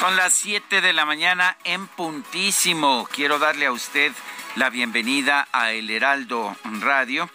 Son 0.00 0.16
las 0.16 0.32
7 0.32 0.80
de 0.80 0.94
la 0.94 1.04
mañana 1.04 1.58
en 1.62 1.86
puntísimo. 1.86 3.06
Quiero 3.12 3.38
darle 3.38 3.66
a 3.66 3.72
usted 3.72 4.12
la 4.56 4.70
bienvenida 4.70 5.46
a 5.52 5.72
El 5.72 5.90
Heraldo 5.90 6.56
Radio 6.80 7.28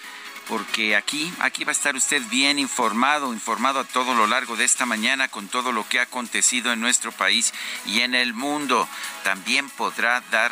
porque 0.47 0.95
aquí, 0.95 1.31
aquí 1.41 1.63
va 1.63 1.69
a 1.69 1.73
estar 1.73 1.95
usted 1.95 2.23
bien 2.31 2.57
informado, 2.57 3.33
informado 3.33 3.81
a 3.81 3.83
todo 3.83 4.15
lo 4.15 4.25
largo 4.25 4.55
de 4.55 4.65
esta 4.65 4.87
mañana 4.87 5.27
con 5.27 5.47
todo 5.47 5.71
lo 5.71 5.87
que 5.87 5.99
ha 5.99 6.03
acontecido 6.03 6.73
en 6.73 6.81
nuestro 6.81 7.11
país 7.11 7.53
y 7.85 8.01
en 8.01 8.15
el 8.15 8.33
mundo. 8.33 8.89
También 9.23 9.69
podrá 9.69 10.21
dar 10.31 10.51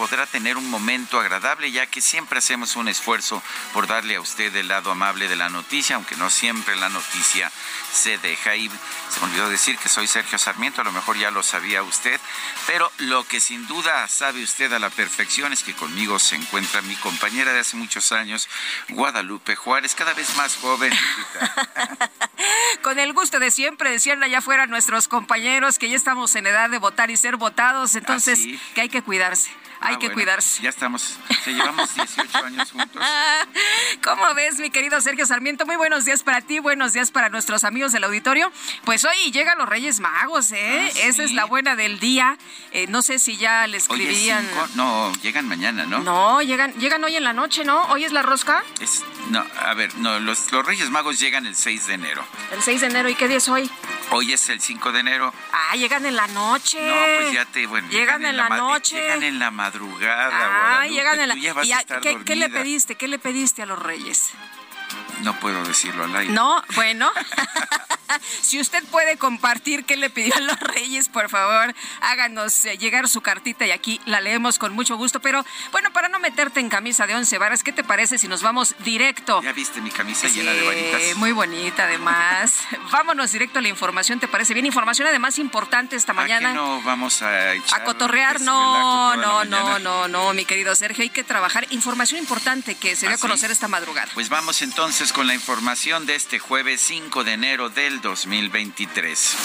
podrá 0.00 0.24
tener 0.24 0.56
un 0.56 0.70
momento 0.70 1.20
agradable, 1.20 1.70
ya 1.70 1.84
que 1.84 2.00
siempre 2.00 2.38
hacemos 2.38 2.74
un 2.74 2.88
esfuerzo 2.88 3.42
por 3.74 3.86
darle 3.86 4.16
a 4.16 4.22
usted 4.22 4.56
el 4.56 4.68
lado 4.68 4.90
amable 4.90 5.28
de 5.28 5.36
la 5.36 5.50
noticia, 5.50 5.96
aunque 5.96 6.16
no 6.16 6.30
siempre 6.30 6.74
la 6.74 6.88
noticia 6.88 7.52
se 7.92 8.16
deja. 8.16 8.56
Y 8.56 8.70
se 8.70 9.20
me 9.20 9.26
olvidó 9.26 9.50
decir 9.50 9.76
que 9.76 9.90
soy 9.90 10.06
Sergio 10.06 10.38
Sarmiento, 10.38 10.80
a 10.80 10.84
lo 10.84 10.92
mejor 10.92 11.18
ya 11.18 11.30
lo 11.30 11.42
sabía 11.42 11.82
usted, 11.82 12.18
pero 12.66 12.90
lo 12.96 13.24
que 13.24 13.40
sin 13.40 13.66
duda 13.66 14.08
sabe 14.08 14.42
usted 14.42 14.72
a 14.72 14.78
la 14.78 14.88
perfección 14.88 15.52
es 15.52 15.62
que 15.62 15.74
conmigo 15.74 16.18
se 16.18 16.36
encuentra 16.36 16.80
mi 16.80 16.96
compañera 16.96 17.52
de 17.52 17.60
hace 17.60 17.76
muchos 17.76 18.10
años, 18.10 18.48
Guadalupe 18.88 19.54
Juárez, 19.54 19.94
cada 19.94 20.14
vez 20.14 20.34
más 20.34 20.56
joven. 20.56 20.94
Con 22.82 22.98
el 22.98 23.12
gusto 23.12 23.38
de 23.38 23.50
siempre, 23.50 23.90
decían 23.90 24.22
allá 24.22 24.38
afuera 24.38 24.64
nuestros 24.66 25.08
compañeros 25.08 25.78
que 25.78 25.90
ya 25.90 25.96
estamos 25.96 26.34
en 26.36 26.46
edad 26.46 26.70
de 26.70 26.78
votar 26.78 27.10
y 27.10 27.18
ser 27.18 27.36
votados, 27.36 27.96
entonces 27.96 28.40
¿Ah, 28.46 28.58
que 28.74 28.80
hay 28.80 28.88
que 28.88 29.02
cuidarse. 29.02 29.50
Hay 29.82 29.94
Ah, 29.94 29.98
que 29.98 30.06
bueno, 30.08 30.14
cuidarse. 30.14 30.62
Ya 30.62 30.68
estamos, 30.68 31.18
ya 31.46 31.52
llevamos 31.52 31.94
18 31.94 32.38
años 32.44 32.70
juntos. 32.70 33.02
¿Cómo 34.04 34.34
ves, 34.34 34.58
mi 34.58 34.70
querido 34.70 35.00
Sergio 35.00 35.24
Sarmiento? 35.26 35.64
Muy 35.66 35.76
buenos 35.76 36.04
días 36.04 36.22
para 36.22 36.40
ti, 36.42 36.58
buenos 36.58 36.92
días 36.92 37.10
para 37.10 37.28
nuestros 37.30 37.64
amigos 37.64 37.92
del 37.92 38.04
auditorio. 38.04 38.52
Pues 38.84 39.04
hoy 39.04 39.30
llegan 39.32 39.56
los 39.58 39.68
Reyes 39.68 40.00
Magos, 40.00 40.52
¿eh? 40.52 40.92
Ah, 40.94 40.98
Esa 41.04 41.22
es 41.22 41.32
la 41.32 41.44
buena 41.46 41.76
del 41.76 41.98
día. 41.98 42.36
Eh, 42.72 42.86
no 42.88 43.00
sé 43.02 43.18
si 43.18 43.36
ya 43.38 43.66
le 43.66 43.80
Hoy 43.88 44.06
es 44.06 44.20
no, 44.74 45.12
llegan 45.22 45.48
mañana, 45.48 45.84
¿no? 45.86 46.00
No, 46.00 46.42
llegan, 46.42 46.74
llegan 46.74 47.02
hoy 47.02 47.16
en 47.16 47.24
la 47.24 47.32
noche, 47.32 47.64
¿no? 47.64 47.82
Hoy 47.84 48.04
es 48.04 48.12
la 48.12 48.22
rosca, 48.22 48.62
Es- 48.80 49.02
no, 49.30 49.44
a 49.60 49.74
ver, 49.74 49.94
no, 49.96 50.18
los, 50.20 50.50
los 50.52 50.66
Reyes 50.66 50.90
Magos 50.90 51.18
llegan 51.20 51.46
el 51.46 51.54
6 51.56 51.86
de 51.86 51.94
enero. 51.94 52.24
el 52.52 52.62
6 52.62 52.80
de 52.82 52.86
enero. 52.88 53.08
¿Y 53.08 53.14
qué 53.14 53.28
día 53.28 53.36
es 53.38 53.48
hoy? 53.48 53.70
Hoy 54.10 54.32
es 54.32 54.48
el 54.48 54.60
5 54.60 54.92
de 54.92 55.00
enero. 55.00 55.32
Ah, 55.52 55.76
llegan 55.76 56.04
en 56.04 56.16
la 56.16 56.26
noche. 56.28 56.80
No, 56.84 56.94
pues 57.20 57.32
ya 57.32 57.44
te, 57.46 57.66
bueno. 57.66 57.88
Llegan 57.88 58.24
en 58.24 58.36
la 58.36 58.48
ma- 58.48 58.56
noche. 58.56 58.96
Llegan 59.00 59.22
en 59.22 59.38
la 59.38 59.50
madrugada. 59.50 59.69
Ah, 59.72 60.30
Guadalupe, 60.86 60.94
llegan 60.94 61.20
en 61.20 61.28
la. 61.28 61.34
tú 61.34 61.40
ya 61.40 61.54
vas 61.54 61.66
¿Y 61.66 61.72
a 61.72 61.76
a- 61.78 61.80
estar 61.80 62.00
¿qué, 62.00 62.24
qué 62.24 62.36
le 62.36 62.48
pediste? 62.48 62.94
¿Qué 62.96 63.08
le 63.08 63.18
pediste 63.18 63.62
a 63.62 63.66
los 63.66 63.78
Reyes? 63.78 64.30
No 65.22 65.38
puedo 65.40 65.62
decirlo 65.64 66.04
al 66.04 66.16
aire. 66.16 66.32
No, 66.32 66.62
bueno. 66.74 67.10
si 68.42 68.58
usted 68.60 68.82
puede 68.84 69.16
compartir 69.18 69.84
qué 69.84 69.96
le 69.96 70.10
pidió 70.10 70.34
a 70.34 70.40
los 70.40 70.58
Reyes, 70.60 71.08
por 71.08 71.28
favor, 71.28 71.74
háganos 72.00 72.64
eh, 72.64 72.76
llegar 72.78 73.08
su 73.08 73.20
cartita 73.20 73.66
y 73.66 73.70
aquí 73.70 74.00
la 74.06 74.20
leemos 74.20 74.58
con 74.58 74.72
mucho 74.72 74.96
gusto. 74.96 75.20
Pero 75.20 75.44
bueno, 75.72 75.92
para 75.92 76.08
no 76.08 76.18
meterte 76.18 76.60
en 76.60 76.68
camisa 76.68 77.06
de 77.06 77.14
once 77.14 77.38
varas, 77.38 77.62
¿qué 77.62 77.72
te 77.72 77.84
parece 77.84 78.18
si 78.18 78.28
nos 78.28 78.42
vamos 78.42 78.74
directo? 78.80 79.42
¿Ya 79.42 79.52
viste 79.52 79.80
mi 79.80 79.90
camisa 79.90 80.28
llena 80.28 80.52
de 80.52 80.62
varitas? 80.66 81.16
muy 81.16 81.32
bonita 81.32 81.84
además. 81.84 82.54
Vámonos 82.90 83.30
directo 83.32 83.58
a 83.58 83.62
la 83.62 83.68
información, 83.68 84.18
¿te 84.18 84.26
parece 84.28 84.54
bien? 84.54 84.66
Información 84.66 85.06
además 85.06 85.38
importante 85.38 85.96
esta 85.96 86.12
¿A 86.12 86.14
qué 86.14 86.20
mañana. 86.22 86.52
no 86.54 86.82
vamos 86.82 87.22
a 87.22 87.54
echar 87.54 87.80
A 87.82 87.84
cotorrear, 87.84 88.40
no, 88.40 89.16
no, 89.16 89.44
no, 89.44 89.78
no, 89.78 90.08
no, 90.08 90.32
mi 90.34 90.44
querido 90.44 90.74
Sergio, 90.74 91.02
hay 91.02 91.10
que 91.10 91.24
trabajar. 91.24 91.66
Información 91.70 92.18
importante 92.20 92.74
que 92.74 92.96
se 92.96 93.02
dio 93.02 93.10
¿Ah, 93.10 93.14
a 93.14 93.16
sí? 93.18 93.22
conocer 93.22 93.50
esta 93.50 93.68
madrugada. 93.68 94.08
Pues 94.14 94.28
vamos 94.28 94.60
entonces 94.62 94.79
con 95.12 95.26
la 95.26 95.34
información 95.34 96.06
de 96.06 96.14
este 96.14 96.38
jueves 96.38 96.80
5 96.80 97.22
de 97.22 97.34
enero 97.34 97.68
del 97.68 98.00
2023. 98.00 99.36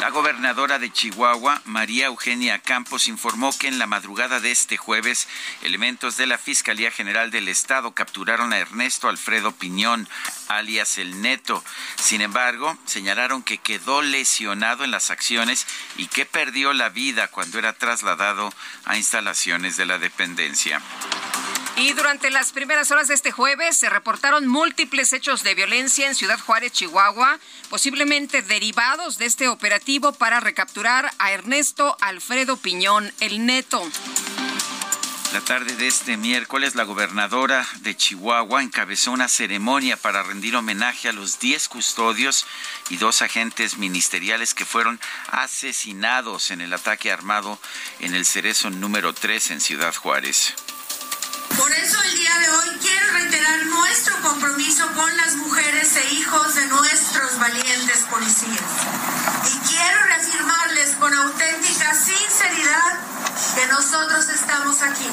La 0.00 0.10
gobernadora 0.10 0.80
de 0.80 0.90
Chihuahua, 0.92 1.62
María 1.64 2.06
Eugenia 2.06 2.58
Campos, 2.58 3.06
informó 3.06 3.56
que 3.56 3.68
en 3.68 3.78
la 3.78 3.86
madrugada 3.86 4.40
de 4.40 4.50
este 4.50 4.76
jueves, 4.76 5.28
elementos 5.62 6.16
de 6.16 6.26
la 6.26 6.38
Fiscalía 6.38 6.90
General 6.90 7.30
del 7.30 7.46
Estado 7.46 7.92
capturaron 7.92 8.52
a 8.52 8.58
Ernesto 8.58 9.08
Alfredo 9.08 9.52
Piñón, 9.52 10.08
alias 10.48 10.98
El 10.98 11.22
Neto. 11.22 11.62
Sin 12.02 12.22
embargo, 12.22 12.76
señalaron 12.84 13.44
que 13.44 13.58
quedó 13.58 14.02
lesionado 14.02 14.82
en 14.82 14.90
las 14.90 15.10
acciones 15.10 15.68
y 15.96 16.08
que 16.08 16.26
perdió 16.26 16.72
la 16.72 16.88
vida 16.88 17.28
cuando 17.28 17.60
era 17.60 17.74
trasladado 17.74 18.52
a 18.86 18.96
instalaciones 18.96 19.76
de 19.76 19.86
la 19.86 19.98
dependencia. 19.98 20.82
Y 21.80 21.94
durante 21.94 22.28
las 22.30 22.52
primeras 22.52 22.90
horas 22.90 23.08
de 23.08 23.14
este 23.14 23.30
jueves 23.30 23.74
se 23.74 23.88
reportaron 23.88 24.46
múltiples 24.46 25.14
hechos 25.14 25.42
de 25.42 25.54
violencia 25.54 26.06
en 26.06 26.14
Ciudad 26.14 26.38
Juárez, 26.38 26.72
Chihuahua, 26.72 27.38
posiblemente 27.70 28.42
derivados 28.42 29.16
de 29.16 29.24
este 29.24 29.48
operativo 29.48 30.12
para 30.12 30.40
recapturar 30.40 31.10
a 31.18 31.32
Ernesto 31.32 31.96
Alfredo 32.02 32.58
Piñón, 32.58 33.10
el 33.20 33.46
neto. 33.46 33.82
La 35.32 35.40
tarde 35.40 35.74
de 35.76 35.86
este 35.86 36.18
miércoles, 36.18 36.74
la 36.74 36.84
gobernadora 36.84 37.66
de 37.78 37.96
Chihuahua 37.96 38.62
encabezó 38.62 39.12
una 39.12 39.28
ceremonia 39.28 39.96
para 39.96 40.22
rendir 40.22 40.56
homenaje 40.56 41.08
a 41.08 41.12
los 41.12 41.38
10 41.38 41.66
custodios 41.68 42.44
y 42.90 42.98
dos 42.98 43.22
agentes 43.22 43.78
ministeriales 43.78 44.52
que 44.52 44.66
fueron 44.66 45.00
asesinados 45.30 46.50
en 46.50 46.60
el 46.60 46.74
ataque 46.74 47.10
armado 47.10 47.58
en 48.00 48.14
el 48.14 48.26
Cerezo 48.26 48.68
número 48.68 49.14
3 49.14 49.52
en 49.52 49.60
Ciudad 49.62 49.94
Juárez. 49.94 50.54
Por 51.60 51.70
eso 51.74 52.02
el 52.02 52.14
día 52.14 52.38
de 52.38 52.48
hoy 52.48 52.78
quiero 52.80 53.12
reiterar 53.12 53.66
nuestro 53.66 54.18
compromiso 54.22 54.86
con 54.94 55.14
las 55.18 55.36
mujeres 55.36 55.94
e 55.94 56.14
hijos 56.14 56.54
de 56.54 56.64
nuestros 56.64 57.38
valientes 57.38 57.98
policías. 58.10 58.64
Y 59.44 59.68
quiero 59.68 60.02
reafirmarles 60.04 60.92
con 60.98 61.12
auténtica 61.12 61.94
sinceridad 61.94 62.98
que 63.54 63.66
nosotros 63.66 64.26
estamos 64.30 64.80
aquí, 64.80 65.06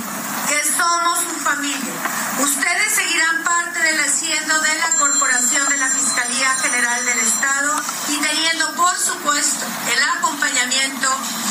que 0.48 0.64
somos 0.72 1.20
su 1.20 1.36
familia. 1.44 1.94
Ustedes 2.40 2.96
seguirán 2.96 3.44
parte 3.44 3.82
del 3.82 4.00
haciendo 4.00 4.62
de 4.62 4.76
la 4.76 4.92
Corporación 4.98 5.68
de 5.68 5.78
la 5.78 5.90
Fiscalía 5.90 6.56
General 6.62 7.06
del 7.06 7.20
Estado 7.20 7.76
y 8.08 8.18
teniendo, 8.22 8.74
por 8.76 8.98
supuesto, 8.98 9.66
el 9.92 10.18
acompañamiento 10.18 11.10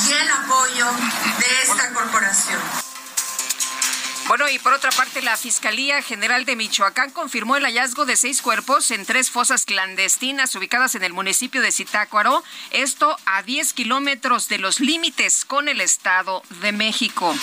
y 0.08 0.12
el 0.14 0.30
apoyo 0.30 0.86
de 1.38 1.62
esta 1.62 1.92
corporación. 1.92 2.85
Bueno, 4.28 4.48
y 4.48 4.58
por 4.58 4.72
otra 4.72 4.90
parte, 4.90 5.22
la 5.22 5.36
Fiscalía 5.36 6.02
General 6.02 6.44
de 6.44 6.56
Michoacán 6.56 7.12
confirmó 7.12 7.56
el 7.56 7.64
hallazgo 7.64 8.06
de 8.06 8.16
seis 8.16 8.42
cuerpos 8.42 8.90
en 8.90 9.06
tres 9.06 9.30
fosas 9.30 9.64
clandestinas 9.64 10.52
ubicadas 10.56 10.96
en 10.96 11.04
el 11.04 11.12
municipio 11.12 11.62
de 11.62 11.70
Zitácuaro, 11.70 12.42
esto 12.72 13.16
a 13.24 13.44
10 13.44 13.72
kilómetros 13.72 14.48
de 14.48 14.58
los 14.58 14.80
límites 14.80 15.44
con 15.44 15.68
el 15.68 15.80
Estado 15.80 16.42
de 16.60 16.72
México. 16.72 17.36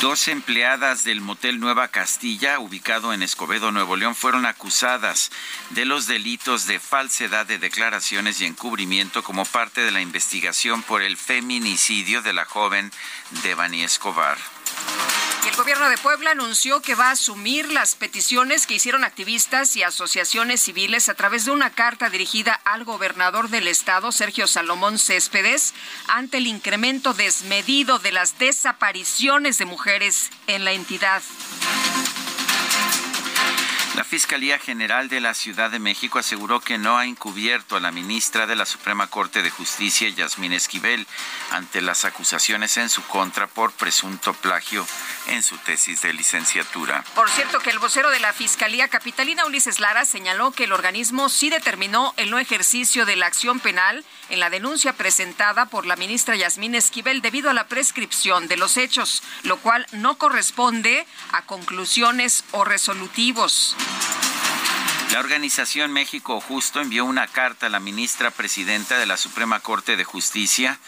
Dos 0.00 0.28
empleadas 0.28 1.02
del 1.02 1.20
motel 1.20 1.58
Nueva 1.58 1.88
Castilla, 1.88 2.60
ubicado 2.60 3.12
en 3.12 3.24
Escobedo, 3.24 3.72
Nuevo 3.72 3.96
León, 3.96 4.14
fueron 4.14 4.46
acusadas 4.46 5.32
de 5.70 5.84
los 5.86 6.06
delitos 6.06 6.68
de 6.68 6.78
falsedad 6.78 7.46
de 7.46 7.58
declaraciones 7.58 8.40
y 8.40 8.44
encubrimiento 8.44 9.24
como 9.24 9.44
parte 9.44 9.80
de 9.80 9.90
la 9.90 10.00
investigación 10.00 10.84
por 10.84 11.02
el 11.02 11.16
feminicidio 11.16 12.22
de 12.22 12.32
la 12.32 12.44
joven 12.44 12.92
Devani 13.42 13.82
Escobar. 13.82 14.38
El 15.48 15.56
gobierno 15.56 15.88
de 15.88 15.96
Puebla 15.96 16.32
anunció 16.32 16.82
que 16.82 16.94
va 16.94 17.08
a 17.08 17.12
asumir 17.12 17.72
las 17.72 17.94
peticiones 17.94 18.66
que 18.66 18.74
hicieron 18.74 19.02
activistas 19.02 19.76
y 19.76 19.82
asociaciones 19.82 20.60
civiles 20.60 21.08
a 21.08 21.14
través 21.14 21.46
de 21.46 21.52
una 21.52 21.70
carta 21.70 22.10
dirigida 22.10 22.52
al 22.52 22.84
gobernador 22.84 23.48
del 23.48 23.66
estado, 23.66 24.12
Sergio 24.12 24.46
Salomón 24.46 24.98
Céspedes, 24.98 25.72
ante 26.06 26.36
el 26.36 26.46
incremento 26.46 27.14
desmedido 27.14 27.98
de 27.98 28.12
las 28.12 28.38
desapariciones 28.38 29.56
de 29.56 29.64
mujeres 29.64 30.28
en 30.48 30.66
la 30.66 30.72
entidad. 30.72 31.22
La 33.98 34.04
Fiscalía 34.04 34.60
General 34.60 35.08
de 35.08 35.20
la 35.20 35.34
Ciudad 35.34 35.72
de 35.72 35.80
México 35.80 36.20
aseguró 36.20 36.60
que 36.60 36.78
no 36.78 36.98
ha 36.98 37.06
encubierto 37.06 37.74
a 37.74 37.80
la 37.80 37.90
ministra 37.90 38.46
de 38.46 38.54
la 38.54 38.64
Suprema 38.64 39.08
Corte 39.08 39.42
de 39.42 39.50
Justicia, 39.50 40.08
Yasmín 40.08 40.52
Esquivel, 40.52 41.04
ante 41.50 41.80
las 41.80 42.04
acusaciones 42.04 42.76
en 42.76 42.90
su 42.90 43.02
contra 43.02 43.48
por 43.48 43.72
presunto 43.72 44.34
plagio 44.34 44.86
en 45.26 45.42
su 45.42 45.58
tesis 45.58 46.00
de 46.02 46.12
licenciatura. 46.12 47.02
Por 47.16 47.28
cierto, 47.28 47.58
que 47.58 47.70
el 47.70 47.80
vocero 47.80 48.10
de 48.10 48.20
la 48.20 48.32
Fiscalía 48.32 48.86
Capitalina, 48.86 49.46
Ulises 49.46 49.80
Lara, 49.80 50.04
señaló 50.04 50.52
que 50.52 50.64
el 50.64 50.72
organismo 50.72 51.28
sí 51.28 51.50
determinó 51.50 52.14
el 52.18 52.30
no 52.30 52.38
ejercicio 52.38 53.04
de 53.04 53.16
la 53.16 53.26
acción 53.26 53.58
penal 53.58 54.04
en 54.28 54.38
la 54.38 54.48
denuncia 54.48 54.92
presentada 54.92 55.66
por 55.66 55.86
la 55.86 55.96
ministra 55.96 56.36
Yasmín 56.36 56.76
Esquivel 56.76 57.20
debido 57.20 57.50
a 57.50 57.54
la 57.54 57.66
prescripción 57.66 58.46
de 58.46 58.58
los 58.58 58.76
hechos, 58.76 59.24
lo 59.42 59.56
cual 59.56 59.88
no 59.90 60.18
corresponde 60.18 61.04
a 61.32 61.42
conclusiones 61.42 62.44
o 62.52 62.64
resolutivos. 62.64 63.76
La 65.12 65.20
organización 65.20 65.92
México 65.92 66.40
Justo 66.40 66.80
envió 66.80 67.04
una 67.04 67.26
carta 67.26 67.66
a 67.66 67.70
la 67.70 67.80
ministra 67.80 68.30
presidenta 68.30 68.98
de 68.98 69.06
la 69.06 69.16
Suprema 69.16 69.60
Corte 69.60 69.96
de 69.96 70.04
Justicia, 70.04 70.78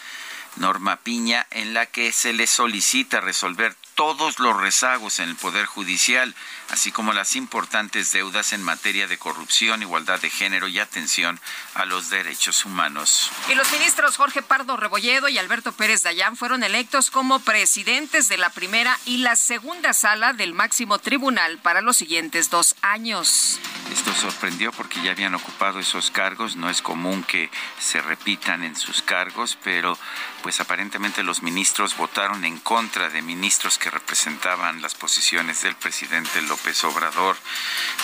Norma 0.57 0.97
Piña, 0.97 1.47
en 1.49 1.73
la 1.73 1.85
que 1.85 2.11
se 2.11 2.33
le 2.33 2.47
solicita 2.47 3.19
resolver 3.19 3.75
todos 3.95 4.39
los 4.39 4.55
rezagos 4.59 5.19
en 5.19 5.29
el 5.29 5.35
Poder 5.35 5.65
Judicial, 5.65 6.35
así 6.71 6.91
como 6.91 7.13
las 7.13 7.35
importantes 7.35 8.11
deudas 8.11 8.53
en 8.53 8.63
materia 8.63 9.07
de 9.07 9.17
corrupción, 9.17 9.81
igualdad 9.81 10.19
de 10.21 10.29
género 10.29 10.67
y 10.67 10.79
atención 10.79 11.39
a 11.75 11.85
los 11.85 12.09
derechos 12.09 12.65
humanos. 12.65 13.29
Y 13.49 13.55
los 13.55 13.71
ministros 13.71 14.17
Jorge 14.17 14.41
Pardo 14.41 14.77
Rebolledo 14.77 15.27
y 15.27 15.37
Alberto 15.37 15.73
Pérez 15.73 16.03
Dayán 16.03 16.37
fueron 16.37 16.63
electos 16.63 17.11
como 17.11 17.39
presidentes 17.39 18.29
de 18.29 18.37
la 18.37 18.49
primera 18.49 18.97
y 19.05 19.17
la 19.17 19.35
segunda 19.35 19.93
sala 19.93 20.33
del 20.33 20.53
máximo 20.53 20.99
tribunal 20.99 21.57
para 21.57 21.81
los 21.81 21.97
siguientes 21.97 22.49
dos 22.49 22.75
años. 22.81 23.59
Esto 23.91 24.13
sorprendió 24.13 24.71
porque 24.71 25.01
ya 25.01 25.11
habían 25.11 25.35
ocupado 25.35 25.79
esos 25.79 26.11
cargos. 26.11 26.55
No 26.55 26.69
es 26.69 26.81
común 26.81 27.23
que 27.23 27.49
se 27.79 28.01
repitan 28.01 28.63
en 28.63 28.77
sus 28.77 29.01
cargos, 29.01 29.57
pero 29.61 29.97
pues 30.41 30.61
aparentemente 30.61 31.23
los 31.23 31.43
ministros 31.43 31.97
votaron 31.97 32.45
en 32.45 32.57
contra 32.59 33.09
de 33.09 33.21
ministros 33.21 33.77
que 33.77 33.89
representaban 33.89 34.81
las 34.81 34.95
posiciones 34.95 35.61
del 35.63 35.75
presidente 35.75 36.41
López 36.43 36.60
Obrador. 36.83 37.35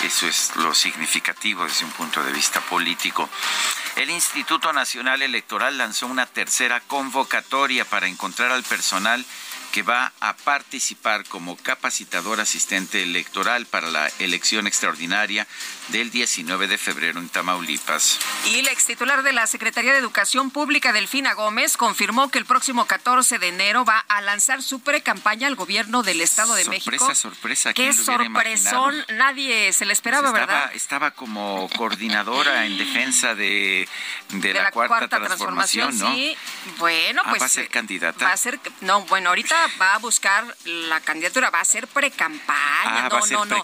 Eso 0.04 0.28
es 0.28 0.56
lo 0.56 0.74
significativo 0.74 1.64
desde 1.64 1.86
un 1.86 1.92
punto 1.92 2.24
de 2.24 2.32
vista 2.32 2.60
político. 2.62 3.30
El 3.96 4.10
Instituto 4.10 4.74
Nacional 4.74 5.22
Electoral 5.22 5.78
lanzó 5.78 6.08
una 6.08 6.26
tercera 6.26 6.82
convocatoria 6.82 7.86
para 7.86 8.08
encontrar 8.08 8.52
al 8.52 8.64
personal 8.64 9.24
que 9.72 9.84
va 9.84 10.12
a 10.20 10.36
participar 10.36 11.24
como 11.26 11.56
capacitador 11.56 12.40
asistente 12.40 13.04
electoral 13.04 13.66
para 13.68 13.90
la 13.90 14.12
elección 14.20 14.68
extraordinaria 14.68 15.48
del 15.90 16.12
19 16.12 16.68
de 16.68 16.78
febrero 16.78 17.20
en 17.20 17.30
Tamaulipas. 17.30 18.20
Y 18.46 18.60
el 18.60 18.68
ex 18.68 18.86
titular 18.86 19.24
de 19.24 19.34
la 19.34 19.48
Secretaría 19.48 19.94
de 19.94 20.00
Educación 20.00 20.52
Pública, 20.52 20.92
Delfina 20.94 21.34
Gómez, 21.34 21.78
confirmó 21.78 22.30
que 22.30 22.40
el 22.40 22.46
próximo 22.46 22.86
14 22.86 23.40
de 23.40 23.48
enero 23.48 23.86
va 23.86 24.00
a 24.08 24.22
lanzar 24.22 24.62
su 24.62 24.80
pre-campaña 24.82 25.48
al 25.48 25.56
gobierno 25.56 26.04
del 26.04 26.22
Estado 26.22 26.56
de 26.56 26.66
México. 26.66 26.98
Sorpresa, 26.98 27.16
sorpresa. 27.16 27.74
Qué 27.74 27.94
sorpresón, 27.94 28.96
nadie 29.14 29.72
se 29.74 29.86
le 29.86 29.94
esperaba, 29.94 30.32
pues 30.32 30.42
¿verdad? 30.42 30.72
Estaba 30.74 31.12
como 31.12 31.70
coordinadora 31.76 32.66
en 32.66 32.78
defensa 32.78 33.36
de, 33.36 33.88
de, 34.30 34.54
la, 34.54 34.72
cuarta, 34.72 35.08
transformación, 35.08 35.98
¿no? 35.98 36.14
Sí, 36.14 36.38
bueno, 36.78 37.22
ah, 37.24 37.30
pues. 37.30 37.42
¿Va 37.42 37.46
a 37.46 37.50
ser 37.50 37.70
candidata? 37.70 38.26
Va 38.26 38.34
a 38.34 38.38
ser, 38.38 38.60
no, 38.82 39.02
bueno, 39.06 39.30
ahorita 39.30 39.56
va 39.80 39.96
a 39.96 39.98
buscar 40.00 40.46
la 40.66 41.00
candidatura, 41.02 41.50
va 41.50 41.62
a 41.62 41.66
ser 41.66 41.88
pre-campaña. 41.88 42.58
Ah, 42.84 43.08
no, 43.10 43.16
va 43.16 43.20
a 43.20 43.22
ser 43.22 43.38
no, 43.38 43.46
no. 43.46 43.64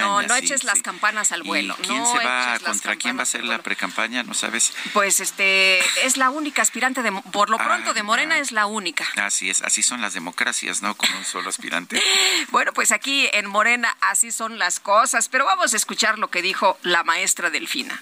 No, 0.00 0.22
no 0.22 0.34
sí, 0.34 0.44
eches 0.44 0.60
sí. 0.60 0.66
las 0.66 0.82
campanas 0.82 1.32
al 1.32 1.45
vuelo. 1.46 1.76
¿Y 1.78 1.86
quién 1.86 1.98
no 1.98 2.12
se 2.12 2.24
va, 2.24 2.58
contra 2.58 2.96
quién 2.96 3.18
va 3.18 3.22
a 3.22 3.26
ser 3.26 3.44
la 3.44 3.58
pre-campaña? 3.58 4.22
¿No 4.22 4.34
sabes? 4.34 4.72
Pues 4.92 5.20
este, 5.20 5.78
es 6.04 6.16
la 6.16 6.30
única 6.30 6.62
aspirante 6.62 7.02
de, 7.02 7.12
por 7.32 7.50
lo 7.50 7.58
pronto, 7.58 7.90
Ah, 7.90 7.94
de 7.94 8.02
Morena 8.02 8.36
ah. 8.36 8.38
es 8.38 8.52
la 8.52 8.66
única. 8.66 9.06
Así 9.16 9.50
es, 9.50 9.62
así 9.62 9.82
son 9.82 10.00
las 10.00 10.14
democracias, 10.14 10.82
¿no? 10.82 10.94
Con 10.96 11.12
un 11.14 11.24
solo 11.24 11.48
aspirante. 11.48 12.02
Bueno, 12.50 12.72
pues 12.72 12.92
aquí 12.92 13.28
en 13.32 13.46
Morena 13.46 13.96
así 14.00 14.30
son 14.30 14.58
las 14.58 14.80
cosas, 14.80 15.28
pero 15.28 15.44
vamos 15.44 15.74
a 15.74 15.76
escuchar 15.76 16.18
lo 16.18 16.30
que 16.30 16.42
dijo 16.42 16.78
la 16.82 17.04
maestra 17.04 17.50
Delfina. 17.50 18.00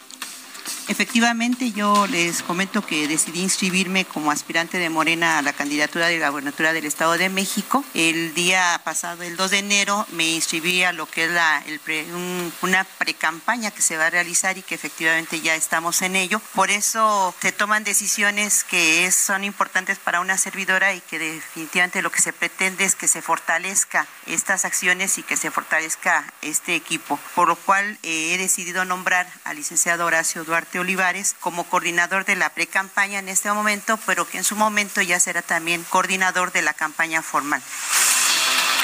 Efectivamente, 0.86 1.72
yo 1.72 2.06
les 2.08 2.42
comento 2.42 2.84
que 2.84 3.08
decidí 3.08 3.40
inscribirme 3.40 4.04
como 4.04 4.30
aspirante 4.30 4.76
de 4.78 4.90
Morena 4.90 5.38
a 5.38 5.42
la 5.42 5.54
candidatura 5.54 6.08
de 6.08 6.18
la 6.18 6.28
gobernatura 6.28 6.74
del 6.74 6.84
Estado 6.84 7.16
de 7.16 7.30
México. 7.30 7.82
El 7.94 8.34
día 8.34 8.78
pasado, 8.84 9.22
el 9.22 9.36
2 9.36 9.50
de 9.50 9.58
enero, 9.60 10.06
me 10.12 10.28
inscribí 10.28 10.82
a 10.82 10.92
lo 10.92 11.06
que 11.06 11.24
es 11.24 11.30
la, 11.30 11.62
el 11.66 11.80
pre- 11.80 12.04
un- 12.12 12.52
una 12.60 12.84
precampaña 12.84 13.70
que 13.70 13.80
se 13.80 13.96
va 13.96 14.06
a 14.06 14.10
realizar 14.10 14.58
y 14.58 14.62
que 14.62 14.74
efectivamente 14.74 15.40
ya 15.40 15.54
estamos 15.54 16.02
en 16.02 16.16
ello. 16.16 16.38
Por 16.54 16.70
eso 16.70 17.34
se 17.40 17.50
toman 17.50 17.82
decisiones 17.82 18.62
que 18.62 19.10
son 19.10 19.42
importantes 19.42 19.98
para 19.98 20.20
una 20.20 20.36
servidora 20.36 20.92
y 20.94 21.00
que 21.00 21.18
definitivamente 21.18 22.02
lo 22.02 22.12
que 22.12 22.20
se 22.20 22.34
pretende 22.34 22.84
es 22.84 22.94
que 22.94 23.08
se 23.08 23.22
fortalezca 23.22 24.06
estas 24.26 24.66
acciones 24.66 25.16
y 25.16 25.22
que 25.22 25.38
se 25.38 25.50
fortalezca 25.50 26.30
este 26.42 26.74
equipo. 26.74 27.18
Por 27.34 27.48
lo 27.48 27.56
cual 27.56 27.98
eh, 28.02 28.34
he 28.34 28.38
decidido 28.38 28.84
nombrar 28.84 29.26
al 29.44 29.56
licenciado 29.56 30.04
Horacio 30.04 30.44
Duarte 30.44 30.73
Olivares 30.78 31.34
como 31.40 31.64
coordinador 31.64 32.24
de 32.24 32.36
la 32.36 32.50
pre-campaña 32.50 33.18
en 33.18 33.28
este 33.28 33.52
momento, 33.52 33.98
pero 34.06 34.26
que 34.28 34.38
en 34.38 34.44
su 34.44 34.56
momento 34.56 35.02
ya 35.02 35.20
será 35.20 35.42
también 35.42 35.84
coordinador 35.84 36.52
de 36.52 36.62
la 36.62 36.74
campaña 36.74 37.22
formal. 37.22 37.62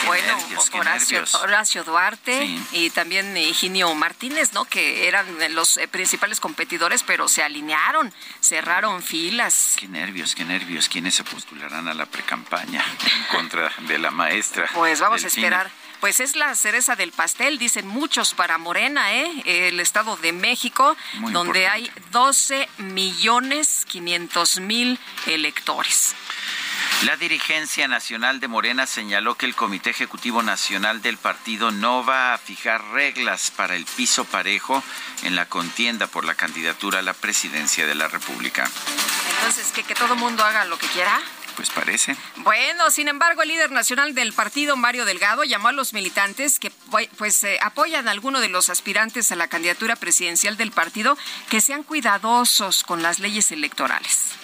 Qué 0.01 0.07
bueno, 0.07 0.37
nervios, 0.37 1.35
Horacio, 1.35 1.85
Duarte 1.85 2.47
Sí. 2.47 2.67
y 2.73 2.91
también 2.91 3.37
Higinio 3.37 3.95
Martínez, 3.95 4.55
¿no? 4.55 4.65
Que 4.65 5.07
eran 5.07 5.27
los 5.55 5.77
eh, 5.77 5.89
principales 5.89 6.41
competidores, 6.41 7.03
pero 7.03 7.29
se 7.29 7.43
alinearon, 7.43 8.11
cerraron 8.41 9.03
filas. 9.03 9.75
Qué 9.79 9.89
nervios, 9.89 10.35
qué 10.35 10.47
nervios. 10.47 10.89
¿Quiénes 10.89 11.15
se 11.17 11.25
postularán 11.25 11.87
a 11.87 11.93
la 11.93 12.07
precampaña 12.07 12.83
en 13.15 13.25
contra 13.25 13.71
de 13.81 13.99
la 13.99 14.11
maestra? 14.11 14.71
Pues 14.73 15.01
vamos 15.01 15.23
a 15.23 15.27
esperar. 15.27 15.71
Pues 16.01 16.19
es 16.21 16.35
la 16.35 16.55
cereza 16.55 16.97
del 16.97 17.13
pastel, 17.13 17.59
dicen 17.59 17.87
muchos 17.87 18.33
para 18.33 18.57
Morena, 18.57 19.13
¿eh? 19.13 19.43
El 19.45 19.81
Estado 19.81 20.17
de 20.17 20.33
México, 20.33 20.97
Muy 21.15 21.33
donde 21.33 21.61
importante. 21.65 21.91
hay 21.91 22.03
12 22.11 22.69
millones 22.79 23.85
500 23.87 24.61
mil 24.61 24.99
electores. 25.27 26.15
La 27.05 27.17
dirigencia 27.17 27.87
nacional 27.89 28.41
de 28.41 28.49
Morena 28.49 28.87
señaló 28.87 29.35
que 29.35 29.47
el 29.47 29.55
Comité 29.55 29.91
Ejecutivo 29.91 30.43
Nacional 30.43 31.01
del 31.03 31.17
partido 31.19 31.71
no 31.71 32.05
va 32.05 32.35
a 32.35 32.39
fijar 32.39 32.83
reglas 32.93 33.51
para 33.51 33.75
el 33.77 33.85
piso 33.85 34.25
parejo 34.25 34.83
en 35.23 35.35
la 35.37 35.47
contienda 35.47 36.07
por 36.07 36.25
la 36.25 36.35
candidatura 36.35 36.99
a 36.99 37.03
la 37.03 37.15
presidencia 37.15 37.87
de 37.87 37.95
la 37.95 38.09
República. 38.09 38.69
Entonces, 39.37 39.73
¿que, 39.73 39.83
que 39.83 39.95
todo 39.95 40.15
mundo 40.17 40.45
haga 40.45 40.65
lo 40.67 40.79
que 40.79 40.87
quiera? 40.89 41.21
Pues 41.57 41.71
parece. 41.71 42.17
Bueno, 42.37 42.91
sin 42.91 43.09
embargo, 43.09 43.43
el 43.43 43.49
líder 43.49 43.71
nacional 43.71 44.15
del 44.15 44.33
partido, 44.33 44.77
Mario 44.77 45.05
Delgado, 45.05 45.45
llamó 45.45 45.69
a 45.69 45.73
los 45.73 45.93
militantes 45.93 46.59
que 46.59 46.71
pues 47.19 47.45
eh, 47.45 47.59
apoyan 47.63 48.09
a 48.09 48.13
alguno 48.13 48.41
de 48.41 48.49
los 48.49 48.71
aspirantes 48.71 49.31
a 49.33 49.37
la 49.37 49.49
candidatura 49.49 49.97
presidencial 49.97 50.57
del 50.57 50.73
partido 50.73 51.19
que 51.49 51.61
sean 51.61 51.83
cuidadosos 51.83 52.85
con 52.85 53.03
las 53.03 53.19
leyes 53.19 53.53
electorales. 53.53 54.35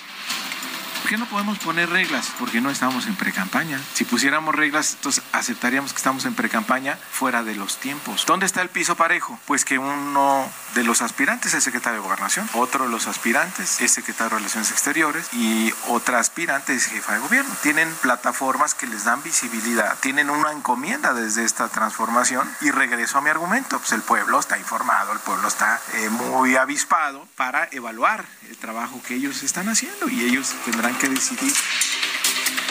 ¿Por 1.03 1.11
qué 1.11 1.19
no 1.19 1.27
podemos 1.27 1.59
poner 1.59 1.89
reglas? 1.91 2.33
Porque 2.39 2.61
no 2.61 2.71
estamos 2.71 3.07
en 3.07 3.15
precampaña. 3.17 3.81
Si 3.95 4.05
pusiéramos 4.05 4.55
reglas, 4.55 4.95
entonces 4.95 5.23
aceptaríamos 5.33 5.93
que 5.93 5.99
estamos 5.99 6.25
en 6.25 6.35
precampaña 6.35 6.99
fuera 7.11 7.43
de 7.43 7.55
los 7.55 7.79
tiempos. 7.79 8.25
¿Dónde 8.27 8.47
está 8.47 8.63
el 8.63 8.69
piso 8.71 8.97
parejo? 8.97 9.39
Pues 9.47 9.65
que 9.65 9.79
uno 9.79 10.51
de 10.75 10.85
los 10.85 11.03
aspirantes 11.03 11.55
es 11.55 11.65
secretario 11.65 12.01
de 12.01 12.05
Gobernación, 12.05 12.49
otro 12.55 12.85
de 12.85 12.91
los 12.91 13.07
aspirantes 13.07 13.81
es 13.81 13.93
secretario 13.93 14.31
de 14.31 14.37
Relaciones 14.37 14.71
Exteriores 14.71 15.33
y 15.33 15.73
otra 15.89 16.19
aspirante 16.19 16.75
es 16.75 16.87
jefa 16.87 17.15
de 17.15 17.21
gobierno. 17.21 17.55
Tienen 17.63 17.93
plataformas 18.03 18.75
que 18.75 18.87
les 18.87 19.05
dan 19.05 19.23
visibilidad, 19.23 19.97
tienen 20.01 20.31
una 20.31 20.53
encomienda 20.53 21.15
desde 21.15 21.45
esta 21.45 21.69
transformación 21.69 22.51
y 22.61 22.71
regreso 22.71 23.19
a 23.19 23.21
mi 23.21 23.31
argumento, 23.31 23.79
pues 23.79 23.93
el 23.93 24.03
pueblo 24.03 24.41
está 24.41 24.59
informado, 24.59 25.13
el 25.13 25.21
pueblo 25.21 25.49
está 25.49 25.81
eh, 25.95 26.09
muy 26.11 26.57
avispado 26.57 27.27
para 27.37 27.69
evaluar 27.71 28.25
el 28.49 28.57
trabajo 28.57 29.03
que 29.07 29.15
ellos 29.15 29.43
están 29.43 29.69
haciendo 29.69 30.09
y 30.09 30.25
ellos 30.25 30.55
tendrán 30.65 30.97
que 30.99 31.09
decidir. 31.09 31.53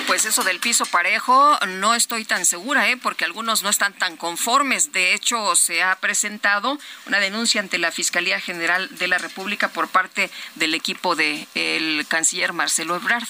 Pues 0.07 0.25
eso 0.25 0.43
del 0.43 0.59
piso 0.59 0.85
parejo 0.85 1.57
no 1.67 1.95
estoy 1.95 2.25
tan 2.25 2.45
segura, 2.45 2.89
¿eh? 2.89 2.97
porque 2.97 3.25
algunos 3.25 3.63
no 3.63 3.69
están 3.69 3.91
tan 3.93 4.17
conformes. 4.17 4.91
De 4.91 5.15
hecho, 5.15 5.55
se 5.55 5.81
ha 5.81 5.95
presentado 5.95 6.77
una 7.07 7.19
denuncia 7.19 7.59
ante 7.59 7.79
la 7.79 7.91
Fiscalía 7.91 8.39
General 8.39 8.87
de 8.97 9.07
la 9.07 9.17
República 9.17 9.69
por 9.69 9.87
parte 9.87 10.29
del 10.55 10.75
equipo 10.75 11.15
del 11.15 11.47
el 11.55 12.05
canciller 12.07 12.53
Marcelo 12.53 12.95
Ebrard. 12.95 13.27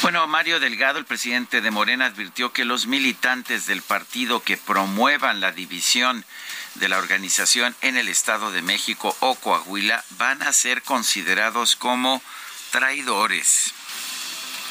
Bueno, 0.00 0.26
Mario 0.26 0.58
Delgado, 0.58 0.98
el 0.98 1.04
presidente 1.04 1.60
de 1.60 1.70
Morena, 1.70 2.06
advirtió 2.06 2.52
que 2.52 2.64
los 2.64 2.86
militantes 2.86 3.66
del 3.66 3.82
partido 3.82 4.42
que 4.42 4.56
promuevan 4.56 5.40
la 5.40 5.52
división 5.52 6.24
de 6.74 6.88
la 6.88 6.98
organización 6.98 7.74
en 7.80 7.96
el 7.96 8.08
Estado 8.08 8.50
de 8.50 8.62
México 8.62 9.16
o 9.20 9.34
Coahuila 9.36 10.04
van 10.18 10.42
a 10.42 10.52
ser 10.52 10.82
considerados 10.82 11.76
como 11.76 12.22
traidores. 12.70 13.72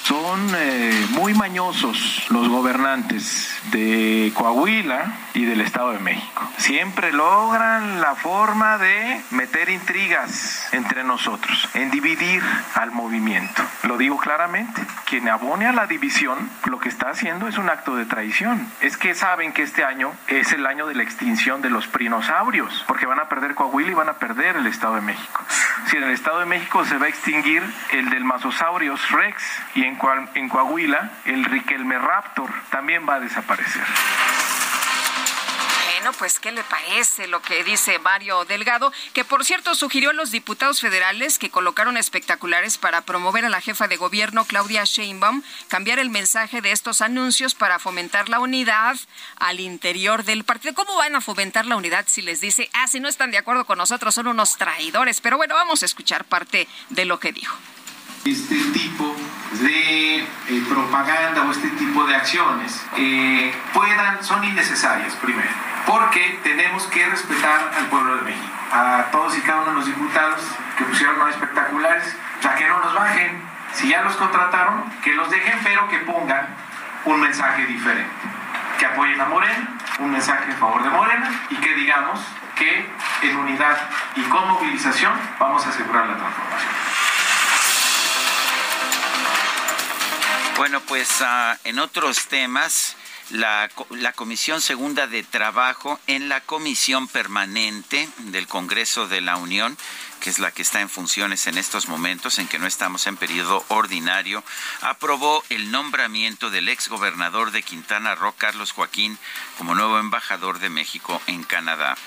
Son 0.07 0.53
eh, 0.55 1.07
muy 1.11 1.33
mañosos 1.33 2.25
los 2.29 2.49
gobernantes 2.49 3.47
de 3.71 4.31
Coahuila 4.35 5.13
y 5.33 5.45
del 5.45 5.61
Estado 5.61 5.91
de 5.91 5.99
México. 5.99 6.47
Siempre 6.57 7.11
logran 7.11 8.01
la 8.01 8.15
forma 8.15 8.77
de 8.77 9.21
meter 9.31 9.69
intrigas 9.69 10.69
entre 10.71 11.03
nosotros, 11.03 11.69
en 11.73 11.89
dividir 11.89 12.43
al 12.75 12.91
movimiento. 12.91 13.63
Lo 13.83 13.97
digo 13.97 14.17
claramente, 14.17 14.81
quien 15.05 15.29
abone 15.29 15.65
a 15.65 15.73
la 15.73 15.87
división 15.87 16.49
lo 16.65 16.79
que 16.79 16.89
está 16.89 17.09
haciendo 17.09 17.47
es 17.47 17.57
un 17.57 17.69
acto 17.69 17.95
de 17.95 18.05
traición. 18.05 18.67
Es 18.81 18.97
que 18.97 19.15
saben 19.15 19.53
que 19.53 19.63
este 19.63 19.83
año 19.83 20.11
es 20.27 20.51
el 20.51 20.65
año 20.65 20.87
de 20.87 20.95
la 20.95 21.03
extinción 21.03 21.61
de 21.61 21.69
los 21.69 21.87
prinosaurios, 21.87 22.83
porque 22.87 23.05
van 23.05 23.19
a 23.19 23.29
perder 23.29 23.55
Coahuila 23.55 23.91
y 23.91 23.95
van 23.95 24.09
a 24.09 24.13
perder 24.13 24.57
el 24.57 24.67
Estado 24.67 24.95
de 24.95 25.01
México. 25.01 25.43
Si 25.87 25.97
en 25.97 26.03
el 26.03 26.11
Estado 26.11 26.39
de 26.39 26.45
México 26.45 26.85
se 26.85 26.97
va 26.97 27.05
a 27.05 27.09
extinguir 27.09 27.63
el 27.91 28.09
del 28.09 28.23
Masosaurios 28.23 29.09
Rex 29.11 29.43
y 29.75 29.83
en 29.83 29.97
en, 30.33 30.49
Coahuila, 30.49 31.11
el 31.25 31.45
Riquelme 31.45 31.97
Raptor 31.97 32.49
también 32.69 33.07
va 33.07 33.15
a 33.15 33.19
desaparecer. 33.19 33.52
Bueno, 36.03 36.17
pues, 36.19 36.37
¿qué 36.37 36.51
le 36.51 36.65
parece 36.65 37.27
lo 37.27 37.41
que 37.41 37.63
dice 37.63 37.97
Mario 37.97 38.43
Delgado? 38.43 38.91
Que, 39.13 39.23
por 39.23 39.45
cierto, 39.45 39.73
sugirió 39.73 40.09
a 40.09 40.13
los 40.13 40.31
diputados 40.31 40.81
federales 40.81 41.39
que 41.39 41.49
colocaron 41.49 41.95
espectaculares 41.95 42.77
para 42.77 43.05
promover 43.05 43.45
a 43.45 43.49
la 43.49 43.61
jefa 43.61 43.87
de 43.87 43.95
gobierno, 43.95 44.43
Claudia 44.43 44.83
Sheinbaum, 44.83 45.43
cambiar 45.69 45.99
el 45.99 46.09
mensaje 46.09 46.59
de 46.59 46.73
estos 46.73 46.99
anuncios 46.99 47.55
para 47.55 47.79
fomentar 47.79 48.27
la 48.27 48.41
unidad 48.41 48.97
al 49.37 49.61
interior 49.61 50.25
del 50.25 50.43
partido. 50.43 50.73
¿Cómo 50.73 50.97
van 50.97 51.15
a 51.15 51.21
fomentar 51.21 51.65
la 51.65 51.77
unidad 51.77 52.03
si 52.09 52.21
les 52.21 52.41
dice, 52.41 52.69
ah, 52.73 52.89
si 52.89 52.99
no 52.99 53.07
están 53.07 53.31
de 53.31 53.37
acuerdo 53.37 53.63
con 53.63 53.77
nosotros, 53.77 54.13
son 54.13 54.27
unos 54.27 54.57
traidores? 54.57 55.21
Pero 55.21 55.37
bueno, 55.37 55.55
vamos 55.55 55.83
a 55.83 55.85
escuchar 55.85 56.25
parte 56.25 56.67
de 56.89 57.05
lo 57.05 57.17
que 57.17 57.31
dijo 57.31 57.55
este 58.25 58.55
tipo 58.71 59.15
de 59.59 60.19
eh, 60.19 60.25
propaganda 60.69 61.43
o 61.43 61.51
este 61.51 61.69
tipo 61.69 62.05
de 62.05 62.15
acciones 62.15 62.83
eh, 62.97 63.53
puedan, 63.73 64.23
son 64.23 64.43
innecesarias 64.43 65.13
primero, 65.15 65.49
porque 65.85 66.39
tenemos 66.43 66.83
que 66.87 67.05
respetar 67.05 67.73
al 67.77 67.85
pueblo 67.87 68.17
de 68.17 68.21
México, 68.23 68.53
a 68.71 69.05
todos 69.11 69.37
y 69.37 69.41
cada 69.41 69.61
uno 69.61 69.71
de 69.71 69.75
los 69.77 69.85
diputados 69.85 70.41
que 70.77 70.85
pusieron 70.85 71.19
más 71.19 71.31
espectaculares, 71.31 72.15
sea, 72.43 72.55
que 72.55 72.67
no 72.67 72.79
nos 72.79 72.93
bajen, 72.93 73.41
si 73.73 73.89
ya 73.89 74.01
los 74.03 74.15
contrataron, 74.15 74.83
que 75.03 75.13
los 75.13 75.29
dejen, 75.29 75.59
pero 75.63 75.87
que 75.87 75.99
pongan 75.99 76.47
un 77.05 77.19
mensaje 77.19 77.65
diferente, 77.65 78.11
que 78.77 78.85
apoyen 78.85 79.19
a 79.19 79.25
Morena, 79.25 79.69
un 79.99 80.11
mensaje 80.11 80.51
en 80.51 80.57
favor 80.57 80.83
de 80.83 80.89
Morena 80.89 81.29
y 81.49 81.55
que 81.55 81.73
digamos 81.73 82.19
que 82.55 82.85
en 83.21 83.37
unidad 83.37 83.77
y 84.15 84.21
con 84.23 84.47
movilización 84.47 85.13
vamos 85.39 85.65
a 85.65 85.69
asegurar 85.69 86.05
la 86.05 86.17
transformación. 86.17 86.73
Bueno, 90.55 90.81
pues 90.81 91.21
ah, 91.21 91.57
en 91.63 91.79
otros 91.79 92.27
temas, 92.27 92.95
la, 93.31 93.69
la, 93.89 94.13
Comisión 94.13 94.61
Segunda 94.61 95.07
de 95.07 95.23
Trabajo 95.23 95.99
en 96.05 96.29
la 96.29 96.41
Comisión 96.41 97.07
Permanente 97.07 98.07
del 98.19 98.47
Congreso 98.47 99.07
de 99.07 99.21
la 99.21 99.37
Unión, 99.37 99.75
que 100.19 100.29
es 100.29 100.37
la 100.37 100.51
que 100.51 100.61
está 100.61 100.79
en 100.81 100.89
funciones 100.89 101.47
en 101.47 101.57
estos 101.57 101.87
momentos 101.87 102.37
en 102.37 102.47
que 102.47 102.59
no 102.59 102.67
estamos 102.67 103.07
en 103.07 103.17
periodo 103.17 103.65
ordinario, 103.69 104.43
aprobó 104.81 105.43
el 105.49 105.71
nombramiento 105.71 106.51
del 106.51 106.69
exgobernador 106.69 107.51
de 107.51 107.63
Quintana 107.63 108.13
Roo, 108.13 108.35
Carlos 108.37 108.73
Joaquín, 108.73 109.17
como 109.57 109.73
nuevo 109.73 109.97
embajador 109.97 110.59
de 110.59 110.69
México 110.69 111.19
en 111.25 111.43
Canadá. 111.43 111.97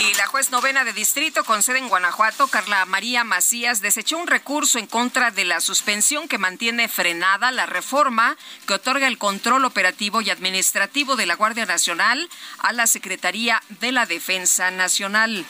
Y 0.00 0.14
la 0.14 0.26
juez 0.26 0.50
novena 0.50 0.82
de 0.82 0.94
distrito 0.94 1.44
con 1.44 1.62
sede 1.62 1.78
en 1.78 1.88
Guanajuato, 1.90 2.48
Carla 2.48 2.86
María 2.86 3.22
Macías, 3.22 3.82
desechó 3.82 4.16
un 4.16 4.26
recurso 4.26 4.78
en 4.78 4.86
contra 4.86 5.30
de 5.30 5.44
la 5.44 5.60
suspensión 5.60 6.26
que 6.26 6.38
mantiene 6.38 6.88
frenada 6.88 7.52
la 7.52 7.66
reforma 7.66 8.38
que 8.66 8.72
otorga 8.72 9.06
el 9.06 9.18
control 9.18 9.66
operativo 9.66 10.22
y 10.22 10.30
administrativo 10.30 11.16
de 11.16 11.26
la 11.26 11.36
Guardia 11.36 11.66
Nacional 11.66 12.30
a 12.60 12.72
la 12.72 12.86
Secretaría 12.86 13.62
de 13.80 13.92
la 13.92 14.06
Defensa 14.06 14.70
Nacional. 14.70 15.44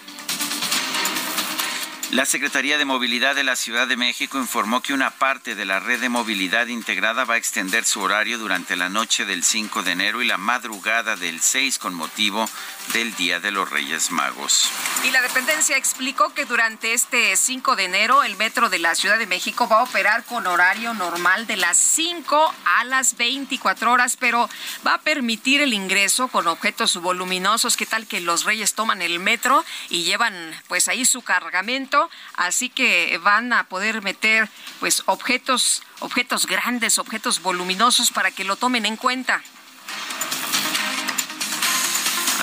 La 2.12 2.26
Secretaría 2.26 2.76
de 2.76 2.84
Movilidad 2.84 3.36
de 3.36 3.44
la 3.44 3.54
Ciudad 3.54 3.86
de 3.86 3.96
México 3.96 4.36
informó 4.38 4.82
que 4.82 4.92
una 4.92 5.10
parte 5.10 5.54
de 5.54 5.64
la 5.64 5.78
red 5.78 6.00
de 6.00 6.08
movilidad 6.08 6.66
integrada 6.66 7.24
va 7.24 7.34
a 7.34 7.36
extender 7.36 7.84
su 7.84 8.00
horario 8.00 8.36
durante 8.36 8.74
la 8.74 8.88
noche 8.88 9.24
del 9.24 9.44
5 9.44 9.84
de 9.84 9.92
enero 9.92 10.20
y 10.20 10.26
la 10.26 10.36
madrugada 10.36 11.14
del 11.14 11.40
6 11.40 11.78
con 11.78 11.94
motivo 11.94 12.50
del 12.92 13.14
Día 13.14 13.40
de 13.40 13.50
los 13.50 13.70
Reyes 13.70 14.10
Magos. 14.10 14.70
Y 15.04 15.10
la 15.10 15.22
dependencia 15.22 15.76
explicó 15.76 16.34
que 16.34 16.44
durante 16.44 16.92
este 16.92 17.36
5 17.36 17.76
de 17.76 17.84
enero 17.84 18.22
el 18.22 18.36
metro 18.36 18.68
de 18.68 18.78
la 18.78 18.94
Ciudad 18.94 19.18
de 19.18 19.26
México 19.26 19.68
va 19.68 19.80
a 19.80 19.84
operar 19.84 20.24
con 20.24 20.46
horario 20.46 20.94
normal 20.94 21.46
de 21.46 21.56
las 21.56 21.76
5 21.76 22.54
a 22.78 22.84
las 22.84 23.16
24 23.16 23.92
horas, 23.92 24.16
pero 24.18 24.48
va 24.86 24.94
a 24.94 25.00
permitir 25.00 25.60
el 25.60 25.72
ingreso 25.72 26.28
con 26.28 26.46
objetos 26.48 26.96
voluminosos. 26.96 27.76
¿Qué 27.76 27.86
tal 27.86 28.06
que 28.06 28.20
los 28.20 28.44
reyes 28.44 28.74
toman 28.74 29.02
el 29.02 29.20
metro 29.20 29.64
y 29.88 30.02
llevan 30.02 30.34
pues 30.68 30.88
ahí 30.88 31.04
su 31.04 31.22
cargamento? 31.22 32.10
así 32.36 32.68
que 32.68 33.18
van 33.18 33.52
a 33.52 33.64
poder 33.64 34.02
meter 34.02 34.48
pues 34.78 35.02
objetos, 35.06 35.82
objetos 36.00 36.46
grandes, 36.46 36.98
objetos 36.98 37.42
voluminosos 37.42 38.10
para 38.10 38.30
que 38.30 38.44
lo 38.44 38.56
tomen 38.56 38.86
en 38.86 38.96
cuenta. 38.96 39.42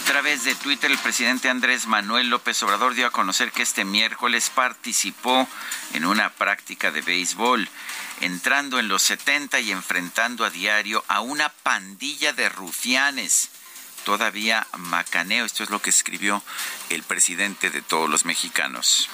Través 0.07 0.45
de 0.45 0.55
Twitter, 0.55 0.89
el 0.89 0.97
presidente 0.97 1.49
Andrés 1.49 1.85
Manuel 1.85 2.29
López 2.29 2.63
Obrador 2.63 2.95
dio 2.95 3.07
a 3.07 3.11
conocer 3.11 3.51
que 3.51 3.61
este 3.61 3.83
miércoles 3.83 4.49
participó 4.49 5.45
en 5.93 6.05
una 6.05 6.29
práctica 6.29 6.91
de 6.91 7.01
béisbol, 7.01 7.67
entrando 8.21 8.79
en 8.79 8.87
los 8.87 9.03
70 9.03 9.59
y 9.59 9.71
enfrentando 9.71 10.45
a 10.45 10.49
diario 10.49 11.03
a 11.09 11.19
una 11.19 11.49
pandilla 11.49 12.31
de 12.31 12.47
rufianes 12.47 13.49
todavía 14.05 14.65
macaneo. 14.77 15.43
Esto 15.43 15.63
es 15.63 15.69
lo 15.69 15.81
que 15.81 15.89
escribió 15.89 16.41
el 16.89 17.03
presidente 17.03 17.69
de 17.69 17.81
todos 17.81 18.09
los 18.09 18.23
mexicanos. 18.23 19.09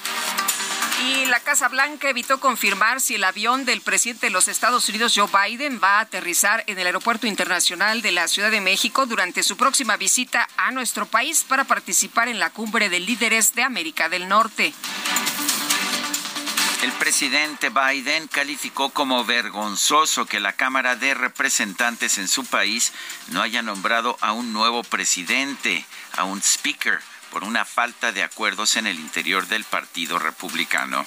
Y 1.02 1.26
la 1.26 1.40
Casa 1.40 1.68
Blanca 1.70 2.10
evitó 2.10 2.40
confirmar 2.40 3.02
si 3.02 3.16
el 3.16 3.24
avión 3.24 3.66
del 3.66 3.82
presidente 3.82 4.28
de 4.28 4.32
los 4.32 4.48
Estados 4.48 4.88
Unidos, 4.90 5.14
Joe 5.16 5.28
Biden, 5.28 5.80
va 5.84 5.98
a 5.98 6.02
aterrizar 6.02 6.64
en 6.68 6.78
el 6.78 6.86
Aeropuerto 6.86 7.28
Internacional 7.28 8.02
de 8.02 8.12
la 8.12 8.28
Ciudad 8.28 8.52
de 8.52 8.62
México 8.62 9.06
durante 9.06 9.44
su 9.44 9.58
próxima 9.58 9.98
visita 9.98 10.48
a 10.56 10.72
nuestro 10.72 11.06
país 11.06 11.44
para 11.48 11.64
participar 11.64 12.28
en 12.28 12.40
la 12.40 12.52
cumbre 12.52 12.90
de 12.90 13.00
líderes 13.00 13.56
de 13.56 13.64
América 13.64 14.08
del 14.08 14.28
Norte. 14.28 14.74
El 16.84 16.92
presidente 16.92 17.70
Biden 17.70 18.28
calificó 18.28 18.90
como 18.90 19.24
vergonzoso 19.24 20.26
que 20.26 20.42
la 20.42 20.54
Cámara 20.54 20.98
de 20.98 21.14
Representantes 21.14 22.18
en 22.18 22.28
su 22.28 22.46
país 22.46 22.92
no 23.30 23.42
haya 23.42 23.62
nombrado 23.62 24.18
a 24.20 24.34
un 24.34 24.52
nuevo 24.52 24.84
presidente, 24.84 25.86
a 26.18 26.26
un 26.26 26.40
speaker 26.42 27.00
por 27.34 27.44
una 27.44 27.66
falta 27.66 28.12
de 28.12 28.22
acuerdos 28.22 28.76
en 28.76 28.86
el 28.86 29.00
interior 29.00 29.48
del 29.48 29.64
Partido 29.64 30.20
Republicano. 30.20 31.04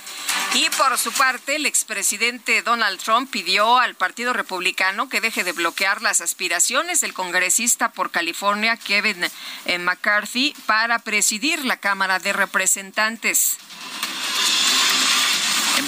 Y 0.54 0.68
por 0.70 0.98
su 0.98 1.12
parte, 1.12 1.54
el 1.54 1.66
expresidente 1.66 2.62
Donald 2.62 3.00
Trump 3.00 3.30
pidió 3.30 3.78
al 3.78 3.94
Partido 3.94 4.32
Republicano 4.32 5.08
que 5.08 5.20
deje 5.20 5.44
de 5.44 5.52
bloquear 5.52 6.02
las 6.02 6.20
aspiraciones 6.20 7.00
del 7.00 7.14
congresista 7.14 7.92
por 7.92 8.10
California, 8.10 8.76
Kevin 8.76 9.24
eh, 9.66 9.78
McCarthy, 9.78 10.52
para 10.66 10.98
presidir 10.98 11.64
la 11.64 11.76
Cámara 11.76 12.18
de 12.18 12.32
Representantes. 12.32 13.58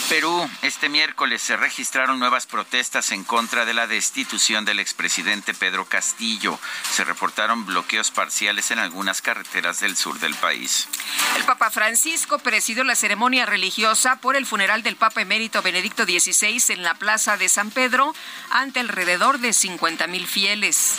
Perú, 0.08 0.48
este 0.62 0.88
miércoles 0.88 1.42
se 1.42 1.56
registraron 1.58 2.18
nuevas 2.18 2.46
protestas 2.46 3.12
en 3.12 3.24
contra 3.24 3.66
de 3.66 3.74
la 3.74 3.86
destitución 3.86 4.64
del 4.64 4.78
expresidente 4.78 5.52
Pedro 5.52 5.84
Castillo. 5.84 6.58
Se 6.90 7.04
reportaron 7.04 7.66
bloqueos 7.66 8.10
parciales 8.10 8.70
en 8.70 8.78
algunas 8.78 9.20
carreteras 9.20 9.80
del 9.80 9.98
sur 9.98 10.18
del 10.18 10.34
país. 10.34 10.88
El 11.36 11.44
Papa 11.44 11.70
Francisco 11.70 12.38
presidió 12.38 12.84
la 12.84 12.94
ceremonia 12.94 13.44
religiosa 13.44 14.16
por 14.16 14.34
el 14.34 14.46
funeral 14.46 14.82
del 14.82 14.96
Papa 14.96 15.20
emérito 15.20 15.60
Benedicto 15.60 16.04
XVI 16.04 16.72
en 16.72 16.82
la 16.82 16.94
Plaza 16.94 17.36
de 17.36 17.50
San 17.50 17.70
Pedro 17.70 18.14
ante 18.50 18.80
alrededor 18.80 19.40
de 19.40 19.52
50 19.52 20.06
mil 20.06 20.26
fieles. 20.26 20.94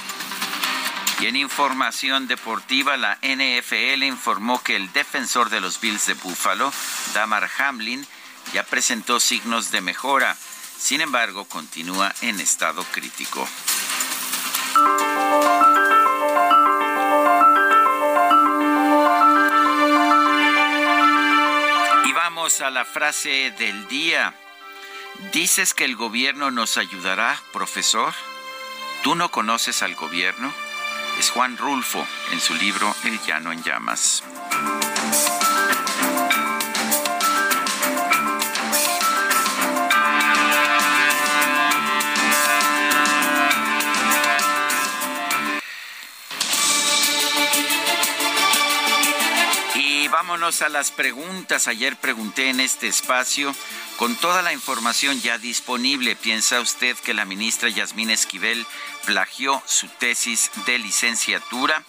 Y 1.20 1.26
en 1.26 1.36
información 1.36 2.28
deportiva, 2.28 2.96
la 2.96 3.18
NFL 3.24 4.04
informó 4.04 4.64
que 4.64 4.76
el 4.76 4.94
defensor 4.94 5.50
de 5.50 5.62
los 5.62 5.82
Bills 5.82 6.06
de 6.06 6.14
Buffalo, 6.14 6.72
Damar 7.14 7.50
Hamlin, 7.58 8.08
ya 8.54 8.64
presentó 8.64 9.20
signos 9.20 9.72
de 9.72 9.82
mejora. 9.82 10.38
sin 10.78 11.02
embargo 11.02 11.44
continúa 11.46 12.14
en 12.22 12.40
estado 12.40 12.86
crítico. 12.92 13.48
Y 22.06 22.14
vamos 22.14 22.62
a 22.62 22.70
la 22.70 22.86
frase 22.86 23.52
del 23.58 23.88
día. 23.90 24.34
¿Dices 25.34 25.74
que 25.74 25.84
el 25.84 25.98
gobierno 25.98 26.50
nos 26.50 26.78
ayudará, 26.78 27.42
profesor? 27.52 28.14
¿Tú 29.04 29.16
no 29.16 29.30
conoces 29.32 29.84
al 29.84 29.96
gobierno? 29.96 30.54
Es 31.20 31.30
Juan 31.30 31.58
Rulfo 31.58 32.06
en 32.32 32.40
su 32.40 32.54
libro 32.56 32.96
El 33.04 33.20
llano 33.26 33.52
en 33.52 33.62
llamas. 33.64 34.24
Vámonos 50.30 50.62
a 50.62 50.70
las 50.70 50.92
preguntas. 50.92 51.68
Ayer 51.68 51.96
pregunté 51.96 52.50
en 52.50 52.60
este 52.60 52.88
espacio, 52.88 53.56
con 53.98 54.16
toda 54.16 54.44
la 54.44 54.54
información 54.54 55.20
ya 55.22 55.40
disponible, 55.40 56.16
¿piensa 56.16 56.62
usted 56.62 56.96
que 56.98 57.16
la 57.16 57.26
ministra 57.26 57.68
Yasmín 57.68 58.12
Esquivel 58.12 58.64
plagió 59.06 59.60
su 59.66 59.88
tesis 59.88 60.52
de 60.68 60.78
licenciatura? 60.78 61.84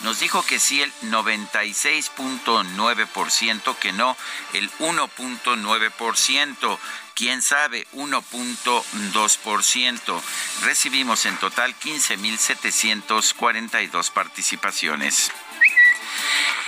Nos 0.00 0.18
dijo 0.18 0.42
que 0.42 0.58
sí 0.58 0.82
el 0.82 0.92
96.9%, 1.02 3.76
que 3.76 3.92
no 3.92 4.16
el 4.54 4.68
1.9%. 4.72 6.78
Quién 7.14 7.42
sabe, 7.42 7.86
1.2%. 7.92 10.20
Recibimos 10.64 11.26
en 11.26 11.36
total 11.36 11.78
15.742 11.78 14.10
participaciones. 14.10 15.30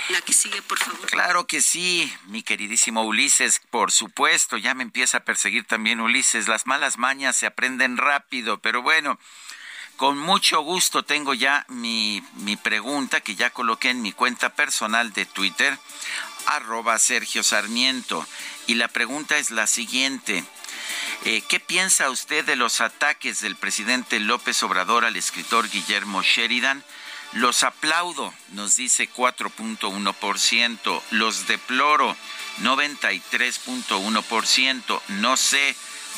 La 0.09 0.21
que 0.21 0.31
sigue, 0.31 0.61
por 0.61 0.79
favor. 0.79 1.05
Claro 1.07 1.47
que 1.47 1.61
sí, 1.61 2.13
mi 2.27 2.41
queridísimo 2.41 3.03
Ulises, 3.03 3.61
por 3.69 3.91
supuesto, 3.91 4.57
ya 4.57 4.73
me 4.73 4.83
empieza 4.83 5.17
a 5.17 5.23
perseguir 5.25 5.65
también 5.65 5.99
Ulises. 5.99 6.47
Las 6.47 6.65
malas 6.65 6.97
mañas 6.97 7.35
se 7.35 7.45
aprenden 7.45 7.97
rápido, 7.97 8.59
pero 8.59 8.81
bueno, 8.81 9.19
con 9.97 10.17
mucho 10.17 10.61
gusto 10.61 11.03
tengo 11.03 11.33
ya 11.33 11.65
mi, 11.67 12.23
mi 12.35 12.55
pregunta 12.55 13.19
que 13.19 13.35
ya 13.35 13.49
coloqué 13.49 13.89
en 13.89 14.01
mi 14.01 14.13
cuenta 14.13 14.53
personal 14.55 15.11
de 15.11 15.25
Twitter, 15.25 15.77
arroba 16.45 16.97
Sergio 16.99 17.43
Sarmiento. 17.43 18.25
Y 18.67 18.75
la 18.75 18.87
pregunta 18.87 19.37
es 19.37 19.51
la 19.51 19.67
siguiente. 19.67 20.43
Eh, 21.25 21.41
¿Qué 21.49 21.59
piensa 21.59 22.09
usted 22.09 22.45
de 22.45 22.55
los 22.55 22.79
ataques 22.79 23.41
del 23.41 23.55
presidente 23.55 24.19
López 24.19 24.61
Obrador 24.63 25.03
al 25.03 25.15
escritor 25.15 25.69
Guillermo 25.69 26.21
Sheridan? 26.21 26.83
Los 27.33 27.63
aplaudo, 27.63 28.33
nos 28.49 28.75
dice 28.77 29.09
4.1%. 29.09 31.01
Los 31.11 31.47
deploro, 31.47 32.15
93.1%. 32.61 35.01
No 35.09 35.37
sé, 35.37 35.75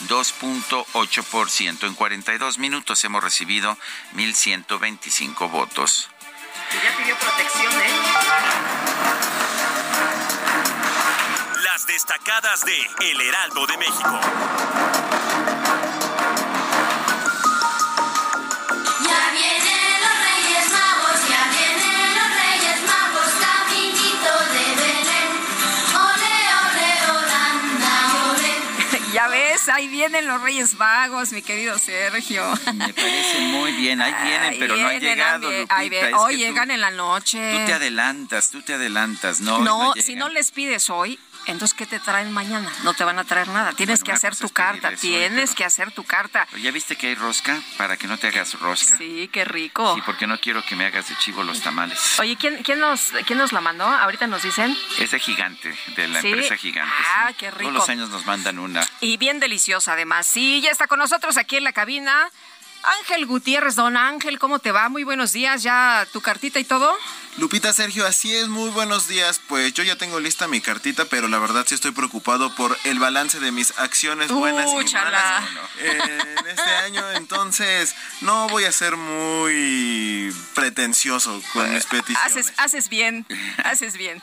2.8%. 0.08 1.88
En 1.88 1.96
42 1.96 2.60
minutos 2.60 3.04
hemos 3.04 3.22
recibido 3.24 3.76
1.125 4.14 5.50
votos. 5.50 6.10
Ya 6.84 6.96
pidió 6.98 7.18
protección, 7.18 7.74
¿eh? 7.74 8.00
Las 11.64 11.88
destacadas 11.88 12.64
de 12.64 12.78
El 13.02 13.20
Heraldo 13.22 13.66
de 13.68 13.78
México. 13.78 14.20
Ahí 29.74 29.88
vienen 29.88 30.28
los 30.28 30.42
Reyes 30.42 30.78
Vagos, 30.78 31.32
mi 31.32 31.42
querido 31.42 31.78
Sergio. 31.80 32.44
Me 32.74 32.94
parece 32.94 33.40
muy 33.40 33.72
bien. 33.74 34.02
Ahí 34.02 34.14
vienen, 34.24 34.56
pero 34.60 34.76
no 34.76 34.88
han 34.88 35.00
llegado. 35.00 35.52
Lupita. 35.52 35.76
ahí 35.76 35.90
ven- 35.90 36.06
Es 36.08 36.14
hoy 36.16 36.34
tú- 36.34 36.40
llegan 36.40 36.72
en 36.72 36.82
la 36.82 36.92
noche. 36.92 37.38
Tú 37.60 37.66
te 37.66 37.74
adelantas, 37.74 38.50
tú 38.52 38.62
te 38.62 38.74
adelantas. 38.74 39.40
No, 39.42 39.60
no, 39.60 39.94
no 39.96 40.02
si 40.02 40.16
no 40.16 40.30
les 40.30 40.52
pides 40.52 40.90
hoy, 40.90 41.20
entonces 41.52 41.76
¿qué 41.78 41.86
te 41.86 42.00
traen 42.00 42.32
mañana? 42.32 42.72
No 42.84 42.94
te 42.94 43.04
van 43.04 43.20
a 43.20 43.24
traer 43.26 43.48
nada. 43.50 43.74
Tienes 43.74 44.00
Bueno, 44.00 44.06
que 44.06 44.12
hacer 44.14 44.36
tu 44.36 44.50
carta, 44.50 44.90
eso 44.92 45.02
tienes 45.02 45.50
pero- 45.50 45.56
que 45.58 45.66
hacer 45.66 45.92
tu 45.92 46.04
carta. 46.04 46.48
Pero 46.52 46.64
¿Ya 46.64 46.72
viste 46.72 46.96
que 46.96 47.08
hay 47.08 47.16
rosca? 47.16 47.60
Para 47.78 47.98
que 47.98 48.08
no 48.08 48.18
te 48.18 48.28
hagas 48.28 48.60
rosca. 48.60 48.98
Sí, 48.98 49.30
qué 49.32 49.46
rico. 49.46 49.96
Sí, 49.96 50.02
porque 50.06 50.28
no 50.28 50.40
quiero 50.40 50.64
que 50.66 50.76
me 50.76 50.86
hagas 50.86 51.10
de 51.10 51.18
chivo 51.18 51.44
los 51.44 51.62
tamales. 51.62 52.20
Oye, 52.20 52.36
¿quién, 52.38 52.62
quién, 52.64 52.80
nos, 52.80 53.12
¿quién 53.26 53.38
nos 53.40 53.52
la 53.52 53.62
mandó? 53.62 53.86
Ahorita 53.86 54.28
nos 54.28 54.44
dicen. 54.44 54.78
Es 55.00 55.12
de 55.12 55.20
gigante, 55.20 55.76
de 55.96 56.08
la 56.08 56.22
¿Sí? 56.22 56.28
empresa 56.28 56.56
gigante. 56.56 56.94
Ah, 57.16 57.28
sí. 57.30 57.36
qué 57.40 57.52
rico. 57.52 57.64
Todos 57.64 57.74
los 57.74 57.90
años 57.90 58.10
nos 58.10 58.26
mandan 58.26 58.60
una. 58.60 58.86
Y 59.02 59.18
bien 59.18 59.40
deliciosa 59.40 59.94
además. 59.94 60.28
Sí, 60.28 60.62
ya 60.62 60.72
está 60.72 60.88
con 60.88 61.00
nosotros 61.00 61.38
aquí 61.38 61.58
en 61.58 61.64
la 61.64 61.74
cabina. 61.74 62.30
Ángel 63.02 63.26
Gutiérrez, 63.26 63.76
don 63.76 63.98
Ángel, 63.98 64.40
¿cómo 64.40 64.60
te 64.60 64.72
va? 64.72 64.88
Muy 64.88 65.04
buenos 65.04 65.34
días, 65.34 65.64
¿ya 65.64 66.08
tu 66.14 66.22
cartita 66.22 66.60
y 66.60 66.64
todo? 66.64 66.98
Lupita 67.40 67.72
Sergio, 67.72 68.06
así 68.06 68.36
es, 68.36 68.50
muy 68.50 68.70
buenos 68.70 69.08
días. 69.08 69.40
Pues 69.48 69.74
yo 69.74 69.84
ya 69.84 69.96
tengo 69.96 70.20
lista 70.20 70.50
mi 70.50 70.60
cartita, 70.60 71.06
pero 71.06 71.30
la 71.30 71.40
verdad 71.40 71.66
sí 71.66 71.74
estoy 71.74 71.92
preocupado 71.92 72.54
por 72.54 72.78
el 72.84 73.00
balance 73.00 73.40
de 73.40 73.54
mis 73.54 73.72
acciones 73.78 74.30
buenas 74.30 74.70
y 74.70 74.76
Úchala. 74.76 75.10
malas 75.10 75.50
en 75.80 76.48
este 76.48 76.62
año. 76.62 77.12
Entonces, 77.14 77.96
no 78.20 78.50
voy 78.50 78.66
a 78.66 78.72
ser 78.74 78.98
muy 78.98 80.36
pretencioso 80.54 81.42
con 81.54 81.74
mis 81.74 81.86
peticiones. 81.86 82.26
Haces, 82.26 82.54
haces 82.58 82.90
bien, 82.90 83.26
haces 83.64 83.96
bien. 83.96 84.22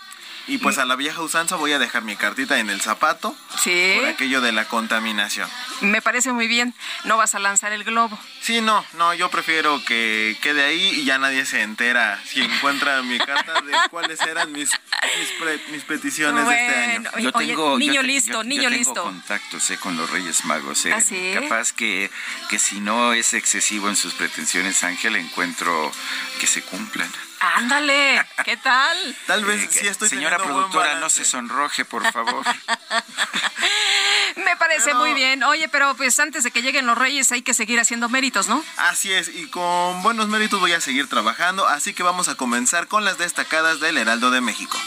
Y 0.48 0.58
pues 0.58 0.78
a 0.78 0.84
la 0.84 0.94
vieja 0.94 1.20
usanza 1.22 1.56
voy 1.56 1.72
a 1.72 1.78
dejar 1.80 2.02
mi 2.02 2.14
cartita 2.14 2.58
en 2.60 2.70
el 2.70 2.80
zapato 2.80 3.36
Sí, 3.60 3.94
por 3.96 4.04
aquello 4.08 4.40
de 4.40 4.52
la 4.52 4.66
contaminación. 4.66 5.48
me 5.80 6.00
parece 6.00 6.30
muy 6.32 6.46
bien. 6.46 6.72
No 7.04 7.16
vas 7.16 7.34
a 7.34 7.40
lanzar 7.40 7.72
el 7.72 7.82
globo. 7.82 8.16
Sí, 8.42 8.60
no, 8.60 8.84
no, 8.94 9.12
yo 9.14 9.28
prefiero 9.28 9.84
que 9.84 10.36
quede 10.42 10.64
ahí 10.64 11.00
y 11.00 11.04
ya 11.04 11.18
nadie 11.18 11.44
se 11.46 11.62
entera 11.62 12.20
si 12.24 12.42
encuentra 12.42 13.02
mi 13.02 13.18
carta 13.18 13.60
de 13.60 13.72
cuáles 13.90 14.20
eran 14.20 14.52
mis, 14.52 14.70
mis, 15.18 15.28
pre- 15.40 15.60
mis 15.72 15.82
peticiones 15.82 16.46
de 16.46 16.54
este 16.54 16.74
año. 16.76 17.10
Bueno, 17.12 17.30
oye, 17.34 17.46
niño 17.86 17.94
yo 17.94 18.00
te- 18.02 18.06
listo, 18.06 18.30
yo- 18.30 18.42
yo 18.42 18.44
niño 18.44 18.62
tengo 18.70 18.76
listo. 18.76 19.02
contactos 19.02 19.70
eh, 19.70 19.78
con 19.78 19.96
los 19.96 20.08
Reyes 20.10 20.44
Magos. 20.44 20.86
eh. 20.86 20.92
¿Ah, 20.92 21.00
sí? 21.00 21.32
Capaz 21.34 21.72
que, 21.72 22.08
que 22.48 22.58
si 22.60 22.80
no 22.80 23.12
es 23.14 23.34
excesivo 23.34 23.88
en 23.88 23.96
sus 23.96 24.14
pretensiones, 24.14 24.84
Ángel, 24.84 25.16
encuentro 25.16 25.90
que 26.38 26.46
se 26.46 26.62
cumplan. 26.62 27.10
Ándale, 27.40 28.24
¿qué 28.44 28.56
tal? 28.56 29.16
Tal 29.26 29.44
vez 29.44 29.64
Eh, 29.64 29.68
sí 29.70 29.86
estoy 29.88 30.08
Señora 30.08 30.38
productora, 30.38 30.94
no 31.00 31.10
se 31.10 31.24
sonroje, 31.24 31.84
por 31.84 32.10
favor. 32.12 32.44
Me 34.36 34.56
parece 34.56 34.86
Pero- 34.86 34.98
muy 34.98 35.14
bien. 35.14 35.42
Oye, 35.44 35.68
pero 35.68 35.94
pues 35.96 36.18
antes 36.20 36.44
de 36.44 36.50
que 36.50 36.62
lleguen 36.62 36.86
los 36.86 36.96
reyes 36.96 37.30
hay 37.32 37.42
que 37.42 37.54
seguir 37.54 37.78
haciendo 37.80 38.08
méritos, 38.08 38.48
¿no? 38.48 38.62
Así 38.76 39.12
es, 39.12 39.28
y 39.28 39.48
con 39.48 40.02
buenos 40.02 40.28
méritos 40.28 40.60
voy 40.60 40.72
a 40.72 40.80
seguir 40.80 41.08
trabajando, 41.08 41.66
así 41.66 41.94
que 41.94 42.02
vamos 42.02 42.28
a 42.28 42.34
comenzar 42.36 42.86
con 42.88 43.04
las 43.04 43.18
destacadas 43.18 43.80
del 43.80 43.96
Heraldo 43.98 44.30
de 44.30 44.40
México. 44.40 44.78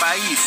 País. 0.00 0.38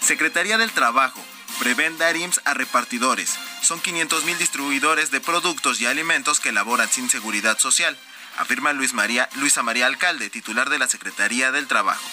Secretaría 0.00 0.58
del 0.58 0.72
Trabajo. 0.72 1.24
Prevén 1.58 1.96
dar 1.96 2.16
IMSS 2.16 2.40
a 2.44 2.52
repartidores. 2.54 3.34
Son 3.62 3.80
500 3.80 4.24
mil 4.24 4.36
distribuidores 4.38 5.10
de 5.10 5.20
productos 5.20 5.80
y 5.80 5.86
alimentos 5.86 6.38
que 6.38 6.50
elaboran 6.50 6.88
sin 6.90 7.08
seguridad 7.08 7.58
social, 7.58 7.96
afirma 8.36 8.72
Luis 8.72 8.94
María, 8.94 9.28
Luisa 9.36 9.62
María 9.62 9.86
Alcalde, 9.86 10.30
titular 10.30 10.70
de 10.70 10.78
la 10.78 10.88
Secretaría 10.88 11.52
del 11.52 11.66
Trabajo. 11.66 12.04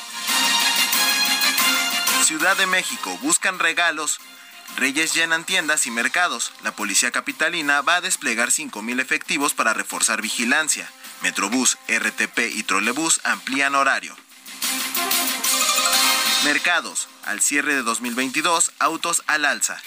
Ciudad 2.23 2.55
de 2.55 2.67
México. 2.67 3.17
Buscan 3.21 3.59
regalos. 3.59 4.19
Reyes 4.77 5.13
llenan 5.13 5.43
tiendas 5.43 5.85
y 5.87 5.91
mercados. 5.91 6.53
La 6.63 6.71
policía 6.73 7.11
capitalina 7.11 7.81
va 7.81 7.97
a 7.97 8.01
desplegar 8.01 8.49
5.000 8.49 9.01
efectivos 9.01 9.53
para 9.53 9.73
reforzar 9.73 10.21
vigilancia. 10.21 10.89
Metrobús, 11.21 11.77
RTP 11.87 12.39
y 12.55 12.63
Trolebús 12.63 13.19
amplían 13.23 13.75
horario. 13.75 14.15
Mercados. 16.45 17.09
Al 17.25 17.41
cierre 17.41 17.75
de 17.75 17.83
2022, 17.83 18.71
autos 18.79 19.23
al 19.27 19.45
alza. 19.45 19.81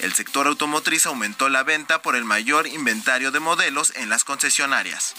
El 0.00 0.12
sector 0.12 0.46
automotriz 0.46 1.06
aumentó 1.06 1.48
la 1.48 1.62
venta 1.62 2.02
por 2.02 2.16
el 2.16 2.24
mayor 2.24 2.66
inventario 2.66 3.30
de 3.30 3.40
modelos 3.40 3.92
en 3.96 4.08
las 4.08 4.24
concesionarias. 4.24 5.14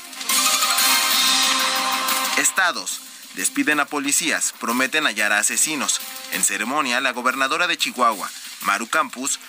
Estados. 2.38 3.01
Despiden 3.35 3.81
a 3.81 3.85
policías, 3.85 4.53
prometen 4.59 5.05
hallar 5.05 5.33
a 5.33 5.39
asesinos. 5.39 5.99
En 6.31 6.43
ceremonia, 6.43 7.01
la 7.01 7.11
gobernadora 7.11 7.67
de 7.67 7.77
Chihuahua, 7.77 8.29
Maru 8.61 8.88
Campos, 8.88 9.39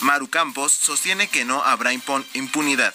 Maru 0.00 0.28
Campos 0.28 0.72
sostiene 0.72 1.28
que 1.28 1.44
no 1.44 1.62
habrá 1.62 1.92
impunidad. 1.92 2.94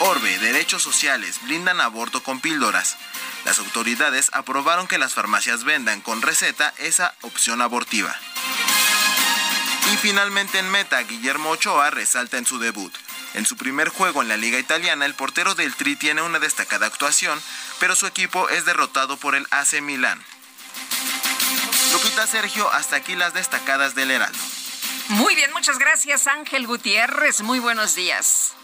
Orbe, 0.00 0.38
Derechos 0.38 0.82
Sociales, 0.82 1.40
blindan 1.42 1.80
aborto 1.80 2.22
con 2.22 2.40
píldoras. 2.40 2.96
Las 3.44 3.58
autoridades 3.60 4.30
aprobaron 4.32 4.88
que 4.88 4.98
las 4.98 5.14
farmacias 5.14 5.64
vendan 5.64 6.00
con 6.00 6.20
receta 6.20 6.74
esa 6.78 7.14
opción 7.22 7.62
abortiva. 7.62 8.14
Finalmente 9.96 10.58
en 10.58 10.70
meta, 10.70 11.00
Guillermo 11.02 11.50
Ochoa 11.50 11.90
resalta 11.90 12.38
en 12.38 12.46
su 12.46 12.58
debut. 12.58 12.92
En 13.34 13.44
su 13.46 13.56
primer 13.56 13.88
juego 13.88 14.22
en 14.22 14.28
la 14.28 14.36
liga 14.36 14.58
italiana, 14.58 15.06
el 15.06 15.14
portero 15.14 15.54
del 15.54 15.74
Tri 15.74 15.96
tiene 15.96 16.22
una 16.22 16.38
destacada 16.38 16.86
actuación, 16.86 17.40
pero 17.78 17.94
su 17.94 18.06
equipo 18.06 18.48
es 18.48 18.64
derrotado 18.64 19.16
por 19.16 19.34
el 19.34 19.46
AC 19.50 19.82
Milán. 19.82 20.22
Lupita 21.92 22.26
Sergio, 22.26 22.72
hasta 22.72 22.96
aquí 22.96 23.14
las 23.14 23.34
destacadas 23.34 23.94
del 23.94 24.10
Heraldo. 24.10 24.38
Muy 25.08 25.34
bien, 25.34 25.52
muchas 25.52 25.78
gracias 25.78 26.26
Ángel 26.26 26.66
Gutiérrez. 26.66 27.42
Muy 27.42 27.58
buenos 27.58 27.94
días. 27.94 28.55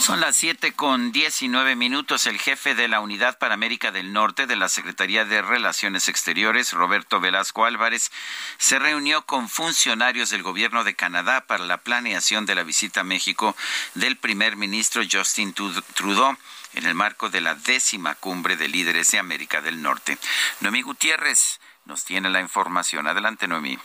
Son 0.00 0.20
las 0.20 0.36
7 0.36 0.72
con 0.72 1.10
19 1.10 1.74
minutos. 1.74 2.26
El 2.26 2.38
jefe 2.38 2.76
de 2.76 2.86
la 2.86 3.00
Unidad 3.00 3.38
para 3.38 3.54
América 3.54 3.90
del 3.90 4.12
Norte 4.12 4.46
de 4.46 4.54
la 4.54 4.68
Secretaría 4.68 5.24
de 5.24 5.42
Relaciones 5.42 6.08
Exteriores, 6.08 6.72
Roberto 6.72 7.18
Velasco 7.18 7.64
Álvarez, 7.64 8.12
se 8.56 8.78
reunió 8.78 9.26
con 9.26 9.48
funcionarios 9.48 10.30
del 10.30 10.44
gobierno 10.44 10.84
de 10.84 10.94
Canadá 10.94 11.46
para 11.46 11.64
la 11.64 11.78
planeación 11.78 12.46
de 12.46 12.54
la 12.54 12.62
visita 12.62 13.00
a 13.00 13.04
México 13.04 13.56
del 13.94 14.16
primer 14.16 14.56
ministro 14.56 15.02
Justin 15.10 15.52
Trudeau 15.52 16.36
en 16.74 16.86
el 16.86 16.94
marco 16.94 17.28
de 17.28 17.40
la 17.40 17.54
décima 17.54 18.14
cumbre 18.14 18.56
de 18.56 18.68
líderes 18.68 19.10
de 19.10 19.18
América 19.18 19.60
del 19.60 19.82
Norte. 19.82 20.18
Noemí 20.60 20.82
Gutiérrez 20.82 21.58
nos 21.84 22.04
tiene 22.04 22.30
la 22.30 22.40
información. 22.40 23.08
Adelante, 23.08 23.48
Noemí. 23.48 23.76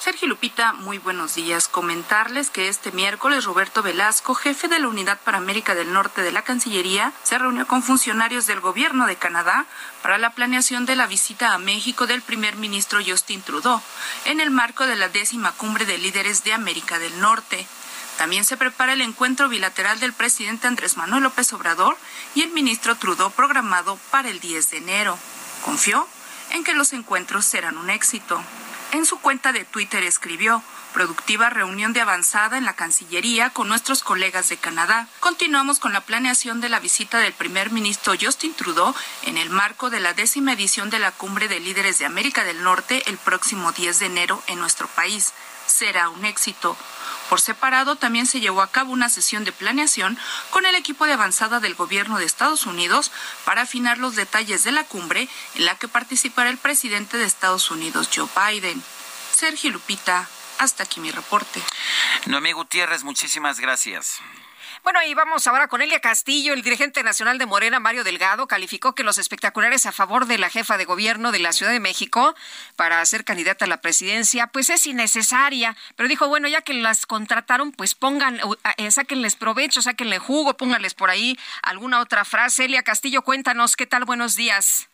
Sergio 0.00 0.28
Lupita, 0.28 0.72
muy 0.72 0.96
buenos 0.96 1.34
días. 1.34 1.68
Comentarles 1.68 2.48
que 2.48 2.68
este 2.68 2.90
miércoles 2.90 3.44
Roberto 3.44 3.82
Velasco, 3.82 4.34
jefe 4.34 4.66
de 4.66 4.78
la 4.78 4.88
Unidad 4.88 5.20
para 5.22 5.36
América 5.36 5.74
del 5.74 5.92
Norte 5.92 6.22
de 6.22 6.32
la 6.32 6.40
Cancillería, 6.40 7.12
se 7.22 7.36
reunió 7.36 7.66
con 7.66 7.82
funcionarios 7.82 8.46
del 8.46 8.60
gobierno 8.60 9.06
de 9.06 9.16
Canadá 9.16 9.66
para 10.00 10.16
la 10.16 10.30
planeación 10.30 10.86
de 10.86 10.96
la 10.96 11.06
visita 11.06 11.52
a 11.52 11.58
México 11.58 12.06
del 12.06 12.22
primer 12.22 12.56
ministro 12.56 12.98
Justin 13.06 13.42
Trudeau 13.42 13.82
en 14.24 14.40
el 14.40 14.50
marco 14.50 14.86
de 14.86 14.96
la 14.96 15.10
décima 15.10 15.52
cumbre 15.52 15.84
de 15.84 15.98
líderes 15.98 16.44
de 16.44 16.54
América 16.54 16.98
del 16.98 17.20
Norte. 17.20 17.66
También 18.16 18.44
se 18.44 18.56
prepara 18.56 18.94
el 18.94 19.02
encuentro 19.02 19.50
bilateral 19.50 20.00
del 20.00 20.14
presidente 20.14 20.66
Andrés 20.66 20.96
Manuel 20.96 21.24
López 21.24 21.52
Obrador 21.52 21.98
y 22.34 22.40
el 22.40 22.52
ministro 22.52 22.94
Trudeau 22.94 23.30
programado 23.32 23.98
para 24.10 24.30
el 24.30 24.40
10 24.40 24.70
de 24.70 24.76
enero. 24.78 25.18
Confió 25.62 26.08
en 26.52 26.64
que 26.64 26.72
los 26.72 26.94
encuentros 26.94 27.44
serán 27.44 27.76
un 27.76 27.90
éxito. 27.90 28.42
En 28.92 29.06
su 29.06 29.20
cuenta 29.20 29.52
de 29.52 29.64
Twitter 29.64 30.02
escribió, 30.02 30.64
productiva 30.92 31.48
reunión 31.48 31.92
de 31.92 32.00
avanzada 32.00 32.58
en 32.58 32.64
la 32.64 32.74
Cancillería 32.74 33.50
con 33.50 33.68
nuestros 33.68 34.02
colegas 34.02 34.48
de 34.48 34.56
Canadá. 34.56 35.06
Continuamos 35.20 35.78
con 35.78 35.92
la 35.92 36.00
planeación 36.00 36.60
de 36.60 36.68
la 36.68 36.80
visita 36.80 37.18
del 37.18 37.32
primer 37.32 37.70
ministro 37.70 38.14
Justin 38.20 38.52
Trudeau 38.52 38.92
en 39.26 39.38
el 39.38 39.48
marco 39.48 39.90
de 39.90 40.00
la 40.00 40.12
décima 40.12 40.54
edición 40.54 40.90
de 40.90 40.98
la 40.98 41.12
Cumbre 41.12 41.46
de 41.46 41.60
Líderes 41.60 42.00
de 42.00 42.06
América 42.06 42.42
del 42.42 42.64
Norte 42.64 43.04
el 43.06 43.16
próximo 43.16 43.70
10 43.70 44.00
de 44.00 44.06
enero 44.06 44.42
en 44.48 44.58
nuestro 44.58 44.88
país. 44.88 45.34
Será 45.70 46.08
un 46.08 46.24
éxito. 46.24 46.76
Por 47.28 47.40
separado, 47.40 47.96
también 47.96 48.26
se 48.26 48.40
llevó 48.40 48.60
a 48.60 48.70
cabo 48.70 48.92
una 48.92 49.08
sesión 49.08 49.44
de 49.44 49.52
planeación 49.52 50.18
con 50.50 50.66
el 50.66 50.74
equipo 50.74 51.06
de 51.06 51.12
avanzada 51.12 51.60
del 51.60 51.74
gobierno 51.74 52.18
de 52.18 52.24
Estados 52.24 52.66
Unidos 52.66 53.12
para 53.44 53.62
afinar 53.62 53.98
los 53.98 54.16
detalles 54.16 54.64
de 54.64 54.72
la 54.72 54.84
cumbre 54.84 55.28
en 55.54 55.64
la 55.64 55.76
que 55.76 55.88
participará 55.88 56.50
el 56.50 56.58
presidente 56.58 57.16
de 57.16 57.24
Estados 57.24 57.70
Unidos, 57.70 58.10
Joe 58.14 58.28
Biden. 58.36 58.82
Sergio 59.32 59.70
Lupita, 59.70 60.28
hasta 60.58 60.82
aquí 60.82 61.00
mi 61.00 61.10
reporte. 61.10 61.62
Noemí 62.26 62.52
Gutiérrez, 62.52 63.04
muchísimas 63.04 63.60
gracias. 63.60 64.20
Bueno, 64.82 65.00
y 65.06 65.12
vamos 65.12 65.46
ahora 65.46 65.68
con 65.68 65.82
Elia 65.82 66.00
Castillo. 66.00 66.54
El 66.54 66.62
dirigente 66.62 67.02
nacional 67.02 67.36
de 67.36 67.44
Morena, 67.44 67.78
Mario 67.80 68.02
Delgado, 68.02 68.46
calificó 68.46 68.94
que 68.94 69.02
los 69.02 69.18
espectaculares 69.18 69.84
a 69.84 69.92
favor 69.92 70.24
de 70.24 70.38
la 70.38 70.48
jefa 70.48 70.78
de 70.78 70.86
gobierno 70.86 71.32
de 71.32 71.38
la 71.38 71.52
Ciudad 71.52 71.70
de 71.70 71.80
México 71.80 72.34
para 72.76 73.04
ser 73.04 73.24
candidata 73.24 73.66
a 73.66 73.68
la 73.68 73.82
presidencia, 73.82 74.46
pues 74.46 74.70
es 74.70 74.86
innecesaria. 74.86 75.76
Pero 75.96 76.08
dijo, 76.08 76.28
bueno, 76.28 76.48
ya 76.48 76.62
que 76.62 76.72
las 76.72 77.04
contrataron, 77.04 77.72
pues 77.72 77.94
pongan, 77.94 78.40
eh, 78.78 78.90
sáquenles 78.90 79.36
provecho, 79.36 79.82
sáquenle 79.82 80.18
jugo, 80.18 80.56
pónganles 80.56 80.94
por 80.94 81.10
ahí 81.10 81.38
alguna 81.62 82.00
otra 82.00 82.24
frase. 82.24 82.64
Elia 82.64 82.82
Castillo, 82.82 83.20
cuéntanos, 83.20 83.76
¿qué 83.76 83.86
tal? 83.86 84.06
Buenos 84.06 84.34
días. 84.34 84.88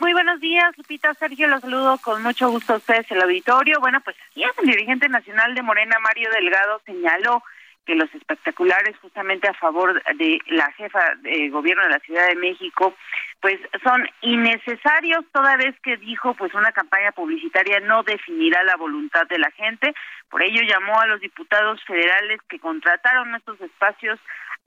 Muy 0.00 0.12
buenos 0.12 0.40
días, 0.40 0.76
Lupita 0.76 1.12
Sergio, 1.14 1.46
los 1.48 1.60
saludo 1.60 1.98
con 1.98 2.22
mucho 2.22 2.48
gusto 2.48 2.72
a 2.72 2.76
ustedes, 2.76 3.08
el 3.10 3.20
auditorio. 3.22 3.78
Bueno, 3.78 4.00
pues 4.00 4.16
aquí 4.30 4.42
es 4.42 4.50
el 4.58 4.66
dirigente 4.66 5.08
nacional 5.08 5.54
de 5.54 5.62
Morena, 5.62 5.98
Mario 6.00 6.30
Delgado, 6.30 6.80
señaló 6.86 7.42
que 7.84 7.94
los 7.94 8.12
espectaculares 8.14 8.96
justamente 8.98 9.48
a 9.48 9.54
favor 9.54 10.02
de 10.14 10.38
la 10.46 10.70
jefa 10.72 11.14
de 11.20 11.48
gobierno 11.50 11.82
de 11.84 11.90
la 11.90 11.98
Ciudad 12.00 12.28
de 12.28 12.36
México 12.36 12.94
pues 13.40 13.58
son 13.82 14.08
innecesarios 14.20 15.24
toda 15.32 15.56
vez 15.56 15.74
que 15.82 15.96
dijo 15.96 16.34
pues 16.34 16.54
una 16.54 16.72
campaña 16.72 17.12
publicitaria 17.12 17.80
no 17.80 18.02
definirá 18.02 18.62
la 18.62 18.76
voluntad 18.76 19.26
de 19.26 19.38
la 19.38 19.50
gente 19.52 19.92
por 20.30 20.42
ello 20.42 20.62
llamó 20.62 21.00
a 21.00 21.06
los 21.06 21.20
diputados 21.20 21.82
federales 21.84 22.40
que 22.48 22.58
contrataron 22.58 23.34
estos 23.34 23.60
espacios 23.60 24.18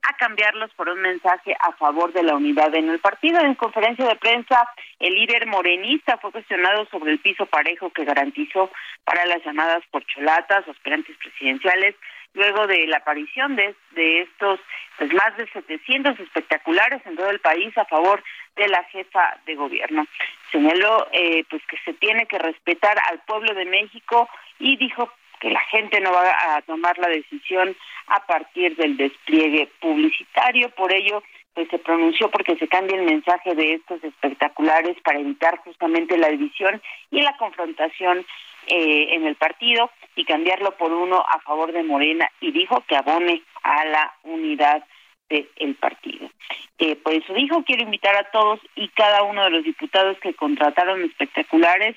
a 0.08 0.14
cambiarlos 0.18 0.72
por 0.76 0.90
un 0.90 1.02
mensaje 1.02 1.56
a 1.60 1.72
favor 1.74 2.14
de 2.14 2.24
la 2.24 2.36
unidad 2.36 2.74
en 2.76 2.90
el 2.90 3.00
partido. 3.00 3.40
En 3.40 3.56
conferencia 3.56 4.06
de 4.06 4.16
prensa, 4.16 4.70
el 5.00 5.16
líder 5.16 5.48
morenista 5.48 6.18
fue 6.18 6.32
cuestionado 6.32 6.86
sobre 6.92 7.12
el 7.12 7.20
piso 7.20 7.46
parejo 7.48 7.90
que 7.90 8.06
garantizó 8.06 8.70
para 9.04 9.26
las 9.26 9.44
llamadas 9.44 9.84
porcholatas, 9.92 10.68
aspirantes 10.68 11.18
presidenciales, 11.18 11.96
luego 12.36 12.68
de 12.68 12.86
la 12.88 12.98
aparición 12.98 13.56
de, 13.56 13.76
de 13.92 14.22
estos 14.22 14.60
pues 14.98 15.12
más 15.14 15.36
de 15.38 15.48
700 15.48 16.20
espectaculares 16.20 17.02
en 17.06 17.16
todo 17.16 17.30
el 17.30 17.40
país 17.40 17.78
a 17.78 17.86
favor 17.86 18.24
de 18.56 18.68
la 18.68 18.84
jefa 18.86 19.38
de 19.46 19.56
gobierno. 19.56 20.06
Señaló 20.52 21.08
eh, 21.12 21.44
pues 21.50 21.62
que 21.68 21.78
se 21.84 21.94
tiene 21.94 22.28
que 22.28 22.40
respetar 22.40 22.98
al 23.10 23.20
pueblo 23.20 23.54
de 23.54 23.66
México 23.66 24.30
y 24.60 24.78
dijo 24.78 25.12
que 25.40 25.50
la 25.50 25.60
gente 25.72 26.00
no 26.00 26.12
va 26.12 26.56
a 26.56 26.62
tomar 26.62 26.98
la 26.98 27.10
decisión 27.10 27.76
a 28.08 28.26
partir 28.26 28.76
del 28.78 28.96
despliegue 28.96 29.70
publicitario, 29.82 30.70
por 30.70 30.94
ello 30.94 31.24
pues 31.54 31.70
se 31.70 31.80
pronunció 31.80 32.30
porque 32.30 32.58
se 32.58 32.68
cambie 32.68 32.98
el 32.98 33.06
mensaje 33.06 33.56
de 33.56 33.76
estos 33.76 34.04
espectaculares 34.04 34.98
para 35.04 35.20
evitar 35.20 35.58
justamente 35.60 36.18
la 36.18 36.28
división 36.28 36.82
y 37.12 37.22
la 37.22 37.36
confrontación 37.38 38.26
eh, 38.68 39.16
en 39.16 39.26
el 39.26 39.36
partido 39.36 39.92
y 40.16 40.26
cambiarlo 40.26 40.72
por 40.78 40.92
uno 40.92 41.24
a 41.28 41.40
favor 41.42 41.72
de 41.72 41.84
Morena 41.84 42.30
y 42.42 42.52
dijo 42.52 42.84
que 42.88 42.96
abone 42.96 43.44
a 43.64 43.86
la 43.86 44.14
unidad 44.24 44.84
del 45.30 45.76
partido. 45.76 46.30
Eh, 46.78 46.96
por 46.96 47.14
eso 47.14 47.34
dijo, 47.34 47.64
quiero 47.64 47.84
invitar 47.84 48.16
a 48.16 48.30
todos 48.32 48.60
y 48.76 48.90
cada 48.90 49.24
uno 49.24 49.44
de 49.44 49.50
los 49.50 49.64
diputados 49.64 50.18
que 50.20 50.34
contrataron 50.34 51.04
espectaculares, 51.04 51.96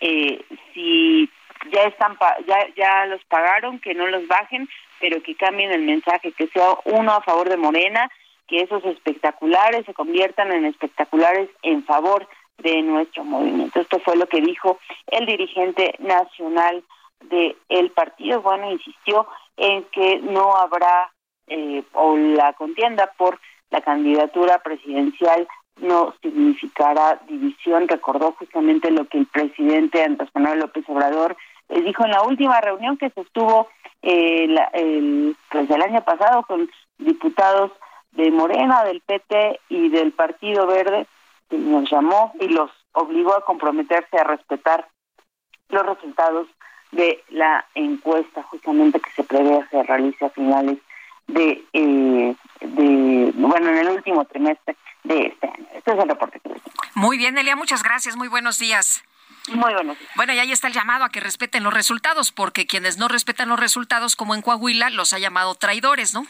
eh, 0.00 0.40
si 0.74 1.30
ya 1.72 1.82
están 1.84 2.16
ya 2.46 2.66
ya 2.76 3.06
los 3.06 3.24
pagaron, 3.24 3.78
que 3.78 3.94
no 3.94 4.06
los 4.06 4.26
bajen, 4.26 4.68
pero 5.00 5.22
que 5.22 5.34
cambien 5.34 5.70
el 5.72 5.82
mensaje, 5.82 6.32
que 6.32 6.48
sea 6.48 6.76
uno 6.84 7.12
a 7.12 7.22
favor 7.22 7.48
de 7.48 7.56
Morena, 7.56 8.10
que 8.46 8.60
esos 8.60 8.84
espectaculares 8.84 9.84
se 9.86 9.94
conviertan 9.94 10.52
en 10.52 10.66
espectaculares 10.66 11.48
en 11.62 11.84
favor 11.84 12.28
de 12.58 12.82
nuestro 12.82 13.24
movimiento. 13.24 13.80
Esto 13.80 14.00
fue 14.00 14.16
lo 14.16 14.26
que 14.26 14.40
dijo 14.40 14.78
el 15.08 15.26
dirigente 15.26 15.94
nacional 15.98 16.82
del 17.28 17.56
el 17.68 17.90
partido. 17.90 18.42
Bueno, 18.42 18.70
insistió 18.70 19.26
en 19.56 19.84
que 19.84 20.18
no 20.18 20.56
habrá 20.56 21.12
eh, 21.48 21.82
o 21.92 22.16
la 22.16 22.52
contienda 22.54 23.12
por 23.16 23.38
la 23.70 23.80
candidatura 23.80 24.58
presidencial 24.58 25.46
no 25.80 26.14
significará 26.22 27.20
división. 27.28 27.88
Recordó 27.88 28.32
justamente 28.32 28.90
lo 28.90 29.06
que 29.06 29.18
el 29.18 29.26
presidente 29.26 30.02
Andrés 30.02 30.30
Manuel 30.34 30.60
López 30.60 30.84
Obrador 30.88 31.36
le 31.68 31.82
dijo 31.82 32.04
en 32.04 32.12
la 32.12 32.22
última 32.22 32.60
reunión 32.60 32.96
que 32.96 33.10
se 33.10 33.20
estuvo 33.20 33.68
eh, 34.02 34.48
el, 34.72 35.36
pues 35.50 35.70
el 35.70 35.82
año 35.82 36.00
pasado 36.02 36.42
con 36.44 36.70
diputados 36.98 37.72
de 38.12 38.30
Morena, 38.30 38.84
del 38.84 39.00
PT 39.02 39.60
y 39.68 39.88
del 39.90 40.12
Partido 40.12 40.66
Verde 40.66 41.06
nos 41.50 41.90
llamó 41.90 42.32
y 42.40 42.48
los 42.48 42.70
obligó 42.92 43.34
a 43.34 43.44
comprometerse 43.44 44.18
a 44.18 44.24
respetar 44.24 44.88
los 45.68 45.84
resultados 45.84 46.48
de 46.92 47.22
la 47.28 47.66
encuesta 47.74 48.42
justamente 48.44 49.00
que 49.00 49.10
se 49.10 49.24
prevé 49.24 49.66
se 49.70 49.82
realice 49.82 50.24
a 50.24 50.30
finales 50.30 50.78
de, 51.26 51.64
eh, 51.72 52.36
de 52.60 53.32
bueno 53.34 53.68
en 53.70 53.78
el 53.78 53.88
último 53.88 54.24
trimestre 54.24 54.76
de 55.04 55.26
este 55.26 55.46
año. 55.48 55.66
Este 55.74 55.92
es 55.92 55.98
el 55.98 56.08
reporte 56.08 56.40
que 56.40 56.48
les 56.50 56.62
tengo. 56.62 56.76
Muy 56.94 57.18
bien, 57.18 57.36
Elia, 57.36 57.56
muchas 57.56 57.82
gracias, 57.82 58.16
muy 58.16 58.28
buenos 58.28 58.58
días. 58.58 59.02
Muy 59.48 59.72
buenos 59.74 59.98
días. 59.98 60.10
Bueno, 60.16 60.32
y 60.34 60.38
ahí 60.38 60.52
está 60.52 60.68
el 60.68 60.74
llamado 60.74 61.04
a 61.04 61.10
que 61.10 61.20
respeten 61.20 61.62
los 61.62 61.72
resultados, 61.72 62.32
porque 62.32 62.66
quienes 62.66 62.96
no 62.96 63.08
respetan 63.08 63.48
los 63.48 63.60
resultados, 63.60 64.16
como 64.16 64.34
en 64.34 64.42
Coahuila, 64.42 64.90
los 64.90 65.12
ha 65.12 65.18
llamado 65.18 65.54
traidores, 65.54 66.14
¿no? 66.14 66.26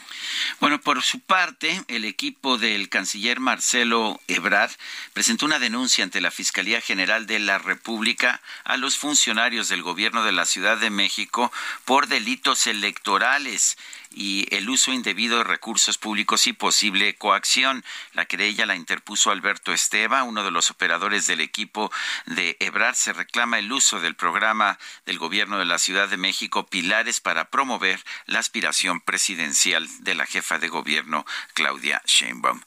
Bueno, 0.61 0.81
por 0.81 1.03
su 1.03 1.21
parte, 1.21 1.83
el 1.89 2.05
equipo 2.05 2.59
del 2.59 2.89
canciller 2.89 3.41
Marcelo 3.41 4.21
Ebrard 4.29 4.71
presentó 5.13 5.47
una 5.47 5.59
denuncia 5.59 6.05
ante 6.05 6.21
la 6.21 6.31
Fiscalía 6.31 6.81
General 6.81 7.27
de 7.27 7.39
la 7.39 7.59
República 7.59 8.41
a 8.65 8.77
los 8.77 8.99
funcionarios 8.99 9.69
del 9.69 9.83
gobierno 9.83 10.23
de 10.23 10.33
la 10.33 10.45
Ciudad 10.45 10.77
de 10.77 10.91
México 10.91 11.53
por 11.85 12.09
delitos 12.09 12.67
electorales 12.67 13.77
y 14.17 14.47
el 14.51 14.71
uso 14.71 14.93
indebido 14.93 15.37
de 15.39 15.45
recursos 15.45 15.99
públicos 15.99 16.47
y 16.47 16.55
posible 16.55 17.17
coacción. 17.17 17.85
La 18.15 18.25
querella 18.25 18.65
la 18.65 18.75
interpuso 18.75 19.31
Alberto 19.31 19.75
Esteva, 19.75 20.23
uno 20.23 20.43
de 20.43 20.51
los 20.51 20.71
operadores 20.71 21.27
del 21.27 21.43
equipo 21.43 21.93
de 22.25 22.57
Ebrar. 22.59 22.97
Se 22.97 23.13
reclama 23.13 23.59
el 23.59 23.71
uso 23.71 24.01
del 24.01 24.17
programa 24.17 24.79
del 25.05 25.19
gobierno 25.19 25.59
de 25.59 25.67
la 25.67 25.79
Ciudad 25.79 26.09
de 26.09 26.17
México 26.17 26.67
Pilares 26.67 27.21
para 27.21 27.51
promover 27.51 28.03
la 28.25 28.39
aspiración 28.39 29.01
presidencial 29.01 29.87
de 30.03 30.15
la 30.15 30.25
jefa 30.25 30.59
de 30.59 30.69
gobierno 30.69 31.27
Claudia 31.53 32.01
Sheinbaum. 32.07 32.63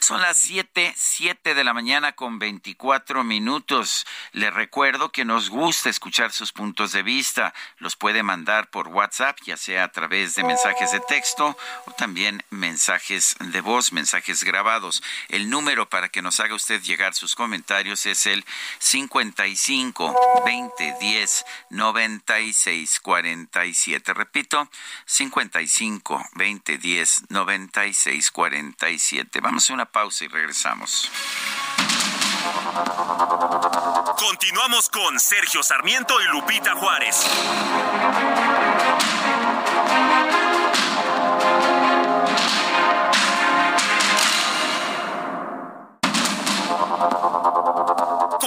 Son 0.00 0.22
las 0.22 0.38
siete, 0.38 0.94
siete 0.96 1.54
de 1.54 1.64
la 1.64 1.74
mañana 1.74 2.12
con 2.12 2.38
veinticuatro 2.38 3.24
minutos. 3.24 4.06
Le 4.32 4.50
recuerdo 4.50 5.12
que 5.12 5.26
nos 5.26 5.50
gusta 5.50 5.90
escuchar 5.90 6.32
sus 6.32 6.52
puntos 6.52 6.92
de 6.92 7.02
vista. 7.02 7.52
Los 7.76 7.94
puede 7.96 8.22
mandar 8.22 8.70
por 8.70 8.88
WhatsApp, 8.88 9.38
ya 9.44 9.58
sea 9.58 9.84
a 9.84 9.92
través 9.92 10.34
de 10.34 10.44
mensajes 10.44 10.77
de 10.78 11.00
texto 11.00 11.56
o 11.86 11.90
también 11.92 12.44
mensajes 12.50 13.34
de 13.40 13.60
voz, 13.60 13.92
mensajes 13.92 14.44
grabados. 14.44 15.02
El 15.28 15.50
número 15.50 15.88
para 15.88 16.08
que 16.08 16.22
nos 16.22 16.38
haga 16.38 16.54
usted 16.54 16.80
llegar 16.80 17.14
sus 17.14 17.34
comentarios 17.34 18.06
es 18.06 18.26
el 18.26 18.44
55 18.78 20.42
20 20.46 20.96
10 21.00 21.44
96 21.70 23.00
47. 23.00 24.14
Repito, 24.14 24.70
55 25.04 26.24
20 26.34 26.78
10 26.78 27.22
96 27.28 28.30
47. 28.30 29.40
Vamos 29.40 29.68
a 29.68 29.74
una 29.74 29.86
pausa 29.86 30.24
y 30.26 30.28
regresamos. 30.28 31.10
Continuamos 34.16 34.88
con 34.90 35.18
Sergio 35.18 35.64
Sarmiento 35.64 36.14
y 36.20 36.24
Lupita 36.28 36.76
Juárez. 36.76 37.26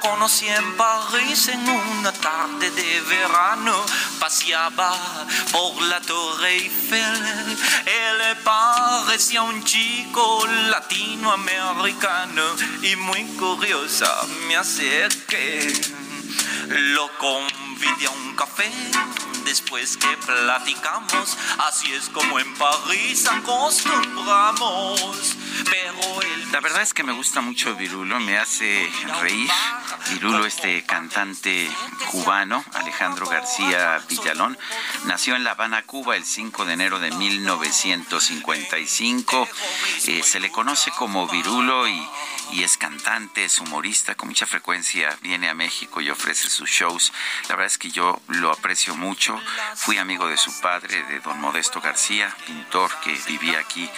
Conocí 0.00 0.48
en 0.48 0.76
París 0.76 1.48
en 1.48 1.68
una 1.68 2.12
tarde 2.12 2.70
de 2.70 3.00
verano. 3.02 3.74
Paseaba 4.18 4.96
por 5.52 5.82
la 5.82 6.00
Torre 6.00 6.50
Eiffel. 6.52 7.56
Él 7.86 8.36
parecía 8.44 9.42
un 9.42 9.62
chico 9.64 10.46
latinoamericano 10.70 12.42
y 12.82 12.96
muy 12.96 13.24
curiosa 13.38 14.10
me 14.46 14.56
acerqué. 14.56 15.72
Lo 16.68 17.08
convidé 17.18 18.06
a 18.06 18.10
un 18.10 18.36
café 18.36 18.70
después 19.48 19.96
que 19.96 20.14
platicamos. 20.26 21.38
Así 21.66 21.90
es 21.94 22.10
como 22.10 22.38
en 22.38 22.54
París 22.54 23.26
acostumbramos. 23.26 25.36
La 26.52 26.60
verdad 26.60 26.82
es 26.82 26.92
que 26.92 27.02
me 27.02 27.12
gusta 27.12 27.40
mucho 27.40 27.74
Virulo, 27.76 28.20
me 28.20 28.36
hace 28.36 28.86
reír. 29.20 29.48
Virulo, 30.10 30.44
este 30.44 30.84
cantante 30.84 31.70
cubano, 32.10 32.62
Alejandro 32.74 33.26
García 33.26 34.02
Villalón, 34.08 34.58
nació 35.04 35.36
en 35.36 35.44
La 35.44 35.52
Habana, 35.52 35.84
Cuba, 35.84 36.16
el 36.16 36.24
5 36.24 36.64
de 36.64 36.72
enero 36.72 36.98
de 37.00 37.12
1955. 37.12 39.48
Eh, 40.06 40.22
se 40.22 40.40
le 40.40 40.50
conoce 40.50 40.90
como 40.92 41.28
Virulo 41.28 41.86
y, 41.86 42.02
y 42.52 42.62
es 42.62 42.78
cantante, 42.78 43.44
es 43.44 43.58
humorista, 43.60 44.14
con 44.14 44.28
mucha 44.28 44.46
frecuencia 44.46 45.16
viene 45.22 45.48
a 45.48 45.54
México 45.54 46.00
y 46.00 46.10
ofrece 46.10 46.48
sus 46.48 46.70
shows. 46.70 47.12
La 47.48 47.56
verdad 47.56 47.66
es 47.66 47.78
que 47.78 47.90
yo 47.90 48.20
lo 48.28 48.50
aprecio 48.50 48.96
mucho. 48.96 49.37
Fui 49.74 49.98
amigo 49.98 50.28
de 50.28 50.36
su 50.36 50.60
padre, 50.60 51.02
de 51.04 51.20
don 51.20 51.40
Modesto 51.40 51.80
García, 51.80 52.34
pintor 52.46 52.90
que 53.02 53.12
vivía 53.26 53.60
aquí 53.60 53.88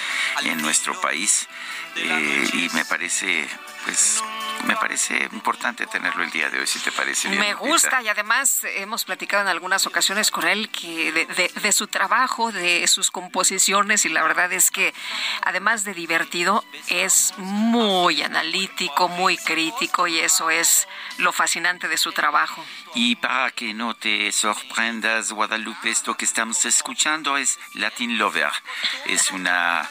en 0.42 0.60
nuestro 0.60 1.00
país. 1.00 1.48
Eh, 1.96 2.50
y 2.54 2.68
me 2.74 2.84
parece, 2.84 3.48
pues, 3.84 4.22
me 4.64 4.76
parece 4.76 5.28
importante 5.32 5.86
tenerlo 5.86 6.22
el 6.22 6.30
día 6.30 6.48
de 6.50 6.60
hoy, 6.60 6.66
si 6.66 6.78
te 6.80 6.92
parece 6.92 7.28
bien. 7.28 7.40
Me 7.40 7.52
Lupita. 7.52 7.68
gusta 7.68 8.02
y 8.02 8.08
además 8.08 8.62
hemos 8.64 9.04
platicado 9.04 9.42
en 9.42 9.48
algunas 9.48 9.86
ocasiones 9.86 10.30
con 10.30 10.46
él 10.46 10.68
que 10.70 11.12
de, 11.12 11.26
de- 11.26 11.48
de 11.60 11.72
su 11.72 11.86
trabajo, 11.86 12.52
de 12.52 12.86
sus 12.86 13.10
composiciones 13.10 14.04
y 14.04 14.08
la 14.08 14.22
verdad 14.22 14.52
es 14.52 14.70
que 14.70 14.92
además 15.42 15.84
de 15.84 15.94
divertido 15.94 16.64
es 16.88 17.32
muy 17.38 18.22
analítico, 18.22 19.08
muy 19.08 19.36
crítico 19.36 20.06
y 20.06 20.18
eso 20.18 20.50
es 20.50 20.86
lo 21.18 21.32
fascinante 21.32 21.88
de 21.88 21.96
su 21.96 22.12
trabajo. 22.12 22.64
Y 22.94 23.16
para 23.16 23.50
que 23.52 23.72
no 23.74 23.94
te 23.94 24.30
sorprendas, 24.32 25.32
Guadalupe, 25.32 25.90
esto 25.90 26.16
que 26.16 26.24
estamos 26.24 26.64
escuchando 26.64 27.36
es 27.36 27.58
Latin 27.74 28.18
Lover. 28.18 28.50
Es 29.06 29.30
una... 29.30 29.88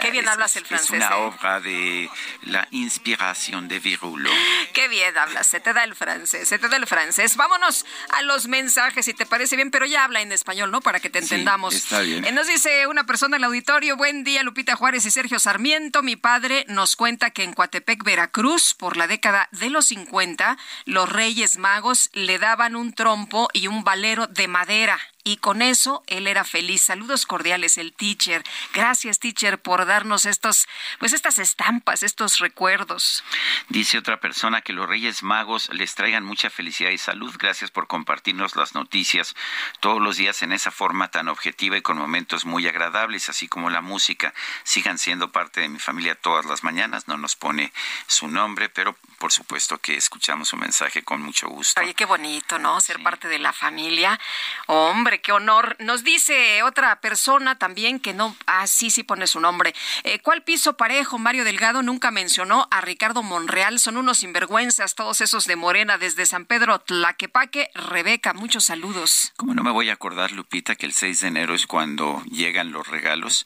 Qué 0.00 0.10
bien 0.10 0.24
es- 0.24 0.30
hablas 0.30 0.56
el 0.56 0.62
Es 0.64 0.68
francés, 0.68 0.90
una 0.96 1.08
¿eh? 1.10 1.14
obra 1.14 1.60
de 1.60 2.10
la 2.42 2.66
inspiración 2.70 3.68
de 3.68 3.78
Qué 4.72 4.88
bien 4.88 5.16
hablas, 5.16 5.46
se 5.46 5.60
te 5.60 5.72
da 5.72 5.84
el 5.84 5.94
francés, 5.94 6.48
se 6.48 6.58
te 6.58 6.68
da 6.68 6.76
el 6.76 6.86
francés. 6.86 7.36
Vámonos 7.36 7.84
a 8.10 8.22
los 8.22 8.48
mensajes, 8.48 9.04
si 9.04 9.14
te 9.14 9.26
parece 9.26 9.56
bien, 9.56 9.70
pero 9.70 9.86
ya 9.86 10.04
habla 10.04 10.20
en 10.20 10.32
español, 10.32 10.70
¿no? 10.70 10.80
Para 10.80 11.00
que 11.00 11.10
te 11.10 11.20
Sí, 11.20 11.34
entendamos. 11.34 11.74
está 11.74 12.00
bien. 12.00 12.24
Eh, 12.24 12.32
Nos 12.32 12.46
dice 12.46 12.86
una 12.86 13.04
persona 13.04 13.36
en 13.36 13.40
el 13.42 13.44
auditorio, 13.44 13.96
buen 13.96 14.24
día, 14.24 14.42
Lupita 14.42 14.76
Juárez 14.76 15.06
y 15.06 15.10
Sergio 15.10 15.38
Sarmiento. 15.38 16.02
Mi 16.02 16.16
padre 16.16 16.64
nos 16.68 16.96
cuenta 16.96 17.30
que 17.30 17.44
en 17.44 17.52
Coatepec, 17.52 18.02
Veracruz, 18.02 18.74
por 18.74 18.96
la 18.96 19.06
década 19.06 19.48
de 19.52 19.70
los 19.70 19.86
50, 19.86 20.56
los 20.86 21.08
Reyes 21.08 21.58
Magos 21.58 22.10
le 22.12 22.38
daban 22.38 22.76
un 22.76 22.92
trompo 22.94 23.48
y 23.52 23.66
un 23.68 23.84
valero 23.84 24.26
de 24.26 24.48
madera. 24.48 24.98
Y 25.24 25.36
con 25.36 25.62
eso 25.62 26.02
él 26.08 26.26
era 26.26 26.44
feliz. 26.44 26.82
Saludos 26.82 27.26
cordiales, 27.26 27.78
el 27.78 27.92
teacher. 27.92 28.42
Gracias, 28.74 29.20
teacher, 29.20 29.58
por 29.60 29.86
darnos 29.86 30.26
estos, 30.26 30.66
pues 30.98 31.12
estas 31.12 31.38
estampas, 31.38 32.02
estos 32.02 32.38
recuerdos. 32.38 33.22
Dice 33.68 33.98
otra 33.98 34.18
persona 34.18 34.62
que 34.62 34.72
los 34.72 34.88
Reyes 34.88 35.22
Magos 35.22 35.68
les 35.72 35.94
traigan 35.94 36.24
mucha 36.24 36.50
felicidad 36.50 36.90
y 36.90 36.98
salud. 36.98 37.34
Gracias 37.38 37.70
por 37.70 37.86
compartirnos 37.86 38.56
las 38.56 38.74
noticias 38.74 39.36
todos 39.80 40.00
los 40.00 40.16
días 40.16 40.42
en 40.42 40.52
esa 40.52 40.70
forma 40.70 41.08
tan 41.08 41.28
objetiva 41.28 41.76
y 41.76 41.82
con 41.82 41.98
momentos 41.98 42.44
muy 42.44 42.66
agradables, 42.66 43.28
así 43.28 43.46
como 43.46 43.70
la 43.70 43.80
música. 43.80 44.34
Sigan 44.64 44.98
siendo 44.98 45.30
parte 45.30 45.60
de 45.60 45.68
mi 45.68 45.78
familia 45.78 46.16
todas 46.16 46.46
las 46.46 46.64
mañanas. 46.64 47.06
No 47.06 47.16
nos 47.16 47.36
pone 47.36 47.72
su 48.06 48.28
nombre, 48.28 48.68
pero 48.68 48.96
por 49.18 49.32
supuesto 49.32 49.78
que 49.78 49.96
escuchamos 49.96 50.48
su 50.48 50.56
mensaje 50.56 51.02
con 51.02 51.22
mucho 51.22 51.48
gusto. 51.48 51.80
Oye, 51.80 51.94
qué 51.94 52.04
bonito, 52.04 52.58
¿no? 52.58 52.80
Ser 52.80 53.00
parte 53.02 53.28
de 53.28 53.38
la 53.38 53.52
familia. 53.52 54.18
Hombre, 54.66 55.11
qué 55.20 55.32
honor. 55.32 55.76
Nos 55.78 56.04
dice 56.04 56.62
otra 56.62 57.00
persona 57.00 57.58
también 57.58 58.00
que 58.00 58.14
no, 58.14 58.36
ah, 58.46 58.66
sí, 58.66 58.90
sí 58.90 59.02
pone 59.02 59.26
su 59.26 59.40
nombre. 59.40 59.74
Eh, 60.04 60.18
¿Cuál 60.20 60.42
piso 60.42 60.76
parejo? 60.76 61.18
Mario 61.18 61.44
Delgado 61.44 61.82
nunca 61.82 62.10
mencionó 62.10 62.68
a 62.70 62.80
Ricardo 62.80 63.22
Monreal. 63.22 63.78
Son 63.78 63.96
unos 63.96 64.18
sinvergüenzas 64.18 64.94
todos 64.94 65.20
esos 65.20 65.46
de 65.46 65.56
Morena 65.56 65.98
desde 65.98 66.26
San 66.26 66.46
Pedro 66.46 66.78
Tlaquepaque. 66.80 67.70
Rebeca, 67.74 68.32
muchos 68.32 68.64
saludos. 68.64 69.32
Como 69.36 69.54
no 69.54 69.62
me 69.62 69.70
voy 69.70 69.90
a 69.90 69.94
acordar, 69.94 70.32
Lupita, 70.32 70.74
que 70.76 70.86
el 70.86 70.92
6 70.92 71.20
de 71.20 71.28
enero 71.28 71.54
es 71.54 71.66
cuando 71.66 72.22
llegan 72.30 72.72
los 72.72 72.86
regalos. 72.88 73.44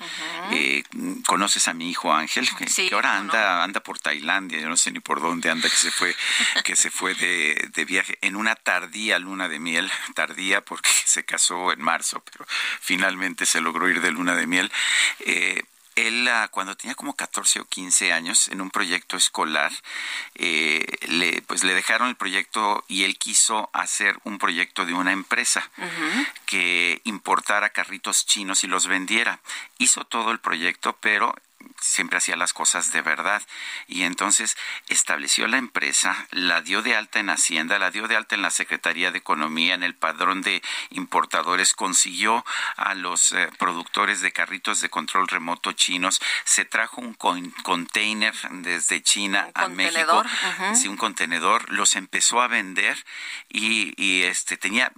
Eh, 0.53 0.83
¿Conoces 1.27 1.69
a 1.69 1.75
mi 1.75 1.91
hijo 1.91 2.13
Ángel? 2.13 2.49
Que, 2.57 2.67
Sí, 2.69 2.89
que 2.89 2.95
ahora 2.95 3.17
anda, 3.17 3.63
anda 3.63 3.81
por 3.81 3.99
Tailandia, 3.99 4.61
yo 4.61 4.69
no 4.69 4.77
sé 4.77 4.91
ni 4.91 5.01
por 5.01 5.21
dónde 5.21 5.51
anda, 5.51 5.69
que 5.69 5.77
se 5.77 5.91
fue, 5.91 6.15
que 6.65 6.77
se 6.77 6.91
fue 6.91 7.15
de, 7.15 7.71
de 7.73 7.85
viaje 7.85 8.19
en 8.21 8.37
una 8.37 8.55
tardía 8.55 9.19
luna 9.19 9.49
de 9.49 9.59
miel, 9.59 9.91
tardía 10.15 10.65
porque 10.65 10.91
se 11.05 11.25
casó 11.25 11.56
en 11.73 11.83
marzo, 11.83 12.23
pero 12.31 12.47
finalmente 12.81 13.47
se 13.47 13.61
logró 13.61 13.89
ir 13.89 14.01
de 14.01 14.11
luna 14.11 14.35
de 14.35 14.47
miel. 14.47 14.73
Eh, 15.21 15.63
él, 15.97 16.29
ah, 16.29 16.49
cuando 16.49 16.77
tenía 16.77 16.95
como 16.95 17.17
14 17.17 17.61
o 17.61 17.65
15 17.65 18.13
años, 18.13 18.49
en 18.49 18.61
un 18.61 18.71
proyecto 18.71 19.17
escolar, 19.17 19.73
eh, 20.35 20.85
le, 21.09 21.41
pues 21.43 21.65
le 21.65 21.73
dejaron 21.73 22.09
el 22.09 22.17
proyecto 22.17 22.85
y 22.87 23.05
él 23.05 23.17
quiso 23.17 23.71
hacer 23.73 24.19
un 24.25 24.39
proyecto 24.39 24.85
de 24.85 24.93
una 24.93 25.13
empresa 25.13 25.71
que 26.45 27.01
importara 27.05 27.71
carritos 27.71 28.27
chinos 28.27 28.63
y 28.63 28.67
los 28.67 28.87
vendiera. 28.87 29.41
Hizo 29.79 30.05
todo 30.05 30.33
el 30.33 30.39
proyecto, 30.39 30.97
pero 31.01 31.35
siempre 31.81 32.19
hacía 32.19 32.37
las 32.37 32.53
cosas 32.53 32.93
de 32.93 33.03
verdad. 33.03 33.43
Y 33.87 34.03
entonces 34.03 34.57
estableció 34.89 35.47
la 35.47 35.59
empresa, 35.59 36.27
la 36.31 36.61
dio 36.61 36.83
de 36.83 36.97
alta 36.97 37.21
en 37.21 37.31
Hacienda, 37.31 37.79
la 37.79 37.91
dio 37.91 38.09
de 38.09 38.17
alta 38.17 38.35
en 38.35 38.43
la 38.43 38.51
Secretaría 38.51 39.11
de 39.11 39.19
Economía, 39.19 39.75
en 39.75 39.83
el 39.83 39.95
padrón 39.95 40.43
de 40.43 40.63
importadores, 40.91 41.75
consiguió 41.75 42.45
a 42.77 42.95
los 42.95 43.33
eh, 43.33 43.49
productores 43.59 44.21
de 44.21 44.33
carritos 44.33 44.81
de 44.81 44.91
control 44.91 45.29
remoto 45.29 45.73
chinos, 45.73 46.21
se 46.45 46.65
trajo 46.65 47.01
un 47.01 47.15
container 47.15 48.35
desde 48.51 49.03
China 49.03 49.49
a 49.55 49.69
México, 49.69 50.25
sí, 50.75 50.89
un 50.89 50.97
contenedor, 50.97 51.71
los 51.71 51.97
empezó 51.97 52.41
a 52.41 52.49
vender 52.49 52.97
y, 53.49 53.95
y, 54.03 54.23
este 54.23 54.57
tenía 54.57 54.93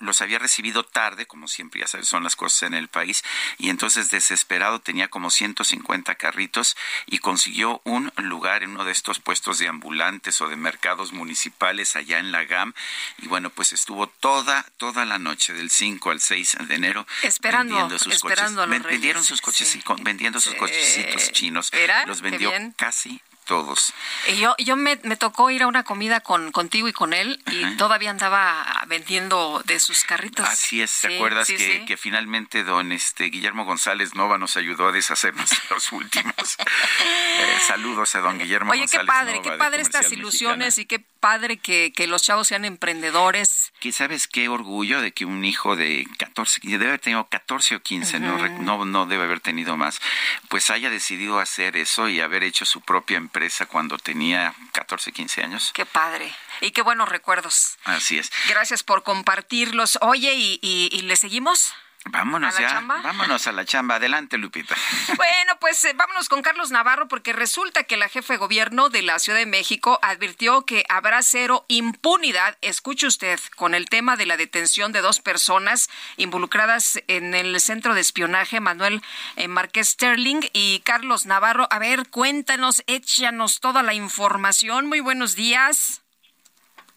los 0.00 0.20
había 0.22 0.38
recibido 0.38 0.84
tarde, 0.84 1.26
como 1.26 1.48
siempre 1.48 1.80
ya 1.80 1.86
sabes, 1.86 2.08
son 2.08 2.24
las 2.24 2.36
cosas 2.36 2.64
en 2.64 2.74
el 2.74 2.88
país 2.88 3.22
y 3.58 3.70
entonces 3.70 4.10
desesperado 4.10 4.80
tenía 4.80 5.08
como 5.08 5.30
150 5.30 6.01
carritos 6.02 6.76
y 7.06 7.18
consiguió 7.18 7.80
un 7.84 8.12
lugar 8.16 8.62
en 8.62 8.70
uno 8.70 8.84
de 8.84 8.92
estos 8.92 9.20
puestos 9.20 9.58
de 9.58 9.68
ambulantes 9.68 10.40
o 10.40 10.48
de 10.48 10.56
mercados 10.56 11.12
municipales 11.12 11.96
allá 11.96 12.18
en 12.18 12.32
la 12.32 12.44
GAM 12.44 12.74
y 13.18 13.28
bueno, 13.28 13.50
pues 13.50 13.72
estuvo 13.72 14.06
toda 14.06 14.66
toda 14.76 15.04
la 15.04 15.18
noche 15.18 15.52
del 15.52 15.70
5 15.70 16.10
al 16.10 16.20
6 16.20 16.56
de 16.68 16.74
enero 16.74 17.06
esperando, 17.22 17.74
vendiendo 17.74 17.98
sus 17.98 18.14
esperando 18.14 18.66
coches, 18.66 18.82
vendieron 18.84 19.24
sus 19.24 19.40
coches 19.40 19.78
vendiendo 20.02 20.40
sus 20.40 20.54
cochecitos 20.54 21.32
chinos, 21.32 21.70
los 22.06 22.20
vendió 22.20 22.52
casi 22.76 23.20
todos. 23.44 23.92
Yo, 24.38 24.54
yo 24.58 24.76
me, 24.76 24.98
me, 25.04 25.16
tocó 25.16 25.50
ir 25.50 25.62
a 25.62 25.66
una 25.66 25.84
comida 25.84 26.20
con 26.20 26.52
contigo 26.52 26.88
y 26.88 26.92
con 26.92 27.12
él 27.12 27.42
y 27.50 27.76
todavía 27.76 28.10
andaba 28.10 28.84
vendiendo 28.86 29.62
de 29.64 29.78
sus 29.78 30.04
carritos. 30.04 30.48
Así 30.48 30.80
es, 30.80 31.00
¿te 31.00 31.16
acuerdas 31.16 31.46
que, 31.46 31.84
que, 31.86 31.96
finalmente 31.96 32.64
don 32.64 32.92
este 32.92 33.24
Guillermo 33.24 33.64
González 33.64 34.14
Nova 34.14 34.38
nos 34.38 34.56
ayudó 34.56 34.88
a 34.88 34.92
deshacernos 34.92 35.50
de 35.50 35.56
los 35.70 35.92
últimos? 35.92 36.56
Eh, 36.58 37.58
saludos 37.66 38.14
a 38.14 38.20
don 38.20 38.38
Guillermo 38.38 38.72
Oye, 38.72 38.86
qué 38.90 39.00
padre, 39.04 39.40
qué 39.42 39.52
padre 39.52 39.82
estas 39.82 40.10
ilusiones 40.12 40.78
y 40.78 40.86
qué 40.86 41.04
padre 41.22 41.56
que, 41.56 41.92
que, 41.96 42.06
los 42.06 42.22
chavos 42.22 42.48
sean 42.48 42.66
emprendedores. 42.66 43.72
¿Qué 43.80 43.92
sabes 43.92 44.28
qué 44.28 44.50
orgullo 44.50 45.00
de 45.00 45.12
que 45.12 45.24
un 45.24 45.44
hijo 45.44 45.74
de 45.74 46.06
14, 46.18 46.60
debe 46.62 46.88
haber 46.88 47.00
tenido 47.00 47.26
14 47.28 47.76
o 47.76 47.80
15, 47.80 48.20
no, 48.20 48.36
no, 48.60 48.84
no 48.84 49.06
debe 49.06 49.24
haber 49.24 49.40
tenido 49.40 49.76
más, 49.76 50.00
pues 50.48 50.68
haya 50.68 50.90
decidido 50.90 51.40
hacer 51.40 51.76
eso 51.76 52.08
y 52.08 52.20
haber 52.20 52.44
hecho 52.44 52.66
su 52.66 52.82
propia 52.82 53.16
empresa 53.16 53.32
empresa 53.32 53.64
cuando 53.64 53.96
tenía 53.96 54.54
14, 54.72 55.10
15 55.10 55.42
años. 55.42 55.70
Qué 55.72 55.86
padre. 55.86 56.30
Y 56.60 56.72
qué 56.72 56.82
buenos 56.82 57.08
recuerdos. 57.08 57.78
Así 57.84 58.18
es. 58.18 58.30
Gracias 58.48 58.82
por 58.82 59.02
compartirlos. 59.02 59.98
Oye, 60.02 60.34
¿y, 60.34 60.58
y, 60.60 61.00
le 61.02 61.16
seguimos? 61.16 61.74
Vámonos 62.06 62.58
ya, 62.58 62.80
vámonos 62.80 63.46
a 63.46 63.52
la 63.52 63.64
chamba. 63.64 63.96
Adelante, 63.96 64.36
Lupita. 64.38 64.74
Bueno, 65.16 65.58
pues 65.60 65.84
eh, 65.84 65.92
vámonos 65.94 66.28
con 66.28 66.42
Carlos 66.42 66.70
Navarro 66.70 67.06
porque 67.06 67.32
resulta 67.32 67.84
que 67.84 67.96
la 67.96 68.08
jefe 68.08 68.34
de 68.34 68.38
gobierno 68.38 68.88
de 68.88 69.02
la 69.02 69.18
Ciudad 69.18 69.38
de 69.38 69.46
México 69.46 69.98
advirtió 70.02 70.64
que 70.66 70.84
habrá 70.88 71.22
cero 71.22 71.64
impunidad, 71.68 72.56
escuche 72.60 73.06
usted, 73.06 73.38
con 73.56 73.74
el 73.74 73.88
tema 73.88 74.16
de 74.16 74.26
la 74.26 74.36
detención 74.36 74.92
de 74.92 75.00
dos 75.00 75.20
personas 75.20 75.88
involucradas 76.16 77.00
en 77.06 77.34
el 77.34 77.60
centro 77.60 77.94
de 77.94 78.00
espionaje 78.00 78.60
Manuel 78.60 79.02
eh, 79.36 79.48
Márquez 79.48 79.90
Sterling 79.90 80.40
y 80.52 80.80
Carlos 80.80 81.26
Navarro. 81.26 81.68
A 81.70 81.78
ver, 81.78 82.08
cuéntanos, 82.08 82.82
échanos 82.86 83.60
toda 83.60 83.82
la 83.82 83.94
información. 83.94 84.86
Muy 84.86 85.00
buenos 85.00 85.36
días. 85.36 86.01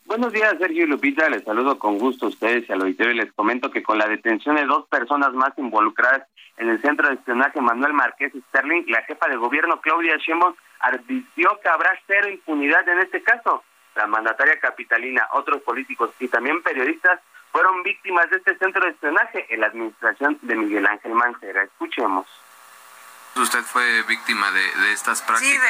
Buenos 0.05 0.31
días, 0.33 0.53
Sergio 0.59 0.83
y 0.83 0.87
Lupita. 0.87 1.27
Les 1.29 1.43
saludo 1.43 1.79
con 1.79 1.97
gusto 1.97 2.27
a 2.27 2.29
ustedes 2.29 2.69
y 2.69 2.71
al 2.71 2.81
auditorio 2.81 3.13
y 3.13 3.17
les 3.17 3.33
comento 3.33 3.71
que 3.71 3.81
con 3.81 3.97
la 3.97 4.07
detención 4.07 4.55
de 4.55 4.65
dos 4.65 4.85
personas 4.87 5.33
más 5.33 5.57
involucradas 5.57 6.27
en 6.57 6.69
el 6.69 6.79
centro 6.79 7.07
de 7.07 7.15
espionaje 7.15 7.59
Manuel 7.59 7.93
Márquez 7.93 8.31
Sterling, 8.49 8.83
la 8.87 9.01
jefa 9.01 9.27
de 9.27 9.35
gobierno 9.35 9.81
Claudia 9.81 10.17
Sheinbaum 10.17 10.53
advirtió 10.79 11.59
que 11.61 11.69
habrá 11.69 11.99
cero 12.05 12.29
impunidad 12.29 12.87
en 12.87 12.99
este 12.99 13.23
caso. 13.23 13.63
La 13.95 14.05
mandataria 14.05 14.59
capitalina, 14.59 15.27
otros 15.33 15.63
políticos 15.63 16.11
y 16.19 16.27
también 16.27 16.61
periodistas 16.61 17.19
fueron 17.51 17.81
víctimas 17.81 18.29
de 18.29 18.37
este 18.37 18.57
centro 18.59 18.85
de 18.85 18.91
espionaje 18.91 19.47
en 19.49 19.61
la 19.61 19.67
administración 19.67 20.37
de 20.43 20.55
Miguel 20.55 20.85
Ángel 20.85 21.13
Mancera. 21.13 21.63
Escuchemos. 21.63 22.27
¿Usted 23.35 23.63
fue 23.63 24.01
víctima 24.03 24.49
de, 24.51 24.93
estas 24.93 25.21
prácticas? 25.21 25.61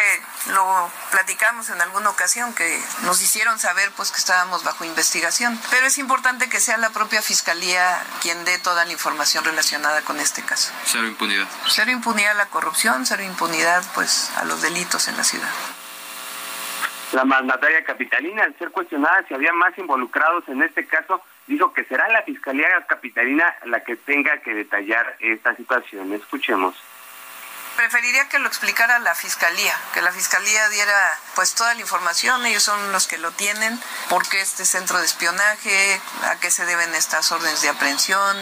Sí, 0.43 0.51
lo 0.51 0.91
platicamos 1.09 1.67
en 1.71 1.81
alguna 1.81 2.11
ocasión 2.11 2.53
que 2.53 2.79
nos 3.03 3.19
hicieron 3.23 3.57
saber 3.57 3.89
pues 3.97 4.11
que 4.11 4.17
estábamos 4.17 4.63
bajo 4.63 4.85
investigación, 4.85 5.59
pero 5.71 5.87
es 5.87 5.97
importante 5.97 6.47
que 6.47 6.59
sea 6.59 6.77
la 6.77 6.91
propia 6.91 7.23
fiscalía 7.23 8.03
quien 8.21 8.45
dé 8.45 8.59
toda 8.59 8.85
la 8.85 8.91
información 8.91 9.43
relacionada 9.43 10.03
con 10.03 10.19
este 10.19 10.43
caso. 10.43 10.71
Cero 10.85 11.07
impunidad. 11.07 11.47
Cero 11.67 11.89
impunidad 11.89 12.31
a 12.31 12.35
la 12.35 12.45
corrupción, 12.45 13.03
cero 13.07 13.23
impunidad 13.23 13.83
pues 13.95 14.31
a 14.37 14.45
los 14.45 14.61
delitos 14.61 15.07
en 15.07 15.17
la 15.17 15.23
ciudad. 15.23 15.49
La 17.13 17.25
mandataria 17.25 17.83
capitalina, 17.83 18.43
al 18.43 18.55
ser 18.59 18.69
cuestionada 18.69 19.25
si 19.27 19.33
había 19.33 19.53
más 19.53 19.75
involucrados 19.79 20.47
en 20.49 20.61
este 20.61 20.85
caso, 20.85 21.23
dijo 21.47 21.73
que 21.73 21.83
será 21.85 22.07
la 22.09 22.21
Fiscalía 22.23 22.67
Capitalina 22.87 23.55
la 23.65 23.83
que 23.83 23.95
tenga 23.95 24.37
que 24.41 24.53
detallar 24.53 25.15
esta 25.19 25.55
situación. 25.55 26.13
Escuchemos 26.13 26.75
preferiría 27.75 28.27
que 28.29 28.39
lo 28.39 28.47
explicara 28.47 28.99
la 28.99 29.15
fiscalía, 29.15 29.73
que 29.93 30.01
la 30.01 30.11
fiscalía 30.11 30.69
diera 30.69 31.19
pues 31.35 31.55
toda 31.55 31.73
la 31.73 31.81
información, 31.81 32.45
ellos 32.45 32.63
son 32.63 32.91
los 32.91 33.07
que 33.07 33.17
lo 33.17 33.31
tienen, 33.31 33.79
por 34.09 34.27
qué 34.27 34.41
este 34.41 34.65
centro 34.65 34.97
de 34.99 35.05
espionaje, 35.05 36.01
a 36.23 36.39
qué 36.39 36.49
se 36.51 36.65
deben 36.65 36.93
estas 36.95 37.31
órdenes 37.31 37.61
de 37.61 37.69
aprehensión, 37.69 38.37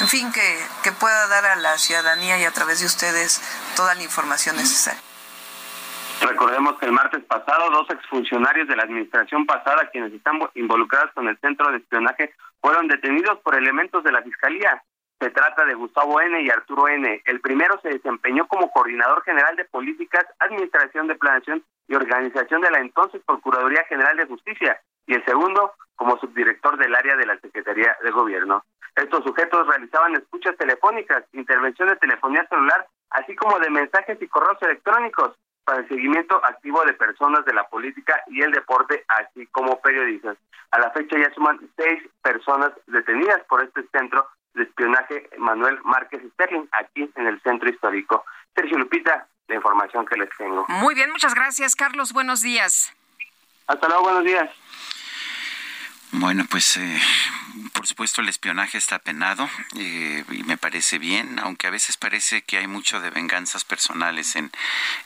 en 0.00 0.08
fin, 0.08 0.32
que, 0.32 0.66
que 0.82 0.92
pueda 0.92 1.26
dar 1.28 1.44
a 1.44 1.56
la 1.56 1.78
ciudadanía 1.78 2.38
y 2.38 2.44
a 2.44 2.52
través 2.52 2.80
de 2.80 2.86
ustedes 2.86 3.42
toda 3.74 3.94
la 3.94 4.02
información 4.02 4.56
necesaria. 4.56 5.00
Recordemos 6.20 6.78
que 6.78 6.86
el 6.86 6.92
martes 6.92 7.22
pasado 7.24 7.70
dos 7.70 7.90
exfuncionarios 7.90 8.66
de 8.68 8.76
la 8.76 8.84
administración 8.84 9.44
pasada, 9.44 9.90
quienes 9.90 10.12
están 10.12 10.40
involucrados 10.54 11.12
con 11.12 11.28
el 11.28 11.38
centro 11.40 11.70
de 11.70 11.78
espionaje, 11.78 12.34
fueron 12.60 12.88
detenidos 12.88 13.38
por 13.40 13.54
elementos 13.54 14.02
de 14.02 14.12
la 14.12 14.22
Fiscalía. 14.22 14.82
Se 15.18 15.30
trata 15.30 15.64
de 15.64 15.74
Gustavo 15.74 16.20
N. 16.20 16.42
y 16.42 16.50
Arturo 16.50 16.88
N. 16.88 17.22
El 17.24 17.40
primero 17.40 17.80
se 17.80 17.88
desempeñó 17.88 18.46
como 18.48 18.70
coordinador 18.70 19.22
general 19.22 19.56
de 19.56 19.64
políticas, 19.64 20.26
administración 20.40 21.06
de 21.06 21.14
planeación 21.14 21.64
y 21.88 21.94
organización 21.94 22.60
de 22.60 22.70
la 22.70 22.80
entonces 22.80 23.22
Procuraduría 23.24 23.84
General 23.88 24.16
de 24.16 24.26
Justicia 24.26 24.78
y 25.06 25.14
el 25.14 25.24
segundo 25.24 25.72
como 25.94 26.18
subdirector 26.18 26.76
del 26.76 26.94
área 26.94 27.16
de 27.16 27.26
la 27.26 27.38
Secretaría 27.38 27.96
de 28.02 28.10
Gobierno. 28.10 28.64
Estos 28.94 29.24
sujetos 29.24 29.66
realizaban 29.66 30.14
escuchas 30.16 30.56
telefónicas, 30.56 31.24
intervención 31.32 31.88
de 31.88 31.96
telefonía 31.96 32.46
celular, 32.48 32.86
así 33.10 33.34
como 33.36 33.58
de 33.58 33.70
mensajes 33.70 34.20
y 34.20 34.28
correos 34.28 34.60
electrónicos 34.60 35.34
para 35.64 35.80
el 35.80 35.88
seguimiento 35.88 36.36
activo 36.44 36.84
de 36.84 36.92
personas 36.92 37.44
de 37.44 37.54
la 37.54 37.64
política 37.68 38.22
y 38.28 38.42
el 38.42 38.52
deporte, 38.52 39.04
así 39.08 39.46
como 39.48 39.80
periodistas. 39.80 40.36
A 40.70 40.78
la 40.78 40.90
fecha 40.90 41.18
ya 41.18 41.32
suman 41.34 41.58
seis 41.76 42.02
personas 42.22 42.72
detenidas 42.86 43.42
por 43.48 43.62
este 43.62 43.82
centro 43.88 44.26
de 44.56 44.64
espionaje 44.64 45.28
Manuel 45.38 45.78
Márquez 45.84 46.22
Sterling, 46.32 46.66
aquí 46.72 47.08
en 47.14 47.26
el 47.26 47.40
centro 47.42 47.68
histórico. 47.68 48.24
Sergio 48.54 48.78
Lupita, 48.78 49.28
la 49.48 49.54
información 49.54 50.06
que 50.06 50.16
les 50.16 50.30
tengo. 50.36 50.64
Muy 50.68 50.94
bien, 50.94 51.10
muchas 51.12 51.34
gracias, 51.34 51.76
Carlos. 51.76 52.12
Buenos 52.12 52.40
días. 52.42 52.92
Hasta 53.66 53.86
luego, 53.86 54.04
buenos 54.04 54.24
días. 54.24 54.50
Bueno, 56.12 56.44
pues 56.50 56.78
eh, 56.78 57.00
supuesto 57.86 58.20
el 58.20 58.28
espionaje 58.28 58.78
está 58.78 58.98
penado 58.98 59.48
eh, 59.76 60.24
y 60.30 60.42
me 60.44 60.56
parece 60.56 60.98
bien, 60.98 61.38
aunque 61.38 61.66
a 61.66 61.70
veces 61.70 61.96
parece 61.96 62.42
que 62.42 62.58
hay 62.58 62.66
mucho 62.66 63.00
de 63.00 63.10
venganzas 63.10 63.64
personales 63.64 64.36
en, 64.36 64.50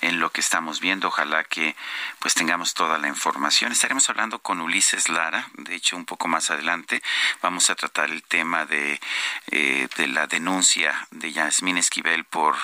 en 0.00 0.20
lo 0.20 0.30
que 0.30 0.40
estamos 0.40 0.80
viendo. 0.80 1.08
Ojalá 1.08 1.44
que 1.44 1.76
pues 2.18 2.34
tengamos 2.34 2.74
toda 2.74 2.98
la 2.98 3.08
información. 3.08 3.72
Estaremos 3.72 4.08
hablando 4.08 4.40
con 4.40 4.60
Ulises 4.60 5.08
Lara, 5.08 5.48
de 5.54 5.74
hecho 5.74 5.96
un 5.96 6.04
poco 6.04 6.28
más 6.28 6.50
adelante 6.50 7.02
vamos 7.42 7.70
a 7.70 7.74
tratar 7.74 8.10
el 8.10 8.22
tema 8.22 8.66
de, 8.66 9.00
eh, 9.50 9.88
de 9.96 10.06
la 10.06 10.26
denuncia 10.26 11.08
de 11.10 11.32
Yasmín 11.32 11.78
Esquivel 11.78 12.24
por 12.24 12.56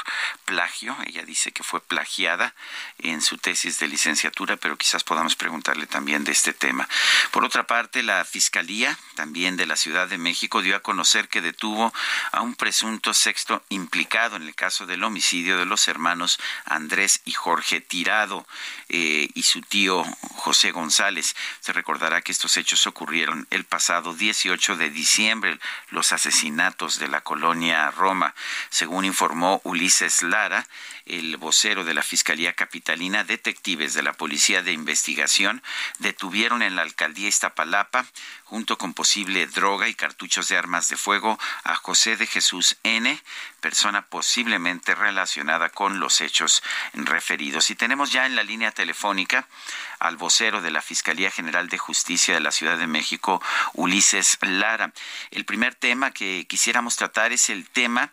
plagio. 0.45 0.97
Ella 1.07 1.23
dice 1.23 1.53
que 1.53 1.63
fue 1.63 1.81
plagiada 1.81 2.55
en 2.99 3.23
su 3.23 3.39
tesis 3.39 3.79
de 3.79 3.89
licenciatura, 3.89 4.57
pero 4.57 4.77
quizás 4.77 5.05
podamos 5.05 5.37
preguntarle 5.37 5.87
también 5.87 6.25
de 6.25 6.33
este 6.33 6.53
tema. 6.53 6.89
Por 7.31 7.45
otra 7.45 7.67
parte, 7.67 8.03
la 8.03 8.25
Fiscalía, 8.25 8.99
también 9.15 9.57
de 9.57 9.67
la 9.67 9.77
Ciudad 9.77 10.06
de 10.07 10.19
México, 10.19 10.63
dio 10.63 10.77
a 10.77 10.81
conocer 10.81 11.29
que 11.29 11.41
detuvo 11.41 11.93
a 12.33 12.43
un 12.43 12.55
presunto 12.55 13.15
sexto 13.15 13.63
implicado 13.69 14.37
en 14.37 14.43
el 14.43 14.55
caso 14.55 14.87
del 14.87 15.05
homicidio 15.05 15.59
de 15.59 15.67
los 15.67 15.89
hermanos 15.89 16.39
Andrés 16.65 17.21
y 17.25 17.33
Jorge 17.33 17.81
Tirado 17.81 18.47
eh, 18.89 19.29
y 19.35 19.43
su 19.43 19.61
tío 19.61 20.05
José 20.37 20.71
González. 20.73 21.35
Se 21.61 21.73
recordará 21.73 22.23
que 22.23 22.33
estos 22.33 22.57
hechos 22.57 22.87
ocurrieron 22.87 23.47
el 23.51 23.65
pasado 23.65 24.15
18 24.15 24.77
de 24.77 24.91
diciembre, 24.91 25.59
los 25.91 26.13
asesinatos 26.13 26.99
de 26.99 27.09
la 27.09 27.21
colonia 27.21 27.91
Roma. 27.91 28.35
Según 28.71 29.05
informó 29.05 29.61
Ulises 29.65 30.23
Lara, 30.23 30.67
el 31.07 31.37
vocero 31.37 31.85
de 31.85 31.95
la 31.95 32.03
Fiscalía 32.03 32.55
Capitalina, 32.55 33.25
detectives 33.25 33.95
de 33.95 34.03
la 34.03 34.13
Policía 34.13 34.63
de 34.63 34.73
Investigación 34.73 35.63
detuvieron 35.99 36.63
en 36.63 36.77
la 36.77 36.83
alcaldía 36.83 37.29
Iztapalapa 37.29 38.07
junto 38.45 38.77
con 38.77 38.93
posible 38.93 39.47
droga 39.47 39.89
y 39.89 39.95
cartuchos 39.95 40.49
de 40.49 40.57
armas 40.57 40.89
de 40.89 40.97
fuego 40.97 41.39
a 41.65 41.77
José 41.77 42.17
de 42.17 42.27
Jesús 42.27 42.77
N., 42.83 43.21
persona 43.61 44.07
posiblemente 44.07 44.95
relacionada 44.95 45.71
con 45.71 45.99
los 45.99 46.21
hechos 46.21 46.63
referidos. 46.95 47.71
Y 47.71 47.77
tenemos 47.77 48.13
ya 48.13 48.27
en 48.27 48.37
la 48.37 48.43
línea 48.43 48.71
telefónica 48.71 49.49
al 49.99 50.17
vocero 50.17 50.61
de 50.61 50.71
la 50.71 50.83
Fiscalía 50.83 51.31
General 51.31 51.69
de 51.69 51.79
Justicia 51.79 52.35
de 52.35 52.41
la 52.41 52.53
Ciudad 52.53 52.79
de 52.79 52.87
México, 52.87 53.43
Ulises 53.75 54.39
Lara. 54.41 54.93
El 55.31 55.45
primer 55.45 55.75
tema 55.75 56.11
que 56.11 56.47
quisiéramos 56.49 56.97
tratar 56.97 57.33
es 57.33 57.51
el 57.51 57.69
tema 57.69 58.13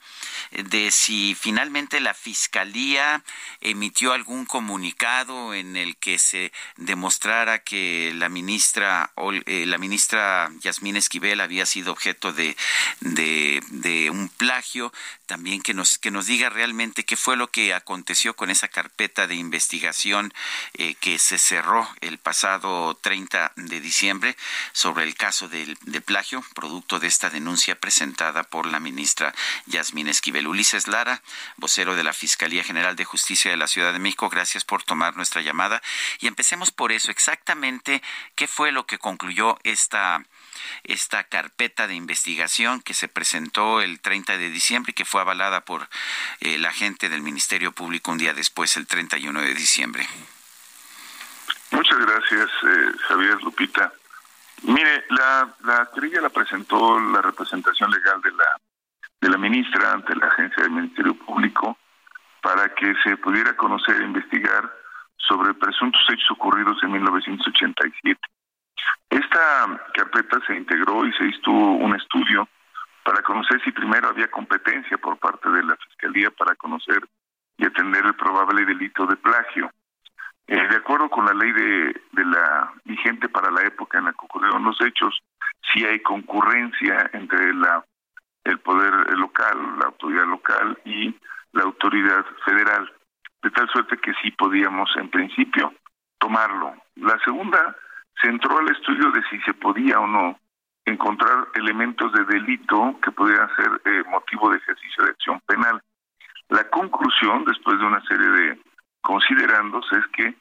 de 0.51 0.91
si 0.91 1.35
finalmente 1.35 1.99
la 1.99 2.13
Fiscalía 2.13 3.23
emitió 3.61 4.13
algún 4.13 4.45
comunicado 4.45 5.53
en 5.53 5.77
el 5.77 5.97
que 5.97 6.19
se 6.19 6.51
demostrara 6.77 7.59
que 7.59 8.11
la 8.15 8.29
ministra, 8.29 9.11
eh, 9.45 9.65
la 9.65 9.77
ministra 9.77 10.49
Yasmín 10.59 10.97
Esquivel 10.97 11.41
había 11.41 11.65
sido 11.65 11.91
objeto 11.91 12.33
de, 12.33 12.55
de, 13.01 14.09
un 14.09 14.29
plagio. 14.29 14.93
También 15.25 15.61
que 15.61 15.73
nos, 15.73 15.97
que 15.97 16.11
nos 16.11 16.25
diga 16.25 16.49
realmente 16.49 17.05
qué 17.05 17.15
fue 17.15 17.37
lo 17.37 17.49
que 17.49 17.73
aconteció 17.73 18.35
con 18.35 18.49
esa 18.49 18.67
carpeta 18.67 19.27
de 19.27 19.35
investigación 19.35 20.33
eh, 20.73 20.95
que 20.95 21.19
se 21.19 21.37
cerró 21.37 21.82
el 22.01 22.17
pasado 22.17 22.95
30 22.95 23.53
de 23.55 23.79
diciembre 23.79 24.35
sobre 24.71 25.03
el 25.03 25.15
caso 25.15 25.47
del, 25.47 25.77
plagio, 26.05 26.43
producto 26.55 26.99
de 26.99 27.07
esta 27.07 27.29
denuncia 27.29 27.79
presentada 27.79 28.43
por 28.43 28.65
la 28.65 28.79
ministra 28.79 29.33
Yasmín 29.65 30.07
Esquivel. 30.07 30.47
Ulises 30.47 30.87
Lara, 30.87 31.21
vocero 31.57 31.95
de 31.95 32.03
la 32.03 32.13
Fiscalía 32.13 32.63
General 32.63 32.95
de 32.95 33.05
Justicia 33.05 33.51
de 33.51 33.57
la 33.57 33.67
Ciudad 33.67 33.93
de 33.93 33.99
México, 33.99 34.29
gracias 34.29 34.65
por 34.65 34.83
tomar 34.83 35.15
nuestra 35.15 35.41
llamada. 35.41 35.81
Y 36.19 36.27
empecemos 36.27 36.71
por 36.71 36.91
eso, 36.91 37.11
exactamente 37.11 38.01
qué 38.35 38.47
fue 38.47 38.71
lo 38.71 38.85
que 38.85 38.97
concluyó 38.97 39.57
esta 39.63 40.23
esta 40.83 41.23
carpeta 41.23 41.87
de 41.87 41.95
investigación 41.95 42.81
que 42.81 42.93
se 42.93 43.07
presentó 43.07 43.81
el 43.81 43.99
30 43.99 44.37
de 44.37 44.49
diciembre 44.49 44.91
y 44.91 44.93
que 44.93 45.05
fue 45.05 45.21
avalada 45.21 45.65
por 45.65 45.89
el 46.39 46.65
eh, 46.65 46.67
agente 46.67 47.09
del 47.09 47.21
Ministerio 47.21 47.71
Público 47.71 48.11
un 48.11 48.17
día 48.17 48.33
después, 48.33 48.77
el 48.77 48.87
31 48.87 49.41
de 49.41 49.53
diciembre. 49.53 50.07
Muchas 51.73 51.97
gracias, 51.99 52.49
eh, 52.63 52.91
Javier 53.07 53.41
Lupita. 53.43 53.91
Mire, 54.63 55.05
la, 55.09 55.53
la 55.65 55.89
querella 55.93 56.21
la 56.21 56.29
presentó 56.29 56.99
la 56.99 57.21
representación 57.21 57.89
legal 57.89 58.21
de 58.21 58.31
la, 58.31 58.45
de 59.19 59.29
la 59.29 59.37
ministra 59.37 59.91
ante 59.91 60.15
la 60.15 60.27
agencia 60.27 60.63
del 60.63 60.71
Ministerio 60.71 61.15
Público 61.15 61.77
para 62.41 62.73
que 62.75 62.93
se 63.03 63.17
pudiera 63.17 63.55
conocer 63.55 63.95
e 64.01 64.05
investigar 64.05 64.71
sobre 65.17 65.53
presuntos 65.55 66.01
hechos 66.09 66.31
ocurridos 66.31 66.77
en 66.83 66.91
1987. 66.91 68.19
Esta 69.09 69.81
carpeta 69.93 70.39
se 70.45 70.55
integró 70.55 71.05
y 71.05 71.13
se 71.13 71.25
hizo 71.25 71.51
un 71.51 71.95
estudio 71.95 72.47
para 73.03 73.21
conocer 73.23 73.61
si 73.63 73.71
primero 73.71 74.09
había 74.09 74.29
competencia 74.29 74.97
por 74.97 75.17
parte 75.17 75.49
de 75.49 75.63
la 75.63 75.75
Fiscalía 75.77 76.29
para 76.31 76.55
conocer 76.55 77.01
y 77.57 77.65
atender 77.65 78.05
el 78.05 78.15
probable 78.15 78.65
delito 78.65 79.05
de 79.05 79.15
plagio. 79.15 79.71
Eh, 80.47 80.67
de 80.67 80.75
acuerdo 80.75 81.09
con 81.09 81.25
la 81.25 81.33
ley 81.33 81.51
de, 81.51 82.01
la 82.25 82.73
vigente 82.83 83.29
para 83.29 83.51
la 83.51 83.61
época 83.63 83.99
en 83.99 84.05
la 84.05 84.11
que 84.11 84.25
ocurrieron 84.25 84.63
los 84.63 84.79
hechos, 84.81 85.19
si 85.71 85.85
hay 85.85 85.99
concurrencia 86.01 87.09
entre 87.13 87.53
la 87.53 87.83
el 88.43 88.59
poder 88.59 88.93
local, 89.17 89.57
la 89.79 89.85
autoridad 89.85 90.25
local 90.25 90.77
y 90.83 91.15
la 91.53 91.63
autoridad 91.63 92.25
federal, 92.43 92.91
de 93.41 93.51
tal 93.51 93.69
suerte 93.69 93.97
que 93.97 94.13
sí 94.21 94.31
podíamos 94.31 94.89
en 94.97 95.09
principio 95.09 95.73
tomarlo. 96.19 96.75
La 96.95 97.17
segunda 97.23 97.75
se 98.21 98.27
entró 98.27 98.57
al 98.57 98.69
estudio 98.69 99.11
de 99.11 99.23
si 99.29 99.39
se 99.41 99.53
podía 99.53 99.99
o 99.99 100.07
no 100.07 100.37
encontrar 100.85 101.47
elementos 101.55 102.11
de 102.11 102.25
delito 102.25 102.99
que 103.01 103.11
pudieran 103.11 103.49
ser 103.55 103.81
eh, 103.85 104.03
motivo 104.09 104.49
de 104.49 104.57
ejercicio 104.57 105.05
de 105.05 105.11
acción 105.11 105.39
penal. 105.47 105.81
La 106.49 106.69
conclusión, 106.69 107.45
después 107.45 107.79
de 107.79 107.85
una 107.85 108.01
serie 108.05 108.27
de 108.27 108.59
considerándose 109.03 109.97
es 109.97 110.07
que 110.07 110.33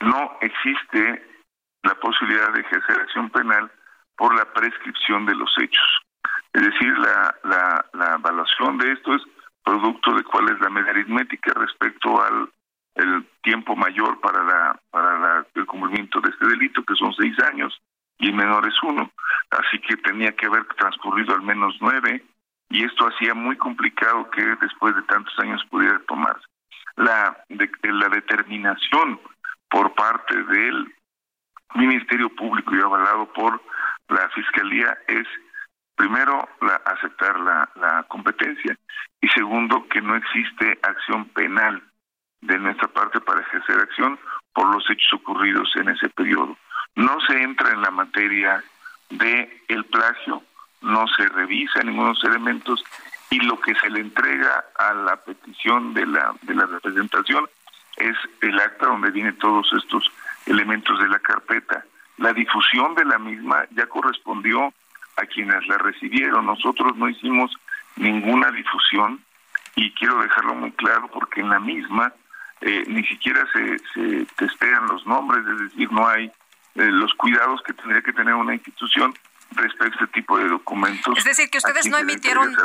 no 0.00 0.38
existe 0.40 1.26
la 1.82 1.94
posibilidad 1.96 2.52
de 2.52 2.60
ejercer 2.60 3.00
acción 3.00 3.30
penal 3.30 3.70
por 4.16 4.36
la 4.36 4.44
prescripción 4.52 5.26
de 5.26 5.34
los 5.34 5.52
hechos. 5.58 6.02
Es 6.52 6.62
decir, 6.62 6.96
la, 6.98 7.34
la, 7.94 8.14
evaluación 8.14 8.78
de 8.78 8.92
esto 8.92 9.14
es 9.14 9.22
producto 9.64 10.14
de 10.14 10.22
cuál 10.24 10.50
es 10.50 10.60
la 10.60 10.70
media 10.70 10.90
aritmética 10.90 11.52
respecto 11.54 12.22
al 12.22 12.50
el 12.94 13.26
tiempo 13.42 13.74
mayor 13.74 14.20
para 14.20 14.44
la 14.44 14.80
para 14.90 15.46
el 15.54 15.66
cumplimiento 15.66 16.20
de 16.20 16.28
este 16.28 16.46
delito, 16.46 16.84
que 16.84 16.94
son 16.94 17.14
seis 17.14 17.34
años, 17.50 17.80
y 18.18 18.30
menor 18.32 18.68
es 18.68 18.74
uno. 18.82 19.10
Así 19.50 19.80
que 19.80 19.96
tenía 19.96 20.32
que 20.32 20.44
haber 20.44 20.66
transcurrido 20.76 21.34
al 21.34 21.40
menos 21.40 21.74
nueve, 21.80 22.22
y 22.68 22.84
esto 22.84 23.08
hacía 23.08 23.32
muy 23.32 23.56
complicado 23.56 24.30
que 24.30 24.44
después 24.60 24.94
de 24.94 25.02
tantos 25.04 25.32
años 25.38 25.64
pudiera 25.70 25.98
tomarse 26.00 26.51
la, 26.96 27.44
de, 27.48 27.70
la 27.82 28.08
determinación 28.08 29.20
por 29.68 29.94
parte 29.94 30.42
del 30.44 30.94
Ministerio 31.74 32.28
Público 32.34 32.74
y 32.74 32.80
avalado 32.80 33.32
por 33.32 33.62
la 34.08 34.28
Fiscalía 34.30 34.96
es 35.06 35.26
primero 35.96 36.48
la, 36.60 36.74
aceptar 36.86 37.38
la, 37.40 38.04
competencia 38.08 38.76
y 39.20 39.28
segundo 39.28 39.86
que 39.88 40.00
no 40.00 40.16
existe 40.16 40.78
acción 40.82 41.26
penal 41.30 41.82
de 42.40 42.58
nuestra 42.58 42.88
parte 42.88 43.20
para 43.20 43.40
ejercer 43.40 43.78
acción 43.78 44.18
por 44.52 44.74
los 44.74 44.84
hechos 44.90 45.12
ocurridos 45.14 45.72
en 45.76 45.88
ese 45.88 46.08
periodo. 46.10 46.56
No 46.96 47.20
se 47.26 47.40
entra 47.40 47.70
en 47.70 47.80
la 47.80 47.90
materia 47.90 48.62
de 49.10 49.62
el 49.68 49.84
plagio, 49.86 50.42
no 50.82 51.06
se 51.16 51.26
revisa 51.28 51.82
ninguno 51.82 52.08
de 52.08 52.14
los 52.14 52.24
elementos 52.24 52.84
y 53.32 53.40
lo 53.40 53.58
que 53.58 53.74
se 53.76 53.88
le 53.88 54.00
entrega 54.00 54.62
a 54.78 54.92
la 54.92 55.16
petición 55.16 55.94
de 55.94 56.04
la, 56.04 56.34
de 56.42 56.54
la 56.54 56.66
representación 56.66 57.48
es 57.96 58.14
el 58.42 58.60
acta 58.60 58.86
donde 58.86 59.10
vienen 59.10 59.38
todos 59.38 59.72
estos 59.72 60.12
elementos 60.44 60.98
de 60.98 61.08
la 61.08 61.18
carpeta. 61.18 61.82
La 62.18 62.34
difusión 62.34 62.94
de 62.94 63.06
la 63.06 63.18
misma 63.18 63.64
ya 63.70 63.86
correspondió 63.86 64.74
a 65.16 65.24
quienes 65.24 65.66
la 65.66 65.78
recibieron. 65.78 66.44
Nosotros 66.44 66.94
no 66.98 67.08
hicimos 67.08 67.56
ninguna 67.96 68.50
difusión 68.50 69.20
y 69.76 69.90
quiero 69.92 70.20
dejarlo 70.20 70.54
muy 70.54 70.72
claro 70.72 71.08
porque 71.08 71.40
en 71.40 71.48
la 71.48 71.58
misma 71.58 72.12
eh, 72.60 72.84
ni 72.86 73.02
siquiera 73.04 73.46
se, 73.54 73.78
se 73.94 74.26
testean 74.36 74.88
los 74.88 75.06
nombres, 75.06 75.42
es 75.46 75.58
decir, 75.70 75.90
no 75.90 76.06
hay 76.06 76.26
eh, 76.26 76.32
los 76.74 77.14
cuidados 77.14 77.62
que 77.62 77.72
tendría 77.72 78.02
que 78.02 78.12
tener 78.12 78.34
una 78.34 78.52
institución 78.52 79.14
respecto 79.54 79.98
a 79.98 80.02
este 80.02 80.06
tipo 80.08 80.38
de 80.38 80.48
documentos. 80.48 81.16
Es 81.18 81.24
decir, 81.24 81.50
que 81.50 81.58
ustedes 81.58 81.86
no 81.86 81.98
emitieron... 81.98 82.56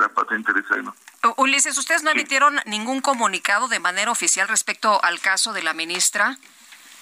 Ulises, 1.37 1.77
¿ustedes 1.77 2.03
no 2.03 2.11
emitieron 2.11 2.59
ningún 2.65 3.01
comunicado 3.01 3.67
de 3.67 3.79
manera 3.79 4.11
oficial 4.11 4.47
respecto 4.47 5.03
al 5.03 5.19
caso 5.19 5.53
de 5.53 5.63
la 5.63 5.73
ministra 5.73 6.37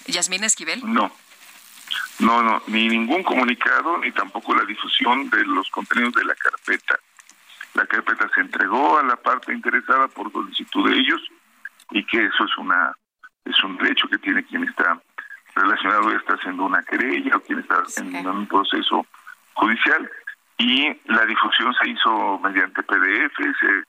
Yasmín 0.06 0.44
Esquivel? 0.44 0.82
No. 0.84 1.12
No, 2.18 2.42
no, 2.42 2.62
ni 2.66 2.88
ningún 2.88 3.22
comunicado, 3.22 3.98
ni 3.98 4.10
tampoco 4.12 4.54
la 4.54 4.64
difusión 4.64 5.28
de 5.28 5.44
los 5.44 5.70
contenidos 5.70 6.14
de 6.14 6.24
la 6.24 6.34
carpeta. 6.34 6.98
La 7.74 7.86
carpeta 7.86 8.28
se 8.34 8.40
entregó 8.40 8.98
a 8.98 9.02
la 9.02 9.16
parte 9.16 9.52
interesada 9.52 10.08
por 10.08 10.32
solicitud 10.32 10.88
de 10.88 10.96
ellos 10.96 11.20
y 11.90 12.04
que 12.04 12.24
eso 12.24 12.44
es 12.44 12.56
una 12.58 12.92
es 13.44 13.62
un 13.62 13.76
derecho 13.76 14.08
que 14.08 14.18
tiene 14.18 14.44
quien 14.44 14.64
está 14.64 15.00
relacionado 15.54 16.12
y 16.12 16.16
está 16.16 16.34
haciendo 16.34 16.64
una 16.64 16.82
querella 16.82 17.36
o 17.36 17.40
quien 17.40 17.60
está 17.60 17.82
en 17.98 18.26
un 18.26 18.46
proceso 18.46 19.06
judicial 19.56 20.10
y 20.58 20.96
la 21.06 21.26
difusión 21.26 21.74
se 21.74 21.90
hizo 21.90 22.38
mediante 22.38 22.82
PDF, 22.82 23.36
se, 23.60 23.84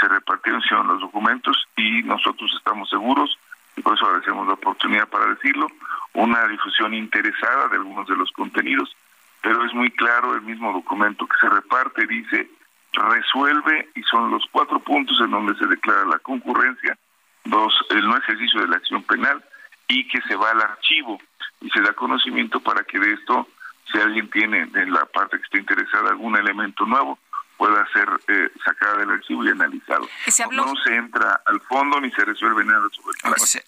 se 0.00 0.08
repartieron 0.08 0.62
los 0.86 1.00
documentos 1.00 1.66
y 1.76 2.02
nosotros 2.02 2.52
estamos 2.56 2.88
seguros, 2.90 3.38
y 3.76 3.82
por 3.82 3.94
eso 3.94 4.06
agradecemos 4.06 4.46
la 4.46 4.54
oportunidad 4.54 5.08
para 5.08 5.26
decirlo, 5.26 5.66
una 6.14 6.46
difusión 6.46 6.94
interesada 6.94 7.68
de 7.68 7.76
algunos 7.76 8.06
de 8.06 8.16
los 8.16 8.30
contenidos, 8.32 8.94
pero 9.40 9.64
es 9.64 9.72
muy 9.74 9.90
claro 9.90 10.34
el 10.34 10.42
mismo 10.42 10.72
documento 10.72 11.26
que 11.26 11.36
se 11.40 11.48
reparte, 11.48 12.06
dice 12.06 12.48
resuelve 12.92 13.88
y 13.94 14.02
son 14.02 14.30
los 14.30 14.44
cuatro 14.50 14.78
puntos 14.80 15.18
en 15.20 15.30
donde 15.30 15.54
se 15.56 15.66
declara 15.66 16.04
la 16.04 16.18
concurrencia, 16.18 16.96
dos, 17.44 17.74
el 17.90 18.06
no 18.06 18.16
ejercicio 18.16 18.60
de 18.60 18.68
la 18.68 18.76
acción 18.76 19.02
penal 19.04 19.42
y 19.88 20.06
que 20.08 20.20
se 20.22 20.36
va 20.36 20.50
al 20.50 20.60
archivo 20.60 21.18
y 21.60 21.70
se 21.70 21.80
da 21.80 21.92
conocimiento 21.94 22.60
para 22.60 22.84
que 22.84 22.98
de 22.98 23.14
esto 23.14 23.48
si 23.92 23.98
alguien 23.98 24.30
tiene 24.30 24.62
en 24.74 24.92
la 24.92 25.04
parte 25.06 25.36
que 25.36 25.44
está 25.44 25.58
interesada 25.58 26.10
algún 26.10 26.36
elemento 26.36 26.84
nuevo, 26.86 27.18
pueda 27.56 27.86
ser 27.92 28.08
eh, 28.28 28.50
sacada 28.64 28.98
del 28.98 29.10
archivo 29.10 29.44
y 29.44 29.50
analizado. 29.50 30.08
No 30.50 30.74
se 30.82 30.96
entra 30.96 31.42
al 31.46 31.60
fondo 31.60 32.00
ni 32.00 32.10
se 32.10 32.24
resuelve 32.24 32.64
nada 32.64 32.88
sobre 32.90 33.16
el 33.16 33.22
caso. 33.22 33.60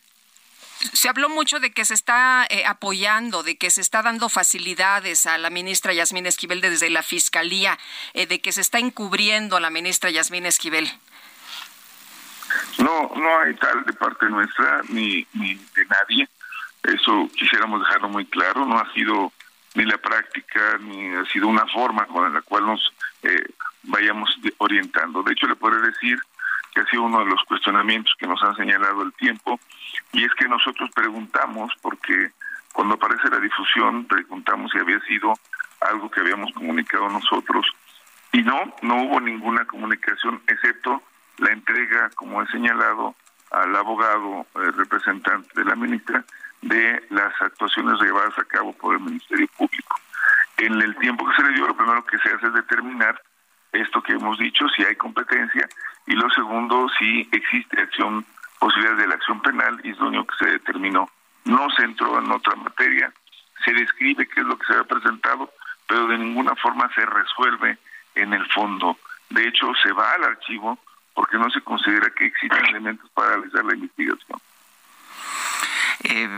Se 0.93 1.09
habló 1.09 1.29
mucho 1.29 1.61
de 1.61 1.73
que 1.73 1.85
se 1.85 1.95
está 1.95 2.47
eh, 2.51 2.65
apoyando, 2.67 3.43
de 3.43 3.57
que 3.57 3.71
se 3.71 3.81
está 3.81 4.03
dando 4.03 4.29
facilidades 4.29 5.27
a 5.27 5.39
la 5.39 5.49
ministra 5.49 5.93
Yasmín 5.93 6.27
Esquivel 6.27 6.61
desde 6.61 6.91
la 6.91 7.03
Fiscalía, 7.03 7.79
eh, 8.13 8.27
de 8.27 8.41
que 8.41 8.53
se 8.53 8.61
está 8.61 8.81
encubriendo 8.81 9.57
a 9.57 9.61
la 9.61 9.71
ministra 9.71 10.11
Yasmín 10.11 10.47
Esquivel. 10.47 10.91
No, 12.79 13.13
no 13.15 13.41
hay 13.41 13.55
tal 13.55 13.85
de 13.85 13.93
parte 13.93 14.29
nuestra 14.29 14.83
ni, 14.89 15.27
ni 15.35 15.55
de 15.55 15.87
nadie. 15.87 16.29
Eso 16.83 17.31
quisiéramos 17.35 17.81
dejarlo 17.81 18.09
muy 18.09 18.27
claro. 18.27 18.67
No 18.67 18.79
ha 18.79 18.93
sido 18.93 19.33
ni 19.75 19.85
la 19.85 19.99
práctica, 19.99 20.79
ni 20.81 21.15
ha 21.15 21.25
sido 21.27 21.49
una 21.49 21.67
forma 21.67 22.07
con 22.07 22.33
la 22.33 22.43
cual 22.43 22.67
nos 22.67 22.93
eh, 23.23 23.45
vayamos 23.83 24.39
orientando. 24.59 25.23
De 25.23 25.33
hecho, 25.33 25.47
le 25.47 25.57
puedo 25.57 25.81
decir 25.81 26.19
que 26.73 26.81
ha 26.81 26.87
sido 26.87 27.03
uno 27.03 27.21
de 27.21 27.27
los 27.27 27.43
cuestionamientos 27.45 28.15
que 28.19 28.27
nos 28.27 28.43
han 28.43 28.57
señalado 28.57 29.03
el 29.03 29.13
tiempo, 29.15 29.61
y 30.13 30.25
es 30.25 30.33
que 30.35 30.49
nosotros 30.49 30.91
preguntamos, 30.95 31.73
porque 31.83 32.31
cuando 32.73 32.95
aparece 32.95 33.29
la 33.31 33.39
difusión, 33.39 34.07
preguntamos 34.07 34.73
si 34.73 34.79
había 34.79 35.01
sido 35.01 35.35
algo 35.81 36.11
que 36.11 36.21
habíamos 36.21 36.53
comunicado 36.53 37.09
nosotros, 37.09 37.67
y 38.33 38.43
no, 38.43 38.75
no 38.83 39.03
hubo 39.03 39.21
ninguna 39.21 39.65
comunicación, 39.65 40.43
excepto 40.49 41.03
la 41.39 41.53
entrega, 41.53 42.11
como 42.17 42.43
he 42.43 42.47
señalado, 42.49 43.15
al 43.51 43.77
abogado 43.77 44.47
eh, 44.57 44.71
representante 44.77 45.49
de 45.55 45.65
la 45.65 45.77
ministra 45.77 46.25
de 46.65 47.05
las 47.11 47.33
actuaciones 47.43 48.01
llevadas 48.01 48.39
a 48.39 48.45
cabo 48.45 48.73
por 48.73 48.95
el 48.95 49.01
Ministerio 49.01 49.47
Público. 49.57 50.01
En 50.57 50.81
el 50.81 50.97
tiempo 50.97 51.29
que 51.29 51.37
se 51.37 51.43
le 51.43 51.55
dio, 51.55 51.67
lo 51.67 51.77
primero 51.77 52.05
que 52.07 52.19
se 52.19 52.31
hace 52.31 52.47
es 52.47 52.55
determinar 52.55 53.21
esto 53.73 54.03
que 54.03 54.13
hemos 54.13 54.39
dicho, 54.39 54.67
si 54.69 54.85
hay 54.85 54.97
competencia, 54.97 55.69
y 56.07 56.13
lo 56.15 56.31
segundo, 56.31 56.89
si 56.99 57.29
existe 57.33 57.81
acción, 57.81 58.25
posibilidad 58.59 58.97
de 58.97 59.09
la 59.09 59.15
acción 59.15 59.43
penal, 59.43 59.79
y 59.83 59.91
es 59.91 59.99
lo 59.99 60.09
único 60.09 60.27
que 60.27 60.45
se 60.45 60.51
determinó. 60.53 61.11
No 61.45 61.69
se 61.77 61.83
entró 61.83 62.19
en 62.19 62.31
otra 62.31 62.55
materia, 62.55 63.13
se 63.65 63.73
describe 63.73 64.27
qué 64.27 64.41
es 64.41 64.47
lo 64.47 64.57
que 64.57 64.73
se 64.73 64.79
ha 64.79 64.85
presentado, 64.85 65.53
pero 65.87 66.07
de 66.07 66.19
ninguna 66.19 66.55
forma 66.57 66.91
se 66.95 67.05
resuelve 67.05 67.79
en 68.15 68.33
el 68.33 68.47
fondo. 68.53 68.97
De 69.29 69.47
hecho, 69.47 69.73
se 69.83 69.93
va 69.93 70.13
al 70.13 70.25
archivo 70.25 70.79
porque 71.13 71.37
no 71.37 71.51
se 71.51 71.61
considera 71.61 72.09
que 72.11 72.27
existen 72.27 72.65
elementos 72.67 73.11
para 73.11 73.37
realizar 73.37 73.65
la 73.65 73.75
investigación. 73.75 74.41
Eh, 76.03 76.29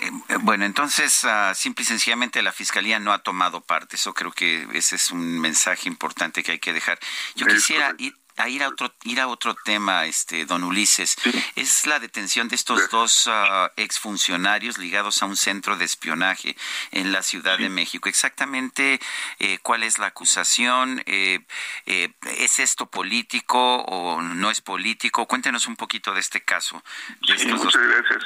eh, 0.00 0.36
bueno, 0.40 0.64
entonces, 0.64 1.24
uh, 1.24 1.54
simple 1.54 1.82
y 1.82 1.86
sencillamente 1.86 2.42
la 2.42 2.52
Fiscalía 2.52 2.98
no 2.98 3.12
ha 3.12 3.20
tomado 3.20 3.60
parte. 3.60 3.96
Eso 3.96 4.14
creo 4.14 4.32
que 4.32 4.66
ese 4.72 4.96
es 4.96 5.10
un 5.10 5.40
mensaje 5.40 5.88
importante 5.88 6.42
que 6.42 6.52
hay 6.52 6.58
que 6.58 6.72
dejar. 6.72 6.98
Yo 7.34 7.46
quisiera 7.46 7.94
ir, 7.98 8.14
a 8.38 8.48
ir 8.48 8.62
a 8.62 8.68
otro 8.68 8.94
ir 9.04 9.20
a 9.20 9.28
otro 9.28 9.54
tema 9.54 10.06
este 10.06 10.46
don 10.46 10.64
Ulises. 10.64 11.16
Es 11.56 11.86
la 11.86 11.98
detención 11.98 12.48
de 12.48 12.56
estos 12.56 12.88
dos 12.90 13.26
uh, 13.26 13.68
exfuncionarios 13.76 14.78
ligados 14.78 15.22
a 15.22 15.26
un 15.26 15.36
centro 15.36 15.76
de 15.76 15.84
espionaje 15.84 16.56
en 16.92 17.12
la 17.12 17.22
Ciudad 17.22 17.58
de 17.58 17.68
México. 17.68 18.08
Exactamente 18.08 19.00
eh, 19.38 19.58
cuál 19.62 19.82
es 19.82 19.98
la 19.98 20.06
acusación 20.06 21.02
eh, 21.06 21.40
eh, 21.86 22.12
es 22.38 22.58
esto 22.60 22.86
político 22.86 23.82
o 23.82 24.22
no 24.22 24.50
es 24.50 24.60
político 24.60 25.26
cuéntenos 25.26 25.66
un 25.66 25.76
poquito 25.76 26.14
de 26.14 26.20
este 26.20 26.42
caso 26.42 26.82
de 27.26 27.38
sí, 27.38 27.48
muchas 27.48 27.82
gracias 27.82 28.22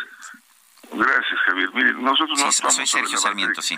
gracias 0.92 1.40
Javier. 1.46 1.70
Mire, 1.74 1.92
nosotros 1.94 2.38
no 2.38 2.52
sí, 2.52 2.62
soy 2.68 2.86
Sergio 2.86 3.18
Sarmiento 3.18 3.62
sí. 3.62 3.76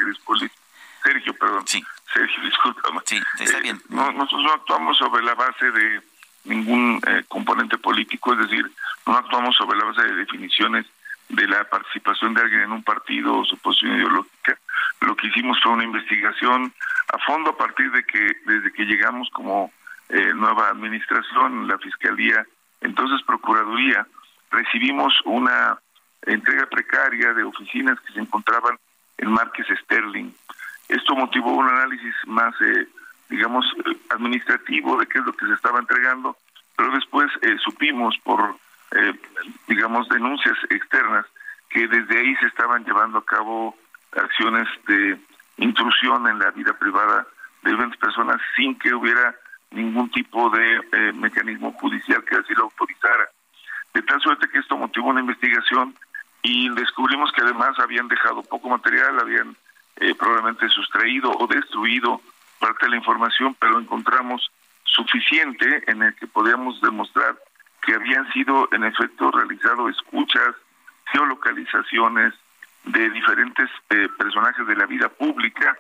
Sergio 1.03 1.35
perdón. 1.35 1.67
Sí. 1.67 1.85
Sergio 2.13 2.43
discúlpame. 2.45 3.01
Sí 3.05 3.21
está 3.41 3.59
bien. 3.61 3.81
No, 3.89 4.13
nosotros 4.13 4.43
no 4.45 4.53
actuamos 4.53 4.97
sobre 4.97 5.23
la 5.23 5.35
base 5.35 5.71
de 5.71 6.03
ningún 6.45 7.01
eh, 7.07 7.25
componente 7.29 7.79
político, 7.79 8.33
es 8.33 8.39
decir, 8.41 8.71
no 9.07 9.17
actuamos 9.17 9.57
sobre 9.57 9.79
la 9.79 9.85
base 9.85 10.03
de 10.03 10.15
definiciones 10.15 10.87
de 11.29 11.47
la 11.47 11.65
participación 11.65 12.35
de 12.35 12.43
alguien 12.43 12.61
en 12.63 12.73
un 12.73 12.83
partido 12.83 13.39
o 13.39 13.45
su 13.45 13.57
posición 13.59 13.97
ideológica. 13.97 14.59
Lo 15.01 15.17
que 15.17 15.29
hicimos 15.29 15.59
fue 15.63 15.73
una 15.73 15.85
investigación 15.85 16.73
a 17.13 17.19
fondo 17.19 17.51
a 17.51 17.57
partir 17.57 17.91
de 17.93 18.05
que 18.05 18.37
desde 18.45 18.73
que 18.73 18.85
llegamos 18.85 19.29
como 19.31 19.73
eh, 20.11 20.33
nueva 20.35 20.69
administración, 20.69 21.67
la 21.67 21.79
Fiscalía, 21.79 22.47
entonces 22.81 23.25
Procuraduría, 23.27 24.07
recibimos 24.51 25.15
una 25.25 25.79
entrega 26.27 26.67
precaria 26.67 27.33
de 27.35 27.45
oficinas 27.45 27.99
que 28.01 28.13
se 28.13 28.21
encontraban 28.21 28.79
en 29.19 29.31
Márquez 29.31 29.67
Sterling. 29.83 30.31
Esto 30.89 31.15
motivó 31.15 31.53
un 31.53 31.69
análisis 31.69 32.15
más 32.27 32.55
eh, 32.61 32.87
digamos, 33.29 33.67
administrativo 34.11 34.99
de 34.99 35.07
qué 35.07 35.19
es 35.19 35.25
lo 35.25 35.33
que 35.33 35.47
se 35.47 35.55
estaba 35.55 35.79
entregando, 35.79 36.37
pero 36.77 36.91
después 36.93 37.31
eh, 37.43 37.57
supimos 37.63 38.17
por, 38.23 38.57
eh, 38.93 39.15
digamos, 39.67 40.09
denuncias 40.09 40.57
externas 40.71 41.27
que 41.71 41.89
desde 41.89 42.19
ahí 42.19 42.37
se 42.37 42.47
estaban 42.47 42.85
llevando 42.85 43.19
a 43.19 43.25
cabo 43.25 43.77
acciones 44.13 44.69
de 44.87 45.19
intrusión 45.57 46.29
en 46.29 46.39
la 46.39 46.51
vida 46.51 46.73
privada 46.75 47.27
de 47.63 47.71
diferentes 47.71 47.99
personas 47.99 48.41
sin 48.57 48.79
que 48.79 48.95
hubiera 48.95 49.35
ningún 49.71 50.11
tipo 50.11 50.51
de 50.51 50.81
eh, 50.93 51.13
mecanismo 51.13 51.73
judicial 51.73 52.23
que 52.25 52.37
así 52.37 52.55
lo 52.55 52.65
autorizara. 52.65 53.29
De 53.93 54.03
tal 54.03 54.21
suerte 54.21 54.49
que 54.49 54.59
esto 54.59 54.77
motivó 54.77 55.09
una 55.09 55.21
investigación 55.21 55.95
y 56.45 56.69
descubrimos 56.69 57.33
que 57.33 57.43
además 57.43 57.77
habían 57.81 58.07
dejado 58.07 58.43
poco 58.43 58.69
material, 58.69 59.19
habían 59.19 59.57
probablemente 60.19 60.69
sustraído 60.69 61.33
o 61.33 61.47
destruido 61.47 62.21
parte 62.61 62.87
de 62.87 62.91
la 62.91 62.97
información, 62.97 63.57
pero 63.59 63.81
encontramos 63.81 64.51
suficiente 64.85 65.83
en 65.87 66.03
el 66.03 66.15
que 66.15 66.27
podíamos 66.27 66.81
demostrar 66.81 67.37
que 67.83 67.95
habían 67.95 68.31
sido 68.33 68.69
en 68.73 68.85
efecto 68.85 69.31
realizado 69.31 69.89
escuchas, 69.89 70.55
geolocalizaciones 71.13 72.35
de 72.85 73.11
diferentes 73.11 73.71
eh, 73.91 74.09
personajes 74.19 74.67
de 74.67 74.77
la 74.77 74.87
vida 74.87 75.09
pública 75.09 75.77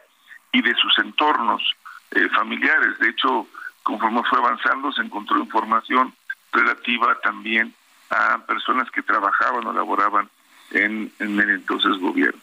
y 0.53 0.63
de 0.63 0.75
sus 0.75 0.99
entornos 0.99 1.63
eh, 2.11 2.29
familiares. 2.31 2.99
De 2.99 3.11
hecho, 3.11 3.47
conforme 3.83 4.23
fue 4.25 4.39
avanzando, 4.39 4.93
se 4.93 5.03
encontró 5.03 5.39
información 5.39 6.15
relativa 6.53 7.19
también 7.23 7.75
a 8.11 8.39
personas 8.47 8.91
que 8.91 9.03
trabajaban 9.03 9.67
o 9.67 9.73
laboraban 9.73 10.29
en, 10.71 11.13
el 11.19 11.51
entonces 11.51 11.99
gobierno. 11.99 12.41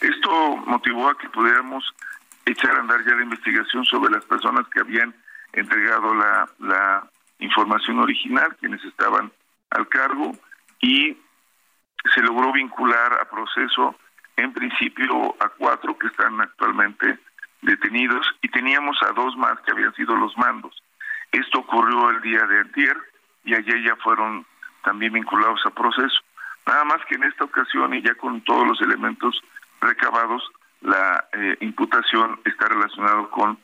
Esto 0.00 0.56
motivó 0.66 1.08
a 1.08 1.18
que 1.18 1.28
pudiéramos 1.28 1.84
echar 2.44 2.76
a 2.76 2.80
andar 2.80 3.04
ya 3.04 3.14
la 3.14 3.22
investigación 3.22 3.84
sobre 3.84 4.12
las 4.12 4.24
personas 4.24 4.66
que 4.68 4.80
habían 4.80 5.14
entregado 5.52 6.14
la, 6.14 6.48
la 6.60 7.10
información 7.38 7.98
original, 7.98 8.56
quienes 8.60 8.84
estaban 8.84 9.32
al 9.70 9.88
cargo, 9.88 10.36
y 10.80 11.16
se 12.14 12.20
logró 12.20 12.52
vincular 12.52 13.12
a 13.14 13.28
proceso 13.28 13.96
en 14.36 14.52
principio 14.52 15.34
a 15.40 15.48
cuatro 15.48 15.98
que 15.98 16.08
están 16.08 16.40
actualmente 16.40 17.18
detenidos 17.62 18.26
y 18.42 18.48
teníamos 18.48 18.96
a 19.02 19.12
dos 19.12 19.36
más 19.36 19.58
que 19.60 19.72
habían 19.72 19.94
sido 19.94 20.14
los 20.16 20.36
mandos. 20.36 20.82
Esto 21.32 21.60
ocurrió 21.60 22.10
el 22.10 22.20
día 22.20 22.46
de 22.46 22.60
antier 22.60 22.96
y 23.44 23.54
ayer 23.54 23.82
ya 23.82 23.96
fueron 23.96 24.46
también 24.84 25.12
vinculados 25.12 25.60
a 25.66 25.70
proceso. 25.70 26.18
Nada 26.66 26.84
más 26.84 27.04
que 27.08 27.14
en 27.14 27.24
esta 27.24 27.44
ocasión 27.44 27.94
y 27.94 28.02
ya 28.02 28.14
con 28.14 28.40
todos 28.42 28.66
los 28.66 28.80
elementos 28.80 29.40
recabados, 29.80 30.42
la 30.80 31.24
eh, 31.32 31.56
imputación 31.60 32.40
está 32.44 32.66
relacionado 32.68 33.30
con 33.30 33.58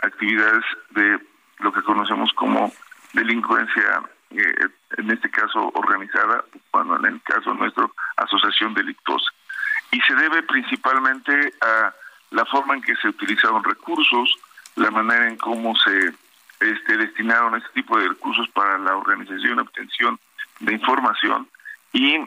actividades 0.00 0.64
de 0.90 1.18
lo 1.58 1.72
que 1.72 1.82
conocemos 1.82 2.32
como 2.34 2.72
delincuencia, 3.12 4.02
eh, 4.30 4.54
en 4.98 5.10
este 5.10 5.30
caso 5.30 5.70
organizada, 5.74 6.44
bueno, 6.72 6.96
en 6.98 7.06
el 7.06 7.22
caso 7.22 7.54
nuestro, 7.54 7.92
asociación 8.16 8.74
delictuosa. 8.74 9.30
Y 9.90 10.00
se 10.00 10.14
debe 10.14 10.42
principalmente 10.42 11.52
a 11.60 11.94
la 12.30 12.44
forma 12.46 12.74
en 12.74 12.82
que 12.82 12.96
se 12.96 13.08
utilizaron 13.08 13.62
recursos, 13.62 14.34
la 14.76 14.90
manera 14.90 15.28
en 15.28 15.36
cómo 15.36 15.74
se 15.76 16.12
este, 16.60 16.96
destinaron 16.96 17.56
este 17.56 17.68
tipo 17.74 17.98
de 17.98 18.08
recursos 18.08 18.48
para 18.50 18.78
la 18.78 18.96
organización 18.96 19.58
y 19.58 19.60
obtención 19.60 20.18
de 20.60 20.72
información. 20.72 21.48
Y 21.94 22.16
eh, 22.16 22.26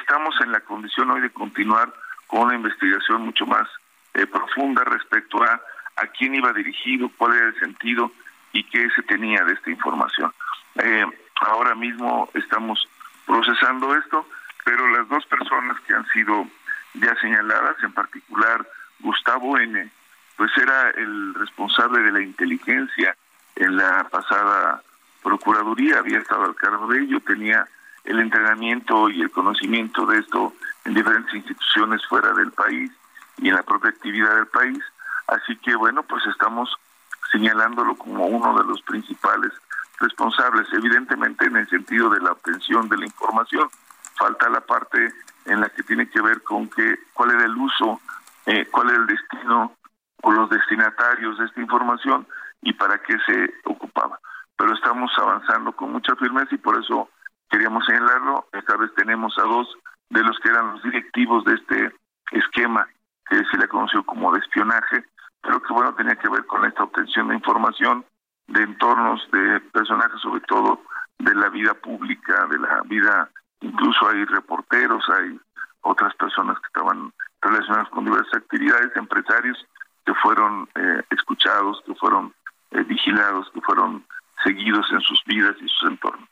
estamos 0.00 0.34
en 0.40 0.52
la 0.52 0.60
condición 0.60 1.10
hoy 1.10 1.20
de 1.20 1.30
continuar 1.30 1.92
con 2.26 2.44
una 2.44 2.54
investigación 2.54 3.26
mucho 3.26 3.44
más 3.44 3.68
eh, 4.14 4.26
profunda 4.26 4.84
respecto 4.84 5.42
a 5.42 5.60
a 6.00 6.06
quién 6.06 6.34
iba 6.34 6.52
dirigido, 6.52 7.10
cuál 7.16 7.34
era 7.34 7.46
el 7.48 7.58
sentido 7.58 8.10
y 8.52 8.64
qué 8.64 8.88
se 8.94 9.02
tenía 9.02 9.44
de 9.44 9.54
esta 9.54 9.70
información. 9.70 10.32
Eh, 10.76 11.04
ahora 11.40 11.74
mismo 11.74 12.30
estamos 12.34 12.88
procesando 13.26 13.94
esto, 13.96 14.26
pero 14.64 14.88
las 14.88 15.08
dos 15.08 15.26
personas 15.26 15.78
que 15.80 15.94
han 15.94 16.06
sido 16.08 16.46
ya 16.94 17.14
señaladas, 17.16 17.76
en 17.82 17.92
particular 17.92 18.66
Gustavo 19.00 19.58
N., 19.58 19.90
pues 20.36 20.50
era 20.56 20.90
el 20.90 21.34
responsable 21.34 22.00
de 22.00 22.12
la 22.12 22.22
inteligencia 22.22 23.16
en 23.56 23.76
la 23.76 24.06
pasada 24.10 24.82
Procuraduría, 25.20 25.98
había 25.98 26.18
estado 26.18 26.44
al 26.44 26.54
cargo 26.54 26.86
de 26.86 27.00
ello, 27.00 27.20
tenía 27.20 27.66
el 28.04 28.20
entrenamiento 28.20 29.08
y 29.10 29.20
el 29.20 29.30
conocimiento 29.30 30.06
de 30.06 30.18
esto 30.18 30.52
en 30.84 30.94
diferentes 30.94 31.34
instituciones 31.34 32.04
fuera 32.06 32.32
del 32.32 32.52
país 32.52 32.90
y 33.38 33.48
en 33.48 33.54
la 33.54 33.62
propia 33.62 33.90
actividad 33.90 34.34
del 34.34 34.46
país. 34.46 34.78
Así 35.26 35.56
que 35.56 35.74
bueno, 35.76 36.02
pues 36.02 36.24
estamos 36.26 36.74
señalándolo 37.30 37.94
como 37.96 38.26
uno 38.26 38.56
de 38.58 38.64
los 38.64 38.80
principales 38.82 39.52
responsables, 40.00 40.66
evidentemente 40.72 41.44
en 41.44 41.56
el 41.56 41.68
sentido 41.68 42.08
de 42.10 42.20
la 42.20 42.32
obtención 42.32 42.88
de 42.88 42.96
la 42.96 43.06
información. 43.06 43.68
Falta 44.16 44.48
la 44.48 44.60
parte 44.60 45.12
en 45.44 45.60
la 45.60 45.68
que 45.68 45.82
tiene 45.82 46.08
que 46.08 46.20
ver 46.20 46.42
con 46.42 46.68
que 46.68 46.98
cuál 47.12 47.30
era 47.30 47.44
el 47.44 47.56
uso, 47.56 48.00
eh, 48.46 48.66
cuál 48.70 48.90
era 48.90 48.98
el 48.98 49.06
destino 49.06 49.72
o 50.22 50.32
los 50.32 50.50
destinatarios 50.50 51.38
de 51.38 51.46
esta 51.46 51.60
información 51.60 52.26
y 52.62 52.72
para 52.72 52.98
qué 53.02 53.16
se 53.26 53.54
ocupaba. 53.64 54.18
Pero 54.56 54.74
estamos 54.74 55.10
avanzando 55.18 55.72
con 55.72 55.92
mucha 55.92 56.16
firmeza 56.16 56.54
y 56.54 56.58
por 56.58 56.82
eso 56.82 57.08
queríamos 57.50 57.84
señalarlo. 57.86 58.46
Esta 58.52 58.76
vez 58.76 58.92
tenemos 58.94 59.36
a 59.38 59.42
dos 59.42 59.76
de 60.10 60.22
los 60.22 60.38
que 60.40 60.48
eran 60.48 60.72
los 60.72 60.82
directivos 60.82 61.44
de 61.44 61.54
este 61.54 61.92
esquema 62.32 62.86
que 63.28 63.36
se 63.50 63.58
le 63.58 63.68
conoció 63.68 64.02
como 64.04 64.32
de 64.32 64.40
espionaje, 64.40 65.04
pero 65.42 65.62
que 65.62 65.72
bueno, 65.72 65.94
tenía 65.94 66.16
que 66.16 66.28
ver 66.28 66.46
con 66.46 66.64
esta 66.64 66.84
obtención 66.84 67.28
de 67.28 67.34
información 67.34 68.04
de 68.48 68.62
entornos 68.62 69.20
de 69.30 69.60
personajes, 69.72 70.20
sobre 70.20 70.40
todo 70.42 70.80
de 71.18 71.34
la 71.34 71.48
vida 71.50 71.74
pública, 71.74 72.46
de 72.46 72.58
la 72.58 72.80
vida, 72.86 73.28
incluso 73.60 74.08
hay 74.08 74.24
reporteros, 74.24 75.04
hay 75.10 75.38
otras 75.82 76.14
personas 76.14 76.58
que 76.60 76.66
estaban 76.66 77.12
relacionadas 77.42 77.88
con 77.90 78.04
diversas 78.04 78.34
actividades, 78.34 78.96
empresarios 78.96 79.66
que 80.06 80.14
fueron 80.14 80.68
eh, 80.74 81.02
escuchados, 81.10 81.82
que 81.86 81.94
fueron 81.94 82.32
eh, 82.70 82.82
vigilados, 82.84 83.50
que 83.52 83.60
fueron 83.60 84.04
seguidos 84.42 84.86
en 84.92 85.00
sus 85.00 85.22
vidas 85.26 85.54
y 85.60 85.68
sus 85.68 85.90
entornos. 85.90 86.28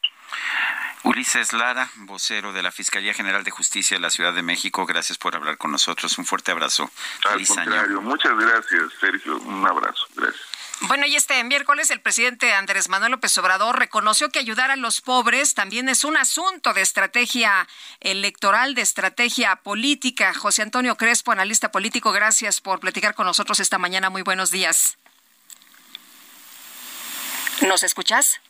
Ulises 1.03 1.53
Lara, 1.53 1.91
vocero 1.97 2.53
de 2.53 2.63
la 2.63 2.73
Fiscalía 2.73 3.15
General 3.15 3.45
de 3.45 3.51
Justicia 3.51 3.97
de 3.97 4.01
la 4.01 4.11
Ciudad 4.11 4.33
de 4.33 4.43
México, 4.43 4.87
gracias 4.87 5.19
por 5.19 5.37
hablar 5.37 5.57
con 5.57 5.71
nosotros. 5.71 6.19
Un 6.19 6.27
fuerte 6.27 6.51
abrazo. 6.51 6.91
Al 7.25 7.47
contrario, 7.47 8.03
muchas 8.03 8.37
gracias, 8.37 8.83
Sergio. 9.01 9.39
Un 9.39 9.67
abrazo. 9.67 10.07
Gracias. 10.15 10.57
Bueno, 10.81 11.07
y 11.07 11.17
este 11.17 11.43
miércoles 11.43 11.91
el 11.91 12.01
presidente 12.01 12.53
Andrés 12.53 12.91
Manuel 12.91 13.13
López 13.13 13.37
Obrador 13.39 13.79
reconoció 13.79 14.29
que 14.29 14.39
ayudar 14.39 14.71
a 14.71 14.77
los 14.77 15.01
pobres 15.01 15.55
también 15.55 15.89
es 15.89 16.05
un 16.05 16.19
asunto 16.19 16.75
de 16.75 16.83
estrategia 16.83 17.67
electoral, 18.01 18.75
de 18.75 18.83
estrategia 18.83 19.57
política. 19.57 20.35
José 20.35 20.63
Antonio 20.63 20.97
Crespo, 20.97 21.33
analista 21.33 21.71
político, 21.73 22.13
gracias 22.13 22.61
por 22.61 22.79
platicar 22.79 23.15
con 23.15 23.25
nosotros 23.25 23.59
esta 23.59 23.79
mañana. 23.79 24.11
Muy 24.11 24.21
buenos 24.21 24.51
días. 24.51 24.99
¿Nos 27.63 27.83
escuchas? 27.83 28.41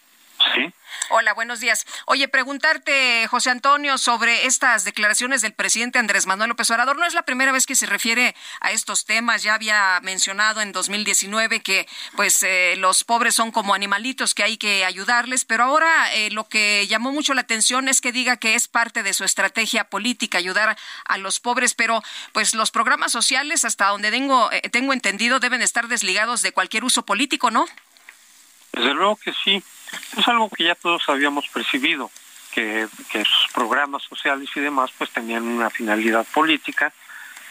Sí. 0.55 0.72
Hola, 1.11 1.34
buenos 1.34 1.61
días. 1.61 1.86
Oye, 2.07 2.26
preguntarte, 2.26 3.26
José 3.28 3.51
Antonio, 3.51 3.97
sobre 3.97 4.47
estas 4.47 4.84
declaraciones 4.84 5.40
del 5.40 5.53
presidente 5.53 5.99
Andrés 5.99 6.26
Manuel 6.26 6.49
López 6.49 6.68
Obrador. 6.70 6.99
No 6.99 7.05
es 7.05 7.14
la 7.14 7.22
primera 7.22 7.53
vez 7.53 7.66
que 7.66 7.76
se 7.76 7.86
refiere 7.86 8.34
a 8.61 8.72
estos 8.72 9.05
temas. 9.05 9.42
Ya 9.42 9.55
había 9.55 10.01
mencionado 10.03 10.61
en 10.61 10.72
2019 10.72 11.61
que, 11.61 11.86
pues, 12.16 12.42
eh, 12.42 12.74
los 12.78 13.05
pobres 13.05 13.34
son 13.34 13.53
como 13.53 13.74
animalitos 13.74 14.34
que 14.34 14.42
hay 14.42 14.57
que 14.57 14.84
ayudarles. 14.84 15.44
Pero 15.44 15.64
ahora 15.64 16.12
eh, 16.14 16.30
lo 16.30 16.49
que 16.49 16.86
llamó 16.88 17.12
mucho 17.12 17.34
la 17.34 17.42
atención 17.42 17.88
es 17.88 18.01
que 18.01 18.11
diga 18.11 18.36
que 18.36 18.55
es 18.55 18.66
parte 18.66 19.03
de 19.03 19.12
su 19.12 19.24
estrategia 19.24 19.84
política 19.84 20.38
ayudar 20.38 20.76
a 21.05 21.18
los 21.18 21.38
pobres. 21.38 21.74
Pero, 21.74 22.03
pues, 22.32 22.55
los 22.55 22.70
programas 22.70 23.12
sociales, 23.12 23.64
hasta 23.64 23.88
donde 23.88 24.11
tengo, 24.11 24.51
eh, 24.51 24.62
tengo 24.70 24.92
entendido, 24.92 25.38
deben 25.38 25.62
estar 25.62 25.86
desligados 25.88 26.42
de 26.42 26.53
cualquier 26.53 26.84
uso 26.84 27.05
político, 27.05 27.51
¿no? 27.51 27.66
Desde 28.72 28.92
luego 28.92 29.16
que 29.16 29.32
sí 29.44 29.62
es 30.16 30.28
algo 30.28 30.49
que 30.51 30.64
ya 30.64 30.74
todos 30.74 31.09
habíamos 31.09 31.49
percibido, 31.49 32.11
que, 32.53 32.89
que 33.11 33.24
sus 33.24 33.53
programas 33.53 34.03
sociales 34.03 34.49
y 34.55 34.61
demás 34.61 34.91
pues 34.97 35.11
tenían 35.11 35.45
una 35.45 35.70
finalidad 35.70 36.26
política. 36.32 36.93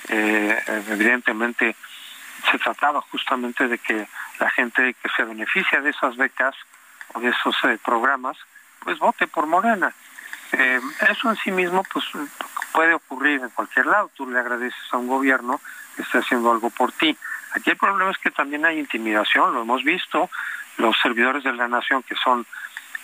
Eh, 0.08 0.64
evidentemente 0.90 1.76
se 2.52 2.60
trataba 2.60 3.02
justamente 3.02 3.68
de 3.68 3.78
que 3.78 4.08
la 4.40 4.50
gente 4.52 4.94
que 5.02 5.10
se 5.16 5.24
beneficia 5.24 5.82
de 5.82 5.90
esas 5.90 6.16
becas 6.16 6.56
o 7.14 7.20
de 7.20 7.30
esos 7.30 7.56
eh, 7.64 7.80
programas 7.84 8.38
pues 8.80 9.00
vote 9.00 9.28
por 9.28 9.48
Morena. 9.48 9.94
Eh, 10.52 10.80
eso 11.10 11.30
en 11.30 11.38
sí 11.38 11.52
mismo 11.52 11.84
pues 11.92 12.06
puede 12.72 12.94
ocurrir 12.94 13.42
en 13.42 13.50
cualquier 13.50 13.88
lado. 13.88 14.12
Tú 14.16 14.30
le 14.30 14.40
agradeces 14.40 14.80
a 14.92 14.98
un 14.98 15.08
gobierno 15.08 15.60
que 15.96 16.04
esté 16.04 16.20
haciendo 16.20 16.52
algo 16.52 16.70
por 16.70 16.92
ti. 16.92 17.18
Aquí 17.54 17.72
el 17.72 17.78
problema 17.78 18.12
es 18.12 18.18
que 18.18 18.32
también 18.32 18.66
hay 18.66 18.80
intimidación, 18.80 19.54
lo 19.54 19.62
hemos 19.62 19.84
visto, 19.84 20.30
los 20.78 20.98
servidores 21.02 21.44
de 21.44 21.54
la 21.54 21.68
nación, 21.68 22.04
que 22.04 22.16
son 22.16 22.46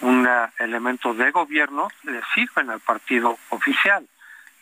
un 0.02 0.28
elemento 0.58 1.14
de 1.14 1.32
gobierno, 1.32 1.88
le 2.04 2.22
sirven 2.34 2.70
al 2.70 2.80
partido 2.80 3.38
oficial. 3.50 4.08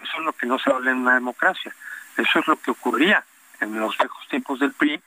Eso 0.01 0.17
es 0.17 0.23
lo 0.23 0.33
que 0.33 0.45
no 0.45 0.59
se 0.59 0.71
habla 0.71 0.91
en 0.91 0.97
una 0.97 1.13
democracia. 1.13 1.73
Eso 2.17 2.39
es 2.39 2.47
lo 2.47 2.59
que 2.59 2.71
ocurría 2.71 3.23
en 3.59 3.79
los 3.79 3.97
viejos 3.97 4.27
tiempos 4.27 4.59
del 4.59 4.73
PRI 4.73 5.01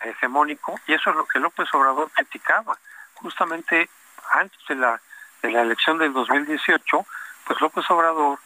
hegemónico 0.00 0.78
y 0.86 0.94
eso 0.94 1.10
es 1.10 1.16
lo 1.16 1.26
que 1.26 1.38
López 1.38 1.68
Obrador 1.72 2.10
criticaba. 2.12 2.76
Justamente 3.14 3.88
antes 4.30 4.58
de 4.68 4.74
la, 4.76 5.00
de 5.42 5.50
la 5.50 5.62
elección 5.62 5.98
del 5.98 6.12
2018, 6.12 7.06
pues 7.44 7.60
López 7.60 7.84
Obrador 7.90 8.38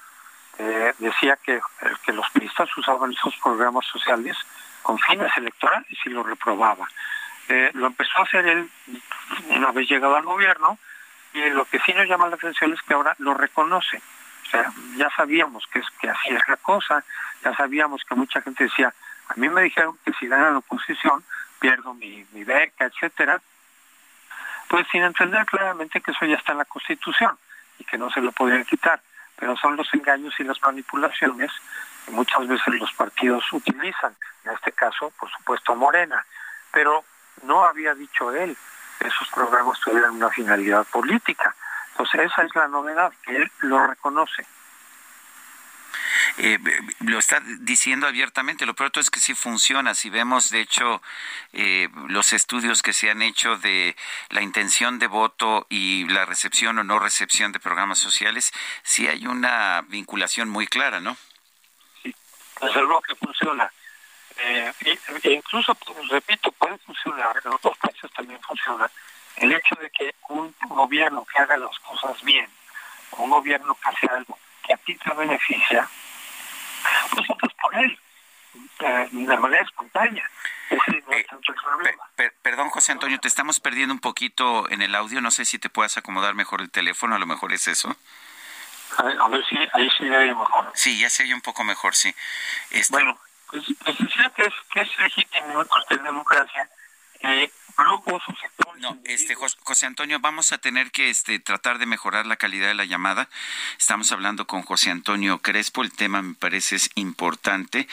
eh, 0.58 0.94
decía 0.98 1.36
que, 1.36 1.60
que 2.04 2.12
los 2.12 2.28
priistas 2.30 2.68
usaban 2.76 3.12
esos 3.12 3.36
programas 3.42 3.86
sociales 3.86 4.36
con 4.82 4.98
fines 4.98 5.30
electorales 5.36 5.98
y 6.04 6.10
lo 6.10 6.22
reprobaba. 6.22 6.88
Eh, 7.48 7.70
lo 7.74 7.86
empezó 7.86 8.18
a 8.18 8.22
hacer 8.22 8.46
él 8.46 8.70
una 9.50 9.70
vez 9.72 9.88
llegado 9.88 10.16
al 10.16 10.24
gobierno 10.24 10.78
y 11.32 11.50
lo 11.50 11.64
que 11.66 11.78
sí 11.80 11.92
nos 11.92 12.08
llama 12.08 12.28
la 12.28 12.36
atención 12.36 12.72
es 12.72 12.82
que 12.82 12.94
ahora 12.94 13.14
lo 13.18 13.34
reconoce. 13.34 13.98
O 14.46 14.50
sea, 14.50 14.72
ya 14.96 15.10
sabíamos 15.10 15.66
que, 15.66 15.82
que 16.00 16.08
así 16.08 16.30
es 16.30 16.48
la 16.48 16.56
cosa, 16.56 17.04
ya 17.42 17.54
sabíamos 17.54 18.04
que 18.04 18.14
mucha 18.14 18.40
gente 18.40 18.64
decía, 18.64 18.92
a 19.28 19.34
mí 19.34 19.48
me 19.48 19.62
dijeron 19.62 19.98
que 20.04 20.12
si 20.14 20.26
gana 20.28 20.50
la 20.50 20.58
oposición 20.58 21.24
pierdo 21.58 21.94
mi, 21.94 22.24
mi 22.32 22.44
beca, 22.44 22.86
etcétera, 22.86 23.40
pues 24.68 24.86
sin 24.90 25.02
entender 25.02 25.44
claramente 25.46 26.00
que 26.00 26.10
eso 26.10 26.26
ya 26.26 26.36
está 26.36 26.52
en 26.52 26.58
la 26.58 26.64
Constitución 26.64 27.36
y 27.78 27.84
que 27.84 27.98
no 27.98 28.10
se 28.10 28.20
lo 28.20 28.32
podían 28.32 28.64
quitar. 28.64 29.00
Pero 29.36 29.56
son 29.56 29.76
los 29.76 29.92
engaños 29.92 30.34
y 30.38 30.44
las 30.44 30.60
manipulaciones 30.62 31.52
que 32.04 32.10
muchas 32.10 32.46
veces 32.46 32.74
los 32.74 32.92
partidos 32.92 33.44
utilizan. 33.52 34.16
En 34.44 34.52
este 34.52 34.72
caso, 34.72 35.12
por 35.18 35.30
supuesto, 35.30 35.74
Morena. 35.74 36.24
Pero 36.72 37.04
no 37.42 37.64
había 37.64 37.94
dicho 37.94 38.32
él 38.32 38.56
que 38.98 39.08
esos 39.08 39.28
programas 39.28 39.78
tuvieran 39.80 40.12
una 40.12 40.30
finalidad 40.30 40.86
política. 40.86 41.54
Entonces 41.90 42.30
esa 42.30 42.42
es 42.42 42.54
la 42.54 42.68
novedad, 42.68 43.12
que 43.24 43.36
él 43.36 43.50
lo 43.60 43.86
reconoce. 43.86 44.46
Eh, 46.38 46.58
lo 47.00 47.18
está 47.18 47.40
diciendo 47.60 48.06
abiertamente. 48.06 48.66
Lo 48.66 48.74
peor 48.74 48.90
es 48.96 49.10
que 49.10 49.20
sí 49.20 49.34
funciona. 49.34 49.94
Si 49.94 50.10
vemos, 50.10 50.50
de 50.50 50.60
hecho, 50.60 51.02
eh, 51.52 51.88
los 52.08 52.32
estudios 52.32 52.82
que 52.82 52.92
se 52.92 53.10
han 53.10 53.22
hecho 53.22 53.56
de 53.56 53.96
la 54.30 54.42
intención 54.42 54.98
de 54.98 55.06
voto 55.06 55.66
y 55.70 56.06
la 56.08 56.26
recepción 56.26 56.78
o 56.78 56.84
no 56.84 56.98
recepción 56.98 57.52
de 57.52 57.60
programas 57.60 57.98
sociales, 57.98 58.52
sí 58.82 59.08
hay 59.08 59.26
una 59.26 59.82
vinculación 59.88 60.48
muy 60.48 60.66
clara, 60.66 61.00
¿no? 61.00 61.16
Sí, 62.02 62.14
desde 62.60 62.82
luego 62.82 63.00
que 63.02 63.14
funciona. 63.14 63.70
Eh, 64.38 64.72
e 65.22 65.32
incluso, 65.32 65.74
pues, 65.74 66.08
repito, 66.08 66.52
puede 66.52 66.76
funcionar, 66.78 67.40
en 67.44 67.52
otros 67.52 67.76
países 67.78 68.10
también 68.12 68.40
funciona, 68.42 68.90
el 69.36 69.52
hecho 69.52 69.74
de 69.76 69.90
que 69.90 70.14
un 70.28 70.54
gobierno 70.68 71.24
que 71.24 71.38
haga 71.38 71.56
las 71.56 71.78
cosas 71.80 72.22
bien, 72.22 72.48
un 73.12 73.30
gobierno 73.30 73.74
que 73.74 73.88
hace 73.88 74.06
algo 74.14 74.38
que 74.66 74.74
a 74.74 74.76
ti 74.78 74.94
te 74.96 75.14
beneficia, 75.14 75.88
pues 77.10 77.26
votas 77.28 77.52
por 77.54 77.74
él 77.76 77.98
eh, 78.80 79.08
de 79.10 79.36
manera 79.36 79.62
espontánea. 79.62 80.30
Ese 80.68 81.02
no 81.06 81.12
es 81.12 81.24
eh, 81.24 81.26
el 81.30 81.54
problema. 81.54 82.04
perdón, 82.42 82.70
José 82.70 82.92
Antonio, 82.92 83.18
te 83.20 83.28
estamos 83.28 83.60
perdiendo 83.60 83.94
un 83.94 84.00
poquito 84.00 84.68
en 84.70 84.82
el 84.82 84.94
audio. 84.94 85.20
No 85.20 85.30
sé 85.30 85.44
si 85.44 85.58
te 85.58 85.70
puedas 85.70 85.96
acomodar 85.96 86.34
mejor 86.34 86.60
el 86.60 86.70
teléfono, 86.70 87.14
a 87.14 87.18
lo 87.18 87.26
mejor 87.26 87.52
es 87.52 87.68
eso. 87.68 87.96
A 88.98 89.28
ver, 89.28 89.44
si 89.46 89.56
ahí 89.72 89.90
se 89.98 90.04
oye 90.04 90.34
mejor. 90.34 90.70
Sí, 90.74 90.98
ya 90.98 91.10
se 91.10 91.22
oye 91.24 91.34
un 91.34 91.40
poco 91.40 91.64
mejor, 91.64 91.94
sí. 91.94 92.14
Este... 92.70 92.92
Bueno, 92.92 93.18
pues, 93.50 93.64
pues 93.84 93.98
decía 93.98 94.32
que 94.36 94.42
es, 94.42 94.54
que 94.72 94.80
es 94.80 94.98
legítimo 94.98 95.62
en 95.62 95.68
cualquier 95.68 96.02
democracia 96.02 96.68
eh, 97.20 97.50
grupos 97.76 98.22
o 98.28 98.34
sectores. 98.36 98.82
No, 98.82 98.98
este 99.04 99.34
José 99.34 99.86
Antonio, 99.86 100.18
vamos 100.20 100.52
a 100.52 100.58
tener 100.58 100.90
que 100.90 101.10
este 101.10 101.38
tratar 101.38 101.78
de 101.78 101.86
mejorar 101.86 102.26
la 102.26 102.36
calidad 102.36 102.68
de 102.68 102.74
la 102.74 102.84
llamada. 102.84 103.28
Estamos 103.78 104.12
hablando 104.12 104.46
con 104.46 104.62
José 104.62 104.90
Antonio 104.90 105.38
Crespo, 105.38 105.82
el 105.82 105.92
tema 105.92 106.22
me 106.22 106.34
parece 106.34 106.76
es 106.76 106.90
importante. 106.94 107.88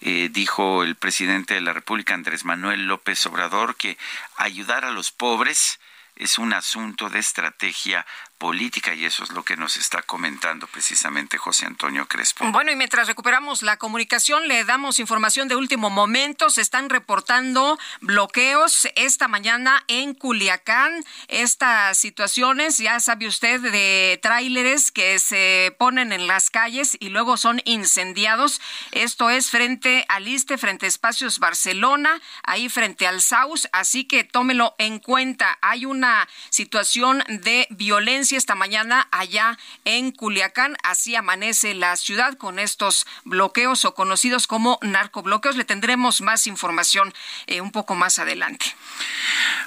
Eh, 0.00 0.28
dijo 0.30 0.84
el 0.84 0.94
presidente 0.94 1.54
de 1.54 1.60
la 1.60 1.72
República, 1.72 2.14
Andrés 2.14 2.44
Manuel 2.44 2.86
López 2.86 3.24
Obrador, 3.26 3.76
que 3.76 3.98
ayudar 4.36 4.84
a 4.84 4.90
los 4.90 5.10
pobres 5.10 5.80
es 6.18 6.38
un 6.38 6.52
asunto 6.52 7.08
de 7.10 7.20
estrategia 7.20 8.04
política 8.38 8.94
y 8.94 9.04
eso 9.04 9.24
es 9.24 9.30
lo 9.30 9.44
que 9.44 9.56
nos 9.56 9.76
está 9.76 10.02
comentando 10.02 10.66
precisamente 10.68 11.38
José 11.38 11.66
Antonio 11.66 12.06
Crespo. 12.06 12.44
Bueno, 12.52 12.70
y 12.70 12.76
mientras 12.76 13.08
recuperamos 13.08 13.62
la 13.62 13.76
comunicación, 13.76 14.46
le 14.46 14.64
damos 14.64 15.00
información 15.00 15.48
de 15.48 15.56
último 15.56 15.90
momento. 15.90 16.48
Se 16.48 16.60
están 16.60 16.88
reportando 16.88 17.78
bloqueos 18.00 18.88
esta 18.94 19.26
mañana 19.26 19.84
en 19.88 20.14
Culiacán. 20.14 21.04
Estas 21.26 21.98
situaciones, 21.98 22.78
ya 22.78 23.00
sabe 23.00 23.26
usted, 23.26 23.60
de 23.60 24.18
tráileres 24.22 24.92
que 24.92 25.18
se 25.18 25.74
ponen 25.78 26.12
en 26.12 26.28
las 26.28 26.50
calles 26.50 26.96
y 27.00 27.08
luego 27.08 27.36
son 27.36 27.60
incendiados. 27.64 28.60
Esto 28.92 29.30
es 29.30 29.50
frente 29.50 30.04
al 30.08 30.28
ISTE, 30.28 30.58
frente 30.58 30.86
a 30.86 30.88
Espacios 30.88 31.40
Barcelona, 31.40 32.20
ahí 32.44 32.68
frente 32.68 33.06
al 33.06 33.20
SAUS, 33.20 33.68
así 33.72 34.04
que 34.04 34.22
tómelo 34.22 34.76
en 34.78 35.00
cuenta. 35.00 35.58
Hay 35.60 35.84
una 35.84 36.28
situación 36.50 37.24
de 37.28 37.66
violencia 37.70 38.27
esta 38.36 38.54
mañana 38.54 39.08
allá 39.10 39.58
en 39.84 40.12
Culiacán. 40.12 40.76
Así 40.82 41.16
amanece 41.16 41.74
la 41.74 41.96
ciudad 41.96 42.36
con 42.36 42.58
estos 42.58 43.06
bloqueos 43.24 43.84
o 43.84 43.94
conocidos 43.94 44.46
como 44.46 44.78
narcobloqueos. 44.82 45.56
Le 45.56 45.64
tendremos 45.64 46.20
más 46.20 46.46
información 46.46 47.14
eh, 47.46 47.60
un 47.60 47.72
poco 47.72 47.94
más 47.94 48.18
adelante. 48.18 48.66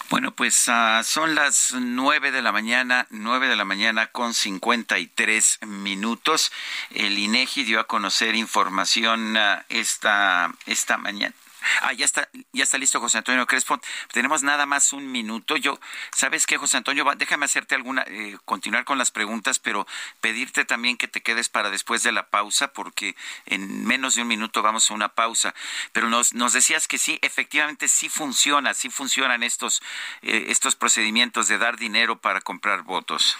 Bueno, 0.09 0.32
pues 0.32 0.68
uh, 0.68 1.03
son 1.03 1.36
las 1.36 1.74
nueve 1.74 2.32
de 2.32 2.41
la 2.41 2.51
mañana, 2.51 3.07
nueve 3.09 3.47
de 3.47 3.55
la 3.55 3.66
mañana 3.66 4.07
con 4.07 4.34
cincuenta 4.34 4.99
y 4.99 5.07
tres 5.07 5.59
minutos. 5.62 6.51
El 6.91 7.18
INEGI 7.18 7.64
dio 7.64 7.80
a 7.80 7.88
conocer 7.88 8.36
información 8.36 9.38
uh, 9.38 9.62
esta, 9.70 10.51
esta 10.66 10.97
mañana 10.97 11.34
Ah, 11.82 11.93
ya 11.93 12.05
está, 12.05 12.30
ya 12.53 12.64
está 12.64 12.78
listo 12.78 12.99
José 12.99 13.20
Antonio 13.20 13.45
Crespo. 13.45 13.80
Tenemos 14.12 14.43
nada 14.43 14.66
más 14.66 14.93
un 14.93 15.12
minuto. 15.12 15.57
Yo, 15.57 15.80
¿sabes 16.14 16.45
qué, 16.45 16.57
José 16.57 16.78
Antonio? 16.78 17.05
Déjame 17.18 17.45
hacerte 17.45 17.76
alguna, 17.76 18.03
eh, 18.07 18.38
continuar 18.45 18.86
con 18.86 18.97
las 18.97 19.12
preguntas, 19.12 19.59
pero 19.59 19.88
pedirte 20.22 20.66
también 20.66 20.97
que 20.97 21.07
te 21.07 21.22
quedes 21.22 21.49
para 21.49 21.70
después 21.70 22.03
de 22.03 22.12
la 22.12 22.30
pausa, 22.30 22.74
porque 22.74 23.16
en 23.45 23.86
menos 23.86 24.16
de 24.16 24.24
un 24.24 24.28
minuto 24.28 24.62
vamos 24.62 24.89
a 24.89 24.93
una 24.93 25.09
pausa. 25.09 25.53
Pero 25.91 26.09
nos, 26.09 26.34
nos 26.34 26.53
decías 26.53 26.88
que 26.88 26.97
sí, 26.97 27.20
efectivamente 27.22 27.88
sí 27.88 28.09
funciona, 28.09 28.74
sí 28.74 28.89
funcionan 28.89 29.43
estos, 29.43 29.82
eh, 30.22 30.45
estos 30.49 30.76
procedimientos 30.76 31.47
de 31.47 31.57
dar 31.57 31.78
dinero 31.78 32.18
para 32.20 32.41
comprar 32.41 32.84
votos. 32.84 33.38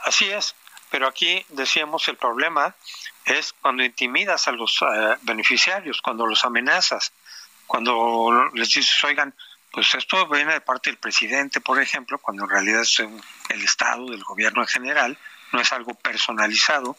Así 0.00 0.30
es, 0.30 0.54
pero 0.90 1.06
aquí 1.06 1.44
decíamos 1.50 2.08
el 2.08 2.16
problema 2.16 2.74
es 3.30 3.52
cuando 3.52 3.84
intimidas 3.84 4.48
a 4.48 4.52
los 4.52 4.82
eh, 4.82 5.16
beneficiarios, 5.22 6.02
cuando 6.02 6.26
los 6.26 6.44
amenazas, 6.44 7.12
cuando 7.66 8.50
les 8.54 8.68
dices, 8.68 9.02
oigan, 9.04 9.34
pues 9.70 9.94
esto 9.94 10.26
viene 10.28 10.54
de 10.54 10.60
parte 10.60 10.90
del 10.90 10.98
presidente, 10.98 11.60
por 11.60 11.80
ejemplo, 11.80 12.18
cuando 12.18 12.44
en 12.44 12.50
realidad 12.50 12.82
es 12.82 12.98
el 12.98 13.62
Estado, 13.62 14.06
del 14.06 14.24
gobierno 14.24 14.62
en 14.62 14.68
general, 14.68 15.18
no 15.52 15.60
es 15.60 15.72
algo 15.72 15.94
personalizado. 15.94 16.96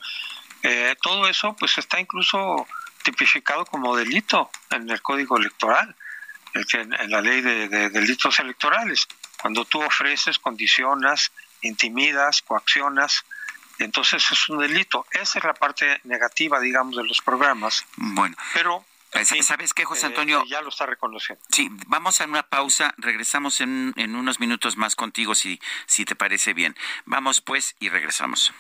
Eh, 0.64 0.96
todo 1.02 1.28
eso 1.28 1.56
pues 1.60 1.78
está 1.78 2.00
incluso 2.00 2.66
tipificado 3.04 3.66
como 3.66 3.96
delito 3.96 4.50
en 4.70 4.90
el 4.90 5.02
Código 5.02 5.38
Electoral, 5.38 5.96
en, 6.54 7.12
la 7.12 7.22
ley 7.22 7.42
de, 7.42 7.68
de 7.68 7.90
delitos 7.90 8.40
electorales. 8.40 9.08
Cuando 9.42 9.66
tú 9.66 9.82
ofreces, 9.82 10.40
condicionas, 10.40 11.32
intimidas, 11.62 12.42
coaccionas, 12.42 13.26
entonces 13.84 14.24
es 14.32 14.50
un 14.50 14.60
delito. 14.60 15.06
Esa 15.12 15.40
es 15.40 15.46
la 15.46 15.54
parte 15.54 16.00
negativa, 16.04 16.60
digamos, 16.60 16.96
de 16.96 17.04
los 17.04 17.22
programas. 17.22 17.86
Bueno. 17.96 18.36
Pero 18.54 18.86
¿Sabes 19.44 19.74
qué, 19.74 19.84
José 19.84 20.06
Antonio? 20.06 20.42
Eh, 20.42 20.50
ya 20.50 20.62
lo 20.62 20.70
está 20.70 20.86
reconociendo. 20.86 21.44
Sí, 21.50 21.70
vamos 21.88 22.22
a 22.22 22.26
una 22.26 22.44
pausa, 22.44 22.94
regresamos 22.98 23.60
en, 23.60 23.94
en, 23.98 24.16
unos 24.16 24.40
minutos 24.40 24.78
más 24.78 24.96
contigo 24.96 25.36
si, 25.36 25.60
si 25.86 26.06
te 26.06 26.16
parece 26.16 26.54
bien. 26.54 26.78
Vamos 27.06 27.42
pues 27.42 27.76
y 27.80 27.90
regresamos. 27.90 28.54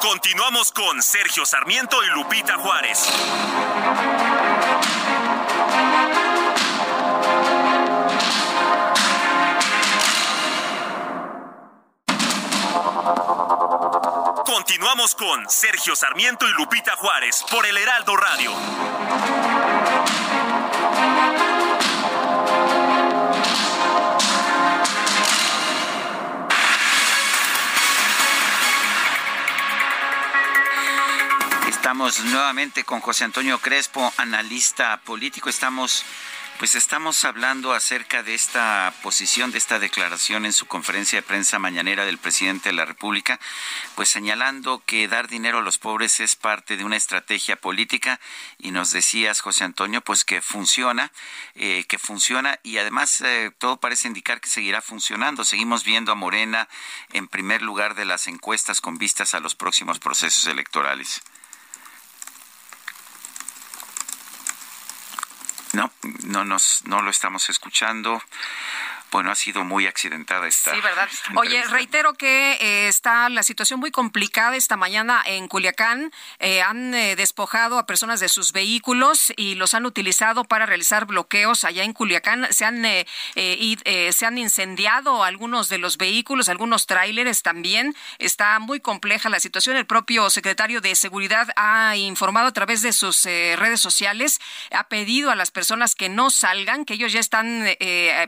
Continuamos 0.00 0.70
con 0.72 1.02
Sergio 1.02 1.44
Sarmiento 1.44 2.02
y 2.04 2.10
Lupita 2.10 2.56
Juárez. 2.58 3.08
Continuamos 14.64 15.16
con 15.16 15.50
Sergio 15.50 15.96
Sarmiento 15.96 16.48
y 16.48 16.52
Lupita 16.52 16.94
Juárez 16.94 17.44
por 17.50 17.66
el 17.66 17.76
Heraldo 17.76 18.16
Radio. 18.16 18.52
Estamos 31.68 32.20
nuevamente 32.20 32.84
con 32.84 33.00
José 33.00 33.24
Antonio 33.24 33.58
Crespo, 33.58 34.12
analista 34.16 35.00
político. 35.00 35.48
Estamos 35.48 36.04
pues 36.58 36.74
estamos 36.74 37.24
hablando 37.24 37.72
acerca 37.72 38.22
de 38.22 38.34
esta 38.34 38.92
posición, 39.02 39.50
de 39.50 39.58
esta 39.58 39.78
declaración 39.78 40.46
en 40.46 40.52
su 40.52 40.66
conferencia 40.66 41.18
de 41.18 41.26
prensa 41.26 41.58
mañanera 41.58 42.04
del 42.04 42.18
presidente 42.18 42.68
de 42.68 42.74
la 42.74 42.84
República, 42.84 43.40
pues 43.94 44.08
señalando 44.08 44.82
que 44.86 45.08
dar 45.08 45.28
dinero 45.28 45.58
a 45.58 45.62
los 45.62 45.78
pobres 45.78 46.20
es 46.20 46.36
parte 46.36 46.76
de 46.76 46.84
una 46.84 46.96
estrategia 46.96 47.56
política 47.56 48.20
y 48.58 48.70
nos 48.70 48.92
decías, 48.92 49.40
José 49.40 49.64
Antonio, 49.64 50.00
pues 50.00 50.24
que 50.24 50.40
funciona, 50.40 51.12
eh, 51.54 51.84
que 51.88 51.98
funciona 51.98 52.58
y 52.62 52.78
además 52.78 53.20
eh, 53.20 53.50
todo 53.58 53.78
parece 53.78 54.08
indicar 54.08 54.40
que 54.40 54.48
seguirá 54.48 54.80
funcionando. 54.80 55.44
Seguimos 55.44 55.84
viendo 55.84 56.12
a 56.12 56.16
Morena 56.16 56.68
en 57.12 57.28
primer 57.28 57.62
lugar 57.62 57.94
de 57.94 58.04
las 58.04 58.26
encuestas 58.26 58.80
con 58.80 58.98
vistas 58.98 59.34
a 59.34 59.40
los 59.40 59.54
próximos 59.54 59.98
procesos 59.98 60.46
electorales. 60.46 61.22
No, 65.72 65.90
no 66.24 66.44
nos, 66.44 66.82
no 66.86 67.00
lo 67.02 67.10
estamos 67.10 67.48
escuchando 67.48 68.22
bueno, 69.12 69.30
ha 69.30 69.34
sido 69.34 69.62
muy 69.62 69.86
accidentada 69.86 70.48
esta. 70.48 70.74
Sí, 70.74 70.80
¿verdad? 70.80 71.08
Oye, 71.36 71.62
reitero 71.64 72.14
que 72.14 72.52
eh, 72.54 72.88
está 72.88 73.28
la 73.28 73.42
situación 73.42 73.78
muy 73.78 73.90
complicada 73.90 74.56
esta 74.56 74.78
mañana 74.78 75.22
en 75.26 75.48
Culiacán. 75.48 76.10
Eh, 76.38 76.62
han 76.62 76.94
eh, 76.94 77.14
despojado 77.14 77.78
a 77.78 77.86
personas 77.86 78.20
de 78.20 78.30
sus 78.30 78.52
vehículos 78.52 79.32
y 79.36 79.54
los 79.54 79.74
han 79.74 79.84
utilizado 79.84 80.44
para 80.44 80.64
realizar 80.64 81.04
bloqueos 81.04 81.64
allá 81.64 81.84
en 81.84 81.92
Culiacán. 81.92 82.48
Se 82.50 82.64
han, 82.64 82.82
se 83.34 84.26
han 84.26 84.38
incendiado 84.38 85.24
algunos 85.24 85.68
de 85.68 85.76
los 85.76 85.98
vehículos, 85.98 86.48
algunos 86.48 86.86
tráileres 86.86 87.42
también. 87.42 87.94
Está 88.18 88.58
muy 88.60 88.80
compleja 88.80 89.28
la 89.28 89.40
situación. 89.40 89.76
El 89.76 89.86
propio 89.86 90.30
secretario 90.30 90.80
de 90.80 90.94
Seguridad 90.94 91.48
ha 91.56 91.96
informado 91.96 92.46
a 92.46 92.52
través 92.52 92.80
de 92.80 92.94
sus 92.94 93.24
redes 93.24 93.80
sociales, 93.80 94.40
ha 94.70 94.88
pedido 94.88 95.30
a 95.30 95.36
las 95.36 95.50
personas 95.50 95.94
que 95.94 96.08
no 96.08 96.30
salgan, 96.30 96.86
que 96.86 96.94
ellos 96.94 97.12
ya 97.12 97.20
están 97.20 97.66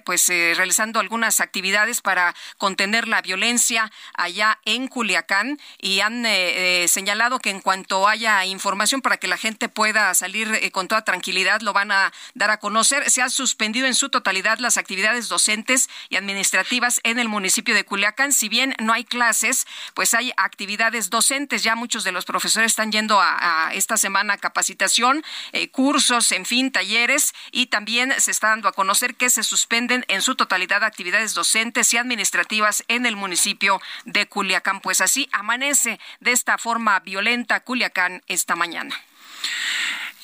pues 0.05 0.28
realizando 0.28 0.73
algunas 0.80 1.40
actividades 1.40 2.00
para 2.00 2.34
contener 2.58 3.08
la 3.08 3.22
violencia 3.22 3.90
allá 4.14 4.58
en 4.64 4.88
Culiacán 4.88 5.58
y 5.78 6.00
han 6.00 6.26
eh, 6.26 6.82
eh, 6.84 6.88
señalado 6.88 7.38
que 7.38 7.50
en 7.50 7.60
cuanto 7.60 8.08
haya 8.08 8.44
información 8.44 9.00
para 9.00 9.16
que 9.16 9.28
la 9.28 9.36
gente 9.36 9.68
pueda 9.68 10.12
salir 10.14 10.52
eh, 10.54 10.70
con 10.70 10.88
toda 10.88 11.02
tranquilidad, 11.02 11.60
lo 11.60 11.72
van 11.72 11.92
a 11.92 12.12
dar 12.34 12.50
a 12.50 12.58
conocer. 12.58 13.08
Se 13.10 13.22
han 13.22 13.30
suspendido 13.30 13.86
en 13.86 13.94
su 13.94 14.08
totalidad 14.08 14.58
las 14.58 14.76
actividades 14.76 15.28
docentes 15.28 15.88
y 16.08 16.16
administrativas 16.16 17.00
en 17.04 17.18
el 17.18 17.28
municipio 17.28 17.74
de 17.74 17.84
Culiacán. 17.84 18.32
Si 18.32 18.48
bien 18.48 18.74
no 18.80 18.92
hay 18.92 19.04
clases, 19.04 19.66
pues 19.94 20.14
hay 20.14 20.32
actividades 20.36 21.10
docentes. 21.10 21.62
Ya 21.62 21.76
muchos 21.76 22.04
de 22.04 22.12
los 22.12 22.24
profesores 22.24 22.72
están 22.72 22.92
yendo 22.92 23.20
a, 23.20 23.70
esta 23.74 23.96
semana 23.96 24.38
capacitación, 24.38 25.24
cursos, 25.72 26.32
en 26.32 26.44
fin, 26.44 26.72
talleres 26.72 27.34
y 27.52 27.66
también 27.66 28.12
se 28.18 28.30
está 28.30 28.48
dando 28.48 28.68
a 28.68 28.72
conocer 28.72 29.14
que 29.14 29.30
se 29.30 29.42
suspenden 29.42 30.04
en 30.08 30.22
su 30.22 30.34
totalidad 30.34 30.63
de 30.66 30.86
actividades 30.86 31.34
docentes 31.34 31.92
y 31.92 31.98
administrativas 31.98 32.84
en 32.88 33.06
el 33.06 33.16
municipio 33.16 33.80
de 34.04 34.26
Culiacán. 34.26 34.80
Pues 34.80 35.00
así 35.00 35.28
amanece 35.32 36.00
de 36.20 36.32
esta 36.32 36.58
forma 36.58 37.00
violenta 37.00 37.60
Culiacán 37.60 38.22
esta 38.26 38.56
mañana. 38.56 38.96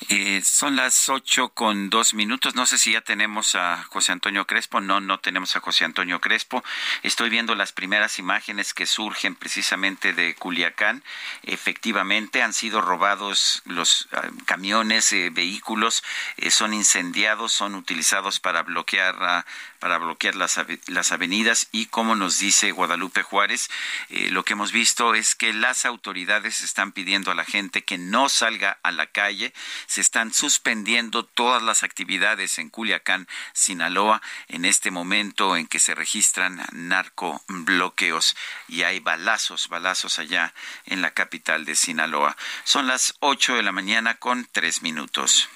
Eh, 0.09 0.41
son 0.43 0.75
las 0.75 1.07
ocho 1.09 1.49
con 1.49 1.89
dos 1.89 2.13
minutos. 2.13 2.55
No 2.55 2.65
sé 2.65 2.77
si 2.77 2.91
ya 2.91 3.01
tenemos 3.01 3.55
a 3.55 3.83
José 3.83 4.11
Antonio 4.11 4.45
Crespo. 4.45 4.81
No, 4.81 4.99
no 4.99 5.19
tenemos 5.19 5.55
a 5.55 5.61
José 5.61 5.85
Antonio 5.85 6.19
Crespo. 6.19 6.63
Estoy 7.03 7.29
viendo 7.29 7.55
las 7.55 7.71
primeras 7.71 8.19
imágenes 8.19 8.73
que 8.73 8.85
surgen 8.85 9.35
precisamente 9.35 10.11
de 10.11 10.35
Culiacán. 10.35 11.03
Efectivamente, 11.43 12.41
han 12.41 12.51
sido 12.51 12.81
robados 12.81 13.61
los 13.65 14.09
ah, 14.11 14.27
camiones, 14.45 15.13
eh, 15.13 15.29
vehículos, 15.31 16.03
eh, 16.35 16.51
son 16.51 16.73
incendiados, 16.73 17.53
son 17.53 17.75
utilizados 17.75 18.39
para 18.39 18.63
bloquear 18.63 19.45
para 19.81 19.97
bloquear 19.97 20.35
las, 20.35 20.59
las 20.85 21.11
avenidas 21.11 21.67
y 21.71 21.87
como 21.87 22.15
nos 22.15 22.37
dice 22.37 22.71
Guadalupe 22.71 23.23
Juárez, 23.23 23.69
eh, 24.09 24.29
lo 24.29 24.45
que 24.45 24.53
hemos 24.53 24.71
visto 24.71 25.15
es 25.15 25.33
que 25.33 25.53
las 25.53 25.85
autoridades 25.85 26.61
están 26.61 26.91
pidiendo 26.91 27.31
a 27.31 27.35
la 27.35 27.45
gente 27.45 27.83
que 27.83 27.97
no 27.97 28.29
salga 28.29 28.77
a 28.83 28.91
la 28.91 29.07
calle, 29.07 29.53
se 29.87 29.99
están 29.99 30.33
suspendiendo 30.33 31.25
todas 31.25 31.63
las 31.63 31.81
actividades 31.81 32.59
en 32.59 32.69
Culiacán, 32.69 33.27
Sinaloa, 33.53 34.21
en 34.47 34.65
este 34.65 34.91
momento 34.91 35.57
en 35.57 35.65
que 35.65 35.79
se 35.79 35.95
registran 35.95 36.63
narcobloqueos 36.71 38.35
y 38.67 38.83
hay 38.83 38.99
balazos, 38.99 39.67
balazos 39.67 40.19
allá 40.19 40.53
en 40.85 41.01
la 41.01 41.11
capital 41.11 41.65
de 41.65 41.75
Sinaloa. 41.75 42.37
Son 42.65 42.85
las 42.85 43.15
8 43.19 43.55
de 43.55 43.63
la 43.63 43.71
mañana 43.71 44.13
con 44.19 44.47
tres 44.51 44.83
minutos. 44.83 45.49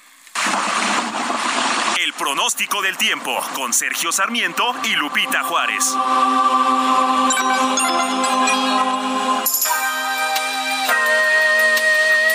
El 1.98 2.14
pronóstico 2.14 2.82
del 2.82 2.98
tiempo 2.98 3.40
con 3.54 3.74
Sergio 3.74 4.12
Sarmiento 4.12 4.76
y 4.84 4.96
Lupita 4.96 5.44
Juárez. 5.44 5.96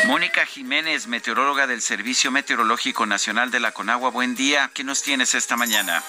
Mónica 0.06 0.46
Jiménez, 0.46 1.06
meteoróloga 1.06 1.66
del 1.66 1.82
Servicio 1.82 2.30
Meteorológico 2.30 3.04
Nacional 3.04 3.50
de 3.50 3.60
la 3.60 3.72
Conagua, 3.72 4.10
buen 4.10 4.34
día. 4.34 4.70
¿Qué 4.72 4.82
nos 4.82 5.02
tienes 5.02 5.34
esta 5.34 5.56
mañana? 5.56 6.02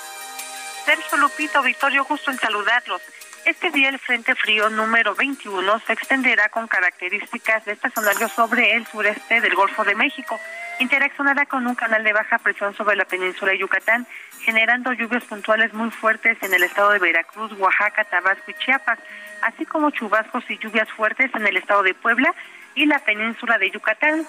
Sergio 0.86 1.18
Lupito, 1.18 1.62
Victorio, 1.62 2.06
gusto 2.06 2.32
en 2.32 2.40
saludarlos. 2.40 3.02
Este 3.46 3.72
día 3.72 3.90
el 3.90 3.98
Frente 3.98 4.36
Frío 4.36 4.70
número 4.70 5.16
21 5.16 5.80
se 5.80 5.94
extenderá 5.94 6.50
con 6.50 6.68
características 6.68 7.66
de 7.66 7.72
estacionario 7.72 8.30
sobre 8.30 8.76
el 8.76 8.86
sureste 8.86 9.42
del 9.42 9.56
Golfo 9.56 9.84
de 9.84 9.96
México. 9.96 10.40
Interaccionará 10.80 11.48
con 11.48 11.66
un 11.66 11.74
canal 11.74 12.04
de 12.04 12.14
baja 12.14 12.38
presión 12.38 12.76
sobre 12.76 12.96
la 12.96 13.06
península 13.06 13.54
de 13.54 13.58
Yucatán, 13.58 14.06
generando 14.42 14.94
lluvias 14.94 15.24
puntuales 15.24 15.74
muy 15.74 15.90
fuertes 15.90 16.38
en 16.44 16.54
el 16.54 16.62
estado 16.62 16.92
de 16.92 17.00
Veracruz, 17.00 17.52
Oaxaca, 17.58 18.04
Tabasco 18.04 18.52
y 18.52 18.54
Chiapas, 18.54 19.00
así 19.42 19.66
como 19.66 19.90
chubascos 19.90 20.44
y 20.48 20.60
lluvias 20.60 20.90
fuertes 20.92 21.32
en 21.34 21.48
el 21.48 21.58
estado 21.58 21.82
de 21.82 21.96
Puebla 21.96 22.36
y 22.76 22.86
la 22.86 23.00
península 23.00 23.58
de 23.58 23.72
Yucatán. 23.72 24.24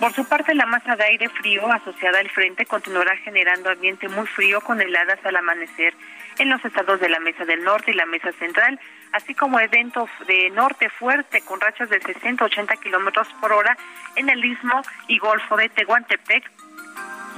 Por 0.00 0.12
su 0.12 0.28
parte, 0.28 0.54
la 0.56 0.66
masa 0.66 0.96
de 0.96 1.04
aire 1.04 1.28
frío 1.28 1.70
asociada 1.72 2.18
al 2.18 2.28
frente 2.30 2.66
continuará 2.66 3.16
generando 3.18 3.70
ambiente 3.70 4.08
muy 4.08 4.26
frío 4.26 4.60
con 4.60 4.80
heladas 4.80 5.24
al 5.24 5.36
amanecer 5.36 5.94
en 6.38 6.50
los 6.50 6.64
estados 6.64 7.00
de 7.00 7.08
la 7.08 7.20
Mesa 7.20 7.44
del 7.44 7.62
Norte 7.64 7.90
y 7.90 7.94
la 7.94 8.06
Mesa 8.06 8.32
Central, 8.32 8.78
así 9.12 9.34
como 9.34 9.60
eventos 9.60 10.08
de 10.26 10.50
norte 10.50 10.88
fuerte 10.90 11.40
con 11.42 11.60
rachas 11.60 11.88
de 11.90 12.00
60-80 12.00 12.78
kilómetros 12.80 13.28
por 13.40 13.52
hora 13.52 13.76
en 14.16 14.28
el 14.28 14.44
Istmo 14.44 14.82
y 15.08 15.18
Golfo 15.18 15.56
de 15.56 15.68
Tehuantepec 15.68 16.50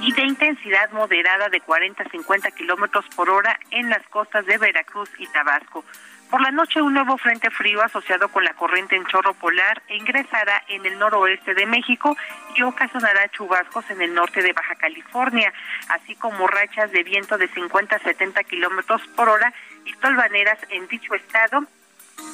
y 0.01 0.13
de 0.13 0.23
intensidad 0.23 0.91
moderada 0.91 1.49
de 1.49 1.61
40-50 1.61 2.53
kilómetros 2.53 3.05
por 3.15 3.29
hora 3.29 3.59
en 3.71 3.89
las 3.89 4.05
costas 4.09 4.45
de 4.45 4.57
Veracruz 4.57 5.09
y 5.17 5.27
Tabasco. 5.27 5.83
Por 6.29 6.41
la 6.41 6.51
noche, 6.51 6.81
un 6.81 6.93
nuevo 6.93 7.17
frente 7.17 7.49
frío 7.49 7.81
asociado 7.81 8.27
con 8.27 8.43
la 8.43 8.53
corriente 8.53 8.97
en 8.97 9.05
chorro 9.05 9.33
polar 9.33 9.81
ingresará 9.87 10.61
en 10.67 10.85
el 10.85 10.99
noroeste 10.99 11.53
de 11.53 11.65
México 11.65 12.17
y 12.55 12.63
ocasionará 12.63 13.29
chubascos 13.29 13.89
en 13.91 14.01
el 14.01 14.13
norte 14.13 14.41
de 14.41 14.51
Baja 14.51 14.75
California, 14.75 15.53
así 15.89 16.15
como 16.15 16.47
rachas 16.47 16.91
de 16.91 17.03
viento 17.03 17.37
de 17.37 17.47
50 17.47 17.95
a 17.95 17.99
70 17.99 18.43
kilómetros 18.43 19.01
por 19.15 19.29
hora 19.29 19.53
y 19.85 19.93
tolvaneras 19.93 20.59
en 20.69 20.87
dicho 20.87 21.15
estado 21.15 21.65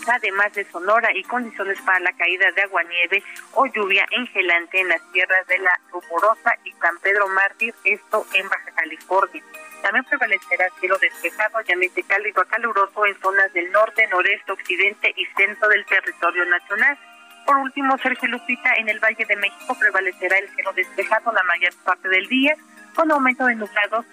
además 0.08 0.54
de 0.54 0.66
Sonora 0.66 1.16
y 1.16 1.24
condiciones 1.24 1.80
para 1.82 2.00
la 2.00 2.14
caída 2.14 2.52
de 2.52 2.62
agua-nieve 2.64 3.24
o 3.54 3.66
lluvia 3.68 4.06
engelante 4.12 4.80
en 4.80 4.90
las 4.90 5.02
tierras 5.12 5.46
de 5.48 5.58
la 5.60 5.80
Rumorosa 5.92 6.56
y 6.64 6.72
San 6.74 6.98
Pedro 7.00 7.28
Mártir, 7.30 7.74
esto 7.84 8.26
en 8.34 8.50
Baja 8.50 8.72
California. 8.76 9.44
También 9.84 10.06
prevalecerá 10.06 10.70
cielo 10.80 10.98
despejado, 10.98 11.58
ambiente 11.58 12.04
cálido 12.04 12.42
a 12.42 12.46
caluroso 12.46 13.06
en 13.06 13.20
zonas 13.20 13.52
del 13.52 13.70
norte, 13.74 14.08
noreste, 14.08 14.54
occidente 14.54 15.14
y 15.18 15.26
centro 15.36 15.68
del 15.68 15.86
territorio 15.86 16.46
nacional. 16.46 16.98
Por 17.46 17.58
último, 17.58 17.98
Sergio 17.98 18.30
Lupita, 18.30 18.72
en 18.78 18.88
el 18.88 19.02
Valle 19.02 19.26
de 19.26 19.36
México 19.36 19.76
prevalecerá 19.78 20.38
el 20.38 20.48
cielo 20.56 20.72
despejado 20.72 21.34
la 21.34 21.44
mayor 21.44 21.74
parte 21.84 22.08
del 22.08 22.26
día, 22.30 22.56
con 22.96 23.12
aumento 23.12 23.46
de 23.46 23.56
nublados 23.56 24.06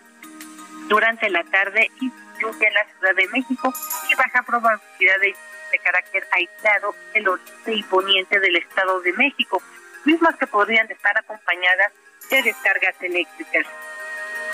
durante 0.88 1.30
la 1.30 1.44
tarde 1.44 1.88
y 2.00 2.10
lluvia 2.40 2.66
en 2.66 2.74
la 2.74 2.84
Ciudad 2.86 3.14
de 3.14 3.28
México 3.28 3.72
y 4.10 4.14
baja 4.16 4.42
probabilidad 4.42 5.20
de, 5.20 5.36
de 5.70 5.78
carácter 5.78 6.26
aislado 6.32 6.96
en 7.14 7.22
el 7.22 7.28
oriente 7.28 7.74
y 7.74 7.82
poniente 7.84 8.40
del 8.40 8.56
Estado 8.56 9.00
de 9.02 9.12
México, 9.12 9.62
mismas 10.04 10.34
que 10.34 10.48
podrían 10.48 10.90
estar 10.90 11.16
acompañadas 11.16 11.92
de 12.28 12.42
descargas 12.42 13.00
eléctricas. 13.00 13.66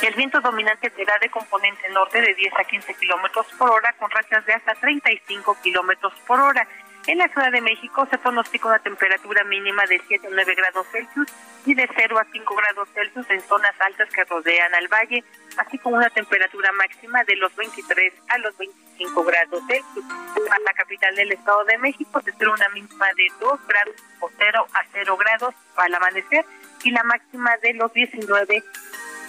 El 0.03 0.15
viento 0.15 0.41
dominante 0.41 0.91
será 0.91 1.19
de 1.19 1.31
componente 1.31 1.89
norte 1.89 2.21
de 2.21 2.35
10 2.35 2.53
a 2.59 2.65
15 2.65 2.95
kilómetros 2.95 3.47
por 3.59 3.71
hora, 3.71 3.95
con 3.99 4.11
rachas 4.11 4.45
de 4.45 4.53
hasta 4.53 4.75
35 4.75 5.57
kilómetros 5.63 6.13
por 6.27 6.39
hora. 6.39 6.69
En 7.07 7.19
la 7.19 7.29
Ciudad 7.29 7.51
de 7.51 7.61
México 7.61 8.07
se 8.11 8.19
pronostica 8.19 8.69
una 8.69 8.79
temperatura 8.81 9.43
mínima 9.45 9.87
de 9.87 10.01
7 10.07 10.27
a 10.27 10.31
9 10.31 10.55
grados 10.55 10.87
Celsius 10.91 11.33
y 11.65 11.75
de 11.75 11.89
0 11.97 12.19
a 12.19 12.25
5 12.31 12.55
grados 12.55 12.89
Celsius 12.93 13.31
en 13.31 13.41
zonas 13.41 13.73
altas 13.81 14.09
que 14.11 14.25
rodean 14.25 14.75
al 14.75 14.89
valle, 14.89 15.25
así 15.57 15.79
como 15.79 15.97
una 15.97 16.11
temperatura 16.11 16.71
máxima 16.73 17.25
de 17.25 17.37
los 17.37 17.55
23 17.57 18.13
a 18.29 18.39
los 18.39 18.57
25 18.59 19.25
grados 19.25 19.63
Celsius. 19.67 20.05
Para 20.49 20.61
la 20.61 20.75
capital 20.75 21.15
del 21.17 21.33
Estado 21.33 21.65
de 21.65 21.79
México 21.79 22.21
se 22.21 22.31
espera 22.31 22.51
una 22.51 22.69
mínima 22.71 23.07
de 23.17 23.29
2 23.41 23.67
grados 23.67 23.95
o 24.21 24.31
0 24.37 24.67
a 24.75 24.85
0 24.93 25.17
grados 25.17 25.55
al 25.77 25.95
amanecer 25.95 26.45
y 26.83 26.91
la 26.91 27.03
máxima 27.05 27.57
de 27.59 27.75
los 27.75 27.93
19 27.93 28.63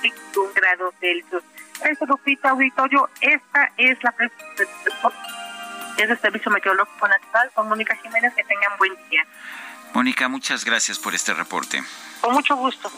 21 0.02 0.54
grados 0.54 0.93
Celsius. 1.00 1.43
Eso, 1.84 2.06
Lupita 2.06 2.50
Auditorio, 2.50 3.10
esta 3.22 3.72
es 3.78 3.98
la 4.04 4.14
es 5.98 6.10
el 6.10 6.20
Servicio 6.20 6.52
Meteorológico 6.52 7.08
Nacional 7.08 7.52
con 7.54 7.70
Mónica 7.70 7.95
Jiménez. 7.95 8.34
Que 8.36 8.43
tengan 8.43 8.78
buen 8.78 8.93
día. 9.10 9.26
Mónica, 9.94 10.28
muchas 10.28 10.66
gracias 10.66 11.00
por 11.00 11.16
este 11.16 11.34
reporte. 11.34 11.84
Con 12.22 12.34
mucho 12.34 12.56
gusto. 12.56 12.92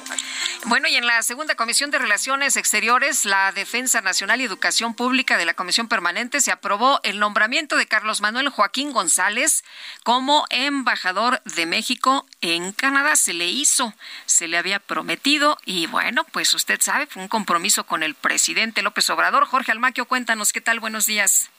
Bueno, 0.65 0.87
y 0.87 0.95
en 0.95 1.05
la 1.05 1.21
segunda 1.23 1.55
Comisión 1.55 1.91
de 1.91 1.99
Relaciones 1.99 2.57
Exteriores, 2.57 3.25
la 3.25 3.51
Defensa 3.51 4.01
Nacional 4.01 4.41
y 4.41 4.45
Educación 4.45 4.93
Pública 4.93 5.37
de 5.37 5.45
la 5.45 5.53
Comisión 5.53 5.87
Permanente 5.87 6.41
se 6.41 6.51
aprobó 6.51 6.99
el 7.03 7.19
nombramiento 7.19 7.77
de 7.77 7.85
Carlos 7.85 8.21
Manuel 8.21 8.49
Joaquín 8.49 8.91
González 8.91 9.63
como 10.03 10.45
embajador 10.49 11.41
de 11.43 11.65
México 11.65 12.25
en 12.41 12.71
Canadá. 12.73 13.15
Se 13.15 13.33
le 13.33 13.47
hizo, 13.47 13.93
se 14.25 14.47
le 14.47 14.57
había 14.57 14.79
prometido 14.79 15.57
y 15.65 15.87
bueno, 15.87 16.25
pues 16.31 16.53
usted 16.53 16.79
sabe, 16.81 17.07
fue 17.07 17.21
un 17.21 17.27
compromiso 17.27 17.85
con 17.85 18.03
el 18.03 18.15
presidente 18.15 18.81
López 18.81 19.09
Obrador. 19.09 19.45
Jorge 19.45 19.71
Almaquio, 19.71 20.05
cuéntanos 20.05 20.53
qué 20.53 20.61
tal, 20.61 20.79
buenos 20.79 21.05
días. 21.05 21.49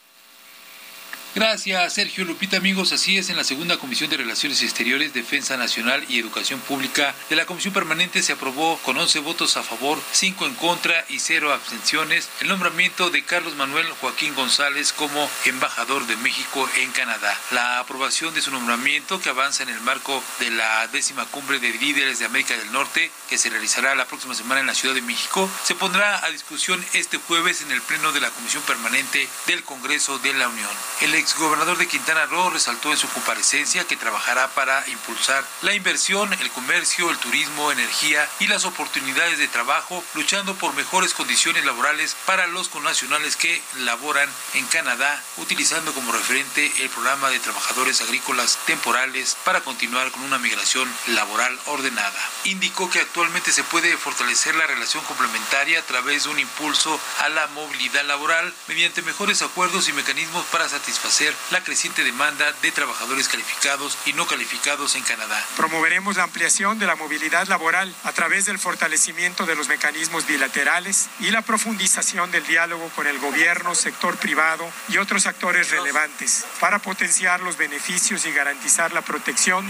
Gracias, 1.32 1.94
Sergio 1.94 2.24
Lupita, 2.24 2.56
amigos. 2.56 2.90
Así 2.90 3.16
es, 3.16 3.30
en 3.30 3.36
la 3.36 3.44
segunda 3.44 3.78
Comisión 3.78 4.10
de 4.10 4.16
Relaciones 4.16 4.62
Exteriores, 4.64 5.14
Defensa 5.14 5.56
Nacional 5.56 6.04
y 6.08 6.18
Educación 6.18 6.58
Pública 6.58 7.14
de 7.28 7.36
la 7.36 7.46
Comisión 7.46 7.72
Permanente 7.72 8.20
se 8.24 8.32
aprobó 8.32 8.78
con 8.78 8.98
11 8.98 9.20
votos 9.20 9.56
a 9.56 9.62
favor, 9.62 10.02
5 10.10 10.46
en 10.46 10.54
contra 10.56 11.04
y 11.08 11.20
0 11.20 11.52
abstenciones 11.52 12.28
el 12.40 12.48
nombramiento 12.48 13.10
de 13.10 13.22
Carlos 13.22 13.54
Manuel 13.54 13.86
Joaquín 14.00 14.34
González 14.34 14.92
como 14.92 15.30
embajador 15.44 16.04
de 16.08 16.16
México 16.16 16.68
en 16.78 16.90
Canadá. 16.90 17.38
La 17.52 17.78
aprobación 17.78 18.34
de 18.34 18.42
su 18.42 18.50
nombramiento, 18.50 19.20
que 19.20 19.28
avanza 19.28 19.62
en 19.62 19.68
el 19.68 19.80
marco 19.82 20.24
de 20.40 20.50
la 20.50 20.88
décima 20.88 21.26
cumbre 21.26 21.60
de 21.60 21.72
líderes 21.74 22.18
de 22.18 22.24
América 22.24 22.56
del 22.56 22.72
Norte, 22.72 23.08
que 23.28 23.38
se 23.38 23.50
realizará 23.50 23.94
la 23.94 24.06
próxima 24.06 24.34
semana 24.34 24.62
en 24.62 24.66
la 24.66 24.74
Ciudad 24.74 24.96
de 24.96 25.02
México, 25.02 25.48
se 25.62 25.76
pondrá 25.76 26.24
a 26.24 26.30
discusión 26.30 26.84
este 26.94 27.18
jueves 27.18 27.62
en 27.62 27.70
el 27.70 27.82
Pleno 27.82 28.10
de 28.10 28.20
la 28.20 28.30
Comisión 28.30 28.64
Permanente 28.64 29.28
del 29.46 29.62
Congreso 29.62 30.18
de 30.18 30.34
la 30.34 30.48
Unión. 30.48 30.70
El 31.02 31.19
exgobernador 31.20 31.76
de 31.76 31.86
Quintana 31.86 32.24
Roo 32.26 32.48
resaltó 32.48 32.90
en 32.90 32.96
su 32.96 33.08
comparecencia 33.10 33.86
que 33.86 33.96
trabajará 33.96 34.48
para 34.48 34.88
impulsar 34.88 35.44
la 35.60 35.74
inversión, 35.74 36.32
el 36.32 36.50
comercio, 36.50 37.10
el 37.10 37.18
turismo, 37.18 37.70
energía 37.70 38.26
y 38.38 38.46
las 38.46 38.64
oportunidades 38.64 39.38
de 39.38 39.46
trabajo, 39.46 40.02
luchando 40.14 40.54
por 40.54 40.74
mejores 40.74 41.12
condiciones 41.12 41.64
laborales 41.64 42.16
para 42.24 42.46
los 42.46 42.70
connacionales 42.70 43.36
que 43.36 43.62
laboran 43.80 44.28
en 44.54 44.66
Canadá, 44.66 45.22
utilizando 45.36 45.92
como 45.92 46.10
referente 46.10 46.72
el 46.78 46.88
programa 46.88 47.28
de 47.28 47.38
trabajadores 47.38 48.00
agrícolas 48.00 48.58
temporales 48.64 49.36
para 49.44 49.60
continuar 49.60 50.10
con 50.10 50.22
una 50.22 50.38
migración 50.38 50.90
laboral 51.08 51.58
ordenada. 51.66 52.18
Indicó 52.44 52.88
que 52.88 53.00
actualmente 53.00 53.52
se 53.52 53.64
puede 53.64 53.96
fortalecer 53.98 54.54
la 54.54 54.66
relación 54.66 55.04
complementaria 55.04 55.80
a 55.80 55.86
través 55.86 56.24
de 56.24 56.30
un 56.30 56.38
impulso 56.38 56.98
a 57.20 57.28
la 57.28 57.46
movilidad 57.48 58.04
laboral 58.04 58.54
mediante 58.68 59.02
mejores 59.02 59.42
acuerdos 59.42 59.88
y 59.88 59.92
mecanismos 59.92 60.46
para 60.46 60.68
satisfacer 60.68 61.09
la 61.50 61.60
creciente 61.64 62.04
demanda 62.04 62.52
de 62.62 62.70
trabajadores 62.70 63.28
calificados 63.28 63.98
y 64.06 64.12
no 64.12 64.28
calificados 64.28 64.94
en 64.94 65.02
Canadá. 65.02 65.44
Promoveremos 65.56 66.16
la 66.16 66.22
ampliación 66.22 66.78
de 66.78 66.86
la 66.86 66.94
movilidad 66.94 67.48
laboral 67.48 67.92
a 68.04 68.12
través 68.12 68.46
del 68.46 68.60
fortalecimiento 68.60 69.44
de 69.44 69.56
los 69.56 69.66
mecanismos 69.66 70.24
bilaterales 70.28 71.08
y 71.18 71.32
la 71.32 71.42
profundización 71.42 72.30
del 72.30 72.46
diálogo 72.46 72.88
con 72.94 73.08
el 73.08 73.18
gobierno, 73.18 73.74
sector 73.74 74.18
privado 74.18 74.70
y 74.88 74.98
otros 74.98 75.26
actores 75.26 75.72
relevantes 75.72 76.44
para 76.60 76.78
potenciar 76.78 77.40
los 77.40 77.56
beneficios 77.56 78.24
y 78.24 78.30
garantizar 78.30 78.92
la 78.92 79.02
protección 79.02 79.66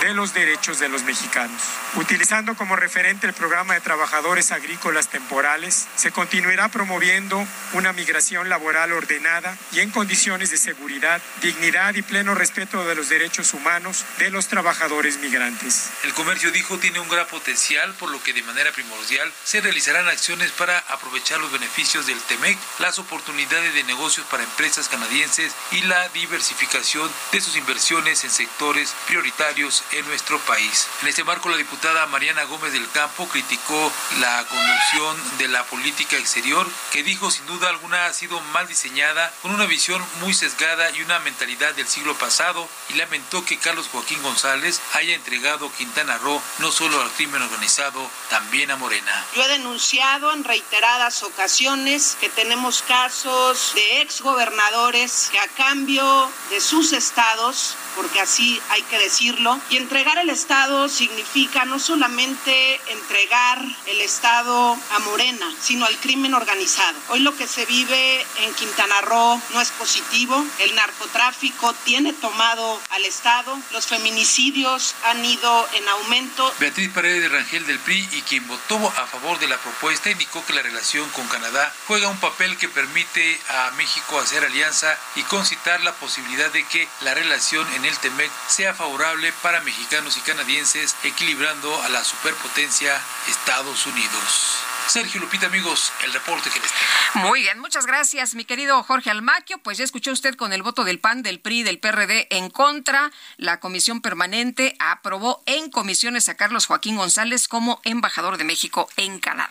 de 0.00 0.12
los 0.12 0.34
derechos 0.34 0.80
de 0.80 0.90
los 0.90 1.02
mexicanos. 1.04 1.62
Utilizando 1.94 2.56
como 2.56 2.76
referente 2.76 3.26
el 3.26 3.32
programa 3.32 3.72
de 3.72 3.80
trabajadores 3.80 4.52
agrícolas 4.52 5.08
temporales, 5.08 5.86
se 5.96 6.12
continuará 6.12 6.68
promoviendo 6.68 7.42
una 7.72 7.94
migración 7.94 8.50
laboral 8.50 8.92
ordenada 8.92 9.56
y 9.72 9.80
en 9.80 9.90
condiciones 9.90 10.50
de 10.50 10.58
seguridad 10.58 10.73
seguridad, 10.74 11.20
dignidad 11.40 11.94
y 11.94 12.02
pleno 12.02 12.34
respeto 12.34 12.84
de 12.84 12.94
los 12.94 13.08
derechos 13.08 13.54
humanos 13.54 14.04
de 14.18 14.30
los 14.30 14.48
trabajadores 14.48 15.18
migrantes. 15.18 15.90
El 16.02 16.14
comercio, 16.14 16.50
dijo, 16.50 16.78
tiene 16.78 17.00
un 17.00 17.08
gran 17.08 17.26
potencial, 17.26 17.92
por 17.94 18.10
lo 18.10 18.22
que 18.22 18.32
de 18.32 18.42
manera 18.42 18.72
primordial 18.72 19.30
se 19.44 19.60
realizarán 19.60 20.08
acciones 20.08 20.50
para 20.52 20.78
aprovechar 20.88 21.40
los 21.40 21.52
beneficios 21.52 22.06
del 22.06 22.20
TEMEC, 22.22 22.58
las 22.78 22.98
oportunidades 22.98 23.74
de 23.74 23.84
negocios 23.84 24.26
para 24.30 24.42
empresas 24.42 24.88
canadienses 24.88 25.52
y 25.70 25.82
la 25.82 26.08
diversificación 26.08 27.10
de 27.32 27.40
sus 27.40 27.56
inversiones 27.56 28.24
en 28.24 28.30
sectores 28.30 28.94
prioritarios 29.06 29.84
en 29.92 30.06
nuestro 30.06 30.38
país. 30.40 30.88
En 31.02 31.08
este 31.08 31.24
marco, 31.24 31.48
la 31.48 31.56
diputada 31.56 32.06
Mariana 32.06 32.44
Gómez 32.44 32.72
del 32.72 32.90
Campo 32.90 33.28
criticó 33.28 33.92
la 34.20 34.44
conducción 34.48 35.38
de 35.38 35.48
la 35.48 35.64
política 35.64 36.16
exterior, 36.16 36.66
que 36.92 37.02
dijo 37.02 37.30
sin 37.30 37.46
duda 37.46 37.68
alguna 37.68 38.06
ha 38.06 38.12
sido 38.12 38.40
mal 38.52 38.66
diseñada, 38.66 39.32
con 39.42 39.52
una 39.52 39.66
visión 39.66 40.04
muy 40.20 40.34
sesgada 40.34 40.63
y 40.96 41.02
una 41.02 41.18
mentalidad 41.18 41.74
del 41.74 41.86
siglo 41.86 42.16
pasado 42.16 42.66
y 42.88 42.94
lamentó 42.94 43.44
que 43.44 43.58
Carlos 43.58 43.86
Joaquín 43.92 44.22
González 44.22 44.80
haya 44.94 45.14
entregado 45.14 45.70
Quintana 45.70 46.16
Roo 46.16 46.40
no 46.58 46.72
solo 46.72 47.02
al 47.02 47.10
crimen 47.10 47.42
organizado, 47.42 48.08
también 48.30 48.70
a 48.70 48.76
Morena. 48.76 49.26
Yo 49.36 49.42
he 49.42 49.48
denunciado 49.48 50.32
en 50.32 50.42
reiteradas 50.42 51.22
ocasiones 51.22 52.16
que 52.18 52.30
tenemos 52.30 52.80
casos 52.80 53.72
de 53.74 54.00
exgobernadores 54.00 55.28
que 55.30 55.38
a 55.38 55.48
cambio 55.48 56.30
de 56.48 56.62
sus 56.62 56.94
estados 56.94 57.76
porque 57.94 58.20
así 58.20 58.60
hay 58.70 58.82
que 58.82 58.98
decirlo. 58.98 59.58
Y 59.70 59.76
entregar 59.76 60.18
el 60.18 60.30
Estado 60.30 60.88
significa 60.88 61.64
no 61.64 61.78
solamente 61.78 62.80
entregar 62.88 63.64
el 63.86 64.00
Estado 64.00 64.76
a 64.90 64.98
Morena, 65.00 65.52
sino 65.60 65.86
al 65.86 65.96
crimen 65.98 66.34
organizado. 66.34 66.98
Hoy 67.08 67.20
lo 67.20 67.36
que 67.36 67.46
se 67.46 67.66
vive 67.66 68.24
en 68.42 68.54
Quintana 68.54 69.00
Roo 69.02 69.40
no 69.52 69.60
es 69.60 69.70
positivo. 69.72 70.44
El 70.58 70.74
narcotráfico 70.74 71.72
tiene 71.84 72.12
tomado 72.12 72.80
al 72.90 73.04
Estado. 73.04 73.58
Los 73.72 73.86
feminicidios 73.86 74.94
han 75.04 75.24
ido 75.24 75.68
en 75.74 75.88
aumento. 75.88 76.54
Beatriz 76.60 76.90
Paredes 76.90 77.30
Rangel 77.30 77.66
del 77.66 77.78
PRI 77.80 78.08
y 78.12 78.22
quien 78.22 78.46
votó 78.46 78.76
a 78.76 79.06
favor 79.06 79.38
de 79.38 79.48
la 79.48 79.58
propuesta 79.58 80.10
indicó 80.10 80.44
que 80.46 80.52
la 80.52 80.62
relación 80.62 81.08
con 81.10 81.26
Canadá 81.28 81.72
juega 81.86 82.08
un 82.08 82.20
papel 82.20 82.56
que 82.56 82.68
permite 82.68 83.40
a 83.48 83.72
México 83.72 84.18
hacer 84.18 84.44
alianza 84.44 84.96
y 85.16 85.22
concitar 85.22 85.82
la 85.82 85.94
posibilidad 85.94 86.50
de 86.52 86.64
que 86.64 86.88
la 87.00 87.14
relación 87.14 87.70
en 87.74 87.84
el 87.84 87.98
TEMEC 87.98 88.30
sea 88.48 88.74
favorable 88.74 89.32
para 89.42 89.60
mexicanos 89.60 90.16
y 90.16 90.20
canadienses, 90.20 90.94
equilibrando 91.02 91.82
a 91.82 91.88
la 91.88 92.04
superpotencia 92.04 93.00
Estados 93.28 93.86
Unidos. 93.86 94.73
Sergio 94.86 95.20
Lupita, 95.20 95.46
amigos, 95.46 95.92
el 96.04 96.12
reporte 96.12 96.50
que 96.50 96.60
les 96.60 96.70
tengo. 96.70 97.26
Muy 97.26 97.40
bien, 97.40 97.58
muchas 97.58 97.86
gracias, 97.86 98.34
mi 98.34 98.44
querido 98.44 98.82
Jorge 98.82 99.10
Almaquio. 99.10 99.58
Pues 99.58 99.78
ya 99.78 99.84
escuchó 99.84 100.12
usted 100.12 100.34
con 100.34 100.52
el 100.52 100.62
voto 100.62 100.84
del 100.84 100.98
PAN, 100.98 101.22
del 101.22 101.40
PRI, 101.40 101.62
del 101.62 101.78
PRD 101.78 102.26
en 102.30 102.50
contra. 102.50 103.10
La 103.38 103.60
comisión 103.60 104.02
permanente 104.02 104.76
aprobó 104.78 105.42
en 105.46 105.70
comisiones 105.70 106.28
a 106.28 106.36
Carlos 106.36 106.66
Joaquín 106.66 106.96
González 106.96 107.48
como 107.48 107.80
embajador 107.84 108.36
de 108.36 108.44
México 108.44 108.88
en 108.96 109.20
Canadá. 109.20 109.50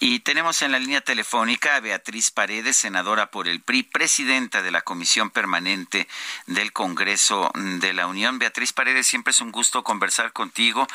Y 0.00 0.20
tenemos 0.20 0.60
en 0.62 0.72
la 0.72 0.78
línea 0.78 1.00
telefónica 1.00 1.76
a 1.76 1.80
Beatriz 1.80 2.30
Paredes, 2.30 2.76
senadora 2.76 3.30
por 3.30 3.48
el 3.48 3.60
PRI, 3.60 3.84
presidenta 3.84 4.60
de 4.60 4.72
la 4.72 4.82
comisión 4.82 5.30
permanente 5.30 6.08
del 6.46 6.72
Congreso 6.72 7.50
de 7.54 7.92
la 7.92 8.06
Unión. 8.06 8.38
Beatriz 8.38 8.72
Paredes, 8.72 9.06
siempre 9.06 9.30
es 9.30 9.40
un 9.40 9.52
gusto 9.52 9.84
conversar 9.84 10.32
contigo. 10.32 10.86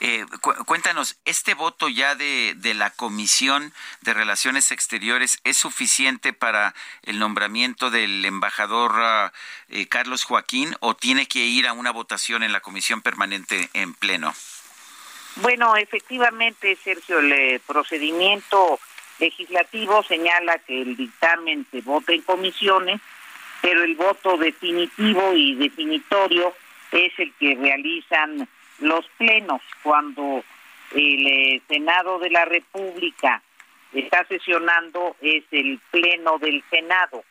Eh, 0.00 0.26
cuéntanos, 0.66 1.16
este 1.24 1.54
voto 1.54 1.88
ya 1.88 2.14
de, 2.14 2.54
de 2.56 2.74
la 2.74 2.90
comisión 2.90 3.21
Comisión 3.22 3.72
de 4.00 4.14
Relaciones 4.14 4.72
Exteriores 4.72 5.38
es 5.44 5.56
suficiente 5.56 6.32
para 6.32 6.74
el 7.04 7.20
nombramiento 7.20 7.88
del 7.88 8.24
embajador 8.24 8.90
ah, 8.96 9.32
eh, 9.68 9.86
Carlos 9.86 10.24
Joaquín 10.24 10.74
o 10.80 10.96
tiene 10.96 11.26
que 11.26 11.38
ir 11.38 11.68
a 11.68 11.72
una 11.72 11.92
votación 11.92 12.42
en 12.42 12.50
la 12.50 12.58
Comisión 12.58 13.00
Permanente 13.00 13.68
en 13.74 13.94
pleno? 13.94 14.34
Bueno, 15.36 15.76
efectivamente, 15.76 16.76
Sergio, 16.82 17.20
el 17.20 17.60
procedimiento 17.60 18.80
legislativo 19.20 20.02
señala 20.02 20.58
que 20.58 20.82
el 20.82 20.96
dictamen 20.96 21.64
se 21.70 21.80
vota 21.80 22.12
en 22.12 22.22
comisiones, 22.22 23.00
pero 23.60 23.84
el 23.84 23.94
voto 23.94 24.36
definitivo 24.36 25.32
y 25.36 25.54
definitorio 25.54 26.52
es 26.90 27.16
el 27.20 27.32
que 27.34 27.54
realizan 27.54 28.48
los 28.80 29.06
plenos 29.16 29.62
cuando 29.84 30.42
el 30.94 31.26
eh, 31.26 31.62
Senado 31.68 32.18
de 32.18 32.30
la 32.30 32.44
República 32.44 33.42
está 33.92 34.24
sesionando 34.26 35.16
es 35.20 35.44
el 35.50 35.80
Pleno 35.90 36.38
del 36.38 36.62
Senado. 36.70 37.24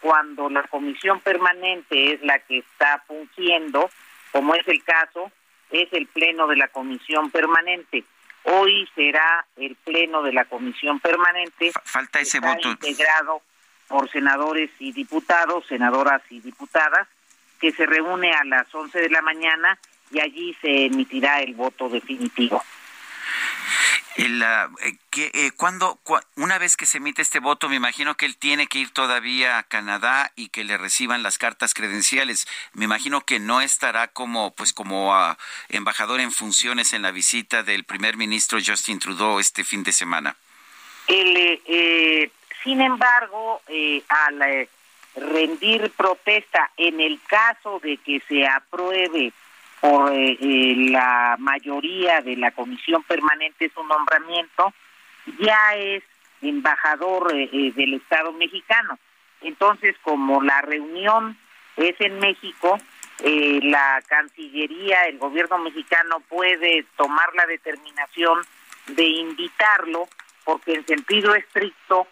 Cuando 0.00 0.48
la 0.48 0.62
Comisión 0.62 1.20
Permanente 1.20 2.14
es 2.14 2.22
la 2.22 2.38
que 2.38 2.58
está 2.58 3.02
fungiendo, 3.06 3.90
como 4.30 4.54
es 4.54 4.66
el 4.68 4.82
caso, 4.84 5.30
es 5.70 5.92
el 5.92 6.06
Pleno 6.06 6.46
de 6.46 6.56
la 6.56 6.68
Comisión 6.68 7.30
Permanente. 7.30 8.04
Hoy 8.44 8.88
será 8.94 9.44
el 9.56 9.74
Pleno 9.76 10.22
de 10.22 10.32
la 10.32 10.44
Comisión 10.44 11.00
Permanente. 11.00 11.72
Falta 11.84 12.20
ese 12.20 12.38
voto. 12.40 12.68
Integrado 12.68 13.42
por 13.88 14.08
senadores 14.10 14.70
y 14.78 14.92
diputados, 14.92 15.66
senadoras 15.66 16.22
y 16.30 16.40
diputadas, 16.40 17.08
que 17.60 17.72
se 17.72 17.84
reúne 17.86 18.30
a 18.32 18.44
las 18.44 18.72
11 18.72 19.00
de 19.00 19.10
la 19.10 19.22
mañana 19.22 19.78
y 20.10 20.20
allí 20.20 20.56
se 20.60 20.86
emitirá 20.86 21.40
el 21.40 21.54
voto 21.54 21.88
definitivo. 21.88 22.62
El, 24.16 24.42
eh, 24.42 24.96
que, 25.10 25.30
eh, 25.32 25.52
cuando, 25.56 26.00
una 26.36 26.58
vez 26.58 26.76
que 26.76 26.86
se 26.86 26.98
emite 26.98 27.22
este 27.22 27.38
voto, 27.38 27.68
me 27.68 27.76
imagino 27.76 28.16
que 28.16 28.26
él 28.26 28.36
tiene 28.36 28.66
que 28.66 28.80
ir 28.80 28.90
todavía 28.90 29.58
a 29.58 29.62
Canadá 29.62 30.32
y 30.34 30.48
que 30.48 30.64
le 30.64 30.76
reciban 30.76 31.22
las 31.22 31.38
cartas 31.38 31.72
credenciales. 31.72 32.48
Me 32.72 32.84
imagino 32.84 33.20
que 33.20 33.38
no 33.38 33.60
estará 33.60 34.08
como, 34.08 34.52
pues, 34.54 34.72
como 34.72 35.14
ah, 35.14 35.38
embajador 35.68 36.20
en 36.20 36.32
funciones 36.32 36.92
en 36.92 37.02
la 37.02 37.12
visita 37.12 37.62
del 37.62 37.84
primer 37.84 38.16
ministro 38.16 38.58
Justin 38.64 38.98
Trudeau 38.98 39.38
este 39.38 39.62
fin 39.62 39.84
de 39.84 39.92
semana. 39.92 40.36
Eh, 41.06 42.30
sin 42.64 42.80
embargo, 42.80 43.62
al 44.08 44.68
rendir 45.14 45.90
protesta 45.92 46.70
en 46.76 47.00
el 47.00 47.20
caso 47.26 47.80
de 47.80 47.96
que 47.98 48.20
se 48.28 48.46
apruebe 48.46 49.32
por 49.80 50.12
eh, 50.12 50.36
eh, 50.40 50.74
la 50.90 51.36
mayoría 51.38 52.20
de 52.20 52.36
la 52.36 52.50
comisión 52.50 53.02
permanente 53.04 53.70
su 53.74 53.82
nombramiento, 53.84 54.72
ya 55.38 55.74
es 55.74 56.02
embajador 56.42 57.32
eh, 57.34 57.72
del 57.74 57.94
Estado 57.94 58.32
mexicano. 58.32 58.98
Entonces, 59.40 59.94
como 60.02 60.42
la 60.42 60.60
reunión 60.62 61.36
es 61.76 61.94
en 62.00 62.18
México, 62.18 62.78
la 63.20 64.00
Cancillería, 64.06 65.02
el 65.06 65.18
gobierno 65.18 65.58
mexicano 65.58 66.20
puede 66.28 66.84
tomar 66.96 67.34
la 67.34 67.46
determinación 67.46 68.38
de 68.86 69.04
invitarlo 69.04 70.08
porque 70.44 70.74
en 70.74 70.86
sentido 70.86 71.34
estricto 71.34 72.06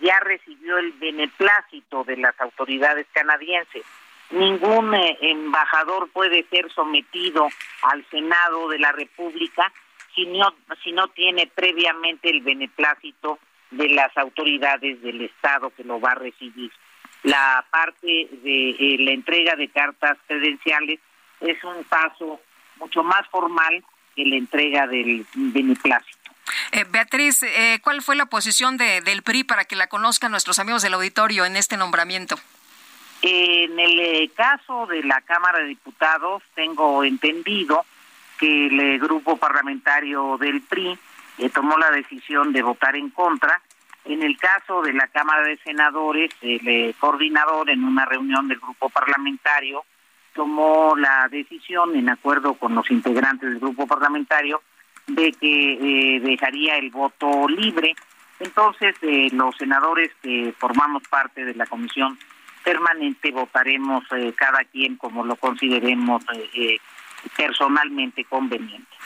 ya 0.00 0.18
recibió 0.20 0.78
el 0.78 0.92
beneplácito 0.92 2.04
de 2.04 2.16
las 2.16 2.40
autoridades 2.40 3.06
canadienses 3.12 3.84
ningún 4.32 4.94
eh, 4.94 5.18
embajador 5.20 6.10
puede 6.10 6.44
ser 6.50 6.70
sometido 6.72 7.48
al 7.82 8.04
Senado 8.10 8.68
de 8.68 8.78
la 8.78 8.92
República 8.92 9.72
si 10.14 10.26
no, 10.26 10.54
si 10.82 10.92
no 10.92 11.08
tiene 11.08 11.50
previamente 11.54 12.30
el 12.30 12.42
beneplácito 12.42 13.38
de 13.70 13.88
las 13.90 14.16
autoridades 14.16 15.00
del 15.02 15.22
Estado 15.22 15.70
que 15.70 15.84
lo 15.84 16.00
va 16.00 16.12
a 16.12 16.16
recibir. 16.16 16.70
La 17.22 17.64
parte 17.70 18.28
de 18.42 18.70
eh, 18.70 18.96
la 18.98 19.12
entrega 19.12 19.54
de 19.56 19.68
cartas 19.68 20.18
credenciales 20.26 20.98
es 21.40 21.62
un 21.64 21.84
paso 21.84 22.40
mucho 22.76 23.02
más 23.02 23.26
formal 23.28 23.82
que 24.14 24.24
la 24.24 24.36
entrega 24.36 24.86
del 24.86 25.24
beneplácito. 25.34 26.18
Eh, 26.72 26.84
Beatriz, 26.90 27.40
¿cuál 27.82 28.02
fue 28.02 28.16
la 28.16 28.26
posición 28.26 28.76
de, 28.76 29.00
del 29.00 29.22
PRI 29.22 29.44
para 29.44 29.64
que 29.64 29.76
la 29.76 29.86
conozcan 29.86 30.32
nuestros 30.32 30.58
amigos 30.58 30.82
del 30.82 30.94
auditorio 30.94 31.44
en 31.44 31.56
este 31.56 31.76
nombramiento? 31.76 32.36
En 33.22 33.78
el 33.78 34.00
eh, 34.00 34.30
caso 34.34 34.86
de 34.86 35.04
la 35.04 35.20
Cámara 35.20 35.60
de 35.60 35.66
Diputados, 35.66 36.42
tengo 36.56 37.04
entendido 37.04 37.86
que 38.36 38.66
el 38.66 38.80
eh, 38.80 38.98
grupo 38.98 39.36
parlamentario 39.36 40.36
del 40.38 40.60
PRI 40.62 40.98
eh, 41.38 41.48
tomó 41.50 41.78
la 41.78 41.92
decisión 41.92 42.52
de 42.52 42.62
votar 42.62 42.96
en 42.96 43.10
contra. 43.10 43.62
En 44.04 44.24
el 44.24 44.36
caso 44.36 44.82
de 44.82 44.92
la 44.92 45.06
Cámara 45.06 45.42
de 45.44 45.56
Senadores, 45.58 46.32
el 46.40 46.92
coordinador 46.98 47.70
en 47.70 47.84
una 47.84 48.04
reunión 48.04 48.48
del 48.48 48.58
grupo 48.58 48.90
parlamentario 48.90 49.84
tomó 50.34 50.96
la 50.96 51.28
decisión, 51.30 51.94
en 51.94 52.08
acuerdo 52.08 52.54
con 52.54 52.74
los 52.74 52.90
integrantes 52.90 53.48
del 53.48 53.60
grupo 53.60 53.86
parlamentario, 53.86 54.60
de 55.06 55.30
que 55.30 56.20
dejaría 56.20 56.78
el 56.78 56.90
voto 56.90 57.46
libre. 57.48 57.94
Entonces, 58.40 58.96
los 59.32 59.54
senadores 59.56 60.10
que 60.20 60.52
formamos 60.58 61.04
parte 61.08 61.44
de 61.44 61.54
la 61.54 61.66
Comisión 61.66 62.18
permanente 62.62 63.30
votaremos 63.30 64.04
eh, 64.12 64.32
cada 64.36 64.64
quien 64.64 64.96
como 64.96 65.24
lo 65.24 65.36
consideremos 65.36 66.22
eh, 66.34 66.50
eh, 66.54 66.78
personalmente 67.36 68.24
conveniente. 68.24 68.96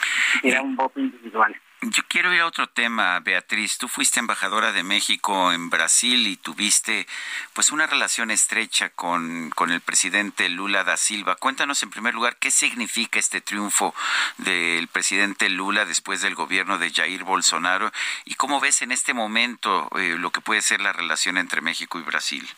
Será 0.41 0.63
un 0.63 0.77
voto 0.77 1.01
individual. 1.01 1.55
Yo 1.83 2.03
quiero 2.09 2.33
ir 2.33 2.41
a 2.41 2.47
otro 2.47 2.69
tema, 2.69 3.21
Beatriz. 3.21 3.77
Tú 3.77 3.87
fuiste 3.87 4.19
embajadora 4.19 4.73
de 4.73 4.83
México 4.83 5.53
en 5.53 5.69
Brasil 5.69 6.27
y 6.27 6.37
tuviste 6.37 7.07
pues 7.53 7.71
una 7.71 7.87
relación 7.87 8.31
estrecha 8.31 8.89
con, 8.89 9.51
con 9.51 9.71
el 9.71 9.83
presidente 9.83 10.49
Lula 10.49 10.85
da 10.85 10.97
Silva. 10.97 11.37
Cuéntanos 11.37 11.83
en 11.83 11.91
primer 11.91 12.15
lugar 12.15 12.37
qué 12.37 12.51
significa 12.51 13.19
este 13.19 13.43
triunfo 13.43 13.95
del 14.39 14.89
presidente 14.89 15.51
Lula 15.51 15.85
después 15.85 16.23
del 16.23 16.35
gobierno 16.35 16.79
de 16.79 16.91
Jair 16.91 17.25
Bolsonaro 17.25 17.93
y 18.25 18.35
cómo 18.35 18.59
ves 18.59 18.81
en 18.81 18.91
este 18.91 19.13
momento 19.13 19.91
lo 19.93 20.31
que 20.31 20.41
puede 20.41 20.63
ser 20.63 20.81
la 20.81 20.95
relación 20.95 21.37
entre 21.37 21.61
México 21.61 21.99
y 21.99 22.03
Brasil. 22.03 22.49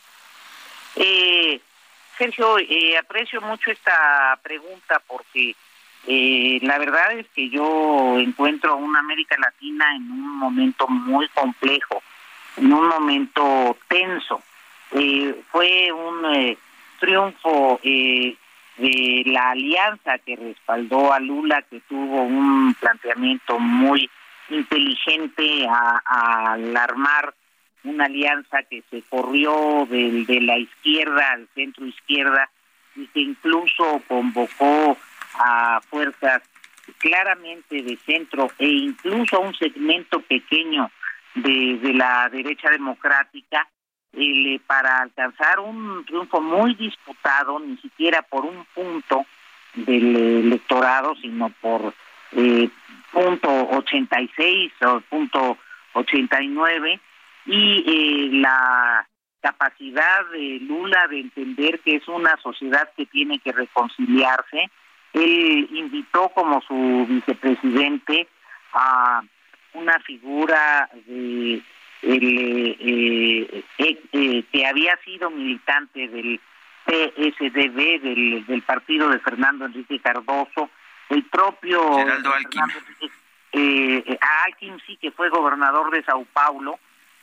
Eh, 1.01 1.61
Sergio, 2.17 2.59
eh, 2.59 2.99
aprecio 2.99 3.41
mucho 3.41 3.71
esta 3.71 4.37
pregunta 4.43 5.01
porque 5.07 5.55
eh, 6.09 6.59
la 6.63 6.77
verdad 6.79 7.13
es 7.13 7.27
que 7.29 7.49
yo 7.49 8.19
encuentro 8.19 8.73
a 8.73 8.77
una 8.77 8.99
América 8.99 9.37
Latina 9.39 9.95
en 9.95 10.11
un 10.11 10.39
momento 10.39 10.89
muy 10.89 11.29
complejo, 11.29 12.03
en 12.57 12.73
un 12.73 12.89
momento 12.89 13.77
tenso. 13.87 14.43
Eh, 14.91 15.41
fue 15.53 15.93
un 15.93 16.57
triunfo 16.99 17.79
eh, 17.85 18.37
de 18.79 19.23
la 19.27 19.51
alianza 19.51 20.19
que 20.19 20.35
respaldó 20.35 21.13
a 21.13 21.21
Lula, 21.21 21.63
que 21.63 21.81
tuvo 21.89 22.23
un 22.23 22.75
planteamiento 22.75 23.61
muy 23.61 24.11
inteligente 24.51 25.69
al 26.05 26.77
armar 26.77 27.35
una 27.85 28.07
alianza 28.07 28.63
que 28.65 28.83
se 28.91 29.03
corrió 29.03 29.87
del, 29.89 30.27
de 30.27 30.41
la 30.41 30.59
izquierda 30.59 31.33
al 31.33 31.49
centro 31.55 31.87
izquierda 31.87 32.51
y 32.97 33.07
que 33.09 33.21
incluso 33.21 34.03
convocó 34.09 34.97
a 35.35 35.81
fuerzas 35.89 36.43
claramente 36.99 37.83
de 37.83 37.97
centro 37.99 38.51
e 38.59 38.67
incluso 38.67 39.37
a 39.37 39.41
un 39.41 39.55
segmento 39.55 40.21
pequeño 40.21 40.91
de, 41.35 41.79
de 41.79 41.95
la 41.95 42.29
derecha 42.31 42.71
democrática 42.71 43.69
eh, 44.15 44.59
para 44.67 45.03
alcanzar 45.03 45.61
un 45.61 46.05
triunfo 46.07 46.41
muy 46.41 46.75
disputado, 46.75 47.61
ni 47.61 47.77
siquiera 47.77 48.23
por 48.23 48.45
un 48.45 48.65
punto 48.75 49.27
del 49.75 50.17
electorado, 50.17 51.15
sino 51.17 51.51
por 51.61 51.95
eh, 52.33 52.69
punto 53.13 53.49
86 53.71 54.73
o 54.83 55.01
punto 55.03 55.59
89 55.93 57.01
y 57.49 57.85
eh, 57.87 58.29
la 58.35 59.09
capacidad 59.41 60.27
de 60.33 60.59
Lula 60.61 61.09
de 61.09 61.21
entender 61.21 61.81
que 61.81 61.97
es 61.97 62.07
una 62.07 62.37
sociedad 62.43 62.91
que 62.97 63.07
tiene 63.07 63.39
que 63.39 63.53
reconciliarse. 63.53 64.71
Él 65.15 65.69
invitó 65.73 66.29
como 66.31 66.61
su 66.61 67.07
vicepresidente 67.09 68.29
a 68.75 69.23
una 69.73 69.99
figura 70.01 70.91
de 71.07 71.63
el, 72.03 72.77
eh, 72.81 73.65
eh, 73.79 74.03
eh, 74.13 74.45
que 74.53 74.67
había 74.67 74.97
sido 74.99 75.31
militante 75.31 76.07
del 76.09 76.41
PSDB, 76.87 78.01
del, 78.03 78.47
del 78.47 78.63
partido 78.63 79.09
de 79.09 79.19
Fernando 79.19 79.67
Enrique 79.67 79.99
Cardoso, 79.99 80.71
el 81.09 81.25
propio 81.25 81.97
Geraldo 81.97 82.33
Alquim. 82.35 82.63
Eh, 83.53 84.19
Alquim 84.47 84.79
sí 84.87 84.97
que 84.99 85.11
fue 85.11 85.31
gobernador 85.31 85.91
de 85.91 86.05
Sao 86.05 86.25
Paulo, 86.33 86.79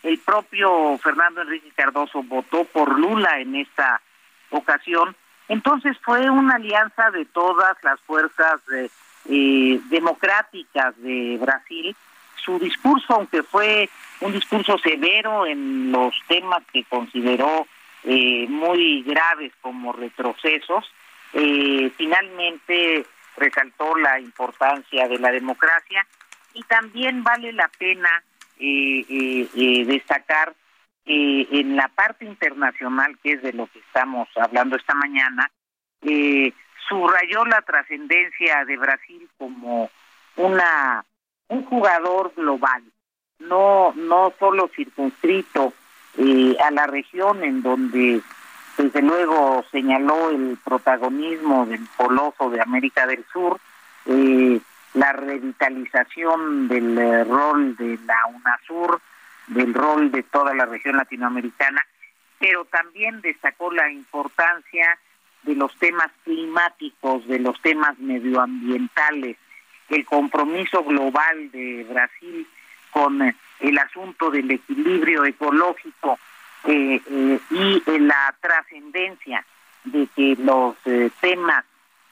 el 0.06 0.20
propio 0.20 0.97
Fernando 0.99 1.41
Enrique 1.41 1.72
Cardoso 1.76 2.22
votó 2.24 2.64
por 2.66 2.97
Lula 2.97 3.39
en 3.39 3.56
esta 3.56 4.01
ocasión, 4.51 5.16
entonces 5.47 5.97
fue 6.03 6.30
una 6.30 6.56
alianza 6.56 7.10
de 7.10 7.26
todas 7.26 7.76
las 7.84 7.99
fuerzas 8.01 8.62
eh, 9.28 9.80
democráticas 9.89 10.95
de 11.01 11.38
Brasil. 11.41 11.95
Su 12.36 12.60
discurso, 12.60 13.16
aunque 13.16 13.41
fue 13.41 13.89
un 14.22 14.32
discurso 14.32 14.78
severo 14.78 15.47
en 15.47 15.91
los 15.91 16.14
temas 16.28 16.62
que 16.72 16.84
consideró 16.84 17.68
eh, 18.03 18.45
muy 18.47 19.01
graves 19.01 19.53
como 19.62 19.91
retrocesos, 19.91 20.86
eh, 21.34 21.91
finalmente 21.97 23.06
resaltó 23.38 23.97
la 23.97 24.20
importancia 24.20 25.08
de 25.08 25.18
la 25.18 25.32
democracia 25.32 26.06
y 26.53 26.62
también 26.64 27.24
vale 27.24 27.51
la 27.51 27.68
pena 27.80 28.24
eh, 28.60 29.86
destacar 29.86 30.53
que 31.06 31.47
en 31.51 31.76
la 31.76 31.88
parte 31.89 32.26
internacional, 32.26 33.18
que 33.22 33.34
es 33.34 33.41
de 33.41 33.53
lo 33.53 33.68
que 33.68 33.80
estamos 33.80 34.28
hablando 34.36 34.76
esta 34.76 34.95
mañana, 34.95 35.51
subrayó 36.89 37.45
la 37.45 37.62
trascendencia 37.62 38.66
de 38.66 38.78
Brasil 38.78 39.30
como 39.38 39.89
una 40.36 41.06
un 41.47 41.64
jugador 41.66 42.34
global 42.36 42.84
no 43.39 43.93
no 43.95 44.34
solo 44.39 44.70
circunscrito 44.76 45.74
eh, 46.18 46.56
a 46.64 46.72
la 46.72 46.88
región 46.88 47.43
en 47.43 47.62
donde 47.62 48.22
desde 48.78 49.01
luego 49.01 49.64
señaló 49.72 50.30
el 50.32 50.58
protagonismo 50.64 51.66
del 51.66 51.88
coloso 51.95 52.49
de 52.49 52.62
América 52.62 53.08
del 53.08 53.26
Sur, 53.32 53.60
eh, 54.06 54.60
la 54.96 55.12
revitalización 55.12 56.68
del 56.68 56.98
eh, 56.98 57.24
rol 57.26 57.76
de 57.76 58.00
la 58.06 58.26
UNASUR, 58.34 59.02
del 59.48 59.74
rol 59.74 60.12
de 60.12 60.24
toda 60.24 60.54
la 60.54 60.66
región 60.66 60.98
latinoamericana, 60.98 61.86
pero 62.39 62.66
también 62.66 63.22
destacó 63.22 63.72
la 63.72 63.91
importancia 63.91 64.98
de 65.43 65.56
los 65.56 65.76
temas 65.78 66.10
climáticos, 66.24 67.28
de 67.28 67.39
los 67.39 67.62
temas 67.62 68.00
medioambientales, 68.00 69.38
el 69.89 70.06
compromiso 70.06 70.84
global 70.84 71.52
de 71.52 71.86
Brasil 71.89 72.48
con 72.89 73.22
eh, 73.22 73.36
el 73.60 73.78
asunto 73.78 74.32
del 74.32 74.50
equilibrio 74.50 75.26
ecológico 75.26 76.18
eh, 76.64 77.00
y 77.52 78.00
la 78.00 78.34
trascendencia 78.41 79.46
de 79.84 80.08
que 80.16 80.36
los 80.39 80.76
temas 81.22 81.64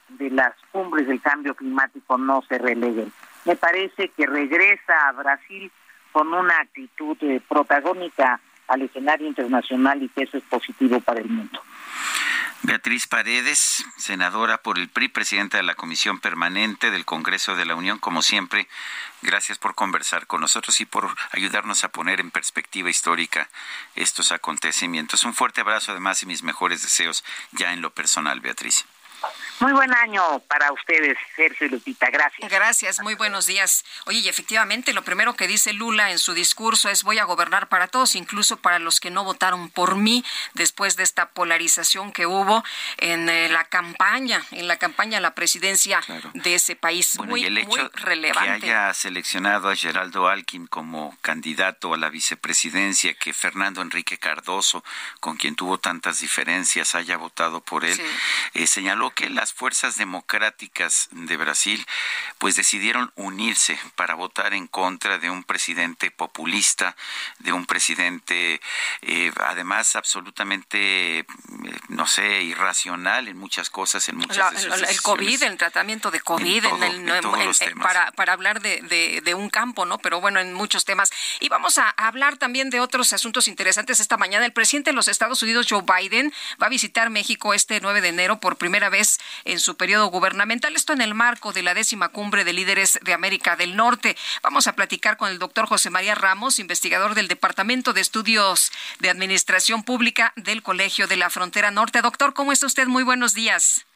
de 0.08 0.30
las 0.30 0.54
cumbres 0.72 1.06
del 1.06 1.20
cambio 1.20 1.54
climático 1.54 2.18
no 2.18 2.42
se 2.48 2.58
releguen. 2.58 3.12
Me 3.44 3.56
parece 3.56 4.08
que 4.10 4.26
regresa 4.26 5.08
a 5.08 5.12
Brasil 5.12 5.70
con 6.12 6.32
una 6.32 6.58
actitud 6.60 7.16
protagónica 7.48 8.40
al 8.68 8.82
escenario 8.82 9.26
internacional 9.26 10.02
y 10.02 10.08
que 10.08 10.22
eso 10.22 10.38
es 10.38 10.44
positivo 10.44 11.00
para 11.00 11.20
el 11.20 11.28
mundo. 11.28 11.60
Beatriz 12.62 13.06
Paredes, 13.06 13.84
senadora 13.98 14.56
por 14.56 14.78
el 14.78 14.88
PRI, 14.88 15.08
presidenta 15.08 15.58
de 15.58 15.62
la 15.62 15.74
Comisión 15.74 16.18
Permanente 16.18 16.90
del 16.90 17.04
Congreso 17.04 17.56
de 17.56 17.66
la 17.66 17.74
Unión, 17.74 17.98
como 17.98 18.22
siempre, 18.22 18.68
gracias 19.20 19.58
por 19.58 19.74
conversar 19.74 20.26
con 20.26 20.40
nosotros 20.40 20.80
y 20.80 20.86
por 20.86 21.14
ayudarnos 21.32 21.84
a 21.84 21.90
poner 21.90 22.20
en 22.20 22.30
perspectiva 22.30 22.88
histórica 22.88 23.50
estos 23.96 24.32
acontecimientos. 24.32 25.24
Un 25.24 25.34
fuerte 25.34 25.60
abrazo 25.60 25.92
además 25.92 26.22
y 26.22 26.26
mis 26.26 26.42
mejores 26.42 26.80
deseos 26.80 27.22
ya 27.52 27.74
en 27.74 27.82
lo 27.82 27.90
personal, 27.90 28.40
Beatriz. 28.40 28.86
Muy 29.60 29.72
buen 29.72 29.94
año 29.94 30.40
para 30.48 30.72
ustedes, 30.72 31.16
Sergio 31.36 31.66
y 31.66 31.70
Lupita. 31.70 32.10
Gracias. 32.10 32.50
Gracias, 32.50 33.00
muy 33.02 33.14
buenos 33.14 33.46
días. 33.46 33.84
Oye, 34.06 34.18
y 34.18 34.28
efectivamente, 34.28 34.92
lo 34.92 35.02
primero 35.02 35.34
que 35.34 35.46
dice 35.46 35.72
Lula 35.72 36.10
en 36.10 36.18
su 36.18 36.34
discurso 36.34 36.88
es 36.88 37.04
voy 37.04 37.18
a 37.18 37.24
gobernar 37.24 37.68
para 37.68 37.86
todos, 37.86 38.16
incluso 38.16 38.56
para 38.56 38.80
los 38.80 38.98
que 38.98 39.10
no 39.10 39.22
votaron 39.22 39.70
por 39.70 39.94
mí, 39.96 40.24
después 40.54 40.96
de 40.96 41.04
esta 41.04 41.30
polarización 41.30 42.12
que 42.12 42.26
hubo 42.26 42.64
en 42.98 43.28
eh, 43.28 43.48
la 43.48 43.64
campaña, 43.64 44.42
en 44.50 44.66
la 44.66 44.76
campaña 44.76 45.18
a 45.18 45.20
la 45.20 45.34
presidencia 45.34 46.00
de 46.32 46.54
ese 46.54 46.74
país. 46.74 47.18
muy, 47.20 47.42
y 47.42 47.46
el 47.46 47.58
hecho 47.58 47.90
relevante. 47.94 48.66
Que 48.66 48.74
haya 48.74 48.92
seleccionado 48.92 49.70
a 49.70 49.76
Geraldo 49.76 50.28
Alquim 50.28 50.66
como 50.66 51.16
candidato 51.20 51.94
a 51.94 51.96
la 51.96 52.08
vicepresidencia, 52.08 53.14
que 53.14 53.32
Fernando 53.32 53.82
Enrique 53.82 54.18
Cardoso, 54.18 54.82
con 55.20 55.36
quien 55.36 55.54
tuvo 55.54 55.78
tantas 55.78 56.20
diferencias, 56.20 56.94
haya 56.96 57.16
votado 57.16 57.60
por 57.60 57.84
él, 57.84 58.00
eh, 58.54 58.66
señaló 58.66 59.10
que 59.10 59.30
la 59.30 59.43
las 59.44 59.52
fuerzas 59.52 59.98
democráticas 59.98 61.10
de 61.10 61.36
Brasil 61.36 61.84
pues 62.38 62.56
decidieron 62.56 63.12
unirse 63.14 63.78
para 63.94 64.14
votar 64.14 64.54
en 64.54 64.66
contra 64.66 65.18
de 65.18 65.28
un 65.28 65.44
presidente 65.44 66.10
populista, 66.10 66.96
de 67.40 67.52
un 67.52 67.66
presidente 67.66 68.62
eh, 69.02 69.30
además 69.46 69.96
absolutamente, 69.96 71.18
eh, 71.18 71.24
no 71.88 72.06
sé, 72.06 72.40
irracional 72.40 73.28
en 73.28 73.36
muchas 73.36 73.68
cosas, 73.68 74.08
en 74.08 74.16
muchas 74.16 74.64
El 74.64 75.02
COVID, 75.02 75.42
el 75.42 75.58
tratamiento 75.58 76.10
de 76.10 76.20
COVID, 76.20 76.64
para, 77.82 78.12
para 78.12 78.32
hablar 78.32 78.62
de, 78.62 78.80
de, 79.22 79.34
un 79.34 79.50
campo, 79.50 79.84
¿no? 79.84 79.98
Pero 79.98 80.22
bueno, 80.22 80.40
en 80.40 80.54
muchos 80.54 80.86
temas. 80.86 81.10
Y 81.40 81.50
vamos 81.50 81.76
a 81.76 81.90
hablar 81.90 82.38
también 82.38 82.70
de 82.70 82.80
otros 82.80 83.12
asuntos 83.12 83.46
interesantes 83.46 84.00
esta 84.00 84.16
mañana. 84.16 84.46
El 84.46 84.54
presidente 84.54 84.88
de 84.88 84.96
los 84.96 85.08
Estados 85.08 85.42
Unidos, 85.42 85.66
Joe 85.68 85.82
Biden, 85.82 86.32
va 86.62 86.68
a 86.68 86.70
visitar 86.70 87.10
México 87.10 87.52
este 87.52 87.78
9 87.82 88.00
de 88.00 88.08
enero 88.08 88.40
por 88.40 88.56
primera 88.56 88.88
vez 88.88 89.18
en 89.44 89.60
su 89.60 89.76
periodo 89.76 90.06
gubernamental. 90.06 90.76
Esto 90.76 90.92
en 90.92 91.00
el 91.00 91.14
marco 91.14 91.52
de 91.52 91.62
la 91.62 91.74
décima 91.74 92.08
cumbre 92.08 92.44
de 92.44 92.52
líderes 92.52 92.98
de 93.02 93.12
América 93.12 93.56
del 93.56 93.76
Norte. 93.76 94.16
Vamos 94.42 94.66
a 94.66 94.74
platicar 94.74 95.16
con 95.16 95.30
el 95.30 95.38
doctor 95.38 95.66
José 95.66 95.90
María 95.90 96.14
Ramos, 96.14 96.58
investigador 96.58 97.14
del 97.14 97.28
Departamento 97.28 97.92
de 97.92 98.00
Estudios 98.00 98.72
de 99.00 99.10
Administración 99.10 99.82
Pública 99.82 100.32
del 100.36 100.62
Colegio 100.62 101.06
de 101.06 101.16
la 101.16 101.30
Frontera 101.30 101.70
Norte. 101.70 102.02
Doctor, 102.02 102.34
¿cómo 102.34 102.52
está 102.52 102.66
usted? 102.66 102.86
Muy 102.86 103.02
buenos 103.02 103.34
días. 103.34 103.86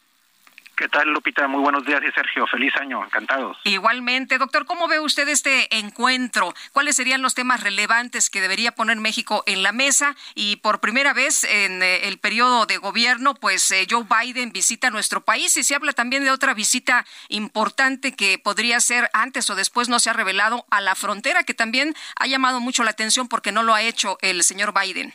¿Qué 0.78 0.88
tal, 0.88 1.08
Lupita? 1.08 1.48
Muy 1.48 1.60
buenos 1.60 1.84
días 1.84 2.00
y 2.08 2.12
Sergio, 2.12 2.46
feliz 2.46 2.72
año, 2.76 3.04
encantados. 3.04 3.56
Igualmente, 3.64 4.38
doctor, 4.38 4.64
¿cómo 4.64 4.86
ve 4.86 5.00
usted 5.00 5.28
este 5.28 5.76
encuentro? 5.76 6.54
¿Cuáles 6.70 6.94
serían 6.94 7.20
los 7.20 7.34
temas 7.34 7.64
relevantes 7.64 8.30
que 8.30 8.40
debería 8.40 8.70
poner 8.70 8.96
México 8.98 9.42
en 9.46 9.64
la 9.64 9.72
mesa? 9.72 10.14
Y 10.36 10.56
por 10.56 10.78
primera 10.78 11.14
vez 11.14 11.42
en 11.42 11.82
eh, 11.82 12.06
el 12.06 12.18
periodo 12.18 12.64
de 12.64 12.76
gobierno, 12.76 13.34
pues 13.34 13.68
eh, 13.72 13.88
Joe 13.90 14.06
Biden 14.08 14.52
visita 14.52 14.90
nuestro 14.90 15.20
país 15.24 15.56
y 15.56 15.64
se 15.64 15.74
habla 15.74 15.94
también 15.94 16.22
de 16.22 16.30
otra 16.30 16.54
visita 16.54 17.04
importante 17.28 18.14
que 18.14 18.38
podría 18.38 18.78
ser 18.78 19.10
antes 19.12 19.50
o 19.50 19.56
después, 19.56 19.88
no 19.88 19.98
se 19.98 20.10
ha 20.10 20.12
revelado, 20.12 20.64
a 20.70 20.80
la 20.80 20.94
frontera, 20.94 21.42
que 21.42 21.54
también 21.54 21.96
ha 22.20 22.28
llamado 22.28 22.60
mucho 22.60 22.84
la 22.84 22.92
atención 22.92 23.26
porque 23.26 23.50
no 23.50 23.64
lo 23.64 23.74
ha 23.74 23.82
hecho 23.82 24.16
el 24.22 24.44
señor 24.44 24.72
Biden. 24.80 25.12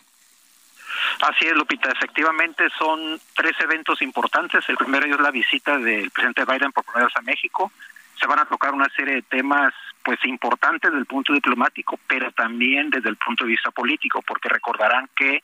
Así 1.21 1.45
es, 1.45 1.53
Lupita. 1.53 1.89
Efectivamente, 1.89 2.69
son 2.77 3.19
tres 3.35 3.53
eventos 3.61 4.01
importantes. 4.01 4.67
El 4.67 4.77
primero 4.77 5.05
es 5.05 5.19
la 5.19 5.31
visita 5.31 5.77
del 5.77 6.11
presidente 6.11 6.45
Biden 6.45 6.71
por 6.71 6.83
primera 6.83 7.05
vez 7.05 7.15
a 7.15 7.21
México. 7.21 7.71
Se 8.19 8.27
van 8.27 8.39
a 8.39 8.45
tocar 8.45 8.73
una 8.73 8.89
serie 8.89 9.15
de 9.15 9.21
temas 9.23 9.73
pues 10.03 10.19
importantes 10.25 10.91
desde 10.91 10.99
el 10.99 11.05
punto 11.05 11.33
diplomático, 11.33 11.97
pero 12.07 12.31
también 12.31 12.89
desde 12.89 13.09
el 13.09 13.15
punto 13.15 13.45
de 13.45 13.51
vista 13.51 13.71
político, 13.71 14.21
porque 14.21 14.49
recordarán 14.49 15.09
que 15.15 15.41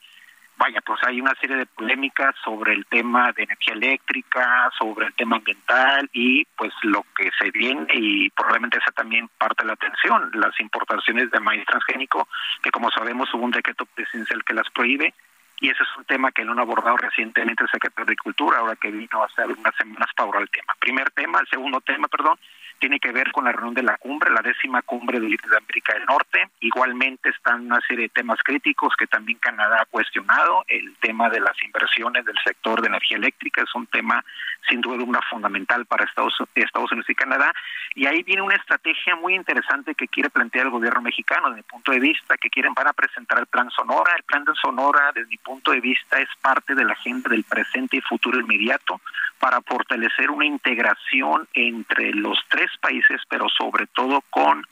vaya, 0.58 0.82
pues 0.82 1.00
hay 1.06 1.18
una 1.18 1.34
serie 1.40 1.56
de 1.56 1.64
polémicas 1.64 2.34
sobre 2.44 2.74
el 2.74 2.84
tema 2.84 3.32
de 3.32 3.44
energía 3.44 3.72
eléctrica, 3.72 4.70
sobre 4.78 5.06
el 5.06 5.14
tema 5.14 5.36
ambiental 5.36 6.10
y 6.12 6.44
pues 6.54 6.74
lo 6.82 7.06
que 7.16 7.30
se 7.38 7.50
viene 7.50 7.86
y 7.94 8.28
probablemente 8.28 8.76
esa 8.76 8.92
también 8.92 9.30
parte 9.38 9.62
de 9.62 9.68
la 9.68 9.72
atención, 9.72 10.30
las 10.34 10.60
importaciones 10.60 11.30
de 11.30 11.40
maíz 11.40 11.64
transgénico, 11.64 12.28
que 12.62 12.70
como 12.70 12.90
sabemos 12.90 13.32
hubo 13.32 13.44
un 13.44 13.52
decreto 13.52 13.86
presidencial 13.86 14.44
que 14.44 14.52
las 14.52 14.68
prohíbe 14.68 15.14
y 15.60 15.68
ese 15.68 15.82
es 15.82 15.96
un 15.96 16.04
tema 16.04 16.32
que 16.32 16.44
no 16.44 16.52
han 16.52 16.60
abordado 16.60 16.96
recientemente 16.96 17.62
el 17.62 17.70
secretario 17.70 18.06
de 18.06 18.12
Agricultura, 18.12 18.58
ahora 18.58 18.76
que 18.76 18.90
vino 18.90 19.22
hace 19.22 19.42
algunas 19.42 19.74
semanas 19.76 20.08
para 20.16 20.40
el 20.40 20.50
tema. 20.50 20.74
Primer 20.80 21.10
tema, 21.10 21.40
el 21.40 21.48
segundo 21.48 21.80
tema, 21.82 22.08
perdón, 22.08 22.38
tiene 22.80 22.98
que 22.98 23.12
ver 23.12 23.30
con 23.30 23.44
la 23.44 23.52
reunión 23.52 23.74
de 23.74 23.82
la 23.82 23.98
cumbre, 23.98 24.30
la 24.30 24.40
décima 24.40 24.82
cumbre 24.82 25.20
de 25.20 25.26
América 25.26 25.92
del 25.94 26.06
Norte. 26.06 26.48
Igualmente 26.60 27.28
están 27.28 27.66
una 27.66 27.80
serie 27.86 28.04
de 28.04 28.08
temas 28.08 28.38
críticos 28.42 28.94
que 28.98 29.06
también 29.06 29.38
Canadá 29.38 29.82
ha 29.82 29.84
cuestionado. 29.84 30.64
El 30.66 30.96
tema 30.96 31.28
de 31.28 31.40
las 31.40 31.62
inversiones 31.62 32.24
del 32.24 32.36
sector 32.42 32.80
de 32.80 32.88
energía 32.88 33.18
eléctrica 33.18 33.62
es 33.62 33.74
un 33.74 33.86
tema 33.86 34.24
sin 34.68 34.80
duda 34.80 35.04
una 35.04 35.20
fundamental 35.28 35.84
para 35.86 36.04
Estados, 36.04 36.34
Estados 36.54 36.90
Unidos 36.92 37.10
y 37.10 37.14
Canadá. 37.14 37.52
Y 37.94 38.06
ahí 38.06 38.22
viene 38.22 38.42
una 38.42 38.54
estrategia 38.54 39.14
muy 39.16 39.34
interesante 39.34 39.94
que 39.94 40.08
quiere 40.08 40.30
plantear 40.30 40.66
el 40.66 40.72
gobierno 40.72 41.02
mexicano 41.02 41.48
desde 41.48 41.56
mi 41.56 41.62
punto 41.62 41.92
de 41.92 42.00
vista, 42.00 42.36
que 42.38 42.50
quieren 42.50 42.72
van 42.74 42.88
a 42.88 42.92
presentar 42.92 43.38
el 43.38 43.46
plan 43.46 43.70
Sonora. 43.70 44.14
El 44.16 44.22
plan 44.22 44.44
de 44.44 44.52
Sonora, 44.54 45.12
desde 45.14 45.28
mi 45.28 45.38
punto 45.38 45.72
de 45.72 45.80
vista, 45.80 46.18
es 46.18 46.28
parte 46.40 46.74
de 46.74 46.84
la 46.84 46.92
agenda 46.92 47.28
del 47.28 47.44
presente 47.44 47.98
y 47.98 48.00
futuro 48.00 48.40
inmediato 48.40 49.00
para 49.38 49.60
fortalecer 49.62 50.30
una 50.30 50.44
integración 50.44 51.48
entre 51.54 52.12
los 52.12 52.38
tres 52.48 52.69
países, 52.78 53.20
pero 53.28 53.48
sobre 53.48 53.86
todo 53.88 54.22
con 54.30 54.64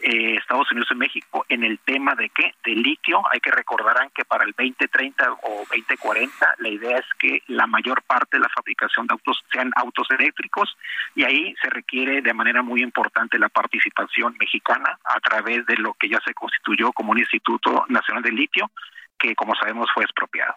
eh, 0.00 0.36
Estados 0.36 0.70
Unidos 0.70 0.88
y 0.90 0.96
México 0.96 1.46
en 1.48 1.64
el 1.64 1.78
tema 1.78 2.14
de 2.14 2.28
qué? 2.30 2.54
De 2.64 2.72
litio. 2.72 3.22
Hay 3.32 3.40
que 3.40 3.50
recordarán 3.50 4.10
que 4.14 4.24
para 4.24 4.44
el 4.44 4.52
2030 4.52 5.32
o 5.42 5.64
2040 5.70 6.54
la 6.58 6.68
idea 6.68 6.98
es 6.98 7.06
que 7.18 7.42
la 7.46 7.66
mayor 7.66 8.02
parte 8.02 8.36
de 8.36 8.42
la 8.42 8.48
fabricación 8.48 9.06
de 9.06 9.12
autos 9.12 9.42
sean 9.52 9.70
autos 9.76 10.08
eléctricos 10.10 10.76
y 11.14 11.24
ahí 11.24 11.54
se 11.62 11.70
requiere 11.70 12.22
de 12.22 12.34
manera 12.34 12.62
muy 12.62 12.82
importante 12.82 13.38
la 13.38 13.48
participación 13.48 14.36
mexicana 14.38 14.98
a 15.04 15.20
través 15.20 15.64
de 15.66 15.76
lo 15.76 15.94
que 15.94 16.08
ya 16.08 16.20
se 16.24 16.34
constituyó 16.34 16.92
como 16.92 17.12
un 17.12 17.18
Instituto 17.18 17.84
Nacional 17.88 18.22
de 18.22 18.32
Litio 18.32 18.70
que 19.18 19.34
como 19.34 19.54
sabemos 19.54 19.90
fue 19.94 20.04
expropiado. 20.04 20.54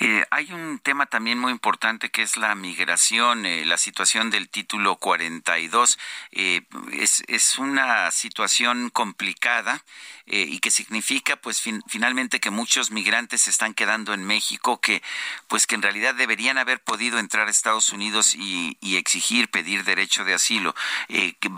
Eh, 0.00 0.24
hay 0.30 0.52
un 0.52 0.78
tema 0.78 1.06
también 1.06 1.38
muy 1.38 1.52
importante 1.52 2.10
que 2.10 2.22
es 2.22 2.36
la 2.36 2.54
migración, 2.54 3.46
eh, 3.46 3.64
la 3.64 3.76
situación 3.76 4.30
del 4.30 4.48
título 4.48 4.96
42. 4.96 5.98
Eh, 6.32 6.62
es, 6.92 7.22
es 7.28 7.58
una 7.58 8.10
situación 8.10 8.90
complicada 8.90 9.84
eh, 10.26 10.46
y 10.48 10.58
que 10.60 10.70
significa 10.70 11.36
pues 11.36 11.62
finalmente 11.86 12.40
que 12.40 12.50
muchos 12.50 12.90
migrantes 12.90 13.42
se 13.42 13.50
están 13.50 13.74
quedando 13.74 14.14
en 14.14 14.24
México 14.24 14.80
que 14.80 15.02
pues 15.48 15.66
que 15.66 15.74
en 15.74 15.82
realidad 15.82 16.14
deberían 16.14 16.58
haber 16.58 16.80
podido 16.80 17.18
entrar 17.18 17.48
a 17.48 17.50
Estados 17.50 17.92
Unidos 17.92 18.34
y, 18.34 18.76
y 18.80 18.96
exigir, 18.96 19.50
pedir 19.50 19.84
derecho 19.84 20.24
de 20.24 20.34
asilo. 20.34 20.74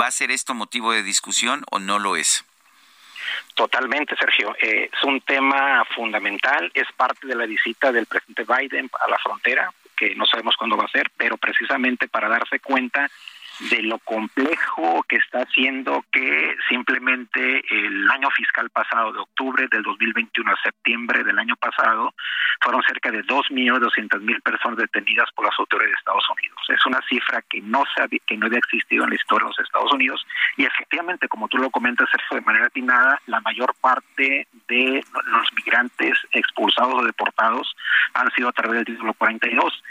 ¿Va 0.00 0.06
a 0.06 0.10
ser 0.10 0.30
esto 0.30 0.54
motivo 0.54 0.92
de 0.92 1.02
discusión 1.02 1.64
o 1.70 1.78
no 1.78 1.98
lo 1.98 2.16
es? 2.16 2.44
Totalmente, 3.54 4.16
Sergio. 4.16 4.54
Eh, 4.60 4.90
es 4.92 5.04
un 5.04 5.20
tema 5.20 5.84
fundamental, 5.94 6.70
es 6.74 6.90
parte 6.96 7.26
de 7.26 7.36
la 7.36 7.46
visita 7.46 7.92
del 7.92 8.06
presidente 8.06 8.44
Biden 8.44 8.90
a 9.04 9.08
la 9.08 9.18
frontera, 9.18 9.70
que 9.96 10.14
no 10.14 10.26
sabemos 10.26 10.56
cuándo 10.56 10.76
va 10.76 10.84
a 10.84 10.88
ser, 10.88 11.10
pero 11.16 11.36
precisamente 11.36 12.08
para 12.08 12.28
darse 12.28 12.58
cuenta 12.60 13.08
de 13.70 13.82
lo 13.82 13.98
complejo 14.00 15.04
que 15.08 15.16
está 15.16 15.42
haciendo 15.42 16.04
que 16.10 16.53
simplemente 16.68 17.62
el 17.70 18.10
año 18.10 18.30
fiscal 18.30 18.70
pasado, 18.70 19.12
de 19.12 19.20
octubre 19.20 19.66
del 19.70 19.82
2021 19.82 20.50
a 20.50 20.62
septiembre 20.62 21.24
del 21.24 21.38
año 21.38 21.56
pasado, 21.56 22.14
fueron 22.60 22.82
cerca 22.82 23.10
de 23.10 23.24
2.200.000 23.24 24.42
personas 24.42 24.78
detenidas 24.78 25.30
por 25.34 25.44
las 25.44 25.58
autoridades 25.58 25.92
de 25.92 25.98
Estados 25.98 26.24
Unidos. 26.30 26.58
Es 26.68 26.86
una 26.86 27.00
cifra 27.08 27.42
que 27.42 27.60
no, 27.60 27.84
se 27.94 28.20
que 28.20 28.36
no 28.36 28.46
había 28.46 28.58
existido 28.58 29.04
en 29.04 29.10
la 29.10 29.16
historia 29.16 29.44
de 29.44 29.50
los 29.50 29.58
Estados 29.58 29.92
Unidos 29.92 30.26
y 30.56 30.64
efectivamente, 30.64 31.28
como 31.28 31.48
tú 31.48 31.58
lo 31.58 31.70
comentas, 31.70 32.08
de 32.30 32.40
manera 32.40 32.66
atinada, 32.66 33.20
la 33.26 33.40
mayor 33.40 33.74
parte 33.80 34.46
de 34.68 35.04
los 35.26 35.52
migrantes 35.54 36.18
expulsados 36.32 36.94
o 36.94 37.04
deportados 37.04 37.74
han 38.14 38.30
sido 38.32 38.48
a 38.48 38.52
través 38.52 38.76
del 38.76 38.84
título 38.86 39.14
42 39.14 39.82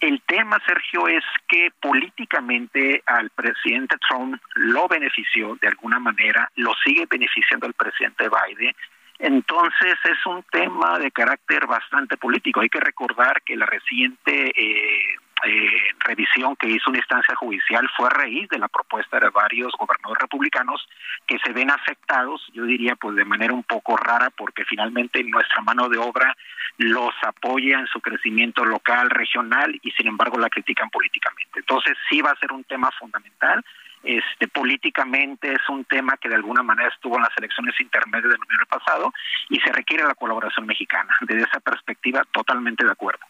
el 0.00 0.20
tema, 0.22 0.58
Sergio, 0.66 1.08
es 1.08 1.24
que 1.48 1.70
políticamente 1.80 3.02
al 3.06 3.30
presidente 3.30 3.96
Trump 4.08 4.40
lo 4.54 4.88
benefició 4.88 5.56
de 5.60 5.68
alguna 5.68 5.98
manera, 5.98 6.50
lo 6.56 6.72
sigue 6.84 7.06
beneficiando 7.08 7.66
el 7.66 7.74
presidente 7.74 8.28
Biden. 8.28 8.74
Entonces 9.18 9.94
es 10.04 10.26
un 10.26 10.44
tema 10.44 10.98
de 10.98 11.10
carácter 11.10 11.66
bastante 11.66 12.16
político. 12.16 12.60
Hay 12.60 12.68
que 12.68 12.80
recordar 12.80 13.42
que 13.42 13.56
la 13.56 13.66
reciente 13.66 14.52
eh, 14.56 15.16
eh, 15.44 15.70
revisión 16.00 16.56
que 16.56 16.68
hizo 16.68 16.90
una 16.90 16.98
instancia 16.98 17.34
judicial 17.36 17.88
fue 17.96 18.06
a 18.06 18.10
raíz 18.10 18.48
de 18.48 18.58
la 18.58 18.68
propuesta 18.68 19.20
de 19.20 19.30
varios 19.30 19.72
gobernadores 19.78 20.22
republicanos 20.22 20.88
que 21.26 21.38
se 21.38 21.52
ven 21.52 21.70
afectados, 21.70 22.46
yo 22.52 22.64
diría 22.64 22.96
pues 22.96 23.14
de 23.16 23.24
manera 23.24 23.52
un 23.52 23.62
poco 23.62 23.96
rara 23.96 24.30
porque 24.30 24.64
finalmente 24.64 25.22
nuestra 25.24 25.62
mano 25.62 25.88
de 25.88 25.98
obra 25.98 26.36
los 26.78 27.12
apoya 27.22 27.78
en 27.78 27.86
su 27.86 28.00
crecimiento 28.00 28.64
local, 28.64 29.10
regional 29.10 29.78
y 29.82 29.90
sin 29.92 30.08
embargo 30.08 30.38
la 30.38 30.48
critican 30.48 30.90
políticamente. 30.90 31.60
Entonces 31.60 31.96
sí 32.08 32.20
va 32.20 32.30
a 32.30 32.38
ser 32.38 32.52
un 32.52 32.64
tema 32.64 32.90
fundamental. 32.98 33.64
Este, 34.04 34.46
políticamente 34.46 35.52
es 35.52 35.68
un 35.68 35.84
tema 35.84 36.16
que 36.16 36.28
de 36.28 36.36
alguna 36.36 36.62
manera 36.62 36.88
estuvo 36.88 37.16
en 37.16 37.22
las 37.22 37.36
elecciones 37.36 37.78
intermedias 37.80 38.30
del 38.30 38.40
noviembre 38.40 38.66
pasado 38.66 39.12
y 39.50 39.58
se 39.58 39.72
requiere 39.72 40.04
la 40.04 40.14
colaboración 40.14 40.66
mexicana. 40.66 41.16
Desde 41.22 41.42
esa 41.42 41.60
perspectiva, 41.60 42.22
totalmente 42.30 42.84
de 42.84 42.92
acuerdo. 42.92 43.24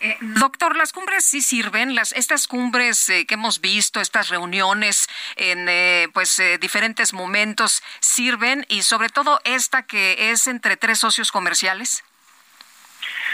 Eh, 0.00 0.16
doctor, 0.20 0.76
las 0.76 0.92
cumbres 0.92 1.24
sí 1.26 1.42
sirven, 1.42 1.94
las 1.94 2.12
estas 2.12 2.48
cumbres 2.48 3.08
eh, 3.10 3.26
que 3.26 3.34
hemos 3.34 3.60
visto, 3.60 4.00
estas 4.00 4.30
reuniones 4.30 5.08
en 5.36 5.68
eh, 5.68 6.08
pues 6.14 6.40
diferentes 6.58 7.12
momentos 7.12 7.82
sirven 8.00 8.64
y 8.68 8.82
sobre 8.82 9.10
todo 9.10 9.40
esta 9.44 9.82
que 9.82 10.30
es 10.30 10.46
entre 10.46 10.78
tres 10.78 10.98
socios 11.00 11.30
comerciales. 11.30 12.02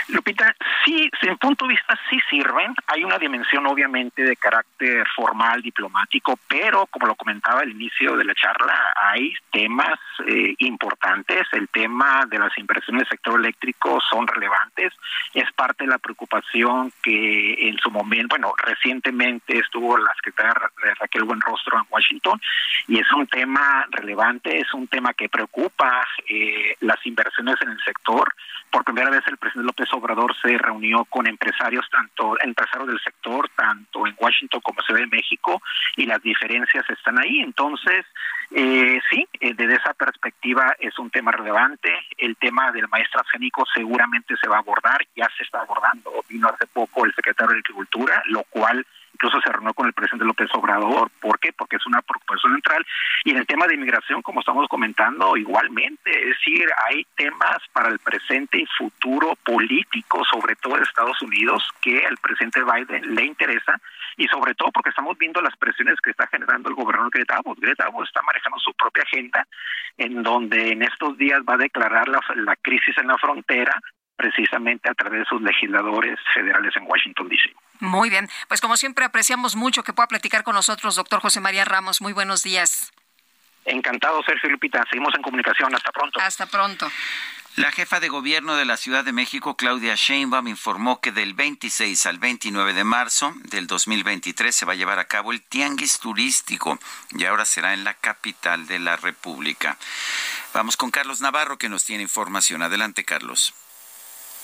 Lupita, 0.08 0.54
sí, 0.84 1.08
desde 1.12 1.30
mi 1.30 1.36
punto 1.36 1.66
de 1.66 1.72
vista 1.74 1.98
sí 2.08 2.18
sirven. 2.30 2.74
Hay 2.86 3.02
una 3.02 3.18
dimensión 3.18 3.66
obviamente 3.66 4.22
de 4.22 4.36
carácter 4.36 5.04
formal, 5.14 5.60
diplomático, 5.62 6.38
pero 6.48 6.86
como 6.86 7.06
lo 7.06 7.16
comentaba 7.16 7.60
al 7.60 7.70
inicio 7.70 8.16
de 8.16 8.24
la 8.24 8.34
charla, 8.34 8.94
hay 8.94 9.34
temas 9.50 9.98
eh, 10.26 10.54
importantes. 10.58 11.46
El 11.52 11.68
tema 11.68 12.24
de 12.28 12.38
las 12.38 12.56
inversiones 12.56 13.00
del 13.00 13.08
sector 13.08 13.40
eléctrico 13.40 13.98
son 14.08 14.26
relevantes. 14.26 14.92
Es 15.34 15.52
parte 15.52 15.84
de 15.84 15.90
la 15.90 15.98
preocupación 15.98 16.92
que 17.02 17.68
en 17.68 17.76
su 17.78 17.90
momento, 17.90 18.36
bueno, 18.36 18.52
recientemente 18.56 19.58
estuvo 19.58 19.98
la 19.98 20.14
secretaria 20.14 20.54
Raquel 21.00 21.24
Buenrostro 21.24 21.78
en 21.78 21.84
Washington 21.90 22.40
y 22.86 23.00
es 23.00 23.10
un 23.12 23.26
tema 23.26 23.86
relevante, 23.90 24.58
es 24.58 24.72
un 24.72 24.86
tema 24.86 25.14
que 25.14 25.28
preocupa 25.28 26.06
eh, 26.28 26.76
las 26.80 27.04
inversiones 27.04 27.56
en 27.62 27.70
el 27.70 27.80
sector. 27.84 28.32
Por 28.70 28.84
primera 28.84 29.10
vez 29.10 29.22
el 29.26 29.36
presidente 29.36 29.66
López 29.66 29.88
Obrador 29.96 30.34
se 30.40 30.56
reunió 30.58 31.04
con 31.06 31.26
empresarios, 31.26 31.86
tanto 31.90 32.36
empresarios 32.42 32.88
del 32.88 33.00
sector, 33.00 33.48
tanto 33.56 34.06
en 34.06 34.14
Washington 34.18 34.60
como 34.60 34.80
ve 34.88 35.02
en 35.02 35.10
México, 35.10 35.60
y 35.96 36.06
las 36.06 36.22
diferencias 36.22 36.88
están 36.90 37.18
ahí. 37.18 37.40
Entonces, 37.40 38.04
eh, 38.50 39.00
sí, 39.10 39.26
eh, 39.40 39.54
desde 39.54 39.74
esa 39.74 39.94
perspectiva 39.94 40.74
es 40.78 40.98
un 40.98 41.10
tema 41.10 41.32
relevante. 41.32 41.92
El 42.16 42.36
tema 42.36 42.70
del 42.72 42.88
maestro 42.88 43.20
transgénico 43.20 43.64
seguramente 43.74 44.34
se 44.40 44.48
va 44.48 44.56
a 44.56 44.60
abordar, 44.60 45.00
ya 45.16 45.28
se 45.36 45.44
está 45.44 45.60
abordando. 45.60 46.10
Vino 46.28 46.48
hace 46.48 46.66
poco 46.66 47.04
el 47.04 47.14
secretario 47.14 47.54
de 47.54 47.60
Agricultura, 47.60 48.22
lo 48.26 48.42
cual 48.44 48.86
incluso 49.16 49.40
se 49.40 49.50
reunió 49.50 49.72
con 49.72 49.86
el 49.86 49.94
presidente 49.94 50.26
López 50.26 50.50
Obrador. 50.52 51.10
¿Por 51.20 51.38
qué? 51.40 51.52
Porque 51.52 51.76
es 51.76 51.86
una 51.86 52.02
preocupación 52.02 52.52
central. 52.52 52.84
Y 53.24 53.30
en 53.30 53.38
el 53.38 53.46
tema 53.46 53.66
de 53.66 53.74
inmigración, 53.74 54.20
como 54.20 54.40
estamos 54.40 54.68
comentando, 54.68 55.36
igualmente, 55.38 56.10
es 56.10 56.36
decir, 56.36 56.68
hay 56.86 57.06
temas 57.16 57.58
para 57.72 57.88
el 57.88 57.98
presente 57.98 58.58
y 58.58 58.66
futuro 58.78 59.34
político, 59.42 60.22
sobre 60.30 60.54
todo 60.56 60.76
de 60.76 60.82
Estados 60.82 61.20
Unidos, 61.22 61.66
que 61.80 62.04
al 62.06 62.18
presidente 62.18 62.60
Biden 62.62 63.14
le 63.14 63.24
interesa 63.24 63.80
y 64.18 64.28
sobre 64.28 64.54
todo 64.54 64.70
porque 64.70 64.90
estamos 64.90 65.16
viendo 65.16 65.40
las 65.40 65.56
presiones 65.56 65.98
que 66.02 66.10
está 66.10 66.26
generando 66.26 66.68
el 66.68 66.74
gobernador 66.74 67.10
Greta 67.10 67.36
Abbott. 67.36 67.58
Greta 67.58 67.86
Abbott 67.86 68.06
está 68.06 68.20
manejando 68.22 68.58
su 68.58 68.74
propia 68.74 69.02
agenda, 69.02 69.46
en 69.96 70.22
donde 70.22 70.72
en 70.72 70.82
estos 70.82 71.16
días 71.16 71.40
va 71.48 71.54
a 71.54 71.58
declarar 71.58 72.08
la, 72.08 72.20
la 72.36 72.56
crisis 72.56 72.96
en 72.98 73.08
la 73.08 73.16
frontera, 73.16 73.72
precisamente 74.16 74.90
a 74.90 74.94
través 74.94 75.20
de 75.20 75.26
sus 75.26 75.40
legisladores 75.42 76.18
federales 76.34 76.74
en 76.76 76.84
Washington, 76.86 77.28
D.C. 77.28 77.54
Muy 77.80 78.10
bien, 78.10 78.28
pues 78.48 78.60
como 78.60 78.76
siempre 78.76 79.04
apreciamos 79.04 79.56
mucho 79.56 79.82
que 79.82 79.92
pueda 79.92 80.08
platicar 80.08 80.44
con 80.44 80.54
nosotros, 80.54 80.96
doctor 80.96 81.20
José 81.20 81.40
María 81.40 81.64
Ramos. 81.64 82.00
Muy 82.00 82.12
buenos 82.12 82.42
días. 82.42 82.92
Encantado, 83.64 84.22
Sergio 84.22 84.48
Lupita. 84.48 84.84
Seguimos 84.88 85.14
en 85.14 85.22
comunicación. 85.22 85.74
Hasta 85.74 85.90
pronto. 85.90 86.20
Hasta 86.20 86.46
pronto. 86.46 86.88
La 87.56 87.72
jefa 87.72 88.00
de 88.00 88.08
gobierno 88.08 88.54
de 88.54 88.66
la 88.66 88.76
Ciudad 88.76 89.02
de 89.02 89.12
México, 89.12 89.56
Claudia 89.56 89.94
Sheinbaum, 89.94 90.46
informó 90.46 91.00
que 91.00 91.10
del 91.10 91.32
26 91.32 92.04
al 92.04 92.18
29 92.18 92.74
de 92.74 92.84
marzo 92.84 93.32
del 93.44 93.66
2023 93.66 94.54
se 94.54 94.66
va 94.66 94.74
a 94.74 94.76
llevar 94.76 94.98
a 94.98 95.06
cabo 95.06 95.32
el 95.32 95.40
Tianguis 95.40 95.98
Turístico 95.98 96.78
y 97.12 97.24
ahora 97.24 97.46
será 97.46 97.72
en 97.72 97.82
la 97.82 97.94
capital 97.94 98.66
de 98.66 98.78
la 98.78 98.96
República. 98.96 99.78
Vamos 100.52 100.76
con 100.76 100.90
Carlos 100.90 101.22
Navarro 101.22 101.56
que 101.56 101.70
nos 101.70 101.84
tiene 101.84 102.02
información. 102.02 102.60
Adelante, 102.60 103.04
Carlos. 103.04 103.54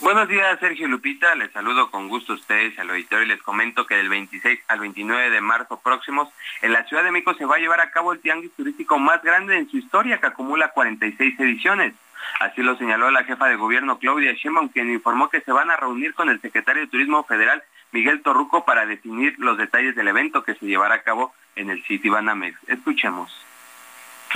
Buenos 0.02 0.26
días, 0.26 0.58
Sergio 0.58 0.88
Lupita. 0.88 1.32
Les 1.36 1.52
saludo 1.52 1.88
con 1.92 2.08
gusto 2.08 2.32
a 2.32 2.34
ustedes 2.34 2.76
al 2.76 2.90
auditorio 2.90 3.24
y 3.24 3.28
les 3.28 3.40
comento 3.40 3.86
que 3.86 3.94
del 3.94 4.08
26 4.08 4.58
al 4.66 4.80
29 4.80 5.30
de 5.30 5.40
marzo 5.40 5.78
próximos 5.78 6.28
en 6.60 6.72
la 6.72 6.82
Ciudad 6.88 7.04
de 7.04 7.12
México 7.12 7.34
se 7.34 7.44
va 7.44 7.54
a 7.54 7.60
llevar 7.60 7.80
a 7.80 7.92
cabo 7.92 8.12
el 8.12 8.18
tianguis 8.18 8.50
turístico 8.56 8.98
más 8.98 9.22
grande 9.22 9.56
en 9.56 9.70
su 9.70 9.76
historia 9.78 10.18
que 10.18 10.26
acumula 10.26 10.72
46 10.72 11.38
ediciones. 11.38 11.94
Así 12.40 12.62
lo 12.62 12.76
señaló 12.76 13.12
la 13.12 13.22
jefa 13.22 13.46
de 13.46 13.54
gobierno 13.54 14.00
Claudia 14.00 14.32
Sheinbaum, 14.32 14.70
quien 14.70 14.90
informó 14.90 15.28
que 15.28 15.40
se 15.40 15.52
van 15.52 15.70
a 15.70 15.76
reunir 15.76 16.14
con 16.14 16.28
el 16.28 16.40
secretario 16.40 16.82
de 16.82 16.88
Turismo 16.88 17.22
Federal 17.22 17.62
Miguel 17.92 18.22
Torruco 18.22 18.64
para 18.64 18.86
definir 18.86 19.36
los 19.38 19.56
detalles 19.56 19.94
del 19.94 20.08
evento 20.08 20.42
que 20.42 20.56
se 20.56 20.66
llevará 20.66 20.96
a 20.96 21.02
cabo 21.02 21.32
en 21.54 21.70
el 21.70 21.80
City 21.84 22.08
Banamex. 22.08 22.58
Escuchemos. 22.66 23.32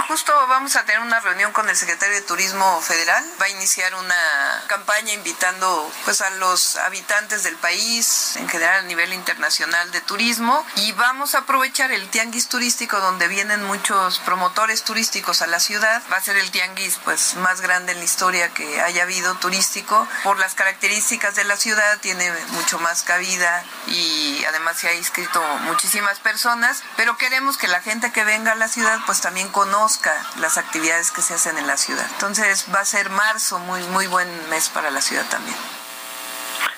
Justo 0.04 0.32
vamos 0.46 0.76
a 0.76 0.84
tener 0.84 1.00
una 1.00 1.20
reunión 1.20 1.52
con 1.52 1.68
el 1.68 1.74
secretario 1.74 2.14
de 2.14 2.20
Turismo 2.20 2.80
Federal. 2.80 3.24
Va 3.40 3.46
a 3.46 3.48
iniciar 3.48 3.94
una 3.94 4.64
campaña 4.68 5.12
invitando 5.14 5.90
pues 6.04 6.20
a 6.20 6.30
los 6.30 6.76
habitantes 6.76 7.42
del 7.42 7.56
país, 7.56 8.36
en 8.36 8.48
general 8.48 8.80
a 8.80 8.86
nivel 8.86 9.12
internacional 9.14 9.90
de 9.90 10.00
turismo, 10.02 10.64
y 10.76 10.92
vamos 10.92 11.34
a 11.34 11.38
aprovechar 11.38 11.90
el 11.92 12.08
tianguis 12.10 12.48
turístico 12.48 13.00
donde 13.00 13.26
vienen 13.26 13.64
muchos 13.64 14.18
promotores 14.20 14.84
turísticos 14.84 15.42
a 15.42 15.46
la 15.46 15.60
ciudad. 15.60 16.02
Va 16.12 16.18
a 16.18 16.22
ser 16.22 16.36
el 16.36 16.50
tianguis 16.50 16.98
pues 17.02 17.34
más 17.36 17.60
grande 17.62 17.92
en 17.92 17.98
la 17.98 18.04
historia 18.04 18.52
que 18.52 18.80
haya 18.82 19.02
habido 19.02 19.34
turístico. 19.36 20.06
Por 20.22 20.38
las 20.38 20.54
características 20.54 21.34
de 21.34 21.44
la 21.44 21.56
ciudad 21.56 21.98
tiene 22.00 22.30
mucho 22.50 22.78
más 22.78 23.02
cabida 23.02 23.64
y 23.86 24.44
además 24.44 24.78
se 24.78 24.88
ha 24.88 24.94
inscrito 24.94 25.42
muchísimas 25.62 26.20
personas, 26.20 26.82
pero 26.96 27.16
queremos 27.16 27.56
que 27.56 27.66
la 27.66 27.80
gente 27.80 28.12
que 28.12 28.24
venga 28.24 28.52
a 28.52 28.56
la 28.56 28.68
ciudad 28.68 29.00
pues 29.06 29.20
también 29.20 29.48
conozca 29.48 29.85
las 30.40 30.58
actividades 30.58 31.12
que 31.12 31.22
se 31.22 31.34
hacen 31.34 31.56
en 31.58 31.66
la 31.66 31.76
ciudad. 31.76 32.06
Entonces 32.14 32.66
va 32.74 32.80
a 32.80 32.84
ser 32.84 33.08
marzo 33.10 33.58
muy, 33.60 33.82
muy 33.92 34.06
buen 34.08 34.28
mes 34.50 34.68
para 34.68 34.90
la 34.90 35.00
ciudad 35.00 35.24
también. 35.30 35.56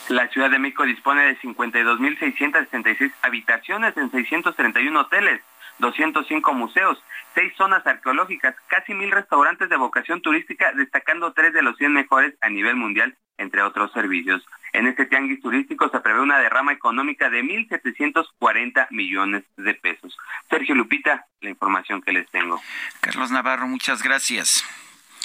La 0.08 0.28
Ciudad 0.28 0.50
de 0.50 0.58
México 0.58 0.84
dispone 0.84 1.22
de 1.22 1.38
52.676 1.40 3.12
habitaciones 3.22 3.96
en 3.96 4.10
631 4.10 5.00
hoteles, 5.00 5.42
205 5.78 6.52
museos, 6.54 7.02
seis 7.34 7.52
zonas 7.56 7.86
arqueológicas, 7.86 8.54
casi 8.68 8.94
mil 8.94 9.10
restaurantes 9.10 9.68
de 9.68 9.76
vocación 9.76 10.20
turística, 10.22 10.72
destacando 10.72 11.32
tres 11.32 11.52
de 11.52 11.62
los 11.62 11.76
100 11.76 11.92
mejores 11.92 12.34
a 12.40 12.48
nivel 12.48 12.76
mundial, 12.76 13.16
entre 13.36 13.62
otros 13.62 13.92
servicios. 13.92 14.44
En 14.72 14.86
este 14.86 15.06
tianguis 15.06 15.40
turístico 15.40 15.88
se 15.88 16.00
prevé 16.00 16.20
una 16.20 16.38
derrama 16.38 16.72
económica 16.72 17.30
de 17.30 17.42
1.740 17.42 18.88
millones 18.90 19.44
de 19.56 19.74
pesos. 19.74 20.16
Sergio 20.50 20.74
Lupita, 20.74 21.26
la 21.40 21.50
información 21.50 22.02
que 22.02 22.12
les 22.12 22.28
tengo. 22.30 22.60
Carlos 23.00 23.30
Navarro, 23.30 23.66
muchas 23.66 24.02
gracias. 24.02 24.64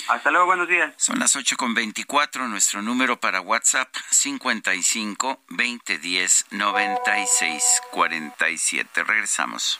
Hasta 0.10 0.32
luego, 0.32 0.48
buenos 0.48 0.68
días. 0.68 0.94
Son 0.98 1.20
las 1.20 1.36
8 1.36 1.56
con 1.57 1.74
24. 1.74 2.48
Nuestro 2.48 2.82
número 2.82 3.20
para 3.20 3.41
WhatsApp 3.41 3.90
55 4.10 5.44
2010 5.49 6.48
96 6.52 7.82
47. 7.91 9.03
Regresamos. 9.03 9.80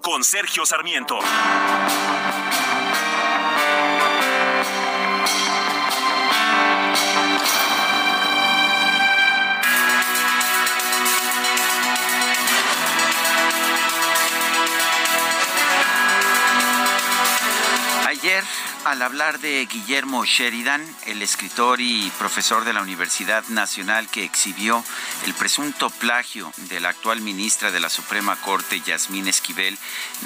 Con 0.00 0.24
Sergio 0.24 0.66
Sarmiento. 0.66 1.20
Al 18.84 19.02
hablar 19.02 19.40
de 19.40 19.64
Guillermo 19.66 20.24
Sheridan, 20.24 20.84
el 21.06 21.22
escritor 21.22 21.80
y 21.80 22.10
profesor 22.18 22.64
de 22.64 22.72
la 22.72 22.82
Universidad 22.82 23.44
Nacional 23.48 24.08
que 24.08 24.24
exhibió 24.24 24.84
el 25.24 25.34
presunto 25.34 25.90
plagio 25.90 26.52
de 26.68 26.80
la 26.80 26.90
actual 26.90 27.20
ministra 27.20 27.70
de 27.70 27.80
la 27.80 27.88
Suprema 27.88 28.36
Corte, 28.36 28.80
Yasmín 28.80 29.28
Esquivel, 29.28 29.78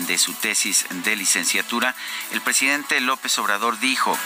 de 0.07 0.19
su 0.19 0.35
tesis 0.35 0.87
de 1.05 1.17
licenciatura, 1.17 1.95
el 2.33 2.41
presidente 2.41 3.01
López 3.01 3.39
Obrador 3.39 3.79
dijo, 3.79 4.17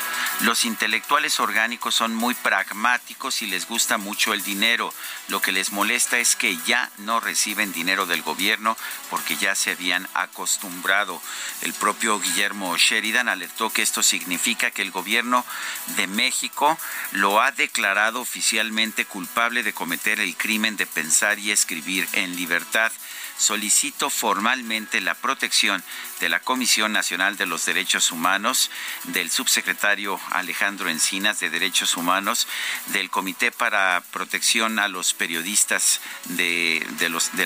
los 0.41 0.65
intelectuales 0.65 1.39
orgánicos 1.39 1.95
son 1.95 2.15
muy 2.15 2.35
pragmáticos 2.35 3.43
y 3.43 3.47
les 3.47 3.69
gusta 3.69 3.99
mucho 3.99 4.33
el 4.33 4.43
dinero. 4.43 4.93
Lo 5.29 5.41
que 5.41 5.53
les 5.53 5.71
molesta 5.71 6.19
es 6.19 6.35
que 6.35 6.57
ya 6.67 6.91
no 6.99 7.21
reciben 7.21 7.73
dinero 7.73 8.07
del 8.07 8.23
gobierno 8.23 8.77
porque 9.09 9.37
ya 9.37 9.55
se 9.55 9.71
habían 9.71 10.09
acostumbrado. 10.15 11.23
El 11.61 11.73
propio 11.75 12.19
Guillermo 12.19 12.77
Sheridan 12.77 13.29
alertó 13.29 13.71
que 13.71 13.83
esto 13.83 14.03
significa 14.03 14.71
que 14.71 14.83
el 14.83 14.91
gobierno 14.91 15.45
de 15.97 16.07
México 16.09 16.77
lo 17.13 17.41
ha 17.41 17.53
declarado 17.53 18.21
oficialmente 18.21 19.05
culpable 19.05 19.63
de 19.63 19.73
cometer 19.73 20.19
el 20.19 20.37
crimen 20.37 20.77
de 20.77 20.87
pensar 20.87 21.39
y 21.39 21.53
escribir 21.53 22.09
en 22.15 22.35
libertad 22.35 22.91
solicito 23.39 24.11
formalmente 24.11 25.01
la 25.01 25.15
protección 25.15 25.83
de 26.21 26.29
la 26.29 26.41
Comisión 26.41 26.93
Nacional 26.93 27.37
de 27.37 27.47
los 27.47 27.65
Derechos 27.67 28.13
Humanos, 28.13 28.71
del 29.05 29.31
subsecretario 29.31 30.21
Alejandro 30.31 30.89
Encinas 30.89 31.41
de 31.41 31.51
Derechos 31.51 31.97
Humanos, 31.97 32.47
del 32.87 33.11
Comité 33.11 33.51
para 33.51 34.03
Protección 34.13 34.79
a 34.79 34.89
los 34.89 35.15
Periodistas 35.15 36.01
de, 36.27 36.87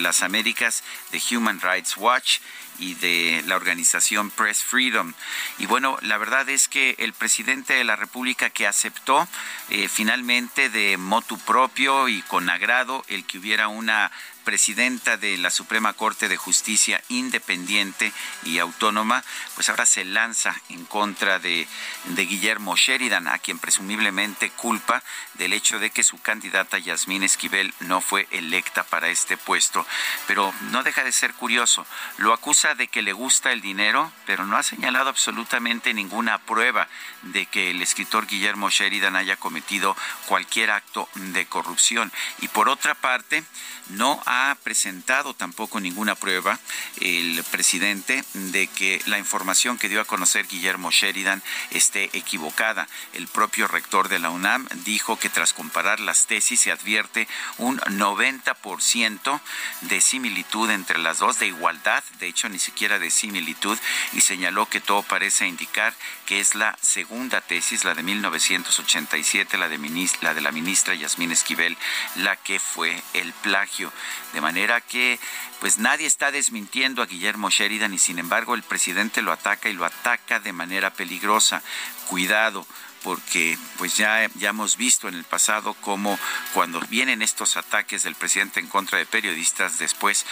las 0.00 0.22
Américas, 0.22 0.82
de 1.10 1.22
Human 1.34 1.60
Rights 1.60 1.96
Watch 1.96 2.40
y 2.78 2.94
de 2.94 3.42
la 3.46 3.56
organización 3.56 4.30
Press 4.30 4.62
Freedom. 4.62 5.14
Y 5.58 5.66
bueno, 5.66 5.96
la 6.02 6.18
verdad 6.18 6.48
es 6.48 6.68
que 6.68 6.94
el 6.98 7.12
presidente 7.12 7.74
de 7.74 7.84
la 7.84 7.96
República 7.96 8.50
que 8.50 8.66
aceptó 8.66 9.26
eh, 9.70 9.88
finalmente 9.88 10.68
de 10.68 10.96
motu 10.98 11.38
propio 11.38 12.08
y 12.08 12.22
con 12.22 12.50
agrado 12.50 13.04
el 13.08 13.24
que 13.24 13.38
hubiera 13.38 13.68
una 13.68 14.10
presidenta 14.46 15.16
de 15.16 15.36
la 15.38 15.50
Suprema 15.50 15.92
Corte 15.92 16.28
de 16.28 16.36
Justicia 16.36 17.02
independiente 17.08 18.12
y 18.44 18.60
autónoma, 18.60 19.24
pues 19.56 19.68
ahora 19.68 19.84
se 19.86 20.04
lanza 20.04 20.54
en 20.68 20.84
contra 20.84 21.40
de, 21.40 21.66
Guillermo 22.06 22.76
Sheridan, 22.76 23.26
a 23.26 23.40
quien 23.40 23.58
presumiblemente 23.58 24.50
culpa 24.50 25.02
del 25.34 25.52
hecho 25.52 25.80
de 25.80 25.90
que 25.90 26.04
su 26.04 26.22
candidata 26.22 26.78
Yasmín 26.78 27.24
Esquivel 27.24 27.74
no 27.80 28.00
fue 28.00 28.28
electa 28.30 28.84
para 28.84 29.08
este 29.08 29.36
puesto. 29.36 29.84
Pero 30.28 30.54
no 30.70 30.84
deja 30.84 31.02
de 31.02 31.10
ser 31.10 31.34
curioso, 31.34 31.84
lo 32.18 32.32
acusa 32.32 32.76
de 32.76 32.86
que 32.86 33.02
le 33.02 33.12
gusta 33.12 33.50
el 33.50 33.60
dinero, 33.60 34.12
pero 34.26 34.46
no 34.46 34.56
ha 34.56 34.62
señalado 34.62 35.10
absolutamente 35.10 35.92
ninguna 35.92 36.38
prueba 36.38 36.88
de 37.22 37.46
que 37.46 37.72
el 37.72 37.82
escritor 37.82 38.28
Guillermo 38.28 38.70
Sheridan 38.70 39.16
haya 39.16 39.36
cometido 39.36 39.96
cualquier 40.26 40.70
acto 40.70 41.08
de 41.14 41.46
corrupción. 41.46 42.12
Y 42.38 42.46
por 42.46 42.68
otra 42.68 42.94
parte, 42.94 43.42
no 43.88 44.22
ha 44.24 44.35
presentado 44.62 45.34
tampoco 45.34 45.80
ninguna 45.80 46.14
prueba 46.14 46.58
el 47.00 47.42
presidente 47.44 48.24
de 48.34 48.66
que 48.66 49.00
la 49.06 49.18
información 49.18 49.78
que 49.78 49.88
dio 49.88 50.00
a 50.00 50.04
conocer 50.04 50.46
Guillermo 50.46 50.90
Sheridan 50.90 51.42
esté 51.70 52.10
equivocada. 52.12 52.88
El 53.12 53.26
propio 53.28 53.68
rector 53.68 54.08
de 54.08 54.18
la 54.18 54.30
UNAM 54.30 54.66
dijo 54.84 55.18
que 55.18 55.28
tras 55.28 55.52
comparar 55.52 56.00
las 56.00 56.26
tesis 56.26 56.60
se 56.60 56.72
advierte 56.72 57.28
un 57.58 57.78
90% 57.78 59.40
de 59.82 60.00
similitud 60.00 60.70
entre 60.70 60.98
las 60.98 61.18
dos, 61.18 61.38
de 61.38 61.46
igualdad, 61.46 62.02
de 62.18 62.28
hecho 62.28 62.48
ni 62.48 62.58
siquiera 62.58 62.98
de 62.98 63.10
similitud, 63.10 63.78
y 64.12 64.20
señaló 64.20 64.66
que 64.66 64.80
todo 64.80 65.02
parece 65.02 65.46
indicar 65.46 65.94
que 66.26 66.40
es 66.40 66.54
la 66.54 66.76
segunda 66.80 67.40
tesis, 67.40 67.84
la 67.84 67.94
de 67.94 68.02
1987, 68.02 69.58
la 69.58 69.68
de, 69.68 69.78
la, 70.20 70.34
de 70.34 70.40
la 70.40 70.52
ministra 70.52 70.94
Yasmín 70.94 71.32
Esquivel, 71.32 71.76
la 72.16 72.36
que 72.36 72.58
fue 72.58 73.02
el 73.14 73.32
plagio 73.32 73.92
De 74.32 74.40
manera 74.40 74.80
que 74.80 75.18
pues 75.60 75.78
nadie 75.78 76.06
está 76.06 76.30
desmintiendo 76.30 77.02
a 77.02 77.06
Guillermo 77.06 77.50
Sheridan 77.50 77.94
y 77.94 77.98
sin 77.98 78.18
embargo 78.18 78.54
el 78.54 78.62
presidente 78.62 79.22
lo 79.22 79.32
ataca 79.32 79.68
y 79.68 79.72
lo 79.72 79.84
ataca 79.84 80.40
de 80.40 80.52
manera 80.52 80.92
peligrosa. 80.92 81.62
Cuidado 82.08 82.66
porque 83.06 83.56
pues 83.78 83.96
ya, 83.96 84.28
ya 84.34 84.48
hemos 84.48 84.76
visto 84.76 85.06
en 85.06 85.14
el 85.14 85.22
pasado 85.22 85.74
cómo 85.74 86.18
cuando 86.52 86.80
vienen 86.90 87.22
estos 87.22 87.56
ataques 87.56 88.02
del 88.02 88.16
presidente 88.16 88.58
en 88.58 88.66
contra 88.66 88.98
de 88.98 89.06
periodistas, 89.06 89.78
después 89.78 90.26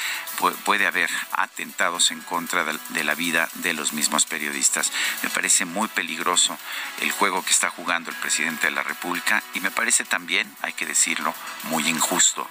puede 0.64 0.88
haber 0.88 1.08
atentados 1.30 2.10
en 2.10 2.20
contra 2.22 2.64
de 2.64 3.04
la 3.04 3.14
vida 3.14 3.48
de 3.54 3.74
los 3.74 3.92
mismos 3.92 4.26
periodistas. 4.26 4.90
Me 5.22 5.30
parece 5.30 5.64
muy 5.66 5.86
peligroso 5.86 6.58
el 7.00 7.12
juego 7.12 7.44
que 7.44 7.52
está 7.52 7.70
jugando 7.70 8.10
el 8.10 8.16
presidente 8.16 8.66
de 8.66 8.72
la 8.72 8.82
República 8.82 9.40
y 9.54 9.60
me 9.60 9.70
parece 9.70 10.04
también, 10.04 10.52
hay 10.60 10.72
que 10.72 10.84
decirlo, 10.84 11.32
muy 11.70 11.86
injusto. 11.86 12.50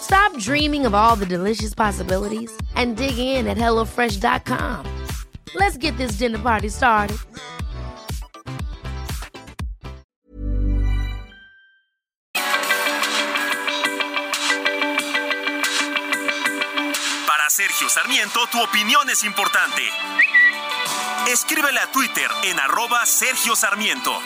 Stop 0.00 0.36
dreaming 0.38 0.86
of 0.86 0.94
all 0.94 1.16
the 1.16 1.26
delicious 1.26 1.74
possibilities 1.74 2.50
and 2.74 2.96
dig 2.96 3.18
in 3.18 3.46
at 3.46 3.56
HelloFresh.com. 3.56 4.84
Let's 5.54 5.76
get 5.76 5.96
this 5.96 6.12
dinner 6.12 6.38
party 6.38 6.68
started. 6.68 7.18
Para 17.26 17.50
Sergio 17.50 17.88
Sarmiento, 17.88 18.46
tu 18.50 18.62
opinión 18.62 19.08
es 19.10 19.24
importante. 19.24 19.82
Escríbele 21.28 21.80
a 21.80 21.90
Twitter 21.92 22.30
en 22.44 22.58
arroba 22.58 23.04
Sergio 23.04 23.54
Sarmiento. 23.56 24.18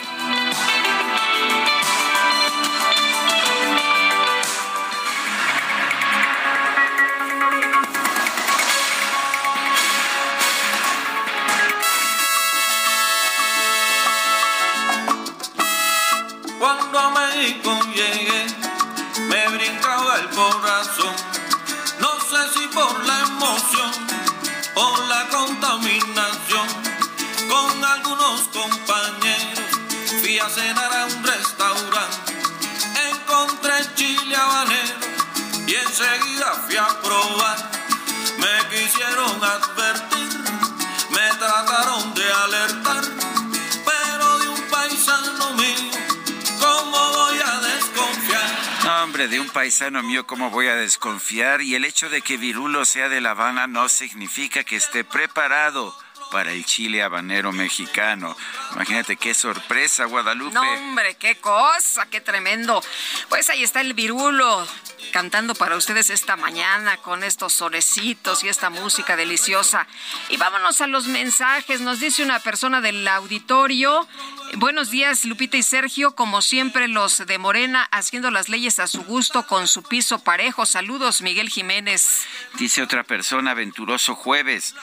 De 49.27 49.39
un 49.39 49.49
paisano 49.49 50.03
mío, 50.03 50.27
¿cómo 50.27 50.49
voy 50.49 50.67
a 50.67 50.75
desconfiar? 50.75 51.61
Y 51.61 51.75
el 51.75 51.85
hecho 51.85 52.09
de 52.09 52.21
que 52.21 52.37
Virulo 52.37 52.83
sea 52.83 53.09
de 53.09 53.21
La 53.21 53.31
Habana 53.31 53.67
no 53.67 53.87
significa 53.87 54.63
que 54.63 54.75
esté 54.75 55.03
preparado 55.03 55.95
para 56.33 56.51
el 56.51 56.65
chile 56.65 57.03
habanero 57.03 57.51
mexicano. 57.51 58.35
Imagínate 58.73 59.17
qué 59.17 59.35
sorpresa, 59.35 60.05
Guadalupe. 60.05 60.55
No, 60.55 60.63
hombre, 60.73 61.15
qué 61.15 61.35
cosa, 61.35 62.07
qué 62.07 62.21
tremendo. 62.21 62.83
Pues 63.29 63.51
ahí 63.51 63.63
está 63.63 63.81
el 63.81 63.93
virulo 63.93 64.67
cantando 65.11 65.53
para 65.53 65.75
ustedes 65.75 66.09
esta 66.09 66.35
mañana 66.35 66.97
con 66.97 67.23
estos 67.23 67.53
solecitos 67.53 68.43
y 68.43 68.49
esta 68.49 68.71
música 68.71 69.15
deliciosa. 69.15 69.85
Y 70.29 70.37
vámonos 70.37 70.81
a 70.81 70.87
los 70.87 71.05
mensajes. 71.05 71.81
Nos 71.81 71.99
dice 71.99 72.23
una 72.23 72.39
persona 72.39 72.81
del 72.81 73.07
auditorio. 73.07 74.07
Buenos 74.55 74.89
días, 74.89 75.25
Lupita 75.25 75.57
y 75.57 75.63
Sergio. 75.63 76.15
Como 76.15 76.41
siempre, 76.41 76.87
los 76.87 77.23
de 77.27 77.37
Morena 77.37 77.87
haciendo 77.91 78.31
las 78.31 78.49
leyes 78.49 78.79
a 78.79 78.87
su 78.87 79.03
gusto 79.03 79.45
con 79.45 79.67
su 79.67 79.83
piso 79.83 80.17
parejo. 80.17 80.65
Saludos, 80.65 81.21
Miguel 81.21 81.49
Jiménez. 81.49 82.25
Dice 82.55 82.81
otra 82.81 83.03
persona, 83.03 83.53
Venturoso 83.53 84.15
Jueves. 84.15 84.73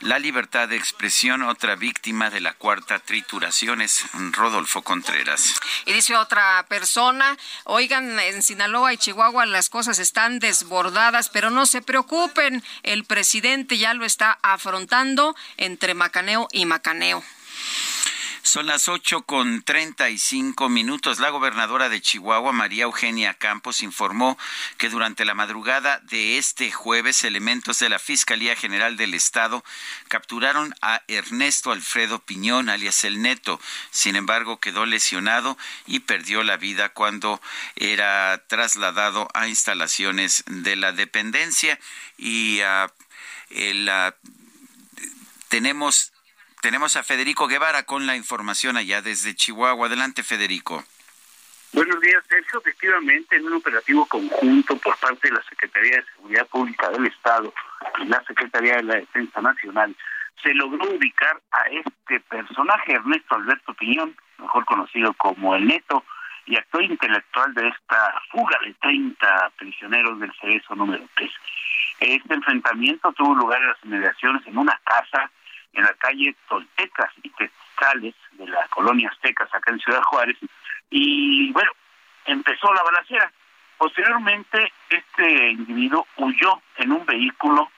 La 0.00 0.18
libertad 0.18 0.66
de 0.66 0.76
expresión, 0.76 1.42
otra 1.42 1.76
víctima 1.76 2.30
de 2.30 2.40
la 2.40 2.54
cuarta 2.54 2.98
trituración 3.00 3.82
es 3.82 4.02
Rodolfo 4.32 4.80
Contreras. 4.80 5.56
Y 5.84 5.92
dice 5.92 6.16
otra 6.16 6.64
persona, 6.68 7.36
oigan, 7.64 8.18
en 8.18 8.42
Sinaloa 8.42 8.94
y 8.94 8.96
Chihuahua 8.96 9.44
las 9.44 9.68
cosas 9.68 9.98
están 9.98 10.38
desbordadas, 10.38 11.28
pero 11.28 11.50
no 11.50 11.66
se 11.66 11.82
preocupen, 11.82 12.64
el 12.82 13.04
presidente 13.04 13.76
ya 13.76 13.92
lo 13.92 14.06
está 14.06 14.38
afrontando 14.40 15.36
entre 15.58 15.92
macaneo 15.92 16.48
y 16.50 16.64
macaneo. 16.64 17.22
Son 18.42 18.66
las 18.66 18.88
ocho 18.88 19.22
con 19.22 19.62
treinta 19.62 20.08
y 20.08 20.18
cinco 20.18 20.68
minutos. 20.68 21.20
La 21.20 21.30
gobernadora 21.30 21.88
de 21.88 22.00
Chihuahua, 22.00 22.52
María 22.52 22.84
Eugenia 22.84 23.34
Campos, 23.34 23.82
informó 23.82 24.38
que 24.78 24.88
durante 24.88 25.24
la 25.24 25.34
madrugada 25.34 26.00
de 26.04 26.38
este 26.38 26.72
jueves, 26.72 27.22
elementos 27.24 27.78
de 27.78 27.90
la 27.90 27.98
Fiscalía 27.98 28.56
General 28.56 28.96
del 28.96 29.14
Estado 29.14 29.62
capturaron 30.08 30.74
a 30.80 31.02
Ernesto 31.06 31.70
Alfredo 31.70 32.18
Piñón, 32.20 32.70
alias 32.70 33.04
El 33.04 33.20
Neto. 33.20 33.60
Sin 33.90 34.16
embargo, 34.16 34.58
quedó 34.58 34.86
lesionado 34.86 35.58
y 35.86 36.00
perdió 36.00 36.42
la 36.42 36.56
vida 36.56 36.88
cuando 36.88 37.40
era 37.76 38.42
trasladado 38.48 39.28
a 39.34 39.48
instalaciones 39.48 40.44
de 40.46 40.76
la 40.76 40.92
dependencia. 40.92 41.78
Y 42.16 42.60
uh, 42.62 42.90
tenemos 45.48 46.12
tenemos 46.60 46.96
a 46.96 47.02
Federico 47.02 47.48
Guevara 47.48 47.84
con 47.84 48.06
la 48.06 48.16
información 48.16 48.76
allá 48.76 49.02
desde 49.02 49.34
Chihuahua. 49.34 49.86
Adelante, 49.86 50.22
Federico. 50.22 50.84
Buenos 51.72 52.00
días, 52.00 52.22
Sergio. 52.28 52.60
Efectivamente, 52.60 53.36
en 53.36 53.46
un 53.46 53.54
operativo 53.54 54.04
conjunto 54.06 54.76
por 54.76 54.96
parte 54.98 55.28
de 55.28 55.34
la 55.34 55.42
Secretaría 55.44 55.96
de 55.96 56.04
Seguridad 56.16 56.46
Pública 56.48 56.88
del 56.90 57.06
Estado 57.06 57.52
y 57.98 58.04
la 58.06 58.22
Secretaría 58.24 58.76
de 58.76 58.82
la 58.82 58.94
Defensa 58.96 59.40
Nacional, 59.40 59.96
se 60.42 60.52
logró 60.54 60.90
ubicar 60.90 61.40
a 61.52 61.62
este 61.68 62.20
personaje, 62.20 62.92
Ernesto 62.92 63.34
Alberto 63.34 63.74
Piñón, 63.74 64.16
mejor 64.38 64.64
conocido 64.64 65.14
como 65.14 65.54
el 65.54 65.66
Neto, 65.66 66.04
y 66.46 66.56
actor 66.56 66.82
intelectual 66.82 67.54
de 67.54 67.68
esta 67.68 68.20
fuga 68.32 68.58
de 68.64 68.74
30 68.74 69.52
prisioneros 69.56 70.18
del 70.18 70.32
Cerezo 70.40 70.74
número 70.74 71.04
3. 71.14 71.30
Este 72.00 72.34
enfrentamiento 72.34 73.12
tuvo 73.12 73.34
lugar 73.34 73.60
en 73.60 73.68
las 73.68 73.84
inmediaciones 73.84 74.44
en 74.46 74.58
una 74.58 74.80
casa 74.84 75.30
en 75.72 75.84
la 75.84 75.94
calle 75.94 76.34
Toltecas 76.48 77.10
y 77.22 77.30
Texcales 77.30 78.14
de 78.32 78.46
la 78.46 78.66
colonia 78.68 79.08
Aztecas, 79.10 79.52
acá 79.54 79.72
en 79.72 79.80
Ciudad 79.80 80.02
Juárez, 80.02 80.36
y 80.90 81.52
bueno, 81.52 81.70
empezó 82.26 82.72
la 82.72 82.82
balacera. 82.82 83.32
Posteriormente, 83.78 84.72
este 84.90 85.50
individuo 85.50 86.06
huyó 86.16 86.60
en 86.76 86.92
un 86.92 87.06
vehículo, 87.06 87.70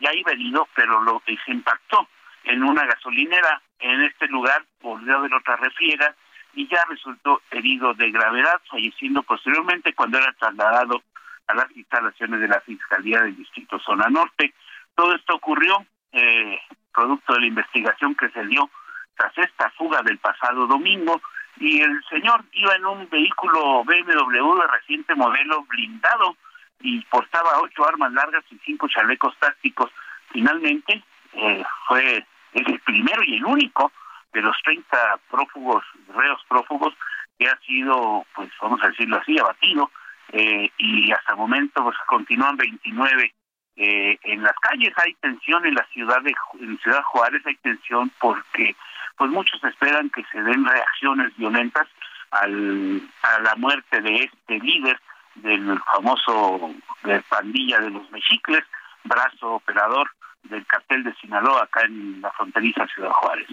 ya 0.00 0.12
iba 0.14 0.32
herido, 0.32 0.66
pero 0.74 1.02
lo 1.02 1.22
se 1.26 1.50
impactó 1.50 2.08
en 2.44 2.62
una 2.62 2.84
gasolinera 2.86 3.60
en 3.78 4.02
este 4.02 4.26
lugar, 4.28 4.64
volvió 4.80 5.16
a 5.16 5.20
ver 5.20 5.34
otra 5.34 5.56
refriega 5.56 6.14
y 6.54 6.68
ya 6.68 6.84
resultó 6.88 7.42
herido 7.50 7.94
de 7.94 8.10
gravedad, 8.10 8.60
falleciendo 8.70 9.22
posteriormente 9.22 9.94
cuando 9.94 10.18
era 10.18 10.32
trasladado 10.34 11.02
a 11.46 11.54
las 11.54 11.70
instalaciones 11.76 12.40
de 12.40 12.48
la 12.48 12.60
Fiscalía 12.60 13.20
del 13.22 13.36
Distrito 13.36 13.78
Zona 13.80 14.08
Norte. 14.08 14.54
Todo 14.94 15.14
esto 15.14 15.34
ocurrió 15.34 15.84
eh, 16.12 16.58
producto 16.94 17.34
de 17.34 17.40
la 17.40 17.46
investigación 17.46 18.14
que 18.14 18.30
se 18.30 18.46
dio 18.46 18.70
tras 19.16 19.36
esta 19.38 19.70
fuga 19.70 20.02
del 20.02 20.18
pasado 20.18 20.66
domingo 20.66 21.20
y 21.58 21.80
el 21.80 22.02
señor 22.10 22.44
iba 22.52 22.74
en 22.74 22.86
un 22.86 23.08
vehículo 23.08 23.84
BMW 23.84 24.60
de 24.60 24.66
reciente 24.66 25.14
modelo 25.14 25.62
blindado 25.64 26.36
y 26.80 27.00
portaba 27.02 27.60
ocho 27.60 27.86
armas 27.86 28.12
largas 28.12 28.44
y 28.50 28.58
cinco 28.64 28.88
chalecos 28.88 29.36
tácticos. 29.38 29.90
Finalmente 30.32 31.02
eh, 31.32 31.64
fue 31.86 32.26
el 32.52 32.80
primero 32.80 33.22
y 33.24 33.36
el 33.36 33.44
único 33.44 33.92
de 34.32 34.42
los 34.42 34.56
30 34.64 35.20
prófugos, 35.30 35.84
reos 36.14 36.40
prófugos, 36.48 36.94
que 37.38 37.48
ha 37.48 37.56
sido, 37.60 38.26
pues 38.34 38.50
vamos 38.60 38.82
a 38.82 38.88
decirlo 38.88 39.18
así, 39.18 39.38
abatido 39.38 39.90
eh, 40.32 40.70
y 40.78 41.12
hasta 41.12 41.32
el 41.32 41.38
momento 41.38 41.82
pues 41.82 41.96
continúan 42.06 42.56
29 42.56 43.32
eh, 43.76 44.18
en 44.22 44.42
las 44.42 44.54
calles 44.60 44.92
hay 44.96 45.14
tensión 45.14 45.66
en 45.66 45.74
la 45.74 45.84
ciudad 45.92 46.22
de 46.22 46.34
en 46.60 46.78
Ciudad 46.78 47.02
Juárez 47.02 47.42
hay 47.44 47.56
tensión 47.56 48.10
porque 48.20 48.76
pues 49.16 49.30
muchos 49.30 49.62
esperan 49.64 50.10
que 50.10 50.24
se 50.30 50.42
den 50.42 50.64
reacciones 50.64 51.36
violentas 51.36 51.88
al, 52.30 53.02
a 53.22 53.40
la 53.40 53.54
muerte 53.56 54.00
de 54.00 54.24
este 54.24 54.58
líder 54.60 55.00
del 55.36 55.80
famoso 55.80 56.74
de 57.02 57.20
pandilla 57.22 57.80
de 57.80 57.90
los 57.90 58.08
mexicles, 58.10 58.64
brazo 59.04 59.54
operador 59.54 60.10
del 60.44 60.64
cartel 60.66 61.04
de 61.04 61.14
Sinaloa 61.14 61.64
acá 61.64 61.82
en 61.82 62.20
la 62.20 62.30
fronteriza 62.32 62.86
Ciudad 62.88 63.10
Juárez. 63.10 63.48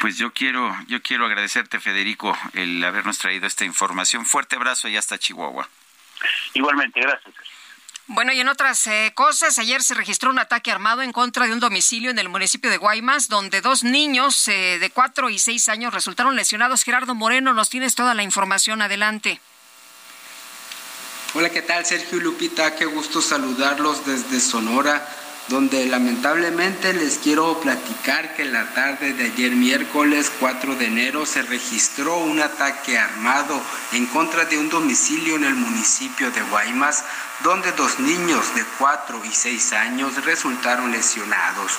Pues 0.00 0.18
yo 0.18 0.32
quiero, 0.32 0.72
yo 0.86 1.02
quiero 1.02 1.26
agradecerte, 1.26 1.80
Federico, 1.80 2.36
el 2.54 2.82
habernos 2.84 3.18
traído 3.18 3.46
esta 3.46 3.64
información. 3.64 4.24
Fuerte 4.26 4.56
abrazo 4.56 4.88
y 4.88 4.96
hasta 4.96 5.18
Chihuahua. 5.18 5.68
Igualmente, 6.54 7.00
gracias. 7.00 7.34
Bueno, 8.12 8.32
y 8.32 8.40
en 8.40 8.48
otras 8.48 8.88
eh, 8.88 9.12
cosas, 9.14 9.56
ayer 9.60 9.84
se 9.84 9.94
registró 9.94 10.30
un 10.30 10.40
ataque 10.40 10.72
armado 10.72 11.02
en 11.02 11.12
contra 11.12 11.46
de 11.46 11.52
un 11.52 11.60
domicilio 11.60 12.10
en 12.10 12.18
el 12.18 12.28
municipio 12.28 12.68
de 12.68 12.76
Guaymas, 12.76 13.28
donde 13.28 13.60
dos 13.60 13.84
niños 13.84 14.48
eh, 14.48 14.78
de 14.80 14.90
cuatro 14.90 15.30
y 15.30 15.38
seis 15.38 15.68
años 15.68 15.94
resultaron 15.94 16.34
lesionados. 16.34 16.82
Gerardo 16.82 17.14
Moreno, 17.14 17.54
nos 17.54 17.70
tienes 17.70 17.94
toda 17.94 18.14
la 18.14 18.24
información. 18.24 18.82
Adelante. 18.82 19.40
Hola, 21.34 21.50
¿qué 21.50 21.62
tal? 21.62 21.86
Sergio 21.86 22.18
Lupita, 22.18 22.74
qué 22.74 22.84
gusto 22.84 23.22
saludarlos 23.22 24.04
desde 24.04 24.40
Sonora 24.40 25.06
donde 25.50 25.84
lamentablemente 25.86 26.92
les 26.92 27.18
quiero 27.18 27.58
platicar 27.58 28.36
que 28.36 28.44
la 28.44 28.72
tarde 28.72 29.14
de 29.14 29.24
ayer 29.24 29.50
miércoles 29.56 30.30
4 30.38 30.76
de 30.76 30.86
enero 30.86 31.26
se 31.26 31.42
registró 31.42 32.18
un 32.18 32.40
ataque 32.40 32.96
armado 32.96 33.60
en 33.92 34.06
contra 34.06 34.44
de 34.44 34.56
un 34.56 34.68
domicilio 34.68 35.34
en 35.34 35.44
el 35.44 35.56
municipio 35.56 36.30
de 36.30 36.40
Guaymas, 36.42 37.04
donde 37.42 37.72
dos 37.72 37.98
niños 37.98 38.54
de 38.54 38.64
4 38.78 39.24
y 39.24 39.32
6 39.32 39.72
años 39.72 40.24
resultaron 40.24 40.92
lesionados. 40.92 41.72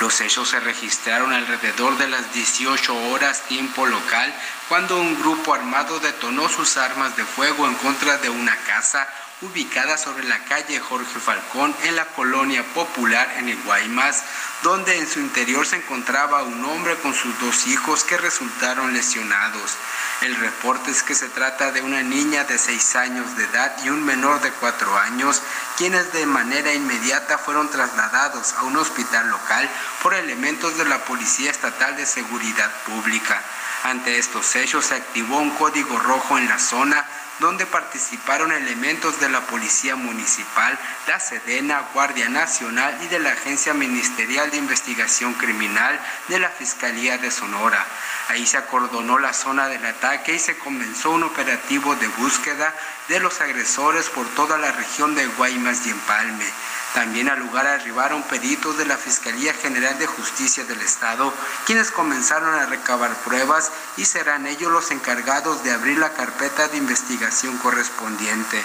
Los 0.00 0.20
hechos 0.20 0.48
se 0.48 0.58
registraron 0.58 1.32
alrededor 1.32 1.96
de 1.98 2.08
las 2.08 2.34
18 2.34 3.10
horas 3.10 3.42
tiempo 3.42 3.86
local, 3.86 4.34
cuando 4.68 5.00
un 5.00 5.16
grupo 5.20 5.54
armado 5.54 6.00
detonó 6.00 6.48
sus 6.48 6.76
armas 6.76 7.16
de 7.16 7.24
fuego 7.24 7.68
en 7.68 7.74
contra 7.76 8.18
de 8.18 8.30
una 8.30 8.56
casa 8.56 9.06
ubicada 9.42 9.98
sobre 9.98 10.24
la 10.24 10.38
calle 10.44 10.78
Jorge 10.78 11.18
Falcón 11.18 11.74
en 11.82 11.96
la 11.96 12.06
colonia 12.06 12.64
popular 12.74 13.28
en 13.38 13.48
el 13.48 13.60
Guaymas, 13.62 14.22
donde 14.62 14.96
en 14.98 15.08
su 15.08 15.18
interior 15.18 15.66
se 15.66 15.76
encontraba 15.76 16.44
un 16.44 16.64
hombre 16.64 16.94
con 16.96 17.12
sus 17.12 17.38
dos 17.40 17.66
hijos 17.66 18.04
que 18.04 18.16
resultaron 18.16 18.92
lesionados. 18.92 19.76
El 20.20 20.36
reporte 20.36 20.92
es 20.92 21.02
que 21.02 21.16
se 21.16 21.28
trata 21.28 21.72
de 21.72 21.82
una 21.82 22.02
niña 22.02 22.44
de 22.44 22.56
6 22.56 22.94
años 22.96 23.36
de 23.36 23.44
edad 23.44 23.76
y 23.84 23.88
un 23.88 24.04
menor 24.04 24.40
de 24.40 24.52
4 24.52 24.96
años, 24.98 25.42
quienes 25.76 26.12
de 26.12 26.24
manera 26.26 26.72
inmediata 26.72 27.38
fueron 27.38 27.68
trasladados 27.68 28.52
a 28.54 28.62
un 28.62 28.76
hospital 28.76 29.28
local 29.28 29.68
por 30.02 30.14
elementos 30.14 30.78
de 30.78 30.84
la 30.84 31.04
Policía 31.04 31.50
Estatal 31.50 31.96
de 31.96 32.06
Seguridad 32.06 32.70
Pública. 32.86 33.42
Ante 33.82 34.18
estos 34.18 34.54
hechos 34.54 34.86
se 34.86 34.94
activó 34.94 35.38
un 35.38 35.50
código 35.56 35.98
rojo 35.98 36.38
en 36.38 36.48
la 36.48 36.60
zona 36.60 37.04
donde 37.38 37.66
participaron 37.66 38.52
elementos 38.52 39.20
de 39.20 39.28
la 39.28 39.40
Policía 39.42 39.96
Municipal, 39.96 40.78
la 41.06 41.18
Sedena, 41.18 41.88
Guardia 41.92 42.28
Nacional 42.28 42.96
y 43.02 43.08
de 43.08 43.18
la 43.18 43.32
Agencia 43.32 43.74
Ministerial 43.74 44.50
de 44.50 44.58
Investigación 44.58 45.34
Criminal 45.34 45.98
de 46.28 46.38
la 46.38 46.50
Fiscalía 46.50 47.18
de 47.18 47.30
Sonora. 47.30 47.84
Ahí 48.28 48.46
se 48.46 48.56
acordonó 48.56 49.18
la 49.18 49.32
zona 49.32 49.68
del 49.68 49.84
ataque 49.84 50.34
y 50.34 50.38
se 50.38 50.58
comenzó 50.58 51.10
un 51.10 51.24
operativo 51.24 51.96
de 51.96 52.08
búsqueda 52.08 52.74
de 53.08 53.20
los 53.20 53.40
agresores 53.40 54.08
por 54.08 54.26
toda 54.28 54.58
la 54.58 54.72
región 54.72 55.14
de 55.14 55.26
Guaymas 55.26 55.86
y 55.86 55.90
Empalme. 55.90 56.46
También 56.94 57.30
al 57.30 57.40
lugar 57.40 57.66
arribaron 57.66 58.22
peritos 58.24 58.76
de 58.76 58.84
la 58.84 58.98
Fiscalía 58.98 59.54
General 59.54 59.98
de 59.98 60.06
Justicia 60.06 60.64
del 60.64 60.80
Estado, 60.82 61.32
quienes 61.64 61.90
comenzaron 61.90 62.54
a 62.54 62.66
recabar 62.66 63.14
pruebas 63.24 63.72
y 63.96 64.04
serán 64.04 64.46
ellos 64.46 64.70
los 64.70 64.90
encargados 64.90 65.64
de 65.64 65.72
abrir 65.72 65.96
la 65.96 66.12
carpeta 66.12 66.68
de 66.68 66.76
investigación 66.76 67.21
correspondiente. 67.62 68.62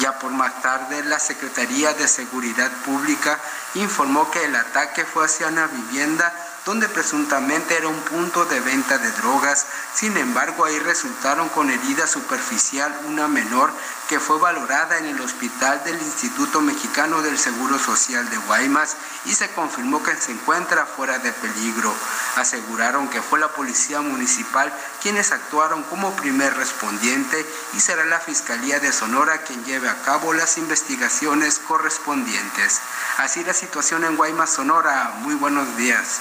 Ya 0.00 0.18
por 0.18 0.32
más 0.32 0.62
tarde, 0.62 1.04
la 1.04 1.18
Secretaría 1.18 1.92
de 1.94 2.08
Seguridad 2.08 2.70
Pública 2.84 3.38
informó 3.74 4.30
que 4.30 4.44
el 4.44 4.56
ataque 4.56 5.04
fue 5.04 5.24
hacia 5.24 5.48
una 5.48 5.66
vivienda 5.66 6.32
donde 6.66 6.88
presuntamente 6.88 7.76
era 7.76 7.88
un 7.88 8.00
punto 8.00 8.44
de 8.44 8.60
venta 8.60 8.98
de 8.98 9.10
drogas. 9.12 9.66
Sin 9.94 10.16
embargo, 10.16 10.64
ahí 10.64 10.78
resultaron 10.78 11.48
con 11.50 11.70
herida 11.70 12.06
superficial 12.06 12.94
una 13.06 13.28
menor 13.28 13.72
que 14.08 14.20
fue 14.20 14.38
valorada 14.38 14.98
en 14.98 15.06
el 15.06 15.20
hospital 15.20 15.82
del 15.84 15.96
Instituto 15.96 16.60
Mexicano 16.60 17.22
del 17.22 17.38
Seguro 17.38 17.78
Social 17.78 18.28
de 18.28 18.36
Guaymas 18.38 18.96
y 19.24 19.34
se 19.34 19.48
confirmó 19.52 20.02
que 20.02 20.16
se 20.16 20.32
encuentra 20.32 20.84
fuera 20.84 21.18
de 21.18 21.32
peligro. 21.32 21.94
Aseguraron 22.36 23.08
que 23.08 23.22
fue 23.22 23.38
la 23.38 23.48
policía 23.48 24.00
municipal 24.00 24.72
quienes 25.00 25.30
actuaron 25.30 25.84
como 25.84 26.16
primer 26.16 26.56
respondiente 26.56 27.46
y 27.74 27.80
será 27.80 28.04
la 28.04 28.18
Fiscalía 28.18 28.80
de 28.80 28.92
Sonora 28.92 29.42
quien 29.42 29.64
lleve 29.64 29.88
a 29.88 30.02
cabo 30.02 30.32
las 30.32 30.58
investigaciones 30.58 31.60
correspondientes. 31.60 32.80
Así 33.18 33.44
la 33.44 33.54
situación 33.54 34.04
en 34.04 34.16
Guaymas, 34.16 34.50
Sonora. 34.50 35.14
Muy 35.20 35.36
buenos 35.36 35.76
días. 35.76 36.20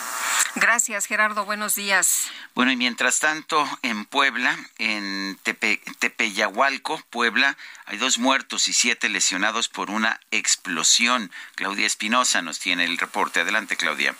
Gracias, 0.56 1.06
Gerardo. 1.06 1.46
Buenos 1.46 1.76
días. 1.76 2.30
Bueno, 2.56 2.72
y 2.72 2.76
mientras 2.76 3.20
tanto, 3.20 3.68
en 3.82 4.06
Puebla, 4.06 4.58
en 4.78 5.38
Tepe, 5.44 5.82
Tepeyahualco, 6.00 7.02
Puebla, 7.10 7.58
hay 7.86 7.98
dos 7.98 8.18
muertos 8.18 8.68
y 8.68 8.74
siete 8.74 9.10
lesionados 9.10 9.70
por 9.70 9.90
una 9.90 10.20
explosión. 10.32 11.32
Claudia 11.56 11.88
Espinosa 11.88 12.42
nos 12.42 12.60
tiene 12.60 12.86
el 12.86 12.98
reporte. 12.98 13.42
Adelante, 13.42 13.78
Claudia. 13.78 14.16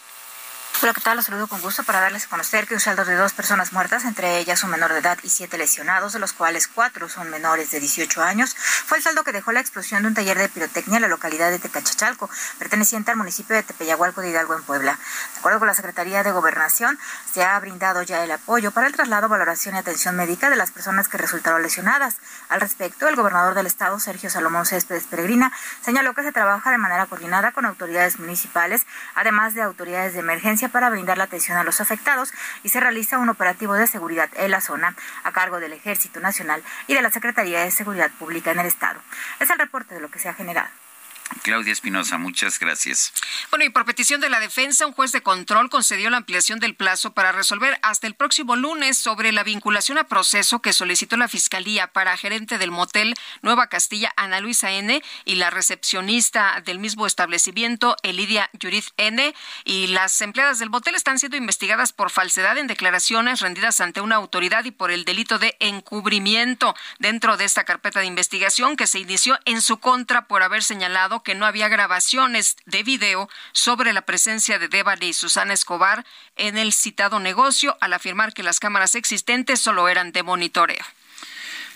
Hola, 0.82 0.94
¿qué 0.94 1.02
tal? 1.02 1.18
Los 1.18 1.26
saludo 1.26 1.48
con 1.48 1.60
gusto 1.60 1.84
para 1.84 2.00
darles 2.00 2.26
a 2.26 2.30
conocer 2.30 2.66
que 2.66 2.74
un 2.74 2.80
saldo 2.80 3.04
de 3.04 3.14
dos 3.16 3.34
personas 3.34 3.74
muertas, 3.74 4.06
entre 4.06 4.38
ellas 4.40 4.64
un 4.64 4.70
menor 4.70 4.94
de 4.94 5.00
edad 5.00 5.18
y 5.24 5.30
siete 5.30 5.58
lesionados, 5.58 6.14
de 6.14 6.20
los 6.20 6.32
cuales 6.32 6.70
cuatro 6.70 7.10
son 7.10 7.30
menores 7.30 7.72
de 7.72 7.82
18 7.82 8.24
años, 8.24 8.56
fue 8.56 8.98
el 8.98 9.04
saldo 9.04 9.26
que 9.26 9.34
dejó 9.34 9.52
la 9.52 9.60
explosión 9.60 10.04
de 10.04 10.08
un 10.08 10.14
taller 10.14 10.38
de 10.38 10.48
pirotecnia 10.48 10.96
en 10.96 11.02
la 11.02 11.10
localidad 11.10 11.52
de 11.52 11.60
Tecachachalco, 11.60 12.30
perteneciente 12.60 13.12
al 13.12 13.18
municipio 13.18 13.58
de 13.58 13.64
Tepeyahualco 13.64 14.22
de 14.22 14.30
Hidalgo 14.30 14.56
en 14.56 14.64
Puebla. 14.64 14.98
De 15.34 15.40
acuerdo 15.40 15.60
con 15.60 15.68
la 15.68 15.74
Secretaría 15.74 16.24
de 16.24 16.32
Gobernación, 16.32 16.98
se 17.30 17.44
ha 17.44 17.60
brindado 17.60 18.02
ya 18.04 18.24
el 18.24 18.32
apoyo 18.32 18.72
para 18.72 18.88
el 18.88 18.94
traslado, 18.94 19.28
valoración 19.28 19.76
y 19.76 19.80
atención 19.80 20.16
médica 20.16 20.50
de 20.50 20.56
las 20.56 20.72
personas 20.72 21.10
que 21.10 21.18
resultaron 21.18 21.62
lesionadas. 21.62 22.16
Al 22.48 22.62
respecto, 22.62 23.10
el 23.10 23.18
gobernador 23.18 23.54
del 23.54 23.68
estado, 23.68 24.00
Sergio 24.00 24.30
Salomón 24.30 24.66
Céspedes 24.66 25.04
Peregrina, 25.04 25.52
señaló 25.84 26.14
que 26.14 26.24
se 26.24 26.32
trabaja 26.32 26.72
de 26.72 26.78
manera 26.78 27.06
coordinada 27.08 27.52
con 27.52 27.66
autoridades 27.66 28.18
municipales, 28.18 28.88
además 29.14 29.56
de 29.56 29.62
autoridades 29.62 30.14
de 30.14 30.20
emergencia 30.20 30.69
para 30.70 30.90
brindar 30.90 31.18
la 31.18 31.26
atención 31.26 31.58
a 31.58 31.64
los 31.64 31.82
afectados 31.82 32.32
y 32.64 32.70
se 32.70 32.80
realiza 32.80 33.18
un 33.18 33.30
operativo 33.30 33.74
de 33.74 33.88
seguridad 33.88 34.30
en 34.36 34.52
la 34.52 34.62
zona 34.62 34.96
a 35.24 35.32
cargo 35.32 35.60
del 35.60 35.74
Ejército 35.74 36.20
Nacional 36.20 36.64
y 36.88 36.94
de 36.94 37.02
la 37.02 37.12
Secretaría 37.12 37.62
de 37.62 37.72
Seguridad 37.72 38.12
Pública 38.18 38.52
en 38.52 38.60
el 38.60 38.66
Estado. 38.66 39.00
Es 39.40 39.50
el 39.50 39.60
reporte 39.60 39.96
de 39.96 40.02
lo 40.02 40.10
que 40.10 40.20
se 40.20 40.30
ha 40.30 40.34
generado. 40.34 40.70
Claudia 41.44 41.74
Espinosa, 41.74 42.18
muchas 42.18 42.60
gracias. 42.60 43.14
Bueno, 43.50 43.66
y 43.66 43.70
por 43.70 43.86
petición 43.86 44.22
de 44.22 44.30
la 44.30 44.40
defensa, 44.40 44.86
un 44.86 44.94
juez 44.94 45.12
de 45.12 45.22
control 45.22 45.70
concedió 45.70 46.10
la 46.10 46.18
ampliación 46.18 46.60
del 46.60 46.76
plazo 46.76 47.14
para 47.14 47.32
resolver 47.32 47.78
hasta 47.82 48.08
el 48.08 48.16
próximo 48.16 48.56
lunes 48.56 48.98
sobre 48.98 49.32
la 49.32 49.44
vinculación 49.44 49.98
a 49.98 50.06
proceso 50.06 50.62
que 50.62 50.74
solicitó 50.74 51.18
la 51.18 51.28
Fiscalía 51.28 51.88
para 51.88 52.18
gerente 52.18 52.58
del 52.58 52.72
motel 52.72 53.16
Nueva 53.42 53.68
Castilla, 53.68 54.12
Ana 54.16 54.40
Luisa 54.40 54.72
N., 54.72 55.02
y 55.26 55.36
la 55.36 55.50
recepcionista 55.50 56.62
del 56.66 56.80
mismo 56.80 57.06
establecimiento, 57.06 57.96
Elidia 58.04 58.50
Yuriz 58.54 58.94
N., 58.98 59.34
y 59.64 59.88
las 59.88 60.22
empleadas 60.22 60.60
del 60.60 60.70
motel 60.70 60.96
están 60.96 61.20
siendo 61.20 61.38
investigadas 61.38 61.94
por 61.94 62.10
falsedad 62.10 62.58
en 62.58 62.68
declaraciones 62.68 63.40
rendidas 63.40 63.82
ante 63.82 64.02
una 64.02 64.16
autoridad 64.16 64.66
y 64.66 64.72
por 64.72 64.92
el 64.92 65.06
delito 65.06 65.40
de 65.40 65.56
encubrimiento 65.60 66.76
dentro 67.00 67.38
de 67.38 67.46
esta 67.46 67.64
carpeta 67.64 68.00
de 68.00 68.06
investigación 68.06 68.76
que 68.76 68.88
se 68.88 69.00
inició 69.00 69.40
en 69.46 69.62
su 69.62 69.80
contra 69.80 70.28
por 70.28 70.44
haber 70.44 70.64
señalado 70.64 71.19
que 71.24 71.36
no 71.36 71.46
había 71.46 71.68
grabaciones 71.68 72.58
de 72.66 72.84
video 72.84 73.30
sobre 73.52 73.94
la 73.94 74.02
presencia 74.02 74.60
de 74.60 74.68
Devani 74.68 75.08
y 75.08 75.14
Susana 75.14 75.54
Escobar 75.54 76.06
en 76.36 76.58
el 76.58 76.74
citado 76.74 77.20
negocio, 77.20 77.78
al 77.82 77.94
afirmar 77.94 78.34
que 78.34 78.44
las 78.44 78.60
cámaras 78.60 78.96
existentes 78.96 79.60
solo 79.60 79.88
eran 79.88 80.12
de 80.12 80.24
monitoreo. 80.24 80.84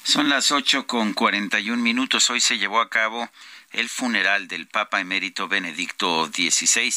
Son 0.03 0.27
las 0.27 0.51
ocho 0.51 0.85
con 0.85 1.13
cuarenta 1.13 1.59
y 1.59 1.69
un 1.69 1.81
minutos. 1.81 2.29
Hoy 2.29 2.41
se 2.41 2.57
llevó 2.57 2.81
a 2.81 2.89
cabo 2.89 3.29
el 3.73 3.89
funeral 3.89 4.47
del 4.47 4.67
Papa 4.67 5.01
emérito 5.01 5.47
Benedicto 5.47 6.27
XVI. 6.27 6.93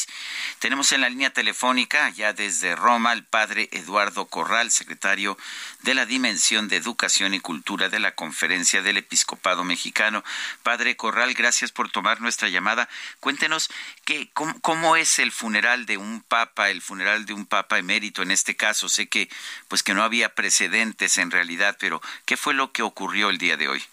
Tenemos 0.59 0.91
en 0.91 1.01
la 1.01 1.09
línea 1.09 1.31
telefónica, 1.31 2.09
ya 2.09 2.33
desde 2.33 2.75
Roma, 2.75 3.11
al 3.11 3.25
padre 3.25 3.67
Eduardo 3.71 4.25
Corral, 4.27 4.71
secretario 4.71 5.37
de 5.81 5.95
la 5.95 6.05
Dimensión 6.05 6.67
de 6.67 6.77
Educación 6.77 7.33
y 7.33 7.39
Cultura 7.39 7.89
de 7.89 7.99
la 7.99 8.13
Conferencia 8.13 8.81
del 8.81 8.97
Episcopado 8.97 9.63
Mexicano. 9.63 10.23
Padre 10.63 10.95
Corral, 10.95 11.33
gracias 11.33 11.71
por 11.71 11.89
tomar 11.89 12.21
nuestra 12.21 12.49
llamada. 12.49 12.87
Cuéntenos 13.19 13.69
qué, 14.05 14.29
cómo, 14.33 14.95
es 14.95 15.19
el 15.19 15.31
funeral 15.31 15.85
de 15.85 15.97
un 15.97 16.21
papa, 16.21 16.69
el 16.69 16.81
funeral 16.81 17.25
de 17.25 17.33
un 17.33 17.45
papa 17.45 17.79
emérito 17.79 18.21
en 18.21 18.31
este 18.31 18.55
caso. 18.55 18.87
Sé 18.87 19.07
que, 19.07 19.29
pues 19.67 19.83
que 19.83 19.93
no 19.93 20.03
había 20.03 20.35
precedentes 20.35 21.17
en 21.17 21.31
realidad, 21.31 21.75
pero 21.79 22.01
¿qué 22.25 22.37
fue 22.37 22.53
lo 22.53 22.71
que 22.71 22.83
ocurrió 22.83 23.29
el 23.29 23.39
día 23.39 23.57
de 23.57 23.67
hoy? 23.67 23.83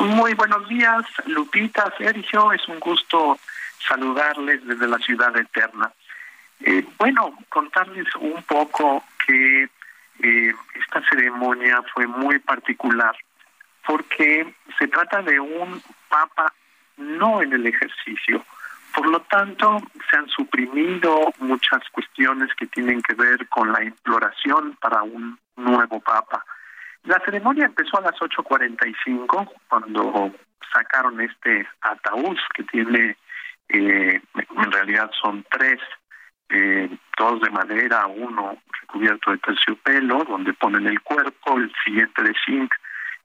Muy 0.00 0.32
buenos 0.32 0.66
días, 0.66 1.04
Lupita, 1.26 1.92
Sergio, 1.98 2.52
es 2.52 2.66
un 2.68 2.80
gusto 2.80 3.38
saludarles 3.86 4.66
desde 4.66 4.88
la 4.88 4.96
ciudad 4.96 5.36
eterna. 5.36 5.92
Eh, 6.60 6.86
bueno, 6.96 7.36
contarles 7.50 8.06
un 8.16 8.42
poco 8.44 9.04
que 9.26 9.68
eh, 10.22 10.54
esta 10.74 11.02
ceremonia 11.10 11.82
fue 11.92 12.06
muy 12.06 12.38
particular 12.38 13.14
porque 13.86 14.54
se 14.78 14.88
trata 14.88 15.20
de 15.20 15.38
un 15.38 15.82
papa 16.08 16.50
no 16.96 17.42
en 17.42 17.52
el 17.52 17.66
ejercicio. 17.66 18.42
Por 18.94 19.06
lo 19.06 19.20
tanto, 19.20 19.82
se 20.10 20.16
han 20.16 20.28
suprimido 20.28 21.30
muchas 21.40 21.82
cuestiones 21.92 22.48
que 22.54 22.66
tienen 22.68 23.02
que 23.02 23.12
ver 23.12 23.46
con 23.48 23.70
la 23.70 23.84
imploración 23.84 24.78
para 24.80 25.02
un 25.02 25.38
nuevo 25.56 26.00
papa. 26.00 26.42
La 27.04 27.20
ceremonia 27.24 27.66
empezó 27.66 27.98
a 27.98 28.02
las 28.02 28.14
8.45 28.20 29.52
cuando 29.68 30.32
sacaron 30.72 31.20
este 31.20 31.66
ataúd 31.80 32.36
que 32.54 32.62
tiene, 32.64 33.16
eh, 33.68 34.20
en 34.34 34.72
realidad 34.72 35.10
son 35.20 35.44
tres, 35.50 35.80
eh, 36.50 36.90
dos 37.16 37.40
de 37.40 37.50
madera, 37.50 38.06
uno 38.06 38.58
recubierto 38.82 39.30
de 39.30 39.38
terciopelo, 39.38 40.24
donde 40.24 40.52
ponen 40.54 40.86
el 40.86 41.00
cuerpo, 41.00 41.56
el 41.56 41.72
siguiente 41.84 42.22
de 42.22 42.34
zinc 42.44 42.72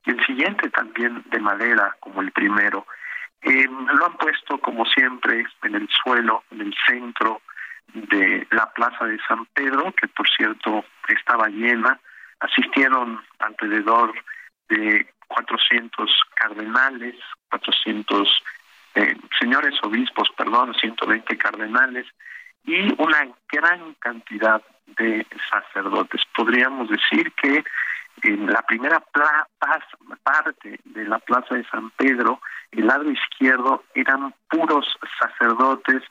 y 0.05 0.11
el 0.11 0.25
siguiente 0.25 0.69
también 0.69 1.23
de 1.25 1.39
madera, 1.39 1.95
como 1.99 2.21
el 2.21 2.31
primero. 2.31 2.85
Eh, 3.41 3.67
lo 3.67 4.05
han 4.05 4.17
puesto, 4.17 4.57
como 4.59 4.85
siempre, 4.85 5.45
en 5.63 5.75
el 5.75 5.89
suelo, 5.89 6.43
en 6.51 6.61
el 6.61 6.75
centro 6.87 7.41
de 7.93 8.47
la 8.51 8.71
plaza 8.73 9.05
de 9.05 9.19
San 9.27 9.45
Pedro, 9.53 9.93
que 9.93 10.07
por 10.07 10.27
cierto 10.29 10.85
estaba 11.07 11.47
llena 11.47 11.99
asistieron 12.39 13.21
alrededor 13.39 14.13
de 14.69 15.07
400 15.27 16.11
cardenales, 16.35 17.15
400 17.49 18.43
eh, 18.95 19.15
señores 19.39 19.73
obispos, 19.83 20.29
perdón, 20.37 20.73
120 20.73 21.37
cardenales 21.37 22.05
y 22.63 22.93
una 23.01 23.27
gran 23.51 23.93
cantidad 23.95 24.61
de 24.97 25.25
sacerdotes. 25.49 26.21
Podríamos 26.35 26.89
decir 26.89 27.31
que 27.33 27.63
en 28.23 28.47
la 28.47 28.61
primera 28.61 29.01
parte 29.11 30.79
de 30.85 31.05
la 31.05 31.19
plaza 31.19 31.55
de 31.55 31.65
San 31.65 31.89
Pedro, 31.91 32.39
el 32.71 32.87
lado 32.87 33.09
izquierdo 33.11 33.83
eran 33.93 34.33
puros 34.49 34.85
sacerdotes 35.19 36.01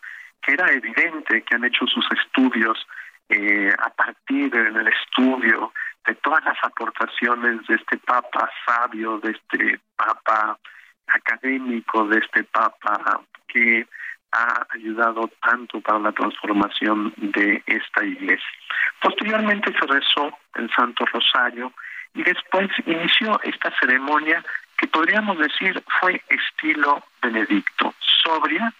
que 0.42 0.52
era 0.52 0.70
evidente 0.70 1.42
que 1.42 1.54
han 1.54 1.64
hecho 1.64 1.86
sus 1.86 2.06
estudios 2.12 2.86
eh, 3.28 3.72
a 3.78 3.90
partir 3.90 4.50
del 4.50 4.86
estudio 4.86 5.72
de 6.06 6.14
todas 6.16 6.44
las 6.44 6.56
aportaciones 6.62 7.66
de 7.66 7.76
este 7.76 7.98
Papa 7.98 8.50
sabio, 8.66 9.18
de 9.20 9.32
este 9.32 9.80
Papa 9.96 10.58
académico, 11.06 12.06
de 12.06 12.18
este 12.18 12.44
Papa 12.44 13.22
que 13.48 13.86
ha 14.32 14.66
ayudado 14.70 15.30
tanto 15.42 15.80
para 15.80 15.98
la 16.00 16.12
transformación 16.12 17.14
de 17.16 17.62
esta 17.66 18.04
iglesia. 18.04 18.58
Posteriormente 19.00 19.72
se 19.72 19.86
rezó 19.86 20.36
el 20.56 20.70
Santo 20.74 21.04
Rosario 21.06 21.72
y 22.14 22.22
después 22.22 22.68
inició 22.86 23.40
esta 23.42 23.72
ceremonia 23.80 24.44
que 24.76 24.88
podríamos 24.88 25.38
decir 25.38 25.82
fue 26.00 26.20
estilo 26.28 27.02
benedicto, 27.22 27.94
sobria, 28.24 28.72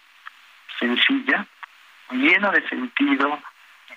sencilla, 0.77 1.45
llena 2.11 2.51
de 2.51 2.67
sentido, 2.67 3.39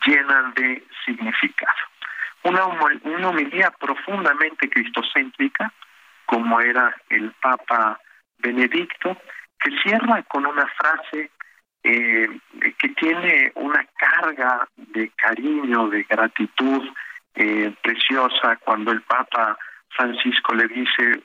llena 0.07 0.53
de 0.55 0.87
significado 1.05 1.98
una, 2.45 2.67
una 2.67 3.29
homilía 3.29 3.71
profundamente 3.79 4.69
cristocéntrica, 4.69 5.73
como 6.27 6.61
era 6.61 6.95
el 7.09 7.33
Papa 7.41 8.01
Benedicto, 8.39 9.17
que 9.59 9.71
cierra 9.83 10.23
con 10.25 10.47
una 10.47 10.67
frase 10.67 11.31
eh, 11.83 12.29
que 12.79 12.89
tiene 12.91 13.53
una 13.55 13.87
carga 13.97 14.69
de 14.77 15.11
cariño, 15.17 15.89
de 15.89 16.03
gratitud 16.05 16.83
eh, 17.35 17.73
preciosa 17.83 18.57
cuando 18.65 18.93
el 18.93 19.03
Papa 19.03 19.57
Francisco 19.91 20.55
le 20.55 20.69
dice, 20.69 21.21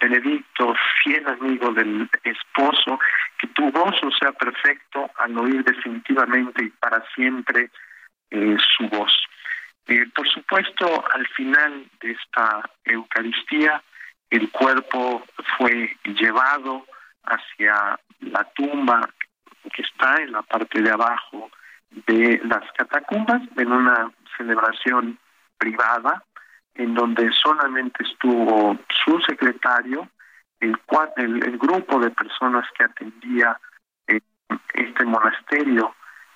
Benedicto, 0.00 0.74
fiel 1.02 1.26
amigo 1.26 1.72
del 1.72 2.08
esposo, 2.22 2.98
que 3.38 3.46
tu 3.48 3.70
gozo 3.70 4.10
sea 4.18 4.32
perfecto 4.32 5.10
al 5.18 5.36
oír 5.38 5.62
definitivamente 5.64 6.64
y 6.64 6.70
para 6.70 7.04
siempre 7.14 7.70
eh, 8.30 8.56
su 8.76 8.88
voz. 8.88 9.12
Eh, 9.86 10.06
por 10.14 10.28
supuesto, 10.28 11.04
al 11.12 11.26
final 11.28 11.86
de 12.00 12.12
esta 12.12 12.70
Eucaristía, 12.84 13.82
el 14.30 14.50
cuerpo 14.50 15.24
fue 15.58 15.96
llevado 16.04 16.86
hacia 17.24 17.98
la 18.20 18.44
tumba 18.54 19.08
que 19.72 19.82
está 19.82 20.22
en 20.22 20.32
la 20.32 20.42
parte 20.42 20.80
de 20.80 20.90
abajo 20.90 21.50
de 22.06 22.40
las 22.44 22.64
catacumbas, 22.72 23.42
en 23.56 23.72
una 23.72 24.10
celebración 24.36 25.18
privada, 25.58 26.24
en 26.74 26.94
donde 26.94 27.30
solamente 27.32 28.02
estuvo 28.04 28.76
su 29.04 29.20
secretario, 29.20 30.08
el, 30.60 30.76
el, 31.16 31.58
grupo 31.58 32.00
de 32.00 32.10
personas 32.10 32.66
que 32.76 32.84
atendía 32.84 33.58
eh, 34.08 34.20
este 34.72 35.04
monasterio 35.04 35.94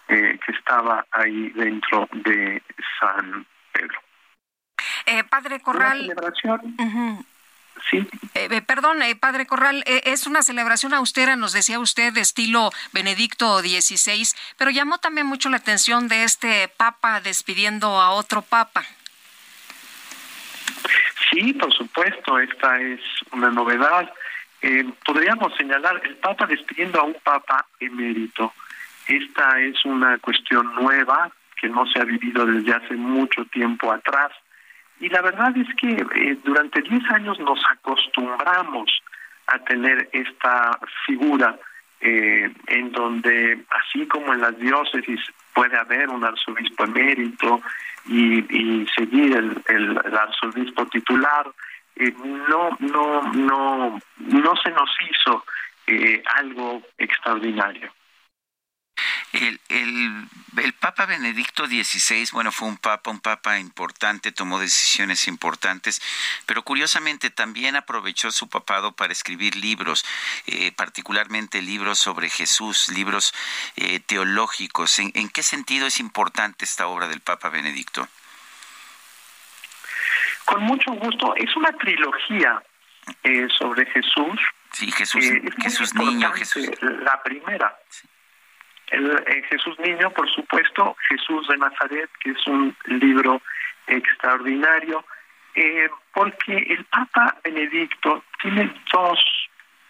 eh, 0.08 0.38
que 0.44 0.52
estaba 0.52 1.04
ahí 1.10 1.50
dentro 1.50 2.08
de 2.12 2.62
San 2.98 3.46
Pedro. 3.72 4.00
Eh, 5.04 5.22
padre 5.24 5.60
Corral. 5.60 6.00
celebración. 6.00 7.26
Sí. 7.90 8.08
Eh, 8.34 8.62
perdón, 8.62 8.98
Padre 9.20 9.46
Corral, 9.46 9.84
es 9.86 10.26
una 10.26 10.42
celebración 10.42 10.94
austera, 10.94 11.36
nos 11.36 11.52
decía 11.52 11.78
usted, 11.78 12.12
de 12.12 12.22
estilo 12.22 12.70
Benedicto 12.92 13.60
XVI, 13.60 14.26
pero 14.56 14.70
llamó 14.70 14.98
también 14.98 15.26
mucho 15.26 15.48
la 15.48 15.58
atención 15.58 16.08
de 16.08 16.24
este 16.24 16.68
Papa 16.68 17.20
despidiendo 17.20 18.00
a 18.00 18.10
otro 18.10 18.42
Papa. 18.42 18.82
Sí, 21.30 21.52
por 21.52 21.72
supuesto, 21.72 22.38
esta 22.40 22.80
es 22.80 23.00
una 23.30 23.50
novedad. 23.50 24.10
podríamos 25.04 25.54
señalar 25.56 26.00
el 26.02 26.16
Papa 26.16 26.46
despidiendo 26.46 26.98
a 27.00 27.04
un 27.04 27.14
Papa 27.22 27.64
emérito. 27.78 28.52
Esta 29.08 29.58
es 29.60 29.82
una 29.86 30.18
cuestión 30.18 30.74
nueva 30.74 31.30
que 31.58 31.68
no 31.68 31.86
se 31.86 31.98
ha 31.98 32.04
vivido 32.04 32.44
desde 32.44 32.74
hace 32.74 32.94
mucho 32.94 33.44
tiempo 33.46 33.90
atrás. 33.90 34.30
Y 35.00 35.08
la 35.08 35.22
verdad 35.22 35.56
es 35.56 35.66
que 35.76 35.88
eh, 35.88 36.38
durante 36.44 36.82
10 36.82 37.10
años 37.10 37.38
nos 37.40 37.58
acostumbramos 37.70 38.90
a 39.46 39.58
tener 39.60 40.10
esta 40.12 40.78
figura 41.06 41.58
eh, 42.00 42.52
en 42.66 42.92
donde, 42.92 43.64
así 43.70 44.06
como 44.06 44.34
en 44.34 44.42
las 44.42 44.56
diócesis 44.58 45.20
puede 45.54 45.76
haber 45.78 46.10
un 46.10 46.22
arzobispo 46.22 46.84
emérito 46.84 47.62
y, 48.06 48.86
seguir 48.94 49.36
el, 49.36 49.62
el, 49.68 50.16
arzobispo 50.16 50.86
titular, 50.86 51.50
eh, 51.96 52.12
no, 52.48 52.76
no, 52.78 53.22
no, 53.32 54.00
no 54.18 54.56
se 54.56 54.70
nos 54.70 54.90
hizo 55.10 55.44
algo 56.36 56.82
extraordinario. 56.98 57.90
El, 59.32 59.60
el, 59.68 60.72
Papa 60.80 61.06
Benedicto 61.06 61.66
XVI, 61.66 62.28
bueno, 62.32 62.50
fue 62.50 62.66
un 62.66 62.78
papa, 62.78 63.10
un 63.10 63.20
papa 63.20 63.58
importante, 63.58 64.32
tomó 64.32 64.58
decisiones 64.58 65.28
importantes, 65.28 66.00
pero 66.46 66.62
curiosamente 66.62 67.30
también 67.30 67.76
aprovechó 67.76 68.30
su 68.30 68.48
papado 68.48 68.92
para 68.92 69.12
escribir 69.12 69.56
libros, 69.56 70.04
eh, 70.46 70.72
particularmente 70.72 71.60
libros 71.60 71.98
sobre 71.98 72.30
Jesús, 72.30 72.88
libros 72.88 73.34
eh, 73.76 74.00
teológicos. 74.00 74.98
¿En, 74.98 75.28
qué 75.28 75.42
sentido 75.42 75.86
es 75.86 76.00
importante 76.00 76.64
esta 76.64 76.86
obra 76.86 77.06
del 77.08 77.20
Papa 77.20 77.50
Benedicto? 77.50 78.08
Con 80.44 80.62
mucho 80.62 80.92
gusto. 80.92 81.34
Es 81.36 81.54
una 81.56 81.72
trilogía 81.72 82.62
eh, 83.24 83.46
sobre 83.58 83.84
Jesús. 83.86 84.40
Sí, 84.72 84.90
Jesús, 84.90 85.24
Jesús 85.60 85.94
niño, 85.94 86.32
Jesús. 86.32 86.68
La 86.80 87.22
primera. 87.22 87.76
El, 88.90 89.44
Jesús 89.50 89.78
Niño, 89.78 90.10
por 90.10 90.28
supuesto, 90.30 90.96
Jesús 91.08 91.46
de 91.48 91.58
Nazaret, 91.58 92.10
que 92.20 92.30
es 92.30 92.46
un 92.46 92.74
libro 92.86 93.40
extraordinario, 93.86 95.04
eh, 95.54 95.88
porque 96.14 96.56
el 96.56 96.84
Papa 96.84 97.36
Benedicto 97.44 98.24
tiene 98.40 98.72
dos 98.92 99.18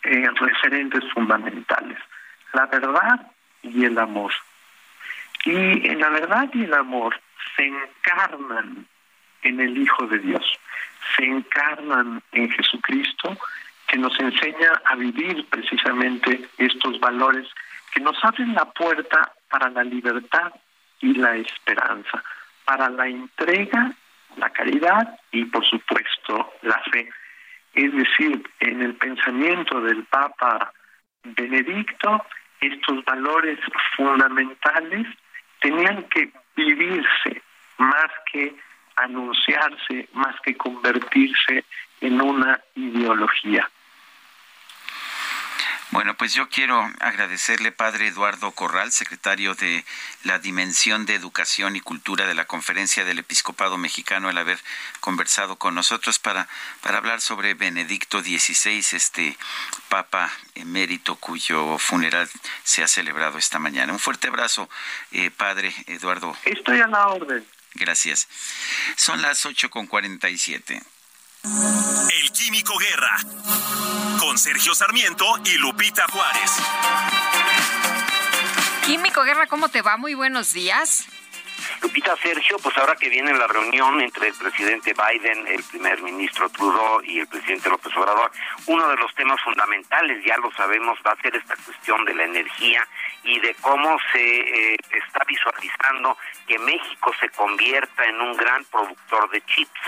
eh, 0.03 0.29
referentes 0.41 1.05
fundamentales, 1.13 1.99
la 2.53 2.67
verdad 2.67 3.31
y 3.63 3.85
el 3.85 3.99
amor. 3.99 4.33
Y 5.45 5.89
en 5.89 6.01
la 6.01 6.09
verdad 6.11 6.49
y 6.53 6.65
el 6.65 6.75
amor 6.75 7.21
se 7.57 7.67
encarnan 7.67 8.87
en 9.43 9.61
el 9.61 9.77
Hijo 9.79 10.07
de 10.07 10.19
Dios, 10.19 10.45
se 11.17 11.25
encarnan 11.25 12.23
en 12.33 12.51
Jesucristo, 12.51 13.37
que 13.87 13.99
nos 13.99 14.19
enseña 14.21 14.81
a 14.85 14.95
vivir 14.97 15.47
precisamente 15.47 16.49
estos 16.59 17.01
valores 17.01 17.49
que 17.93 18.01
nos 18.01 18.17
abren 18.23 18.55
la 18.55 18.65
puerta 18.67 19.33
para 19.49 19.71
la 19.71 19.85
libertad 19.85 20.53
y 21.01 21.15
la 21.15 21.37
esperanza, 21.37 22.23
para 22.65 22.89
la 22.91 23.07
entrega, 23.07 23.93
la 24.37 24.51
caridad 24.51 25.19
y 25.31 25.45
por 25.47 25.65
supuesto 25.65 26.53
la 26.63 26.81
fe. 26.91 27.09
Es 27.75 27.93
decir, 27.93 28.43
en 28.61 28.83
el 28.83 28.95
pensamiento 28.95 29.81
del 29.81 30.05
Papa 30.05 30.73
Benedicto, 31.23 32.25
estos 32.61 33.05
valores 33.05 33.59
fundamentales 33.97 35.07
tenían 35.61 36.05
que 36.05 36.31
vivirse 36.57 37.43
más 37.79 38.11
que 38.33 38.55
anunciarse, 38.97 40.09
más 40.13 40.35
que 40.41 40.57
convertirse 40.57 41.65
en 42.01 42.21
una 42.21 42.61
ideología. 42.75 43.69
Bueno, 45.91 46.15
pues 46.19 46.35
yo 46.35 46.51
quiero 46.51 46.79
agradecerle, 47.01 47.73
padre 47.73 48.09
Eduardo 48.09 48.51
Corral, 48.53 48.93
secretario 48.93 49.55
de 49.55 49.87
la 50.23 50.39
Dimensión 50.39 51.07
de 51.07 51.15
Educación 51.15 51.77
y 51.77 51.81
Cultura 51.81 52.27
de 52.27 52.35
la 52.35 52.45
Conferencia 52.45 53.07
del 53.07 53.21
Episcopado 53.21 53.79
Mexicano, 53.79 54.29
el 54.29 54.37
haber 54.37 54.59
conversado 55.01 55.57
con 55.57 55.75
nosotros 55.75 56.19
para, 56.19 56.47
para 56.83 56.99
hablar 56.99 57.23
sobre 57.23 57.55
Benedicto 57.55 58.21
XVI, 58.21 58.85
este 58.93 59.39
Papa 59.89 60.31
emérito 60.55 61.17
cuyo 61.17 61.79
funeral 61.79 62.29
se 62.65 62.83
ha 62.83 62.89
celebrado 62.89 63.39
esta 63.39 63.59
mañana. 63.59 63.91
Un 63.95 63.99
fuerte 63.99 64.29
abrazo, 64.29 64.69
eh, 65.13 65.31
padre 65.31 65.75
Eduardo. 65.87 66.37
Estoy 66.45 66.81
a 66.81 66.87
la 66.87 67.09
orden. 67.09 67.47
Gracias. 67.75 68.29
Son 68.97 69.23
las 69.23 69.47
ocho 69.47 69.71
con 69.71 69.87
cuarenta 69.87 70.29
y 70.29 70.37
siete. 70.37 70.83
El 71.45 72.33
Químico 72.33 72.77
Guerra, 72.79 73.17
con 74.19 74.37
Sergio 74.39 74.75
Sarmiento 74.75 75.25
y 75.45 75.57
Lupita 75.59 76.05
Juárez. 76.11 76.51
Químico 78.85 79.23
Guerra, 79.23 79.47
¿cómo 79.47 79.69
te 79.69 79.81
va? 79.81 79.97
Muy 79.97 80.15
buenos 80.15 80.53
días. 80.53 81.07
Lupita 81.81 82.17
Sergio, 82.17 82.57
pues 82.59 82.77
ahora 82.77 82.97
que 82.97 83.09
viene 83.09 83.33
la 83.35 83.47
reunión 83.47 84.01
entre 84.01 84.29
el 84.29 84.35
presidente 84.35 84.95
Biden, 84.95 85.47
el 85.47 85.63
primer 85.63 86.03
ministro 86.03 86.49
Trudeau 86.51 87.01
y 87.05 87.21
el 87.21 87.29
presidente 87.29 87.71
López 87.71 87.97
Obrador, 87.97 88.33
uno 88.67 88.89
de 88.89 88.97
los 88.97 89.15
temas 89.15 89.41
fundamentales, 89.43 90.25
ya 90.25 90.37
lo 90.39 90.51
sabemos, 90.53 90.99
va 91.07 91.13
a 91.13 91.23
ser 91.23 91.37
esta 91.37 91.55
cuestión 91.57 92.05
de 92.05 92.15
la 92.15 92.25
energía 92.25 92.87
y 93.23 93.39
de 93.39 93.55
cómo 93.61 93.97
se 94.13 94.73
eh, 94.73 94.77
está 94.91 95.25
visualizando 95.29 96.19
que 96.49 96.59
México 96.59 97.13
se 97.21 97.29
convierta 97.29 98.05
en 98.07 98.21
un 98.21 98.37
gran 98.37 98.65
productor 98.65 99.31
de 99.31 99.41
chips 99.43 99.81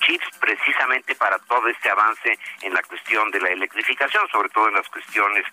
chips 0.00 0.26
precisamente 0.40 1.14
para 1.14 1.38
todo 1.40 1.68
este 1.68 1.90
avance 1.90 2.38
en 2.62 2.74
la 2.74 2.82
cuestión 2.82 3.30
de 3.30 3.40
la 3.40 3.48
electrificación, 3.50 4.28
sobre 4.30 4.48
todo 4.50 4.68
en 4.68 4.74
las 4.74 4.88
cuestiones 4.88 5.44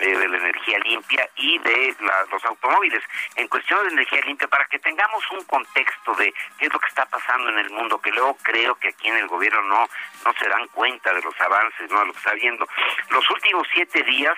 eh, 0.00 0.16
de 0.16 0.28
la 0.28 0.36
energía 0.36 0.78
limpia 0.80 1.28
y 1.36 1.58
de 1.58 1.96
los 2.30 2.44
automóviles. 2.44 3.02
En 3.36 3.48
cuestión 3.48 3.82
de 3.86 3.92
energía 3.92 4.20
limpia, 4.26 4.48
para 4.48 4.66
que 4.66 4.78
tengamos 4.78 5.22
un 5.32 5.44
contexto 5.44 6.14
de 6.14 6.32
qué 6.58 6.66
es 6.66 6.72
lo 6.72 6.78
que 6.78 6.88
está 6.88 7.06
pasando 7.06 7.50
en 7.50 7.58
el 7.58 7.70
mundo, 7.70 8.00
que 8.00 8.10
luego 8.10 8.36
creo 8.42 8.74
que 8.76 8.88
aquí 8.88 9.08
en 9.08 9.16
el 9.16 9.28
gobierno 9.28 9.62
no, 9.62 9.88
no 10.24 10.34
se 10.38 10.48
dan 10.48 10.66
cuenta 10.68 11.12
de 11.12 11.22
los 11.22 11.40
avances, 11.40 11.90
no 11.90 12.00
de 12.00 12.06
lo 12.06 12.12
que 12.12 12.18
está 12.18 12.34
viendo. 12.34 12.66
Los 13.10 13.28
últimos 13.30 13.66
siete 13.72 14.02
días 14.02 14.36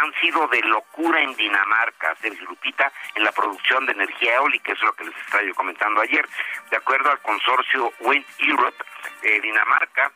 han 0.00 0.12
sido 0.20 0.46
de 0.48 0.60
locura 0.62 1.20
en 1.20 1.34
Dinamarca, 1.34 2.14
Sergio 2.20 2.46
Lupita, 2.46 2.92
en 3.14 3.24
la 3.24 3.32
producción 3.32 3.84
de 3.86 3.92
energía 3.92 4.36
eólica, 4.36 4.72
eso 4.72 4.82
es 4.82 4.86
lo 4.86 4.92
que 4.94 5.04
les 5.04 5.16
estaba 5.16 5.42
yo 5.42 5.54
comentando 5.54 6.00
ayer. 6.00 6.28
De 6.70 6.76
acuerdo 6.76 7.10
al 7.10 7.20
consorcio 7.20 7.92
Wind 8.00 8.24
Europe, 8.38 8.84
eh, 9.22 9.40
Dinamarca, 9.40 10.12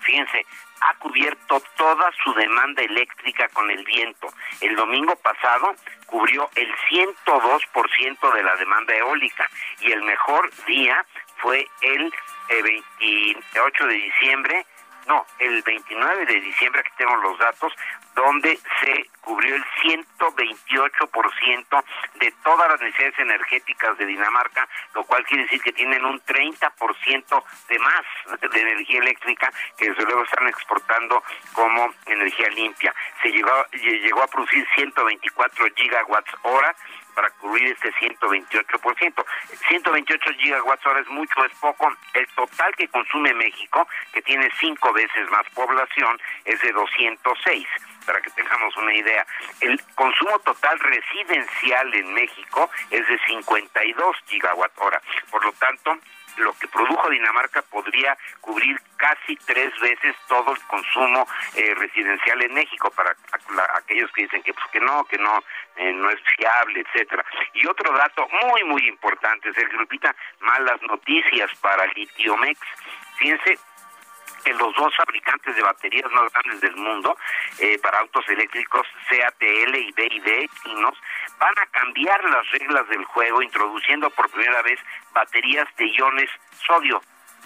fíjense, 0.00 0.44
ha 0.80 0.94
cubierto 0.94 1.62
toda 1.76 2.10
su 2.24 2.34
demanda 2.34 2.82
eléctrica 2.82 3.48
con 3.48 3.70
el 3.70 3.84
viento. 3.84 4.28
El 4.60 4.74
domingo 4.74 5.14
pasado 5.16 5.74
cubrió 6.06 6.50
el 6.56 6.74
102% 6.90 8.34
de 8.34 8.42
la 8.42 8.56
demanda 8.56 8.94
eólica 8.94 9.48
y 9.80 9.92
el 9.92 10.02
mejor 10.02 10.50
día 10.66 11.04
fue 11.36 11.66
el 11.82 12.12
28 12.48 13.84
eh, 13.84 13.86
de 13.86 13.94
diciembre 13.94 14.66
no, 15.06 15.24
el 15.38 15.62
29 15.62 16.26
de 16.26 16.40
diciembre, 16.40 16.82
que 16.82 16.90
tengo 16.96 17.14
los 17.16 17.38
datos, 17.38 17.72
donde 18.14 18.58
se 18.80 19.08
cubrió 19.20 19.54
el 19.54 19.64
128% 19.82 21.84
de 22.14 22.32
todas 22.44 22.70
las 22.70 22.80
necesidades 22.80 23.18
energéticas 23.18 23.98
de 23.98 24.06
Dinamarca, 24.06 24.68
lo 24.94 25.04
cual 25.04 25.24
quiere 25.24 25.42
decir 25.44 25.60
que 25.62 25.72
tienen 25.72 26.04
un 26.04 26.20
30% 26.20 27.44
de 27.68 27.78
más 27.78 28.02
de 28.40 28.60
energía 28.60 29.00
eléctrica 29.00 29.52
que 29.76 29.88
desde 29.88 30.04
luego 30.04 30.24
están 30.24 30.48
exportando 30.48 31.22
como 31.52 31.94
energía 32.06 32.48
limpia. 32.50 32.92
Se 33.22 33.30
llegó, 33.30 33.66
llegó 33.72 34.22
a 34.22 34.26
producir 34.26 34.66
124 34.74 35.66
gigawatts 35.74 36.34
hora 36.42 36.74
para 37.14 37.30
cubrir 37.30 37.72
este 37.72 37.92
128%. 37.94 39.24
128 39.68 40.30
gigawatts 40.38 40.86
hora 40.86 41.00
es 41.00 41.08
mucho, 41.08 41.44
es 41.44 41.52
poco. 41.60 41.92
El 42.14 42.26
total 42.28 42.74
que 42.76 42.88
consume 42.88 43.34
México, 43.34 43.86
que 44.12 44.22
tiene 44.22 44.50
cinco 44.60 44.92
veces 44.92 45.30
más 45.30 45.48
población, 45.54 46.18
es 46.44 46.60
de 46.60 46.72
206 46.72 47.66
para 48.06 48.20
que 48.20 48.30
tengamos 48.30 48.76
una 48.76 48.94
idea. 48.94 49.26
El 49.60 49.80
consumo 49.94 50.38
total 50.40 50.78
residencial 50.80 51.94
en 51.94 52.14
México 52.14 52.70
es 52.90 53.06
de 53.06 53.18
52 53.26 54.16
gigawatt 54.26 54.72
hora. 54.78 55.00
Por 55.30 55.44
lo 55.44 55.52
tanto, 55.52 55.98
lo 56.36 56.52
que 56.54 56.68
produjo 56.68 57.10
Dinamarca 57.10 57.62
podría 57.62 58.16
cubrir 58.40 58.78
casi 58.96 59.36
tres 59.36 59.72
veces 59.80 60.14
todo 60.28 60.52
el 60.52 60.60
consumo 60.62 61.26
eh, 61.54 61.74
residencial 61.74 62.42
en 62.42 62.54
México 62.54 62.90
para 62.90 63.14
aquellos 63.74 64.10
que 64.12 64.22
dicen 64.22 64.42
que 64.42 64.54
pues 64.54 64.66
que 64.72 64.80
no 64.80 65.04
que 65.04 65.18
no 65.18 65.42
eh, 65.76 65.92
no 65.92 66.10
es 66.10 66.20
fiable 66.36 66.80
etcétera. 66.80 67.24
Y 67.54 67.66
otro 67.66 67.92
dato 67.96 68.28
muy 68.44 68.64
muy 68.64 68.86
importante 68.86 69.52
Sergio 69.52 69.80
Lupita 69.80 70.14
malas 70.40 70.80
noticias 70.82 71.50
para 71.60 71.86
Litiomex. 71.86 72.60
Fíjense 73.18 73.58
que 74.44 74.52
los 74.54 74.74
dos 74.74 74.94
fabricantes 74.96 75.54
de 75.54 75.62
baterías 75.62 76.10
más 76.12 76.32
grandes 76.32 76.60
del 76.60 76.76
mundo 76.76 77.16
eh, 77.58 77.78
para 77.78 78.00
autos 78.00 78.28
eléctricos, 78.28 78.86
CATL 79.08 79.74
y 79.74 79.92
BID, 79.92 80.50
Kinos, 80.62 80.98
van 81.38 81.58
a 81.58 81.66
cambiar 81.66 82.22
las 82.24 82.50
reglas 82.50 82.88
del 82.88 83.04
juego 83.04 83.42
introduciendo 83.42 84.10
por 84.10 84.30
primera 84.30 84.62
vez 84.62 84.78
baterías 85.12 85.68
de 85.76 85.86
iones 85.86 86.30
sodio 86.66 87.00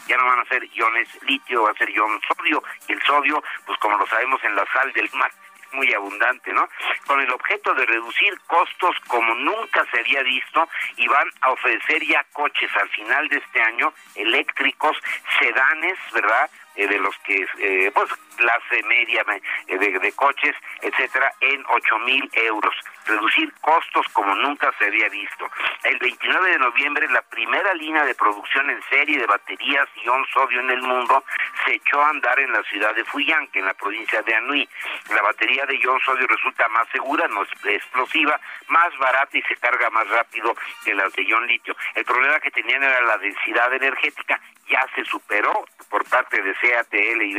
ya 0.07 0.17
no 0.17 0.25
van 0.25 0.41
a 0.41 0.45
ser 0.45 0.65
iones 0.75 1.09
litio, 1.23 1.65
va 1.65 1.71
a 1.71 1.75
ser 1.75 1.91
ion 1.91 2.21
sodio, 2.29 2.63
y 2.89 2.93
el 2.93 3.03
sodio, 3.03 3.43
pues 3.65 3.79
como 3.79 3.97
lo 3.99 4.07
sabemos 4.07 4.43
en 4.45 4.55
la 4.55 4.65
sal 4.73 4.93
del 4.93 5.11
mar, 5.15 5.33
es 5.63 5.73
muy 5.73 5.93
abundante, 5.93 6.53
¿no? 6.53 6.69
Con 7.07 7.21
el 7.21 7.31
objeto 7.33 7.75
de 7.75 7.87
reducir 7.87 8.39
costos 8.47 8.97
como 9.09 9.35
nunca 9.35 9.85
se 9.91 10.01
había 10.01 10.23
visto 10.23 10.69
y 10.97 11.09
van 11.09 11.29
a 11.41 11.51
ofrecer 11.51 12.05
ya 12.05 12.25
coches 12.33 12.71
al 12.77 12.89
final 12.91 13.29
de 13.29 13.39
este 13.39 13.61
año 13.61 13.93
eléctricos, 14.15 14.97
sedanes, 15.41 15.99
¿verdad? 16.13 16.51
Eh, 16.77 16.87
de 16.87 16.99
los 16.99 17.17
que, 17.21 17.47
eh, 17.59 17.91
pues, 17.95 18.11
clase 18.37 18.83
media 18.83 19.25
eh, 19.67 19.79
de, 19.79 20.13
coches, 20.13 20.55
etcétera, 20.83 21.33
en 21.41 21.65
ocho 21.69 21.99
mil 22.01 22.29
euros. 22.35 22.75
Reducir 23.07 23.51
costos 23.63 24.07
como 24.13 24.35
nunca 24.35 24.71
se 24.79 24.85
había 24.85 25.09
visto. 25.09 25.49
El 25.85 25.99
29 25.99 26.51
de 26.51 26.59
noviembre, 26.59 27.09
la 27.09 27.23
primera 27.23 27.73
línea 27.75 28.05
de 28.05 28.15
producción 28.15 28.69
en 28.69 28.83
serie 28.91 29.19
de 29.19 29.27
baterías 29.27 29.89
ion 30.05 30.27
sodio 30.35 30.61
en 30.61 30.71
el 30.71 30.83
mundo 30.83 31.25
se 31.65 31.77
echó 31.77 32.03
a 32.03 32.11
andar 32.11 32.39
en 32.41 32.53
la 32.53 32.63
ciudad 32.65 32.95
de 32.95 33.05
Fuyang, 33.05 33.49
en 33.55 33.65
la 33.65 33.75
provincia 33.75 34.21
de 34.23 34.35
Anhui. 34.35 34.69
La 35.15 35.23
batería 35.23 35.65
de 35.65 35.79
ion 35.79 35.99
sodio 36.01 36.27
resulta 36.27 36.69
más 36.69 36.87
segura, 36.91 37.27
no 37.29 37.43
es 37.43 37.49
explosiva, 37.65 38.39
más 38.69 38.97
barata 38.99 39.39
y 39.39 39.43
se 39.43 39.57
carga 39.57 39.89
más 39.91 40.07
rápido 40.09 40.55
que 40.85 40.95
las 40.95 41.13
de 41.15 41.23
ion 41.23 41.47
litio. 41.47 41.75
El 41.95 42.05
problema 42.05 42.39
que 42.41 42.51
tenían 42.51 42.83
era 42.83 43.01
la 43.01 43.17
densidad 43.17 43.73
energética, 43.73 44.41
ya 44.69 44.85
se 44.95 45.05
superó 45.05 45.65
por 45.89 46.05
parte 46.09 46.43
de 46.43 46.55
CATL 46.55 47.23
y 47.23 47.35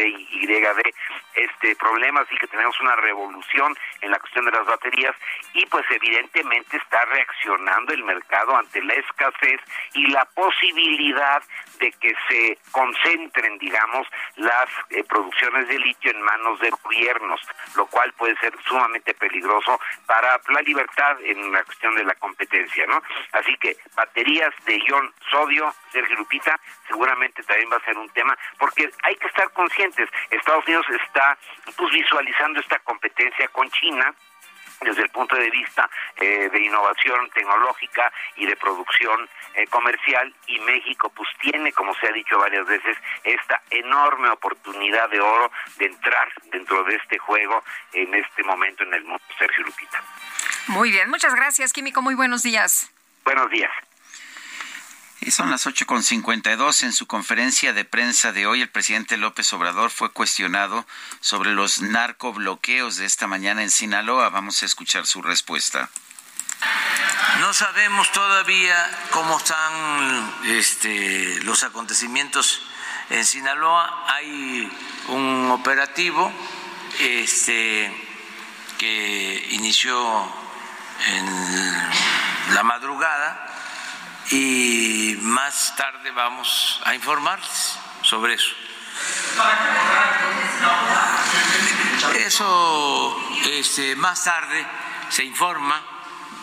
BYD 0.47 0.93
este 1.35 1.75
problema, 1.75 2.21
así 2.21 2.35
que 2.37 2.47
tenemos 2.47 2.79
una 2.79 2.95
revolución 2.95 3.75
en 4.01 4.11
la 4.11 4.19
cuestión 4.19 4.45
de 4.45 4.51
las 4.51 4.65
baterías 4.65 5.15
y 5.53 5.65
pues 5.67 5.85
evidentemente 5.91 6.77
está 6.77 7.03
reaccionando 7.05 7.93
el 7.93 8.03
mercado 8.03 8.55
ante 8.55 8.81
la 8.81 8.93
escasez 8.93 9.59
y 9.93 10.07
la 10.07 10.25
posibilidad 10.25 11.43
de 11.79 11.91
que 11.91 12.15
se 12.29 12.57
concentren, 12.71 13.57
digamos, 13.59 14.07
las 14.37 14.69
eh, 14.89 15.03
producciones 15.03 15.67
de 15.67 15.77
litio 15.77 16.11
en 16.11 16.21
manos 16.21 16.59
de 16.59 16.69
gobiernos, 16.69 17.41
lo 17.75 17.85
cual 17.87 18.11
puede 18.13 18.35
ser 18.37 18.53
sumamente 18.65 19.13
peligroso 19.13 19.79
para 20.05 20.39
la 20.49 20.61
libertad 20.61 21.17
en 21.21 21.51
la 21.51 21.63
cuestión 21.63 21.95
de 21.95 22.03
la 22.03 22.15
competencia, 22.15 22.85
¿no? 22.87 23.01
Así 23.33 23.55
que 23.57 23.77
baterías 23.95 24.53
de 24.65 24.79
ion 24.87 25.13
sodio, 25.29 25.73
Sergio 25.91 26.15
Lupita, 26.15 26.59
seguramente 26.87 27.16
también 27.45 27.71
va 27.71 27.77
a 27.77 27.85
ser 27.85 27.97
un 27.97 28.09
tema, 28.09 28.37
porque 28.57 28.89
hay 29.03 29.15
que 29.15 29.27
estar 29.27 29.51
conscientes, 29.51 30.09
Estados 30.29 30.65
Unidos 30.65 30.85
está 30.89 31.37
pues 31.75 31.91
visualizando 31.91 32.59
esta 32.59 32.79
competencia 32.79 33.47
con 33.49 33.69
China, 33.71 34.13
desde 34.81 35.01
el 35.01 35.09
punto 35.09 35.35
de 35.35 35.49
vista 35.49 35.89
eh, 36.17 36.49
de 36.51 36.61
innovación 36.61 37.29
tecnológica 37.31 38.11
y 38.35 38.45
de 38.45 38.55
producción 38.55 39.27
eh, 39.55 39.65
comercial 39.67 40.33
y 40.45 40.59
México 40.59 41.11
pues 41.15 41.27
tiene 41.41 41.71
como 41.73 41.95
se 41.95 42.07
ha 42.07 42.11
dicho 42.11 42.37
varias 42.37 42.67
veces 42.67 42.95
esta 43.23 43.61
enorme 43.71 44.29
oportunidad 44.29 45.09
de 45.09 45.19
oro 45.19 45.51
de 45.77 45.85
entrar 45.85 46.31
dentro 46.51 46.83
de 46.83 46.95
este 46.95 47.17
juego 47.17 47.63
en 47.93 48.13
este 48.13 48.43
momento 48.43 48.83
en 48.83 48.93
el 48.93 49.03
mundo. 49.03 49.23
Sergio 49.39 49.63
Lupita. 49.65 50.03
Muy 50.67 50.91
bien 50.91 51.09
muchas 51.09 51.33
gracias 51.33 51.73
Químico. 51.73 52.01
Muy 52.01 52.13
buenos 52.13 52.43
días. 52.43 52.91
Buenos 53.23 53.49
días 53.49 53.71
Y 55.27 55.31
son 55.31 55.51
las 55.51 55.67
8.52. 55.67 56.83
En 56.83 56.93
su 56.93 57.05
conferencia 57.05 57.73
de 57.73 57.83
prensa 57.83 58.31
de 58.31 58.47
hoy, 58.47 58.61
el 58.61 58.69
presidente 58.69 59.17
López 59.17 59.51
Obrador 59.51 59.91
fue 59.91 60.09
cuestionado 60.09 60.87
sobre 61.19 61.53
los 61.53 61.81
narcobloqueos 61.81 62.95
de 62.95 63.05
esta 63.05 63.27
mañana 63.27 63.61
en 63.61 63.69
Sinaloa. 63.69 64.29
Vamos 64.29 64.63
a 64.63 64.65
escuchar 64.65 65.05
su 65.05 65.21
respuesta. 65.21 65.89
No 67.41 67.53
sabemos 67.53 68.09
todavía 68.13 68.89
cómo 69.11 69.37
están 69.37 70.33
este, 70.45 71.41
los 71.43 71.61
acontecimientos 71.63 72.61
en 73.09 73.25
Sinaloa. 73.25 74.05
Hay 74.07 74.71
un 75.09 75.51
operativo 75.51 76.31
este, 77.01 77.91
que 78.77 79.47
inició 79.51 80.33
en 81.05 82.53
la 82.53 82.63
madrugada 82.63 83.46
y 84.31 85.17
más 85.21 85.75
tarde 85.75 86.11
vamos 86.11 86.81
a 86.83 86.93
informarles 86.95 87.77
sobre 88.01 88.33
eso. 88.33 88.51
Eso 92.15 93.17
este, 93.45 93.95
más 93.95 94.23
tarde 94.23 94.65
se 95.09 95.23
informa 95.23 95.81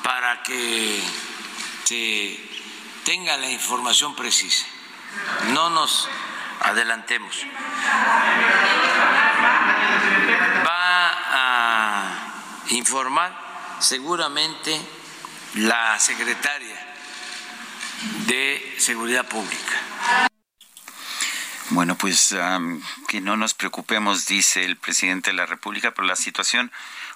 para 0.02 0.42
que 0.42 1.02
se 1.84 2.50
tenga 3.04 3.36
la 3.36 3.50
información 3.50 4.14
precisa. 4.14 4.66
No 5.48 5.70
nos 5.70 6.08
adelantemos. 6.60 7.44
Va 10.66 11.10
a 11.32 12.02
informar 12.68 13.76
seguramente 13.80 14.80
la 15.54 15.98
secretaria 15.98 16.93
de 18.26 18.74
Seguridad 18.78 19.26
Pública. 19.26 19.93
Bueno, 21.74 21.96
pues 21.96 22.32
que 23.08 23.20
no 23.20 23.36
nos 23.36 23.52
preocupemos, 23.52 24.26
dice 24.26 24.64
el 24.64 24.76
presidente 24.76 25.30
de 25.30 25.36
la 25.36 25.44
República, 25.44 25.92
por 25.92 26.04
la 26.04 26.14
situación 26.14 26.70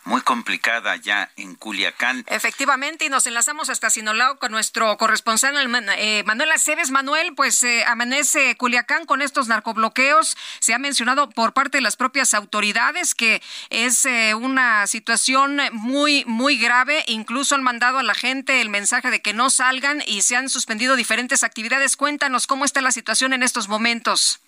muy 0.09 0.22
complicada 0.22 0.97
ya 0.97 1.30
en 1.36 1.55
Culiacán. 1.55 2.24
Efectivamente, 2.28 3.05
y 3.05 3.09
nos 3.09 3.26
enlazamos 3.26 3.68
hasta 3.68 3.90
Sinolao 3.90 4.39
con 4.39 4.51
nuestro 4.51 4.97
corresponsal 4.97 5.55
eh, 5.97 6.24
Manuel 6.24 6.51
Aceves. 6.51 6.90
Manuel, 6.90 7.35
pues 7.35 7.62
eh, 7.62 7.85
amanece 7.85 8.56
Culiacán 8.56 9.06
con 9.06 9.22
estos 9.22 9.48
narcobloqueos. 9.48 10.36
Se 10.60 10.74
ha 10.74 10.78
mencionado 10.78 11.30
por 11.30 11.52
parte 11.52 11.78
de 11.78 11.82
las 11.82 11.97
propias 11.97 12.35
autoridades 12.35 13.14
que 13.14 13.43
es 13.70 14.05
eh, 14.06 14.35
una 14.35 14.86
situación 14.86 15.60
muy, 15.72 16.24
muy 16.24 16.56
grave. 16.56 17.05
Incluso 17.06 17.55
han 17.55 17.62
mandado 17.62 17.98
a 17.98 18.02
la 18.02 18.14
gente 18.14 18.60
el 18.60 18.70
mensaje 18.70 19.10
de 19.10 19.20
que 19.20 19.35
no 19.35 19.51
salgan 19.51 20.02
y 20.06 20.22
se 20.22 20.36
han 20.36 20.48
suspendido 20.48 20.97
diferentes 20.97 21.44
actividades. 21.44 21.97
Cuéntanos 21.97 22.47
cómo 22.47 22.64
está 22.64 22.80
la 22.80 22.93
situación 22.93 23.35
en 23.35 23.43
estos 23.43 23.68
momentos. 23.68 24.40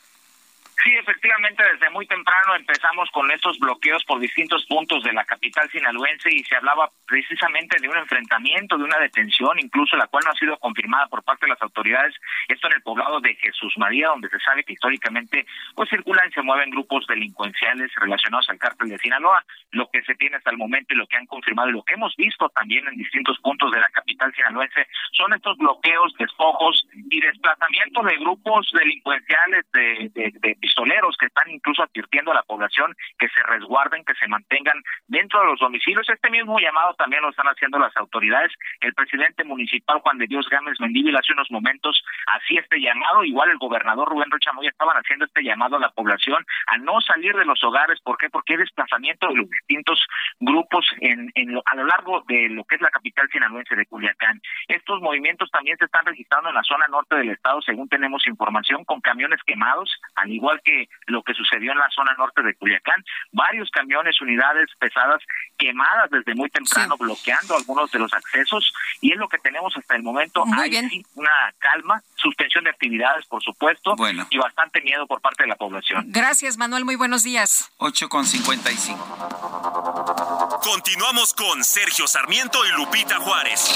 Sí, 0.83 0.91
efectivamente, 0.97 1.63
desde 1.63 1.91
muy 1.91 2.07
temprano 2.07 2.55
empezamos 2.57 3.11
con 3.11 3.31
estos 3.31 3.59
bloqueos 3.59 4.03
por 4.05 4.19
distintos 4.19 4.65
puntos 4.65 5.03
de 5.03 5.13
la 5.13 5.25
capital 5.27 5.69
sinaloense 5.69 6.35
y 6.35 6.43
se 6.45 6.57
hablaba 6.57 6.89
precisamente 7.07 7.77
de 7.81 7.89
un 7.89 7.99
enfrentamiento, 7.99 8.79
de 8.79 8.85
una 8.85 8.99
detención, 8.99 9.59
incluso 9.59 9.97
la 9.97 10.07
cual 10.07 10.25
no 10.25 10.31
ha 10.31 10.37
sido 10.37 10.57
confirmada 10.59 11.07
por 11.09 11.23
parte 11.23 11.45
de 11.45 11.51
las 11.51 11.61
autoridades. 11.61 12.15
Esto 12.49 12.69
en 12.69 12.75
el 12.75 12.83
poblado 12.83 13.21
de 13.21 13.35
Jesús 13.35 13.75
María, 13.77 14.09
donde 14.09 14.31
se 14.31 14.39
sabe 14.39 14.65
que 14.65 14.73
históricamente 14.73 15.45
pues 15.75 15.91
circulan 15.91 16.29
y 16.31 16.33
se 16.33 16.43
mueven 16.43 16.71
grupos 16.71 17.07
delincuenciales 17.07 17.91
relacionados 17.97 18.49
al 18.49 18.59
cártel 18.59 18.89
de 18.89 18.99
Sinaloa. 18.99 19.45
Lo 19.73 19.91
que 19.91 20.03
se 20.03 20.15
tiene 20.15 20.37
hasta 20.37 20.51
el 20.51 20.57
momento 20.57 20.95
y 20.95 20.97
lo 20.97 21.07
que 21.07 21.17
han 21.17 21.27
confirmado 21.27 21.69
y 21.69 21.73
lo 21.73 21.83
que 21.83 21.95
hemos 21.95 22.17
visto 22.17 22.49
también 22.51 22.89
en 22.89 22.97
distintos 22.97 23.39
puntos 23.41 23.71
de 23.71 23.81
la 23.81 23.89
capital 23.89 24.33
sinaloense 24.35 24.87
son 25.13 25.35
estos 25.35 25.59
bloqueos, 25.59 26.15
despojos 26.19 26.87
y 26.95 27.21
desplazamientos 27.21 28.07
de 28.07 28.17
grupos 28.17 28.71
delincuenciales 28.73 29.67
de, 29.73 30.11
de, 30.15 30.33
de 30.41 30.57
pistoleros 30.71 31.17
que 31.19 31.27
están 31.27 31.51
incluso 31.51 31.83
advirtiendo 31.83 32.31
a 32.31 32.35
la 32.35 32.43
población 32.43 32.95
que 33.19 33.29
se 33.29 33.43
resguarden, 33.43 34.05
que 34.05 34.15
se 34.15 34.29
mantengan 34.29 34.81
dentro 35.09 35.41
de 35.41 35.47
los 35.47 35.59
domicilios. 35.59 36.09
Este 36.09 36.31
mismo 36.31 36.59
llamado 36.61 36.95
también 36.95 37.23
lo 37.23 37.31
están 37.31 37.49
haciendo 37.49 37.79
las 37.79 37.97
autoridades. 37.97 38.53
El 38.81 38.95
presidente 38.95 39.43
municipal 39.43 39.99
Juan 40.01 40.19
de 40.19 40.27
Dios 40.27 40.49
Gámez 40.49 40.81
Mendívil 40.81 41.17
hace 41.17 41.33
unos 41.33 41.51
momentos 41.51 42.03
hacía 42.27 42.61
este 42.61 42.81
llamado, 42.81 43.25
igual 43.25 43.51
el 43.51 43.59
gobernador 43.59 44.09
Rubén 44.09 44.31
Rocha 44.31 44.53
Moya 44.53 44.71
estaban 44.71 44.97
haciendo 44.97 45.25
este 45.25 45.43
llamado 45.43 45.77
a 45.77 45.81
la 45.81 45.91
población 45.91 46.45
a 46.69 46.79
no 46.79 47.01
salir 47.01 47.35
de 47.35 47.45
los 47.45 47.63
hogares. 47.65 48.01
¿Por 48.03 48.17
qué? 48.17 48.31
Porque 48.31 48.53
hay 48.53 48.61
desplazamiento 48.61 49.27
de 49.29 49.35
los 49.35 49.51
distintos 49.51 49.99
grupos 50.39 50.87
en, 51.01 51.33
en 51.35 51.61
a 51.65 51.75
lo 51.75 51.85
largo 51.85 52.23
de 52.29 52.49
lo 52.51 52.65
que 52.65 52.77
es 52.77 52.81
la 52.81 52.91
capital 52.91 53.29
sinaloense 53.33 53.75
de 53.75 53.87
Culiacán. 53.87 54.41
Estos 54.69 55.01
movimientos 55.01 55.51
también 55.51 55.77
se 55.79 55.87
están 55.87 56.07
registrando 56.07 56.49
en 56.49 56.55
la 56.55 56.63
zona 56.63 56.87
norte 56.87 57.17
del 57.17 57.31
estado, 57.31 57.61
según 57.63 57.89
tenemos 57.89 58.25
información, 58.27 58.85
con 58.85 59.01
camiones 59.01 59.41
quemados, 59.45 59.91
al 60.15 60.31
igual 60.31 60.60
que 60.65 60.89
lo 61.07 61.23
que 61.23 61.35
sucedió 61.35 61.73
en 61.73 61.79
la 61.79 61.89
zona 61.91 62.15
norte 62.19 62.43
de 62.43 62.55
Culiacán. 62.55 63.05
Varios 63.33 63.71
camiones, 63.71 64.21
unidades 64.21 64.69
pesadas 64.79 65.23
quemadas 65.59 66.11
desde 66.11 66.35
muy 66.35 66.51
temprano, 66.51 66.97
bloqueando 66.97 67.57
algunos 67.57 67.91
de 67.91 67.99
los 67.99 68.13
accesos 68.13 68.73
y 69.01 69.13
es 69.13 69.19
lo 69.19 69.29
que 69.29 69.39
tenemos 69.39 69.77
hasta 69.77 69.97
el 69.97 70.03
momento. 70.03 70.45
Hay 70.57 71.05
una 71.15 71.55
calma, 71.59 72.03
suspensión 72.17 72.65
de 72.65 72.71
actividades, 72.71 73.27
por 73.27 73.43
supuesto, 73.43 73.95
y 74.31 74.39
bastante 74.39 74.81
miedo 74.83 75.07
por 75.07 75.21
parte 75.21 75.45
de 75.45 75.49
la 75.49 75.57
población. 75.57 76.05
Gracias, 76.09 76.57
Manuel. 76.57 76.85
Muy 76.85 76.97
buenos 76.97 77.23
días. 77.23 77.73
8 77.79 78.09
con 78.09 78.27
55. 78.27 80.61
Continuamos 80.63 81.35
con 81.35 81.65
Sergio 81.65 82.07
Sarmiento 82.07 82.65
y 82.67 82.73
Lupita 82.73 83.17
Juárez. 83.17 83.71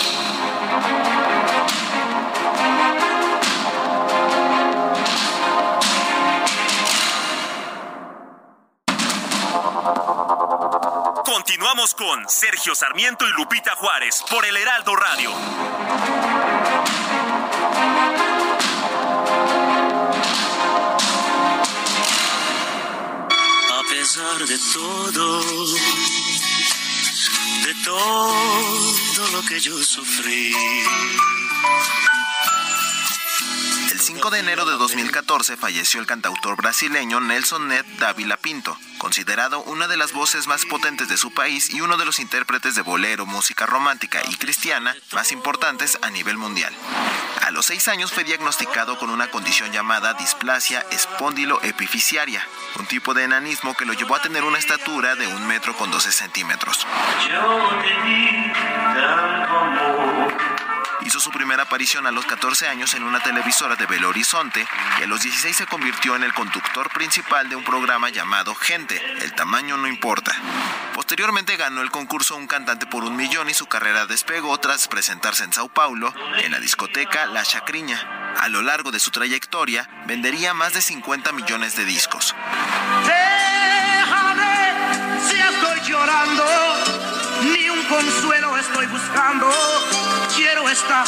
Continuamos 11.35 11.95
con 11.95 12.29
Sergio 12.29 12.77
Sarmiento 12.77 13.27
y 13.27 13.33
Lupita 13.33 13.75
Juárez 13.75 14.23
por 14.31 14.47
el 14.47 14.57
Heraldo 14.57 14.95
Radio. 14.95 15.33
A 23.73 23.83
pesar 23.91 24.47
de 24.47 24.59
todo, 24.73 25.43
de 27.65 27.75
todo 27.85 29.29
lo 29.33 29.43
que 29.43 29.59
yo 29.59 29.77
sufrí 29.83 30.55
5 34.05 34.29
de 34.29 34.41
enero 34.41 34.67
de 34.67 34.77
2014 34.77 35.57
falleció 35.57 35.99
el 35.99 36.07
cantautor 36.07 36.57
brasileño 36.57 37.21
Nelson 37.21 37.69
Ned 37.69 37.87
Dávila 37.99 38.37
Pinto, 38.37 38.77
considerado 38.99 39.63
una 39.63 39.89
de 39.89 39.97
las 39.97 40.13
voces 40.13 40.47
más 40.47 40.67
potentes 40.67 41.09
de 41.09 41.17
su 41.17 41.33
país 41.33 41.73
y 41.73 41.81
uno 41.81 41.97
de 41.97 42.05
los 42.05 42.19
intérpretes 42.19 42.75
de 42.75 42.83
bolero, 42.83 43.25
música 43.25 43.65
romántica 43.65 44.21
y 44.31 44.35
cristiana 44.35 44.95
más 45.13 45.33
importantes 45.33 45.99
a 46.03 46.11
nivel 46.11 46.37
mundial. 46.37 46.71
A 47.47 47.51
los 47.51 47.65
seis 47.65 47.89
años 47.89 48.13
fue 48.13 48.25
diagnosticado 48.25 48.99
con 48.99 49.09
una 49.09 49.31
condición 49.31 49.73
llamada 49.73 50.13
displasia 50.13 50.85
espondilo-epificiaria, 50.91 52.47
un 52.79 52.85
tipo 52.85 53.15
de 53.15 53.25
enanismo 53.25 53.75
que 53.75 53.87
lo 53.87 53.95
llevó 53.95 54.17
a 54.17 54.23
tener 54.23 54.45
una 54.45 54.59
estatura 54.59 55.15
de 55.15 55.29
un 55.29 55.47
metro 55.47 55.75
con 55.79 55.91
12 55.91 56.13
centímetros. 56.13 56.87
Hizo 61.05 61.21
su 61.21 61.31
primera 61.31 61.65
aparición 61.65 62.07
a 62.07 62.11
los 62.11 62.25
14 62.25 62.67
años 62.67 62.95
en 62.95 63.03
una 63.03 63.21
televisora 63.21 63.77
de 63.77 63.85
Belo 63.85 64.09
Horizonte 64.09 64.67
y 64.99 65.03
a 65.03 65.07
los 65.07 65.21
16 65.21 65.55
se 65.55 65.67
convirtió 65.67 66.17
en 66.17 66.23
el 66.23 66.33
conductor 66.33 66.91
principal 66.91 67.49
de 67.51 67.57
un 67.57 67.63
programa 67.63 68.09
llamado 68.09 68.55
Gente, 68.55 69.01
el 69.21 69.35
tamaño 69.35 69.77
no 69.77 69.87
importa. 69.87 70.33
Posteriormente 70.95 71.57
ganó 71.57 71.83
el 71.83 71.91
concurso 71.91 72.37
Un 72.37 72.47
cantante 72.47 72.87
por 72.87 73.05
un 73.05 73.17
millón 73.17 73.51
y 73.51 73.55
su 73.55 73.67
carrera 73.67 74.07
despegó 74.07 74.57
tras 74.59 74.89
presentarse 74.89 75.45
en 75.45 75.53
Sao 75.53 75.69
Paulo 75.69 76.15
en 76.39 76.53
la 76.53 76.59
discoteca 76.59 77.27
La 77.27 77.43
Chacriña. 77.43 78.35
A 78.41 78.49
lo 78.49 78.63
largo 78.63 78.91
de 78.91 78.99
su 78.99 79.11
trayectoria 79.11 79.89
vendería 80.07 80.55
más 80.55 80.73
de 80.73 80.81
50 80.81 81.33
millones 81.33 81.77
de 81.77 81.85
discos. 81.85 82.35
si 85.29 85.37
estoy 85.37 85.81
llorando, 85.87 86.45
ni 87.53 87.69
un 87.69 87.83
consuelo 87.85 88.57
estoy 88.57 88.87
buscando 88.87 90.04
quiero 90.37 90.69
estar 90.69 91.07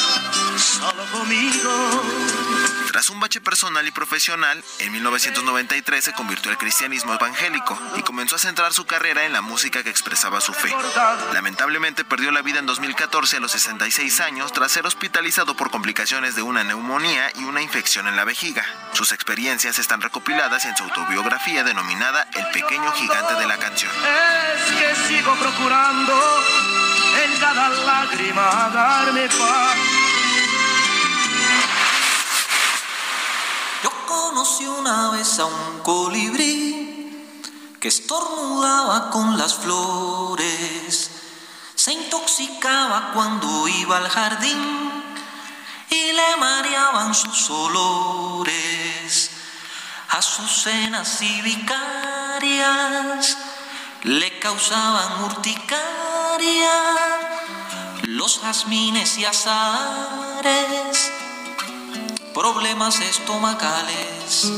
solo 0.58 1.04
conmigo. 1.12 2.75
Tras 2.96 3.10
un 3.10 3.20
bache 3.20 3.42
personal 3.42 3.86
y 3.86 3.90
profesional, 3.90 4.64
en 4.78 4.90
1993 4.90 6.02
se 6.02 6.14
convirtió 6.14 6.50
al 6.50 6.56
cristianismo 6.56 7.12
evangélico 7.12 7.78
y 7.94 8.00
comenzó 8.00 8.36
a 8.36 8.38
centrar 8.38 8.72
su 8.72 8.86
carrera 8.86 9.26
en 9.26 9.34
la 9.34 9.42
música 9.42 9.82
que 9.82 9.90
expresaba 9.90 10.40
su 10.40 10.54
fe. 10.54 10.74
Lamentablemente 11.34 12.06
perdió 12.06 12.30
la 12.30 12.40
vida 12.40 12.58
en 12.58 12.64
2014 12.64 13.36
a 13.36 13.40
los 13.40 13.52
66 13.52 14.20
años 14.20 14.50
tras 14.50 14.72
ser 14.72 14.86
hospitalizado 14.86 15.54
por 15.58 15.70
complicaciones 15.70 16.36
de 16.36 16.40
una 16.40 16.64
neumonía 16.64 17.30
y 17.34 17.44
una 17.44 17.60
infección 17.60 18.08
en 18.08 18.16
la 18.16 18.24
vejiga. 18.24 18.64
Sus 18.94 19.12
experiencias 19.12 19.78
están 19.78 20.00
recopiladas 20.00 20.64
en 20.64 20.74
su 20.74 20.84
autobiografía 20.84 21.64
denominada 21.64 22.26
El 22.32 22.46
pequeño 22.46 22.90
gigante 22.92 23.34
de 23.34 23.46
la 23.46 23.58
canción. 23.58 23.92
Es 23.92 24.72
que 24.72 25.08
sigo 25.08 25.34
procurando 25.34 26.18
en 27.24 27.40
cada 27.40 27.68
lágrima 27.68 28.70
darme 28.72 29.28
paz. 29.28 29.65
Conocí 34.46 34.66
una 34.66 35.10
vez 35.10 35.40
a 35.40 35.44
un 35.46 35.80
colibrí 35.80 37.26
que 37.80 37.88
estornudaba 37.88 39.10
con 39.10 39.36
las 39.36 39.54
flores, 39.54 41.10
se 41.74 41.92
intoxicaba 41.92 43.10
cuando 43.12 43.66
iba 43.66 43.96
al 43.96 44.08
jardín 44.08 45.02
y 45.90 46.12
le 46.12 46.36
mareaban 46.38 47.12
sus 47.12 47.50
olores, 47.50 49.30
azucenas 50.10 51.20
y 51.22 51.42
vicarias 51.42 53.36
le 54.04 54.38
causaban 54.38 55.24
urticaria, 55.24 56.70
los 58.04 58.38
jazmines 58.38 59.18
y 59.18 59.24
azares 59.24 61.10
problemas 62.36 63.00
estomacales. 63.00 64.52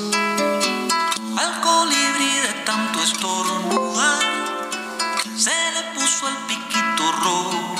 Al 1.38 1.60
colibrí 1.60 2.32
de 2.42 2.52
tanto 2.64 3.00
estornudar, 3.00 4.20
se 5.36 5.72
le 5.74 5.82
puso 5.94 6.28
el 6.28 6.34
piquito 6.48 7.12
rojo. 7.22 7.76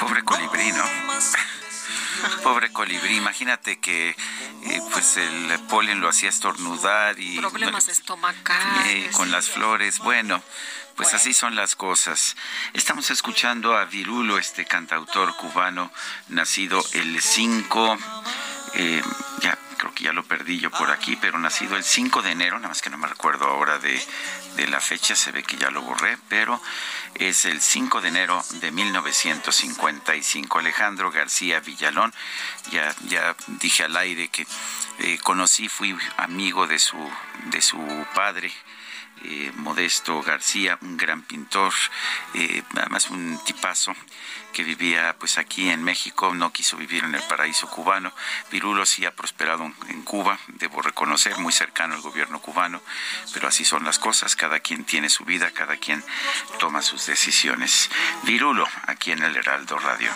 Pobre 0.00 0.24
colibrí, 0.24 0.72
¿no? 0.72 0.82
Pobre 2.42 2.72
colibrí, 2.72 3.16
imagínate 3.16 3.78
que 3.78 4.10
eh, 4.10 4.82
pues 4.92 5.18
el 5.18 5.60
polen 5.68 6.00
lo 6.00 6.08
hacía 6.08 6.28
estornudar 6.28 7.20
y 7.20 7.38
problemas 7.38 7.86
estomacales 7.88 8.86
eh, 8.88 9.10
con 9.12 9.30
las 9.30 9.48
flores. 9.48 10.00
Bueno, 10.00 10.42
pues 10.98 11.14
así 11.14 11.32
son 11.32 11.54
las 11.54 11.76
cosas. 11.76 12.36
Estamos 12.74 13.10
escuchando 13.10 13.76
a 13.76 13.84
Virulo, 13.84 14.36
este 14.36 14.66
cantautor 14.66 15.34
cubano, 15.36 15.92
nacido 16.28 16.84
el 16.92 17.22
5 17.22 17.98
eh, 18.74 19.02
ya 19.40 19.58
creo 19.76 19.94
que 19.94 20.04
ya 20.04 20.12
lo 20.12 20.24
perdí 20.24 20.58
yo 20.58 20.70
por 20.70 20.90
aquí, 20.90 21.16
pero 21.16 21.38
nacido 21.38 21.76
el 21.76 21.84
5 21.84 22.20
de 22.22 22.32
enero, 22.32 22.56
nada 22.56 22.68
más 22.68 22.82
que 22.82 22.90
no 22.90 22.98
me 22.98 23.06
recuerdo 23.06 23.46
ahora 23.46 23.78
de, 23.78 24.00
la 24.68 24.80
fecha, 24.80 25.14
se 25.14 25.30
ve 25.30 25.44
que 25.44 25.56
ya 25.56 25.70
lo 25.70 25.82
borré, 25.82 26.18
pero 26.28 26.60
es 27.14 27.44
el 27.44 27.60
5 27.60 28.00
de 28.00 28.08
enero 28.08 28.44
de 28.54 28.72
1955. 28.72 30.58
Alejandro 30.58 31.12
García 31.12 31.60
Villalón, 31.60 32.12
ya, 32.72 32.92
ya 33.06 33.36
dije 33.46 33.84
al 33.84 33.96
aire 33.96 34.28
que 34.28 34.46
eh, 34.98 35.18
conocí, 35.22 35.68
fui 35.68 35.96
amigo 36.16 36.66
de 36.66 36.80
su, 36.80 36.98
de 37.46 37.62
su 37.62 37.78
padre, 38.16 38.52
eh, 39.24 39.52
Modesto 39.56 40.22
García, 40.22 40.78
un 40.82 40.96
gran 40.96 41.22
pintor, 41.22 41.72
eh, 42.34 42.62
además 42.76 43.10
un 43.10 43.38
tipazo 43.44 43.94
que 44.52 44.64
vivía 44.64 45.14
pues 45.18 45.38
aquí 45.38 45.68
en 45.68 45.82
México, 45.84 46.34
no 46.34 46.52
quiso 46.52 46.76
vivir 46.76 47.04
en 47.04 47.14
el 47.14 47.22
paraíso 47.22 47.68
cubano. 47.68 48.12
Virulo 48.50 48.86
sí 48.86 49.04
ha 49.04 49.14
prosperado 49.14 49.70
en 49.88 50.02
Cuba, 50.02 50.38
debo 50.48 50.82
reconocer, 50.82 51.38
muy 51.38 51.52
cercano 51.52 51.94
al 51.94 52.00
gobierno 52.00 52.40
cubano, 52.40 52.82
pero 53.32 53.48
así 53.48 53.64
son 53.64 53.84
las 53.84 53.98
cosas, 53.98 54.36
cada 54.36 54.60
quien 54.60 54.84
tiene 54.84 55.08
su 55.08 55.24
vida, 55.24 55.50
cada 55.52 55.76
quien 55.76 56.04
toma 56.58 56.82
sus 56.82 57.06
decisiones. 57.06 57.90
Virulo, 58.24 58.66
aquí 58.86 59.12
en 59.12 59.22
el 59.22 59.36
Heraldo 59.36 59.78
Radio. 59.78 60.12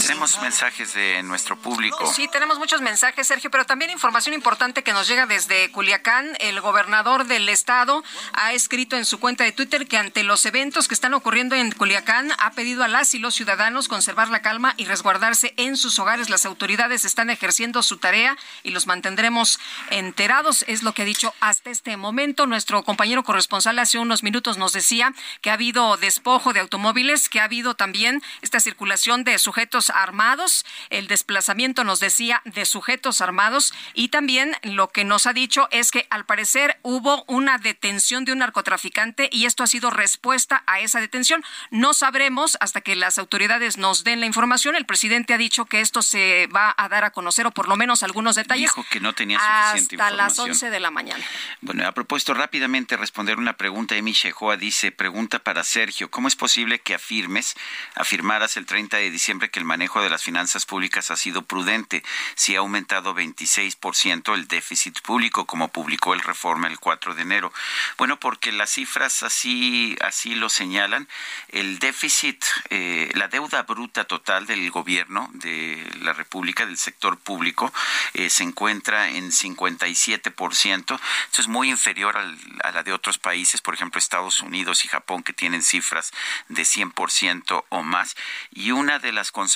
Tenemos 0.00 0.40
mensajes 0.42 0.92
de 0.94 1.22
nuestro 1.22 1.56
público. 1.56 2.12
Sí, 2.12 2.28
tenemos 2.28 2.58
muchos 2.58 2.80
mensajes, 2.80 3.26
Sergio, 3.26 3.50
pero 3.50 3.64
también 3.64 3.90
información 3.90 4.34
importante 4.34 4.82
que 4.82 4.92
nos 4.92 5.06
llega 5.08 5.26
desde 5.26 5.70
Culiacán. 5.70 6.36
El 6.40 6.60
gobernador 6.60 7.26
del 7.26 7.48
estado 7.48 8.02
ha 8.32 8.52
escrito 8.52 8.96
en 8.96 9.04
su 9.04 9.18
cuenta 9.18 9.44
de 9.44 9.52
Twitter 9.52 9.86
que 9.86 9.96
ante 9.96 10.22
los 10.22 10.44
eventos 10.46 10.88
que 10.88 10.94
están 10.94 11.14
ocurriendo 11.14 11.54
en 11.54 11.70
Culiacán 11.72 12.32
ha 12.38 12.50
pedido 12.52 12.82
a 12.82 12.88
las 12.88 13.14
y 13.14 13.18
los 13.18 13.34
ciudadanos 13.34 13.88
conservar 13.88 14.28
la 14.28 14.42
calma 14.42 14.74
y 14.76 14.84
resguardarse 14.84 15.54
en 15.56 15.76
sus 15.76 15.98
hogares. 15.98 16.28
Las 16.28 16.44
autoridades 16.44 17.04
están 17.04 17.30
ejerciendo 17.30 17.82
su 17.82 17.98
tarea 17.98 18.36
y 18.62 18.70
los 18.72 18.86
mantendremos 18.86 19.58
enterados, 19.90 20.64
es 20.66 20.82
lo 20.82 20.92
que 20.92 21.02
ha 21.02 21.06
dicho 21.06 21.32
hasta 21.40 21.70
este 21.70 21.96
momento. 21.96 22.46
Nuestro 22.46 22.82
compañero 22.82 23.22
corresponsal 23.22 23.78
hace 23.78 23.98
unos 23.98 24.22
minutos 24.22 24.58
nos 24.58 24.72
decía 24.72 25.14
que 25.40 25.50
ha 25.50 25.54
habido 25.54 25.96
despojo 25.96 26.52
de 26.52 26.60
automóviles, 26.60 27.28
que 27.28 27.40
ha 27.40 27.44
habido 27.44 27.74
también 27.74 28.22
esta 28.42 28.60
circulación 28.60 29.24
de 29.24 29.38
sujetos 29.38 29.69
armados, 29.90 30.66
el 30.90 31.06
desplazamiento 31.06 31.84
nos 31.84 32.00
decía 32.00 32.42
de 32.44 32.64
sujetos 32.64 33.20
armados 33.20 33.72
y 33.94 34.08
también 34.08 34.56
lo 34.62 34.88
que 34.88 35.04
nos 35.04 35.26
ha 35.26 35.32
dicho 35.32 35.68
es 35.70 35.92
que 35.92 36.06
al 36.10 36.26
parecer 36.26 36.78
hubo 36.82 37.24
una 37.28 37.58
detención 37.58 38.24
de 38.24 38.32
un 38.32 38.38
narcotraficante 38.38 39.28
y 39.30 39.46
esto 39.46 39.62
ha 39.62 39.68
sido 39.68 39.90
respuesta 39.90 40.64
a 40.66 40.80
esa 40.80 41.00
detención. 41.00 41.44
No 41.70 41.94
sabremos 41.94 42.56
hasta 42.60 42.80
que 42.80 42.96
las 42.96 43.18
autoridades 43.18 43.78
nos 43.78 44.02
den 44.02 44.20
la 44.20 44.26
información. 44.26 44.74
El 44.74 44.86
presidente 44.86 45.34
ha 45.34 45.38
dicho 45.38 45.66
que 45.66 45.80
esto 45.80 46.02
se 46.02 46.48
va 46.48 46.74
a 46.76 46.88
dar 46.88 47.04
a 47.04 47.10
conocer 47.10 47.46
o 47.46 47.52
por 47.52 47.68
lo 47.68 47.76
menos 47.76 48.02
algunos 48.02 48.34
detalles. 48.34 48.74
Dijo 48.74 48.86
que 48.90 49.00
no 49.00 49.12
tenía 49.12 49.38
suficiente 49.38 50.02
hasta 50.02 50.10
las 50.16 50.38
11 50.38 50.70
de 50.70 50.80
la 50.80 50.90
mañana. 50.90 51.24
Bueno, 51.60 51.86
ha 51.86 51.92
propuesto 51.92 52.34
rápidamente 52.34 52.96
responder 52.96 53.38
una 53.38 53.56
pregunta. 53.56 53.94
Emi 53.94 54.12
Shehoa 54.12 54.56
dice, 54.56 54.90
pregunta 54.90 55.38
para 55.38 55.62
Sergio, 55.62 56.10
¿cómo 56.10 56.26
es 56.26 56.34
posible 56.34 56.80
que 56.80 56.94
afirmes, 56.94 57.54
afirmaras 57.94 58.56
el 58.56 58.66
30 58.66 58.96
de 58.96 59.10
diciembre 59.10 59.50
que 59.50 59.59
el 59.60 59.66
manejo 59.66 60.02
de 60.02 60.10
las 60.10 60.24
finanzas 60.24 60.66
públicas 60.66 61.10
ha 61.10 61.16
sido 61.16 61.42
prudente. 61.42 62.02
Si 62.34 62.56
ha 62.56 62.60
aumentado 62.60 63.14
26% 63.14 64.34
el 64.34 64.48
déficit 64.48 65.00
público, 65.02 65.46
como 65.46 65.68
publicó 65.68 66.14
el 66.14 66.20
Reforma 66.20 66.66
el 66.66 66.78
4 66.78 67.14
de 67.14 67.22
enero. 67.22 67.52
Bueno, 67.98 68.18
porque 68.18 68.52
las 68.52 68.70
cifras 68.70 69.22
así, 69.22 69.96
así 70.00 70.34
lo 70.34 70.48
señalan. 70.48 71.08
El 71.48 71.78
déficit, 71.78 72.42
eh, 72.70 73.10
la 73.14 73.28
deuda 73.28 73.62
bruta 73.62 74.04
total 74.04 74.46
del 74.46 74.70
gobierno 74.70 75.28
de 75.34 75.86
la 76.00 76.14
República, 76.14 76.64
del 76.64 76.78
sector 76.78 77.18
público, 77.18 77.72
eh, 78.14 78.30
se 78.30 78.42
encuentra 78.42 79.10
en 79.10 79.30
57%. 79.30 81.00
Esto 81.26 81.42
es 81.42 81.48
muy 81.48 81.68
inferior 81.68 82.16
a 82.16 82.72
la 82.72 82.82
de 82.82 82.92
otros 82.92 83.18
países, 83.18 83.60
por 83.60 83.74
ejemplo, 83.74 83.98
Estados 83.98 84.40
Unidos 84.40 84.84
y 84.84 84.88
Japón, 84.88 85.22
que 85.22 85.34
tienen 85.34 85.62
cifras 85.62 86.12
de 86.48 86.62
100% 86.64 87.66
o 87.68 87.82
más. 87.82 88.16
Y 88.50 88.70
una 88.70 88.98
de 88.98 89.12
las 89.12 89.30
consecuencias 89.32 89.49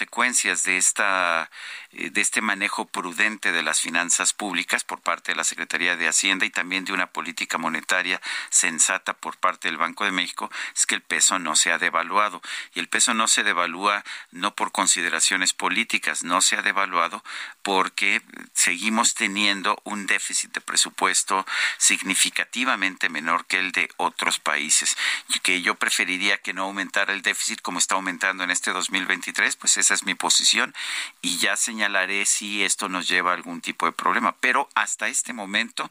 de 0.65 0.77
esta 0.77 1.51
eh, 1.93 2.11
de 2.11 2.21
este 2.21 2.41
manejo 2.41 2.87
prudente 2.87 3.53
de 3.53 3.63
las 3.63 3.81
finanzas 3.81 4.33
públicas 4.33 4.85
por 4.85 5.01
parte 5.01 5.33
de 5.33 5.37
la 5.37 5.45
Secretaría 5.45 5.97
de 5.97 6.09
Hacienda 6.09 6.45
y 6.45 6.51
también 6.51 6.85
de 6.85 6.93
una 6.93 7.07
política 7.07 7.59
monetaria 7.59 8.21
sensata 8.51 9.15
por 9.15 9.37
parte 9.37 9.69
del 9.69 9.77
Banco 9.77 10.05
de 10.05 10.11
México 10.11 10.51
es 10.75 10.87
que 10.87 10.95
el 10.95 11.03
peso 11.03 11.39
no 11.39 11.57
se 11.57 11.73
ha 11.73 11.79
devaluado. 11.79 12.43
Y 12.75 12.81
el 12.81 12.89
peso 12.89 13.15
no 13.15 13.29
se 13.29 13.45
devalúa 13.45 14.05
no 14.31 14.55
por 14.55 14.73
consideraciones 14.73 15.53
políticas, 15.53 16.25
no 16.25 16.41
se 16.41 16.57
ha 16.57 16.63
devaluado 16.63 17.23
porque 17.65 18.21
seguimos 18.53 19.15
teniendo 19.15 19.81
un 19.85 20.07
déficit 20.07 20.53
de 20.53 20.61
presupuesto 20.61 21.47
significativamente 21.79 23.09
menor 23.09 23.47
que 23.47 23.59
el 23.59 23.73
de 23.73 23.89
otros 23.97 24.39
países 24.39 24.97
y 25.35 25.39
que 25.41 25.63
yo 25.63 25.75
preferiría 25.75 26.37
que 26.37 26.53
no 26.53 26.65
aumentara 26.65 27.15
el 27.15 27.23
déficit 27.23 27.63
como 27.63 27.79
está 27.79 27.95
aumentando 27.95 28.45
en 28.45 28.51
este 28.51 28.71
2023, 28.71 29.57
pues 29.57 29.79
esa 29.79 29.95
es 29.95 30.05
mi 30.05 30.15
posición 30.15 30.75
y 31.23 31.39
ya 31.39 31.57
señalaré 31.57 32.27
si 32.27 32.63
esto 32.63 32.91
nos 32.91 33.09
lleva 33.09 33.31
a 33.31 33.35
algún 33.35 33.63
tipo 33.63 33.87
de 33.87 33.93
problema. 33.93 34.37
Pero 34.41 34.69
hasta 34.75 35.09
este 35.09 35.33
momento 35.33 35.91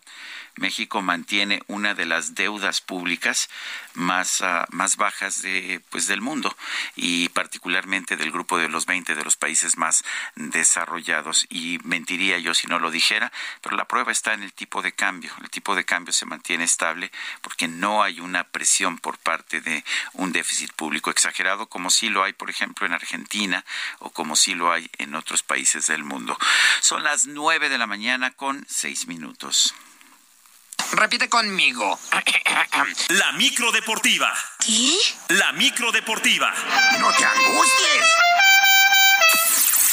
México 0.56 1.02
mantiene 1.02 1.64
una 1.68 1.96
de 1.96 2.06
las 2.06 2.36
deudas 2.36 2.82
públicas 2.82 3.50
más, 3.96 4.42
ah, 4.42 4.68
más 4.70 4.98
bajas 4.98 5.42
de, 5.42 5.82
pues, 5.90 6.06
del 6.06 6.22
mundo 6.22 6.56
y 6.96 7.30
particularmente 7.30 8.16
del 8.16 8.32
grupo 8.32 8.58
de 8.58 8.70
los 8.70 8.86
20 8.86 9.16
de 9.16 9.24
los 9.24 9.38
países 9.38 9.78
más 9.78 10.04
desarrollados. 10.36 11.48
Mentiría 11.84 12.38
yo 12.40 12.54
si 12.54 12.68
no 12.68 12.80
lo 12.80 12.92
dijera, 12.92 13.32
pero 13.62 13.76
la 13.76 13.86
prueba 13.86 14.12
está 14.12 14.34
en 14.34 14.44
el 14.44 14.54
tipo 14.54 14.82
de 14.82 14.94
cambio. 14.94 15.32
El 15.42 15.50
tipo 15.50 15.76
de 15.76 15.86
cambio 15.86 16.14
se 16.14 16.26
mantiene 16.26 16.64
estable 16.64 17.12
porque 17.42 17.68
no 17.68 18.04
hay 18.04 18.20
una 18.20 18.44
presión 18.44 18.98
por 18.98 19.18
parte 19.18 19.62
de 19.62 19.84
un 20.14 20.32
déficit 20.32 20.72
público 20.74 21.10
exagerado 21.10 21.68
como 21.68 21.90
sí 21.90 22.10
lo 22.10 22.24
hay, 22.24 22.34
por 22.34 22.50
ejemplo, 22.50 22.86
en 22.86 22.94
Argentina 22.94 23.66
o 24.00 24.12
como 24.12 24.36
sí 24.36 24.56
lo 24.56 24.72
hay 24.72 24.90
en 24.98 25.16
otros 25.16 25.44
países 25.44 25.88
del 25.88 26.04
mundo. 26.04 26.38
Son 26.82 27.04
las 27.04 27.26
nueve 27.28 27.70
de 27.70 27.78
la 27.78 27.88
mañana 27.88 28.32
con 28.32 28.66
seis 28.70 29.08
minutos. 29.08 29.74
Repite 30.92 31.28
conmigo. 31.28 32.00
La 33.10 33.32
micro 33.34 33.72
deportiva. 33.72 34.32
¿Qué? 34.60 34.96
La 35.30 35.52
micro 35.54 35.92
deportiva. 35.92 36.54
No 37.00 37.12
te 37.14 37.26
angusties. 37.26 38.06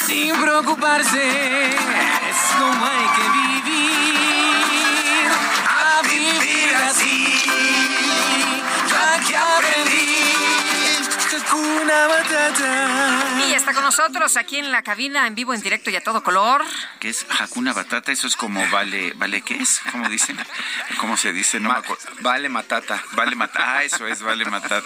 Sin 0.07 0.35
preocuparse, 0.41 1.25
es 1.71 2.41
como 2.59 2.87
hay 2.87 3.07
que 3.17 3.27
vivir. 3.39 5.31
A 5.69 6.03
vivir 6.03 6.75
así, 6.89 7.43
ya 8.91 9.21
que 9.27 9.37
aprendí 9.37 10.11
Hakuna 11.51 12.09
Matata. 12.09 13.30
Y 13.51 13.55
está 13.55 13.75
con 13.75 13.83
nosotros 13.83 14.37
aquí 14.37 14.59
en 14.59 14.71
la 14.71 14.83
cabina, 14.83 15.27
en 15.27 15.35
vivo, 15.35 15.53
en 15.53 15.61
directo 15.61 15.91
y 15.91 15.97
a 15.97 16.03
todo 16.05 16.23
color. 16.23 16.65
¿Qué 17.01 17.09
es 17.09 17.27
Hakuna 17.41 17.73
Batata? 17.73 18.13
Eso 18.13 18.29
es 18.29 18.37
como 18.37 18.65
vale, 18.71 19.13
¿vale 19.17 19.43
qué 19.43 19.57
es? 19.57 19.81
¿Cómo 19.91 20.09
dicen? 20.09 20.39
¿Cómo 20.99 21.17
se 21.17 21.33
dice? 21.33 21.59
No 21.59 21.71
me 21.71 21.79
acuerdo. 21.79 22.05
Vale 22.21 22.49
Matata. 22.49 23.03
Vale 23.13 23.35
Matata. 23.35 23.79
Ah, 23.79 23.83
eso 23.83 24.07
es, 24.07 24.23
vale 24.23 24.45
Matata. 24.45 24.83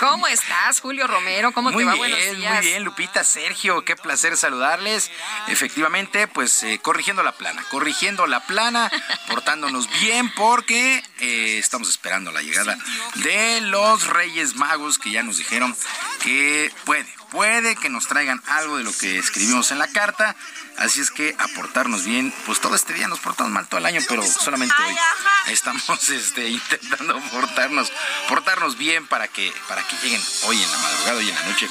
¿Cómo 0.00 0.26
estás, 0.26 0.80
Julio 0.80 1.06
Romero? 1.06 1.52
¿Cómo 1.52 1.70
Muy 1.70 1.84
te 1.84 1.86
va? 1.86 1.94
bien, 1.94 2.10
Buenos 2.10 2.36
días. 2.38 2.54
muy 2.54 2.66
bien, 2.66 2.82
Lupita, 2.84 3.22
Sergio, 3.22 3.84
qué 3.84 3.94
placer 3.94 4.36
saludarles. 4.36 5.10
Efectivamente, 5.48 6.26
pues 6.26 6.62
eh, 6.64 6.80
corrigiendo 6.82 7.22
la 7.22 7.32
plana, 7.32 7.64
corrigiendo 7.70 8.26
la 8.26 8.40
plana, 8.40 8.90
portándonos 9.28 9.88
bien 10.00 10.28
porque 10.34 11.02
eh, 11.20 11.58
estamos 11.58 11.88
esperando 11.88 12.32
la 12.32 12.42
llegada 12.42 12.76
de 13.16 13.60
los 13.60 14.06
Reyes 14.08 14.56
Magos 14.56 14.98
que 14.98 15.10
ya 15.12 15.22
nos 15.22 15.38
dijeron 15.38 15.76
que 16.22 16.72
puede, 16.84 17.06
puede 17.32 17.74
que 17.74 17.88
nos 17.88 18.06
traigan 18.06 18.40
algo 18.46 18.76
de 18.76 18.84
lo 18.84 18.92
que 18.92 19.18
escribimos 19.18 19.72
en 19.72 19.78
la 19.78 19.88
carta. 19.88 20.36
Así 20.78 21.00
es 21.00 21.10
que 21.10 21.34
aportarnos 21.38 22.04
bien, 22.04 22.32
pues 22.46 22.60
todo 22.60 22.74
este 22.74 22.94
día 22.94 23.06
nos 23.06 23.20
portamos 23.20 23.52
mal 23.52 23.68
todo 23.68 23.78
el 23.78 23.86
año, 23.86 24.00
pero 24.08 24.22
solamente 24.22 24.74
hoy 24.86 24.96
estamos 25.48 26.08
este, 26.08 26.48
intentando 26.48 27.20
portarnos, 27.30 27.92
portarnos 28.28 28.76
bien 28.76 29.06
para 29.06 29.28
que, 29.28 29.52
para 29.68 29.86
que 29.86 29.96
lleguen 30.02 30.20
hoy 30.44 30.60
en 30.60 30.70
la 30.70 30.78
madrugada, 30.78 31.18
hoy 31.18 31.28
en 31.28 31.34
la 31.34 31.42
noche, 31.42 31.68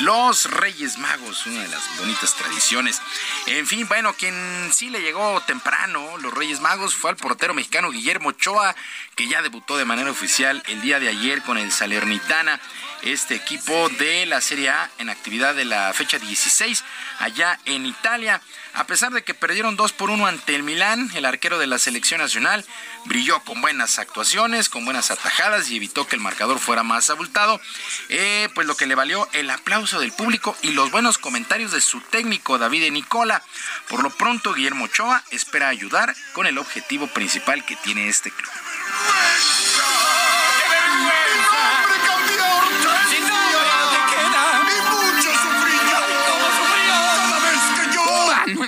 los 0.00 0.50
Reyes 0.50 0.98
Magos, 0.98 1.46
una 1.46 1.62
de 1.62 1.68
las 1.68 1.98
bonitas 1.98 2.34
tradiciones. 2.34 3.00
En 3.46 3.66
fin, 3.66 3.86
bueno, 3.86 4.14
quien 4.14 4.70
sí 4.74 4.90
le 4.90 5.02
llegó 5.02 5.40
temprano, 5.42 6.16
los 6.18 6.32
Reyes 6.32 6.60
Magos, 6.60 6.94
fue 6.94 7.10
al 7.10 7.16
portero 7.16 7.54
mexicano 7.54 7.90
Guillermo 7.90 8.30
Ochoa, 8.30 8.74
que 9.14 9.28
ya 9.28 9.42
debutó 9.42 9.76
de 9.76 9.84
manera 9.84 10.10
oficial 10.10 10.62
el 10.66 10.80
día 10.80 10.98
de 11.00 11.08
ayer 11.08 11.42
con 11.42 11.58
el 11.58 11.70
Salernitana 11.70 12.60
este 13.02 13.36
equipo 13.36 13.88
de 13.90 14.26
la 14.26 14.40
Serie 14.40 14.70
A 14.70 14.90
en 14.98 15.08
actividad 15.08 15.54
de 15.54 15.64
la 15.64 15.92
fecha 15.92 16.18
16 16.18 16.84
allá 17.20 17.58
en 17.64 17.86
Italia. 17.86 18.37
A 18.78 18.86
pesar 18.86 19.12
de 19.12 19.24
que 19.24 19.34
perdieron 19.34 19.74
2 19.74 19.92
por 19.92 20.08
1 20.08 20.24
ante 20.24 20.54
el 20.54 20.62
Milán, 20.62 21.10
el 21.14 21.24
arquero 21.24 21.58
de 21.58 21.66
la 21.66 21.80
selección 21.80 22.20
nacional 22.20 22.64
brilló 23.06 23.40
con 23.40 23.60
buenas 23.60 23.98
actuaciones, 23.98 24.68
con 24.68 24.84
buenas 24.84 25.10
atajadas 25.10 25.68
y 25.68 25.76
evitó 25.76 26.06
que 26.06 26.14
el 26.14 26.22
marcador 26.22 26.60
fuera 26.60 26.84
más 26.84 27.10
abultado. 27.10 27.60
Eh, 28.08 28.48
pues 28.54 28.68
lo 28.68 28.76
que 28.76 28.86
le 28.86 28.94
valió 28.94 29.28
el 29.32 29.50
aplauso 29.50 29.98
del 29.98 30.12
público 30.12 30.56
y 30.62 30.70
los 30.70 30.92
buenos 30.92 31.18
comentarios 31.18 31.72
de 31.72 31.80
su 31.80 32.00
técnico 32.02 32.56
David 32.56 32.92
Nicola. 32.92 33.42
Por 33.88 34.04
lo 34.04 34.10
pronto, 34.10 34.54
Guillermo 34.54 34.84
Ochoa 34.84 35.24
espera 35.32 35.66
ayudar 35.66 36.14
con 36.32 36.46
el 36.46 36.56
objetivo 36.56 37.08
principal 37.08 37.66
que 37.66 37.74
tiene 37.74 38.08
este 38.08 38.30
club. 38.30 38.52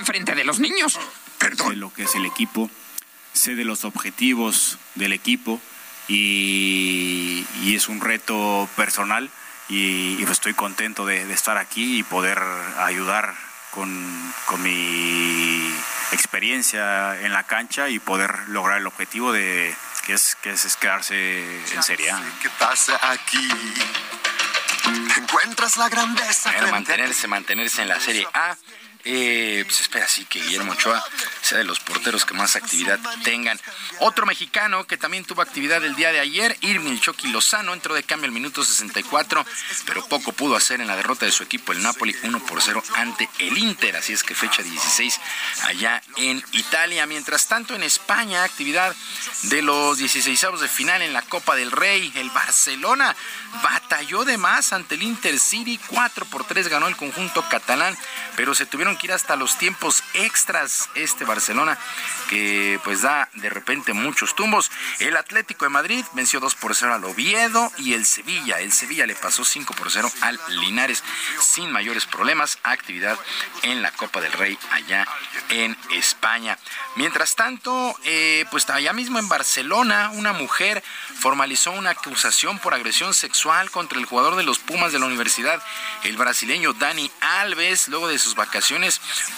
Enfrente 0.01 0.35
de 0.35 0.45
los 0.45 0.59
niños. 0.59 0.99
Sé 1.39 1.77
lo 1.77 1.93
que 1.93 2.03
es 2.03 2.15
el 2.15 2.27
equipo, 2.27 2.71
sé 3.33 3.55
de 3.55 3.65
los 3.65 3.85
objetivos 3.85 4.79
del 4.95 5.13
equipo 5.13 5.61
y, 6.09 7.47
y 7.63 7.75
es 7.77 7.89
un 7.89 8.01
reto 8.01 8.69
personal 8.77 9.31
y, 9.69 10.17
y 10.19 10.27
estoy 10.29 10.55
contento 10.55 11.07
de, 11.07 11.25
de 11.25 11.35
estar 11.35 11.57
aquí 11.57 11.99
y 11.99 12.03
poder 12.03 12.39
ayudar 12.79 13.35
con, 13.71 14.33
con 14.47 14.63
mi 14.63 15.73
experiencia 16.13 17.21
en 17.21 17.33
la 17.33 17.45
cancha 17.45 17.89
y 17.89 17.99
poder 17.99 18.49
lograr 18.49 18.79
el 18.79 18.87
objetivo 18.87 19.33
de 19.33 19.75
que 20.05 20.15
es, 20.15 20.37
que 20.43 20.51
es, 20.51 20.77
quedarse 20.77 21.63
en 21.73 21.83
Serie 21.83 22.11
A. 22.11 22.21
¿Qué 22.43 22.51
pasa 22.59 22.99
aquí? 23.11 23.49
Encuentras 25.17 25.77
la 25.77 25.89
grandeza. 25.89 26.51
Bueno, 26.51 26.73
mantenerse, 26.73 27.29
mantenerse 27.29 27.83
en 27.83 27.89
la 27.89 28.01
Serie 28.01 28.27
A. 28.35 28.57
Eh, 29.05 29.63
pues 29.67 29.81
espera 29.81 30.05
así 30.05 30.25
que 30.27 30.41
Guillermo 30.41 30.73
Ochoa 30.73 31.03
sea 31.41 31.59
de 31.59 31.65
los 31.65 31.81
porteros 31.81 32.25
que 32.25 32.35
más 32.35 32.57
actividad 32.57 32.99
tengan. 33.25 33.59
Otro 34.01 34.27
mexicano 34.27 34.87
que 34.87 34.97
también 34.97 35.25
tuvo 35.25 35.43
actividad 35.43 35.85
el 35.85 35.95
día 35.95 36.13
de 36.13 36.21
ayer, 36.21 36.57
Irving 36.61 36.99
Chucky 36.99 37.29
Lozano, 37.29 37.73
entró 37.73 37.95
de 37.95 38.03
cambio 38.03 38.27
al 38.27 38.33
minuto 38.33 38.65
64, 38.65 39.45
pero 39.87 40.07
poco 40.07 40.33
pudo 40.33 40.57
hacer 40.57 40.81
en 40.81 40.89
la 40.89 40.97
derrota 40.97 41.27
de 41.27 41.33
su 41.33 41.43
equipo, 41.43 41.73
el 41.73 41.83
Napoli, 41.83 42.15
1 42.23 42.47
por 42.47 42.61
0 42.61 42.83
ante 42.97 43.29
el 43.39 43.57
Inter. 43.59 43.97
Así 43.97 44.13
es 44.13 44.23
que 44.23 44.35
fecha 44.35 44.63
16 44.63 45.21
allá 45.65 46.03
en 46.17 46.43
Italia. 46.53 47.07
Mientras 47.07 47.49
tanto, 47.49 47.75
en 47.75 47.83
España, 47.83 48.45
actividad 48.45 48.95
de 49.45 49.63
los 49.63 49.99
16 49.99 50.41
de 50.61 50.69
final 50.69 51.03
en 51.03 51.13
la 51.13 51.23
Copa 51.23 51.55
del 51.55 51.71
Rey. 51.71 52.13
El 52.15 52.31
Barcelona 52.31 53.15
batalló 53.63 54.25
de 54.25 54.39
más 54.39 54.73
ante 54.73 54.95
el 54.95 55.03
Inter 55.03 55.39
City, 55.39 55.79
4 55.89 56.25
por 56.27 56.45
3 56.45 56.69
ganó 56.69 56.89
el 56.89 56.97
conjunto 56.97 57.45
catalán, 57.49 57.97
pero 58.37 58.55
se 58.55 58.67
tuvieron 58.67 58.90
que 58.97 59.07
ir 59.07 59.13
hasta 59.13 59.37
los 59.37 59.59
tiempos 59.59 60.03
extras 60.15 60.89
este 60.95 61.25
Barcelona 61.25 61.79
que 62.29 62.81
pues 62.85 63.03
da 63.03 63.29
de 63.35 63.51
repente 63.51 63.93
muchos 63.93 64.35
tumbos. 64.35 64.71
El 64.99 65.17
Atlético 65.17 65.65
de 65.65 65.71
Madrid 65.71 66.05
venció 66.13 66.41
2 66.41 66.55
por 66.55 66.75
0 66.75 66.95
al 66.95 67.05
Oviedo 67.05 67.73
y 67.79 67.95
el 67.95 68.07
Sevilla, 68.07 68.61
el 68.61 68.73
Sevilla 68.73 69.07
le 69.07 69.15
pasó 69.15 69.45
5 69.45 69.75
por 69.75 69.91
0 69.91 70.11
al 70.21 70.39
Linares 70.49 71.03
sin 71.41 71.71
mayores 71.71 72.07
problemas. 72.07 72.59
Actividad 72.63 73.19
en 73.63 73.83
la 73.83 73.93
Copa 73.93 74.21
del 74.21 74.33
Rey 74.33 74.59
allá 74.71 75.07
en 75.49 75.77
España. 75.91 76.59
Mientras 76.97 77.35
tanto, 77.35 77.95
eh, 78.05 78.45
pues 78.51 78.69
allá 78.71 78.93
mismo 78.93 79.19
en 79.19 79.29
Barcelona, 79.29 80.11
una 80.15 80.33
mujer 80.33 80.83
formalizó 81.19 81.73
una 81.73 81.91
acusación 81.91 82.59
por 82.59 82.75
agresión 82.75 83.15
sexual 83.15 83.71
contra 83.71 83.99
el 83.99 84.07
jugador 84.07 84.37
de 84.37 84.43
los 84.43 84.59
Pumas 84.59 84.93
de 84.93 84.99
la 84.99 85.07
universidad, 85.07 85.63
el 86.05 86.17
brasileño 86.17 86.73
Dani 86.73 87.11
Alves, 87.21 87.89
luego 87.89 88.09
de 88.09 88.19
sus 88.19 88.35
vacaciones 88.35 88.80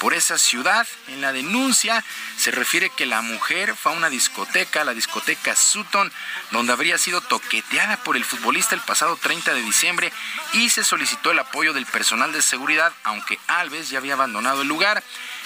por 0.01 0.15
esa 0.15 0.39
ciudad. 0.39 0.87
En 1.09 1.21
la 1.21 1.33
denuncia 1.33 2.05
se 2.37 2.51
refiere 2.51 2.91
que 2.91 3.07
la 3.07 3.23
mujer 3.23 3.75
fue 3.77 3.93
a 3.93 3.95
una 3.97 4.09
discoteca, 4.09 4.85
la 4.85 4.95
discoteca 4.95 5.57
Sutton, 5.57 6.13
donde 6.51 6.73
habría 6.73 6.99
sido 6.99 7.21
toqueteada 7.21 7.97
por 7.99 8.17
el 8.17 8.25
futbolista 8.25 8.75
el 8.75 8.81
pasado 8.81 9.17
30 9.17 9.55
de 9.55 9.63
diciembre 9.63 10.13
y 10.53 10.71
se 10.71 10.85
solicitó 10.85 11.31
el 11.31 11.39
apoyo 11.39 11.73
del 11.73 11.87
personal 11.87 12.33
de 12.33 12.43
seguridad, 12.43 12.93
aunque 13.05 13.39
Alves 13.47 13.91
ya 13.91 13.99
había 13.99 14.15
abandonado 14.15 14.63
el 14.63 14.69
lugar. 14.69 15.03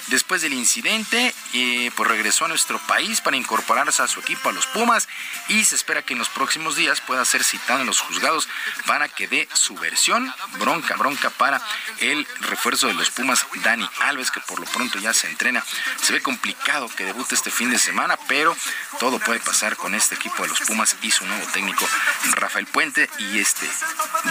Después 0.07 0.41
del 0.41 0.53
incidente, 0.53 1.35
eh, 1.53 1.91
pues 1.95 2.09
regresó 2.09 2.45
a 2.45 2.47
nuestro 2.47 2.79
país 2.87 3.19
para 3.19 3.35
incorporarse 3.35 4.01
a 4.01 4.07
su 4.07 4.21
equipo, 4.21 4.47
a 4.47 4.53
los 4.53 4.65
Pumas, 4.67 5.09
y 5.49 5.65
se 5.65 5.75
espera 5.75 6.01
que 6.01 6.13
en 6.13 6.19
los 6.19 6.29
próximos 6.29 6.77
días 6.77 7.01
pueda 7.01 7.25
ser 7.25 7.43
citado 7.43 7.81
en 7.81 7.87
los 7.87 7.99
juzgados 7.99 8.47
para 8.85 9.09
que 9.09 9.27
dé 9.27 9.49
su 9.51 9.75
versión. 9.75 10.33
Bronca, 10.59 10.95
bronca 10.95 11.29
para 11.29 11.61
el 11.99 12.25
refuerzo 12.39 12.87
de 12.87 12.93
los 12.93 13.09
Pumas, 13.09 13.45
Dani 13.63 13.89
Alves, 13.99 14.31
que 14.31 14.39
por 14.39 14.61
lo 14.61 14.65
pronto 14.67 14.97
ya 14.97 15.13
se 15.13 15.27
entrena. 15.27 15.63
Se 16.01 16.13
ve 16.13 16.21
complicado 16.21 16.87
que 16.87 17.03
debute 17.03 17.35
este 17.35 17.51
fin 17.51 17.69
de 17.69 17.77
semana, 17.77 18.17
pero 18.29 18.55
todo 18.99 19.19
puede 19.19 19.41
pasar 19.41 19.75
con 19.75 19.93
este 19.93 20.15
equipo 20.15 20.43
de 20.43 20.49
los 20.49 20.61
Pumas 20.61 20.95
y 21.01 21.11
su 21.11 21.25
nuevo 21.25 21.45
técnico, 21.51 21.85
Rafael 22.31 22.65
Puente, 22.67 23.09
y 23.19 23.39
este 23.39 23.69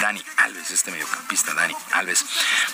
Dani 0.01 0.25
Alves, 0.39 0.71
este 0.71 0.91
mediocampista 0.91 1.53
Dani 1.53 1.75
Alves. 1.93 2.25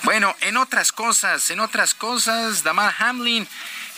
Bueno, 0.04 0.36
en 0.40 0.56
otras 0.56 0.92
cosas, 0.92 1.50
en 1.50 1.58
otras 1.58 1.94
cosas, 1.94 2.62
Damar 2.62 2.91
Hamlin. 2.98 3.47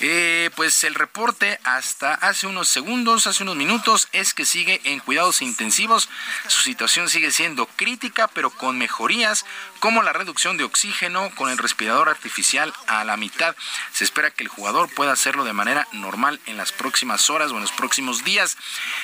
Eh, 0.01 0.51
pues 0.57 0.83
el 0.83 0.95
reporte 0.95 1.61
hasta 1.63 2.15
hace 2.15 2.49
unos 2.49 2.69
segundos, 2.69 3.29
hace 3.29 3.45
unos 3.45 3.55
minutos, 3.55 4.09
es 4.13 4.35
que 4.35 4.45
sigue 4.45 4.81
en 4.85 4.99
cuidados 4.99 5.41
intensivos. 5.41 6.09
Su 6.49 6.63
situación 6.63 7.09
sigue 7.09 7.31
siendo 7.31 7.67
crítica, 7.67 8.29
pero 8.29 8.51
con 8.51 8.77
mejorías 8.77 9.45
como 9.85 10.03
la 10.03 10.15
reducción 10.15 10.57
de 10.57 10.65
oxígeno 10.65 11.29
con 11.35 11.51
el 11.51 11.59
respirador 11.59 12.09
artificial 12.09 12.73
a 12.87 13.05
la 13.05 13.19
mitad. 13.19 13.55
Se 13.93 14.03
espera 14.03 14.31
que 14.31 14.43
el 14.43 14.49
jugador 14.49 14.89
pueda 14.89 15.13
hacerlo 15.13 15.45
de 15.45 15.53
manera 15.53 15.87
normal 15.93 16.41
en 16.47 16.57
las 16.57 16.73
próximas 16.73 17.29
horas 17.29 17.51
o 17.51 17.57
en 17.57 17.61
los 17.61 17.73
próximos 17.73 18.25
días. 18.25 18.57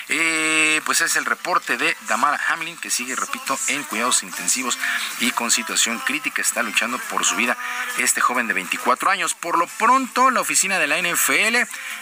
Eh, 0.09 0.81
pues 0.87 1.03
es 1.03 1.17
el 1.17 1.27
reporte 1.27 1.77
de 1.77 1.95
Damara 2.09 2.41
Hamlin, 2.49 2.79
que 2.79 2.89
sigue, 2.89 3.15
repito, 3.15 3.59
en 3.69 3.83
cuidados 3.83 4.23
intensivos 4.23 4.79
y 5.19 5.33
con 5.33 5.51
situación 5.51 5.99
crítica. 5.99 6.41
Está 6.41 6.63
luchando 6.63 6.99
por 7.11 7.27
su 7.27 7.37
vida 7.37 7.59
este 7.99 8.23
joven 8.23 8.49
de 8.49 8.55
24 8.55 9.11
años. 9.11 9.35
Por 9.35 9.59
lo 9.59 9.67
pronto, 9.67 10.31
la 10.31 10.41
oficina 10.41 10.79
de 10.79 10.87
la 10.87 10.97
NFL 10.97 11.59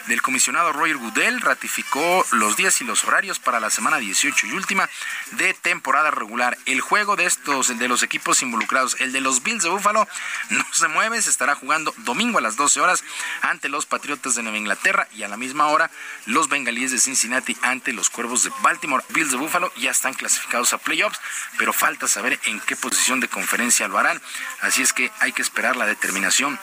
del 0.07 0.23
comisionado 0.23 0.73
Roger 0.73 0.99
Goodell 0.99 1.41
ratificó 1.41 2.25
los 2.31 2.57
días 2.57 2.81
y 2.81 2.85
los 2.85 3.03
horarios 3.03 3.41
para 3.41 3.59
la 3.59 3.71
semana 3.71 3.99
18 3.99 4.47
y 4.47 4.53
última 4.53 4.89
de 5.33 5.53
temporada 5.53 6.13
regular. 6.13 6.57
El 6.65 6.81
juego 6.81 7.17
de 7.17 7.27
estos, 7.27 7.77
de 7.77 7.89
los 7.89 8.05
equipos 8.05 8.41
involucrados, 8.41 8.68
el 8.99 9.13
de 9.13 9.21
los 9.21 9.43
Bills 9.43 9.63
de 9.63 9.71
Buffalo, 9.71 10.07
no 10.51 10.65
se 10.73 10.89
mueve, 10.89 11.21
se 11.23 11.31
estará 11.31 11.55
jugando 11.55 11.95
domingo 11.99 12.39
a 12.39 12.41
las 12.41 12.57
12 12.57 12.81
horas 12.81 13.03
ante 13.43 13.69
los 13.69 13.87
Patriotas 13.87 14.35
de 14.35 14.43
Nueva 14.43 14.59
Inglaterra 14.59 15.09
y 15.15 15.23
a 15.23 15.29
la 15.29 15.37
misma 15.37 15.67
hora 15.69 15.91
los 16.27 16.49
Bengalíes 16.49 16.91
de 16.91 16.99
Cincinnati 16.99 17.57
ante 17.63 17.93
los 17.93 18.11
Cuervos 18.11 18.45
de 18.45 18.53
Baltimore. 18.63 19.05
Bills 19.11 19.31
de 19.31 19.37
Buffalo 19.37 19.73
ya 19.77 19.91
están 19.91 20.15
clasificados 20.15 20.73
a 20.73 20.79
playoffs, 20.79 21.21
pero 21.57 21.73
falta 21.73 22.07
saber 22.09 22.39
en 22.45 22.61
qué 22.61 22.77
posición 22.77 23.21
de 23.21 23.29
conferencia 23.29 23.89
lo 23.89 23.99
harán. 23.99 24.21
Así 24.61 24.83
es 24.83 24.93
que 24.93 25.11
hay 25.21 25.33
que 25.33 25.43
esperar 25.43 25.77
la 25.77 25.87
determinación 25.87 26.59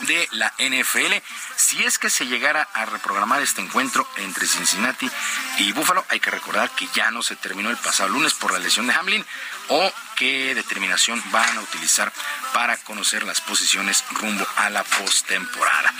de 0.00 0.28
la 0.32 0.52
NFL. 0.58 1.14
Si 1.56 1.82
es 1.84 1.98
que 1.98 2.10
se 2.10 2.26
llegara 2.26 2.68
a 2.74 2.84
reprogramar 2.84 3.42
este 3.42 3.60
encuentro 3.60 4.08
entre 4.16 4.46
Cincinnati 4.46 5.10
y 5.58 5.72
Buffalo, 5.72 6.04
hay 6.08 6.20
que 6.20 6.30
recordar 6.30 6.70
que 6.70 6.88
ya 6.94 7.10
no 7.10 7.22
se 7.22 7.36
terminó 7.36 7.70
el 7.70 7.76
pasado 7.76 8.08
lunes 8.08 8.34
por 8.34 8.52
la 8.52 8.58
lesión 8.58 8.86
de 8.86 8.94
Hamlin 8.94 9.24
o 9.68 9.92
qué 10.16 10.54
determinación 10.54 11.22
van 11.30 11.58
a 11.58 11.60
utilizar 11.60 12.12
para 12.52 12.76
conocer 12.78 13.24
las 13.24 13.40
posiciones 13.40 14.04
rumbo 14.12 14.46
a 14.56 14.70
la 14.70 14.82
postemporada. 14.82 15.92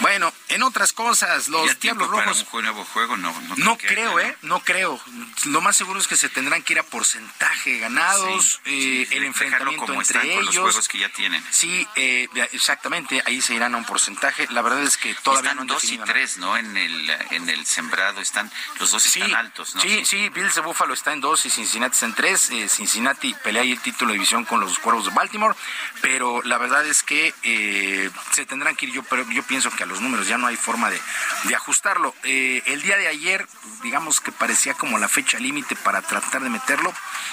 Bueno, 0.00 0.32
en 0.48 0.62
otras 0.62 0.92
cosas, 0.92 1.48
los 1.48 1.78
Diablos 1.80 2.08
Rojos. 2.08 2.46
un 2.52 2.62
nuevo 2.62 2.84
juego? 2.84 3.16
No, 3.16 3.34
no, 3.56 3.78
creo, 3.78 4.20
¿eh? 4.20 4.36
No 4.42 4.60
creo. 4.60 5.00
Lo 5.46 5.60
más 5.60 5.76
seguro 5.76 6.00
es 6.00 6.06
que 6.06 6.16
se 6.16 6.28
tendrán 6.28 6.62
que 6.62 6.74
ir 6.74 6.78
a 6.78 6.82
porcentaje 6.82 7.78
ganados, 7.78 8.60
eh, 8.64 9.06
el 9.10 9.24
enfrentamiento 9.24 9.92
entre 9.92 10.32
ellos. 10.32 10.44
los 10.46 10.58
juegos 10.58 10.88
que 10.88 10.98
ya 10.98 11.08
tienen. 11.10 11.42
Sí, 11.50 11.86
eh, 11.96 12.28
exactamente. 12.52 13.22
Ahí 13.26 13.40
se 13.42 13.54
irán 13.54 13.74
a 13.74 13.78
un 13.78 13.84
porcentaje. 13.84 14.46
La 14.50 14.62
verdad 14.62 14.82
es 14.82 14.96
que 14.96 15.14
todavía 15.14 15.50
están 15.50 15.66
no 15.66 15.74
dos 15.74 15.84
y 15.84 15.98
tres, 15.98 16.38
¿no? 16.38 16.56
En 16.56 16.76
el 16.76 17.10
en 17.30 17.48
el 17.48 17.66
sembrado 17.66 18.20
están 18.20 18.50
los 18.78 18.90
dos 18.90 19.04
están 19.04 19.34
altos, 19.34 19.74
¿no? 19.74 19.80
Sí, 19.80 20.04
sí. 20.04 20.28
Bills 20.30 20.54
de 20.54 20.60
Buffalo 20.60 20.94
está 20.94 21.12
en 21.12 21.20
dos 21.20 21.44
y 21.44 21.50
Cincinnati 21.50 21.94
está 21.94 22.06
en 22.06 22.14
tres. 22.14 22.50
Eh, 22.50 22.68
Cincinnati 22.68 23.34
pelea 23.34 23.62
ahí 23.62 23.72
el 23.72 23.80
título 23.80 24.12
de 24.12 24.14
división 24.14 24.44
con 24.44 24.60
los 24.60 24.78
Cuervos 24.78 25.04
de 25.04 25.10
Baltimore, 25.10 25.54
pero 26.00 26.42
la 26.42 26.58
verdad 26.58 26.86
es 26.86 27.02
que 27.02 27.34
eh, 27.42 28.10
se 28.32 28.46
tendrán 28.46 28.76
que 28.76 28.86
ir. 28.86 28.92
Yo, 28.92 29.02
pero 29.02 29.28
yo 29.30 29.42
pienso 29.42 29.70
que 29.70 29.82
a 29.82 29.86
los 29.86 30.00
números 30.00 30.26
ya 30.26 30.38
no 30.38 30.46
hay 30.46 30.56
forma 30.56 30.90
de, 30.90 31.00
de 31.44 31.54
ajustarlo. 31.54 32.14
Eh, 32.22 32.62
el 32.66 32.82
día 32.82 32.96
de 32.96 33.08
ayer, 33.08 33.46
digamos 33.82 34.20
que 34.20 34.32
parecía 34.32 34.74
como 34.74 34.98
la 34.98 35.08
fecha 35.08 35.38
límite 35.38 35.76
para 35.76 36.02
tratar 36.02 36.42
de 36.42 36.50
meterlo, 36.50 36.92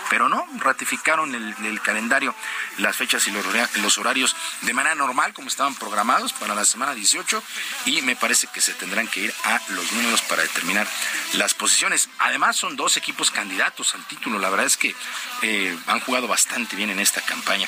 pero 0.09 0.29
no, 0.29 0.47
ratificaron 0.57 1.35
el, 1.35 1.55
el 1.65 1.81
calendario, 1.81 2.33
las 2.77 2.95
fechas 2.95 3.27
y 3.27 3.31
los, 3.31 3.45
los 3.77 3.97
horarios 3.97 4.35
de 4.61 4.73
manera 4.73 4.95
normal, 4.95 5.33
como 5.33 5.47
estaban 5.47 5.75
programados 5.75 5.98
para 6.39 6.55
la 6.55 6.63
semana 6.63 6.93
18, 6.93 7.43
y 7.85 8.01
me 8.03 8.15
parece 8.15 8.47
que 8.47 8.61
se 8.61 8.73
tendrán 8.73 9.07
que 9.07 9.19
ir 9.19 9.33
a 9.43 9.59
los 9.69 9.91
números 9.91 10.21
para 10.21 10.41
determinar 10.41 10.87
las 11.33 11.53
posiciones. 11.53 12.09
Además, 12.19 12.55
son 12.55 12.77
dos 12.77 12.95
equipos 12.95 13.31
candidatos 13.31 13.93
al 13.95 14.05
título. 14.07 14.39
La 14.39 14.49
verdad 14.49 14.65
es 14.65 14.77
que 14.77 14.95
eh, 15.41 15.77
han 15.87 15.99
jugado 15.99 16.27
bastante 16.27 16.77
bien 16.77 16.89
en 16.89 16.99
esta 16.99 17.21
campaña. 17.21 17.67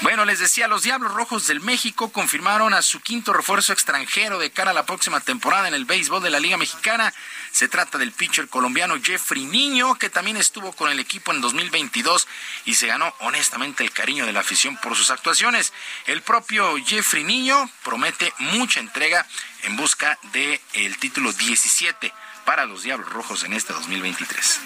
Bueno, 0.00 0.24
les 0.24 0.38
decía, 0.38 0.66
los 0.66 0.82
Diablos 0.82 1.12
Rojos 1.12 1.46
del 1.46 1.60
México 1.60 2.10
confirmaron 2.10 2.72
a 2.72 2.80
su 2.80 3.00
quinto 3.00 3.34
refuerzo 3.34 3.74
extranjero 3.74 4.38
de 4.38 4.50
cara 4.50 4.70
a 4.70 4.74
la 4.74 4.86
próxima 4.86 5.20
temporada 5.20 5.68
en 5.68 5.74
el 5.74 5.84
béisbol 5.84 6.22
de 6.22 6.30
la 6.30 6.40
Liga 6.40 6.56
Mexicana. 6.56 7.12
Se 7.52 7.68
trata 7.68 7.98
del 7.98 8.12
pitcher 8.12 8.48
colombiano 8.48 8.94
Jeffrey 9.02 9.44
Niño, 9.44 9.96
que 9.96 10.08
también 10.08 10.38
estuvo 10.38 10.72
con 10.72 10.90
el 10.90 11.00
equipo 11.00 11.32
en 11.32 11.42
2022 11.42 12.26
y 12.64 12.74
se 12.74 12.86
ganó 12.86 13.14
honestamente 13.20 13.84
el 13.84 13.90
cariño 13.90 14.24
de 14.24 14.32
la 14.32 14.40
afición 14.40 14.76
por 14.78 14.96
sus 14.96 15.10
actuaciones. 15.10 15.72
El 16.06 16.22
propio 16.22 16.76
Jeffrey 16.84 17.24
Niño 17.24 17.57
promete 17.82 18.32
mucha 18.38 18.80
entrega 18.80 19.26
en 19.62 19.76
busca 19.76 20.18
del 20.32 20.60
el 20.74 20.98
título 20.98 21.32
17 21.32 22.12
para 22.44 22.64
los 22.64 22.82
Diablos 22.82 23.08
Rojos 23.10 23.44
en 23.44 23.52
este 23.52 23.72
2023. 23.72 24.60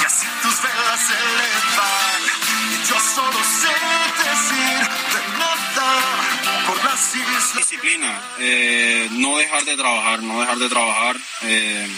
Y 0.00 0.04
así 0.06 0.26
tus 0.42 0.62
velas 0.62 1.00
se 1.00 1.12
elevan, 1.12 2.22
yo 2.88 3.00
solo 3.14 3.38
sé 3.44 3.74
decir 4.24 4.88
de 5.12 5.38
nada 5.38 5.72
por 6.66 6.84
las 6.84 7.12
Disciplina, 7.56 8.20
eh, 8.38 9.08
no 9.12 9.36
dejar 9.36 9.64
de 9.64 9.76
trabajar, 9.76 10.22
no 10.22 10.40
dejar 10.40 10.56
de 10.58 10.68
trabajar. 10.68 11.16
Eh, 11.42 11.88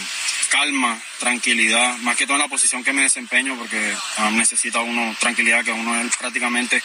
calma, 0.49 0.97
tranquilidad, 1.19 1.97
más 1.99 2.15
que 2.15 2.25
todo 2.25 2.35
en 2.37 2.43
la 2.43 2.47
posición 2.47 2.83
que 2.83 2.93
me 2.93 3.03
desempeño, 3.03 3.57
porque 3.57 3.93
ah, 4.17 4.31
necesita 4.31 4.79
uno 4.81 5.15
tranquilidad, 5.19 5.63
que 5.63 5.71
uno 5.71 5.99
es 5.99 6.15
prácticamente 6.17 6.81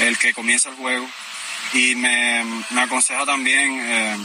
el 0.00 0.18
que 0.18 0.34
comienza 0.34 0.68
el 0.70 0.76
juego. 0.76 1.08
Y 1.72 1.94
me, 1.96 2.44
me 2.70 2.80
aconseja 2.80 3.24
también 3.24 3.78
eh, 3.80 4.16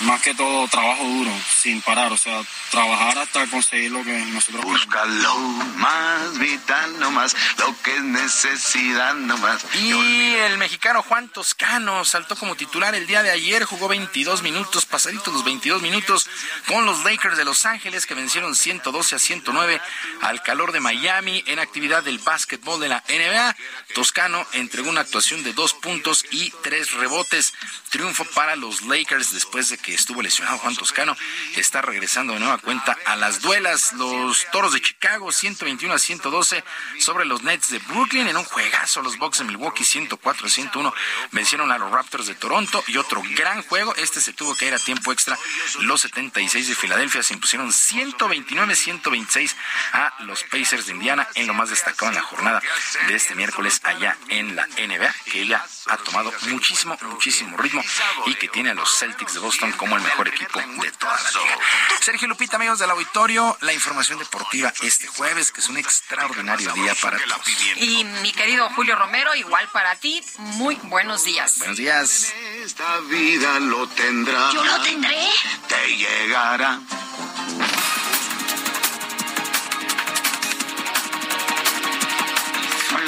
más 0.00 0.22
que 0.22 0.34
todo 0.34 0.66
trabajo 0.68 1.04
duro, 1.04 1.30
sin 1.60 1.80
parar, 1.82 2.12
o 2.12 2.16
sea, 2.16 2.42
trabajar 2.70 3.18
hasta 3.18 3.46
conseguir 3.46 3.92
lo 3.92 4.02
que 4.02 4.16
nosotros 4.26 4.64
Busca 4.64 5.04
lo 5.04 5.34
más 5.76 6.38
vital, 6.38 6.98
no 7.00 7.10
más, 7.10 7.36
lo 7.58 7.74
que 7.82 7.94
es 7.94 8.02
necesidad, 8.02 9.14
no 9.14 9.36
más. 9.38 9.64
Y 9.74 9.90
el 10.34 10.58
mexicano 10.58 11.02
Juan 11.02 11.28
Toscano 11.28 12.04
saltó 12.04 12.36
como 12.36 12.54
titular 12.54 12.94
el 12.94 13.06
día 13.06 13.22
de 13.22 13.30
ayer, 13.30 13.64
jugó 13.64 13.88
22 13.88 14.42
minutos, 14.42 14.86
pasaditos 14.86 15.32
los 15.32 15.44
22 15.44 15.82
minutos, 15.82 16.28
con 16.66 16.86
los 16.86 17.04
Lakers 17.04 17.36
de 17.36 17.44
Los 17.44 17.66
Ángeles, 17.66 18.06
que 18.06 18.14
vencieron 18.14 18.54
112 18.54 19.16
a 19.16 19.18
109 19.18 19.80
al 20.22 20.42
calor 20.42 20.72
de 20.72 20.80
Miami 20.80 21.42
en 21.46 21.58
actividad 21.58 22.02
del 22.02 22.18
básquetbol 22.18 22.80
de 22.80 22.88
la 22.88 23.02
NBA. 23.08 23.56
Toscano 23.94 24.46
entregó 24.52 24.90
una 24.90 25.02
actuación 25.02 25.42
de 25.42 25.52
dos 25.52 25.74
puntos 25.74 26.24
y 26.30 26.52
tres 26.62 26.92
rebotes. 26.92 27.52
Triunfo 27.90 28.24
para 28.24 28.56
los 28.56 28.82
Lakers 28.82 29.32
después 29.32 29.68
de 29.68 29.78
que 29.78 29.89
estuvo 29.94 30.22
lesionado 30.22 30.58
Juan 30.58 30.76
Toscano, 30.76 31.16
está 31.56 31.82
regresando 31.82 32.34
de 32.34 32.40
nueva 32.40 32.58
cuenta 32.58 32.96
a 33.06 33.16
las 33.16 33.40
duelas. 33.40 33.92
Los 33.94 34.46
Toros 34.50 34.72
de 34.72 34.80
Chicago 34.80 35.32
121 35.32 35.94
a 35.94 35.98
112 35.98 36.64
sobre 36.98 37.24
los 37.24 37.42
Nets 37.42 37.70
de 37.70 37.78
Brooklyn 37.78 38.28
en 38.28 38.36
un 38.36 38.44
juegazo. 38.44 39.02
Los 39.02 39.18
Bucks 39.18 39.38
de 39.38 39.44
Milwaukee 39.44 39.84
104 39.84 40.46
a 40.46 40.50
101 40.50 40.94
vencieron 41.32 41.70
a 41.72 41.78
los 41.78 41.90
Raptors 41.90 42.26
de 42.26 42.34
Toronto 42.34 42.82
y 42.86 42.96
otro 42.96 43.22
gran 43.36 43.62
juego. 43.62 43.94
Este 43.96 44.20
se 44.20 44.32
tuvo 44.32 44.54
que 44.56 44.66
ir 44.66 44.74
a 44.74 44.78
tiempo 44.78 45.12
extra. 45.12 45.38
Los 45.80 46.02
76 46.02 46.68
de 46.68 46.74
Filadelfia 46.74 47.22
se 47.22 47.34
impusieron 47.34 47.72
129 47.72 48.74
126 48.74 49.56
a 49.92 50.12
los 50.20 50.44
Pacers 50.44 50.86
de 50.86 50.92
Indiana 50.92 51.28
en 51.34 51.46
lo 51.46 51.54
más 51.54 51.70
destacado 51.70 52.10
en 52.10 52.16
la 52.16 52.22
jornada 52.22 52.62
de 53.08 53.14
este 53.14 53.34
miércoles 53.34 53.80
allá 53.84 54.16
en 54.28 54.56
la 54.56 54.66
NBA, 54.66 55.14
que 55.30 55.42
ella 55.42 55.64
ha 55.86 55.96
tomado 55.98 56.32
muchísimo, 56.48 56.96
muchísimo 57.02 57.56
ritmo 57.56 57.82
y 58.26 58.34
que 58.34 58.48
tiene 58.48 58.70
a 58.70 58.74
los 58.74 58.98
Celtics 58.98 59.34
de 59.34 59.40
Boston 59.40 59.69
como 59.72 59.96
el 59.96 60.02
mejor 60.02 60.28
equipo 60.28 60.58
de 60.58 60.90
toda 60.92 61.14
la 61.22 61.30
liga. 61.30 61.58
Sergio 62.00 62.28
Lupita, 62.28 62.56
amigos 62.56 62.78
del 62.78 62.90
auditorio, 62.90 63.56
la 63.60 63.72
información 63.72 64.18
deportiva 64.18 64.72
este 64.82 65.06
jueves, 65.06 65.50
que 65.50 65.60
es 65.60 65.68
un 65.68 65.76
extraordinario 65.76 66.72
día 66.72 66.94
para 67.00 67.18
todos. 67.18 67.48
Y 67.76 68.04
mi 68.22 68.32
querido 68.32 68.68
Julio 68.70 68.96
Romero, 68.96 69.34
igual 69.34 69.68
para 69.72 69.96
ti, 69.96 70.22
muy 70.38 70.76
buenos 70.84 71.24
días. 71.24 71.58
Buenos 71.58 71.76
días. 71.76 72.32
Esta 72.62 73.00
vida 73.00 73.58
lo 73.60 73.86
tendrá. 73.88 74.52
Yo 74.52 74.64
lo 74.64 74.80
tendré. 74.82 75.28
Te 75.68 75.96
llegará. 75.96 76.80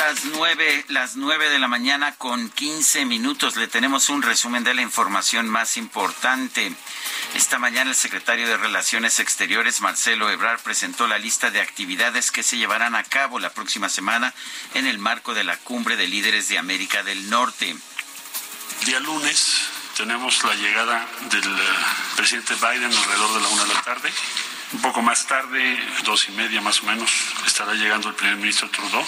Las 0.04 0.24
nueve, 0.24 0.84
las 0.88 1.14
nueve 1.14 1.48
de 1.48 1.60
la 1.60 1.68
mañana 1.68 2.16
con 2.16 2.50
quince 2.50 3.04
minutos. 3.04 3.54
Le 3.54 3.68
tenemos 3.68 4.08
un 4.08 4.22
resumen 4.22 4.64
de 4.64 4.74
la 4.74 4.82
información 4.82 5.48
más 5.48 5.76
importante. 5.76 6.74
Esta 7.34 7.60
mañana 7.60 7.90
el 7.90 7.96
secretario 7.96 8.48
de 8.48 8.56
Relaciones 8.56 9.20
Exteriores, 9.20 9.80
Marcelo 9.80 10.28
Ebrard, 10.28 10.60
presentó 10.60 11.06
la 11.06 11.18
lista 11.18 11.52
de 11.52 11.60
actividades 11.60 12.32
que 12.32 12.42
se 12.42 12.56
llevarán 12.56 12.96
a 12.96 13.04
cabo 13.04 13.38
la 13.38 13.50
próxima 13.50 13.88
semana 13.88 14.34
en 14.74 14.88
el 14.88 14.98
marco 14.98 15.34
de 15.34 15.44
la 15.44 15.56
cumbre 15.58 15.96
de 15.96 16.08
líderes 16.08 16.48
de 16.48 16.58
América 16.58 17.04
del 17.04 17.30
Norte. 17.30 17.76
Día 18.84 18.98
lunes 18.98 19.68
tenemos 19.96 20.42
la 20.42 20.54
llegada 20.54 21.06
del 21.30 21.44
eh, 21.44 21.62
presidente 22.16 22.54
Biden 22.54 22.92
alrededor 22.92 23.34
de 23.34 23.40
la 23.40 23.48
una 23.48 23.64
de 23.66 23.74
la 23.74 23.82
tarde. 23.82 24.12
Un 24.72 24.80
poco 24.80 25.02
más 25.02 25.26
tarde, 25.26 25.78
dos 26.04 26.28
y 26.28 26.32
media 26.32 26.60
más 26.60 26.80
o 26.82 26.86
menos, 26.86 27.10
estará 27.46 27.74
llegando 27.74 28.08
el 28.08 28.14
primer 28.14 28.36
ministro 28.36 28.68
Trudeau 28.70 29.04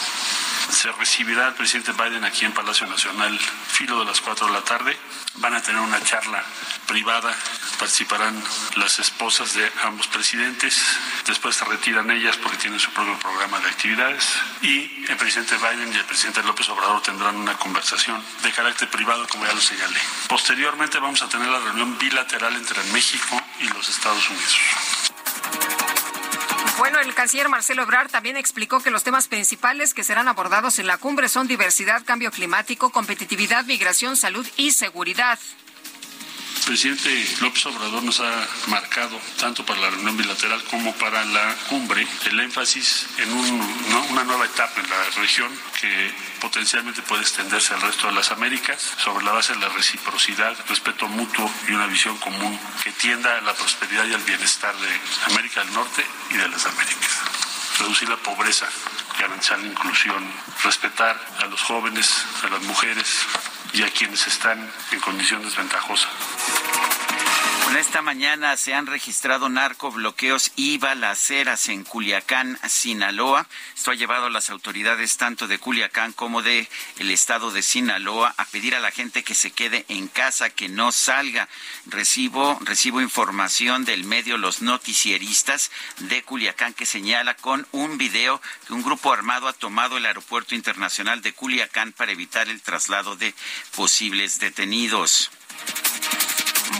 se 0.70 0.91
recibirá 0.93 1.47
al 1.47 1.55
presidente 1.55 1.93
Biden 1.93 2.24
aquí 2.24 2.45
en 2.45 2.53
Palacio 2.53 2.86
Nacional, 2.86 3.39
filo 3.69 3.99
de 4.01 4.05
las 4.07 4.20
4 4.20 4.47
de 4.47 4.53
la 4.53 4.62
tarde. 4.62 4.97
Van 5.36 5.55
a 5.55 5.62
tener 5.62 5.81
una 5.81 6.03
charla 6.03 6.45
privada, 6.86 7.35
participarán 7.78 8.43
las 8.77 8.99
esposas 8.99 9.55
de 9.55 9.70
ambos 9.82 10.07
presidentes, 10.09 10.81
después 11.27 11.57
se 11.57 11.65
retiran 11.65 12.11
ellas 12.11 12.36
porque 12.36 12.57
tienen 12.57 12.78
su 12.78 12.91
propio 12.93 13.19
programa 13.19 13.59
de 13.61 13.69
actividades 13.69 14.28
y 14.62 15.05
el 15.09 15.16
presidente 15.16 15.57
Biden 15.57 15.93
y 15.93 15.97
el 15.97 16.05
presidente 16.05 16.43
López 16.43 16.69
Obrador 16.69 17.03
tendrán 17.03 17.36
una 17.36 17.55
conversación 17.57 18.23
de 18.43 18.53
carácter 18.53 18.89
privado, 18.91 19.27
como 19.28 19.47
ya 19.47 19.53
lo 19.53 19.61
señalé. 19.61 19.99
Posteriormente 20.28 20.99
vamos 20.99 21.23
a 21.23 21.28
tener 21.28 21.49
la 21.49 21.61
reunión 21.61 21.99
bilateral 21.99 22.55
entre 22.55 22.82
México 22.93 23.41
y 23.61 23.69
los 23.69 23.89
Estados 23.89 24.28
Unidos. 24.31 25.14
Bueno, 26.78 26.98
el 26.98 27.14
canciller 27.14 27.48
Marcelo 27.48 27.82
Ebrard 27.82 28.10
también 28.10 28.36
explicó 28.36 28.81
que 28.81 28.90
los 28.90 29.05
temas 29.05 29.28
principales 29.28 29.94
que 29.94 30.05
serán 30.05 30.28
abordados 30.28 30.78
en 30.78 30.86
la 30.86 30.98
cumbre 30.98 31.28
son 31.28 31.47
diversidad, 31.47 32.02
cambio 32.05 32.31
climático, 32.31 32.90
competitividad, 32.90 33.64
migración, 33.64 34.16
salud 34.16 34.47
y 34.56 34.72
seguridad. 34.72 35.39
Presidente 36.65 37.36
López 37.43 37.66
Obrador 37.66 38.03
nos 38.03 38.20
ha 38.20 38.49
marcado, 38.69 39.20
tanto 39.39 39.66
para 39.66 39.81
la 39.81 39.91
reunión 39.91 40.16
bilateral 40.16 40.62
como 40.65 40.95
para 40.95 41.23
la 41.27 41.55
cumbre, 41.69 42.07
el 42.24 42.41
énfasis 42.41 43.07
en 43.19 43.31
una 43.32 44.24
nueva 44.24 44.47
etapa 44.47 44.81
en 44.81 44.89
la 44.89 45.11
región 45.16 45.53
que 45.78 46.11
potencialmente 46.41 47.03
puede 47.03 47.20
extenderse 47.20 47.74
al 47.74 47.82
resto 47.82 48.07
de 48.07 48.15
las 48.15 48.31
Américas 48.31 48.81
sobre 48.97 49.27
la 49.27 49.32
base 49.32 49.53
de 49.53 49.61
la 49.61 49.69
reciprocidad, 49.69 50.57
respeto 50.66 51.07
mutuo 51.07 51.51
y 51.69 51.73
una 51.73 51.86
visión 51.86 52.16
común 52.16 52.59
que 52.82 52.93
tienda 52.93 53.36
a 53.36 53.43
la 53.43 53.53
prosperidad 53.53 54.07
y 54.07 54.15
al 54.15 54.23
bienestar 54.23 54.74
de 54.74 55.01
América 55.32 55.62
del 55.65 55.74
Norte 55.74 56.05
y 56.31 56.35
de 56.35 56.49
las 56.49 56.65
Américas. 56.65 57.20
Reducir 57.78 58.09
la 58.09 58.16
pobreza, 58.16 58.66
garantizar 59.19 59.59
la 59.59 59.66
inclusión, 59.66 60.24
respetar 60.62 61.20
a 61.41 61.47
los 61.47 61.61
jóvenes, 61.61 62.24
a 62.43 62.49
las 62.49 62.62
mujeres, 62.62 63.27
y 63.74 63.82
a 63.82 63.90
quienes 63.90 64.26
están 64.28 64.70
en 64.92 65.01
condición 65.01 65.42
desventajosa. 65.42 66.09
Esta 67.78 68.02
mañana 68.02 68.56
se 68.56 68.72
han 68.72 68.86
registrado 68.86 69.48
narcobloqueos 69.48 70.52
y 70.55 70.78
balaceras 70.78 71.68
en 71.68 71.82
Culiacán, 71.82 72.56
Sinaloa. 72.68 73.48
Esto 73.74 73.90
ha 73.90 73.94
llevado 73.96 74.26
a 74.26 74.30
las 74.30 74.48
autoridades 74.51 75.16
tanto 75.16 75.48
de 75.48 75.59
Culiacán 75.59 76.12
como 76.12 76.40
de 76.40 76.68
el 76.98 77.10
estado 77.10 77.51
de 77.51 77.62
Sinaloa 77.62 78.32
a 78.36 78.44
pedir 78.44 78.76
a 78.76 78.80
la 78.80 78.92
gente 78.92 79.24
que 79.24 79.34
se 79.34 79.51
quede 79.51 79.84
en 79.88 80.06
casa, 80.06 80.51
que 80.51 80.68
no 80.68 80.92
salga. 80.92 81.48
Recibo, 81.86 82.60
recibo 82.62 83.01
información 83.01 83.84
del 83.84 84.05
medio 84.05 84.38
Los 84.38 84.62
Noticieristas 84.62 85.72
de 85.98 86.22
Culiacán 86.22 86.74
que 86.74 86.86
señala 86.86 87.34
con 87.34 87.66
un 87.72 87.98
video 87.98 88.40
que 88.68 88.72
un 88.72 88.84
grupo 88.84 89.12
armado 89.12 89.48
ha 89.48 89.52
tomado 89.52 89.96
el 89.96 90.06
aeropuerto 90.06 90.55
internacional 90.55 91.22
de 91.22 91.32
Culiacán 91.32 91.92
para 91.92 92.12
evitar 92.12 92.48
el 92.48 92.62
traslado 92.62 93.16
de 93.16 93.34
posibles 93.74 94.38
detenidos. 94.38 95.32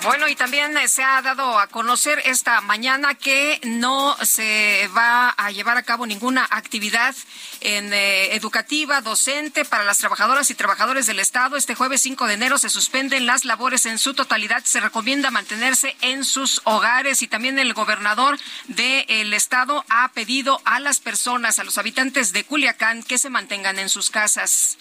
Bueno, 0.05 0.28
y 0.28 0.36
también 0.36 0.76
eh, 0.76 0.86
se 0.86 1.02
ha 1.02 1.22
dado 1.22 1.59
a 1.59 1.66
conocer 1.68 2.20
esta 2.26 2.60
mañana 2.60 3.14
que 3.14 3.59
no 3.64 4.14
se 4.22 4.86
va 4.94 5.30
a 5.30 5.51
llevar 5.51 5.78
a 5.78 5.82
cabo 5.82 6.06
ninguna 6.06 6.46
actividad 6.51 7.14
eh, 7.62 8.28
educativa, 8.32 9.01
docente 9.01 9.64
para 9.64 9.84
las 9.84 9.96
trabajadoras 9.96 10.51
y 10.51 10.55
trabajadores 10.55 11.06
del 11.06 11.20
Estado. 11.20 11.56
Este 11.56 11.74
jueves 11.74 12.02
5 12.02 12.26
de 12.26 12.34
enero 12.34 12.59
se 12.59 12.68
suspenden 12.68 13.24
las 13.24 13.46
labores 13.46 13.86
en 13.86 13.96
su 13.96 14.12
totalidad. 14.12 14.62
Se 14.64 14.80
recomienda 14.80 15.30
mantenerse 15.30 15.96
en 16.02 16.26
sus 16.26 16.60
hogares 16.64 17.22
y 17.22 17.26
también 17.26 17.59
el 17.59 17.72
gobernador 17.72 18.38
del 18.68 19.32
Estado 19.32 19.86
ha 19.88 20.09
pedido 20.12 20.60
a 20.66 20.80
las 20.80 21.01
personas, 21.01 21.59
a 21.59 21.64
los 21.64 21.78
habitantes 21.78 22.34
de 22.34 22.44
Culiacán, 22.44 23.02
que 23.05 23.16
se 23.16 23.30
mantengan 23.30 23.78
en 23.78 23.88
sus 23.88 24.10
casas. 24.10 24.76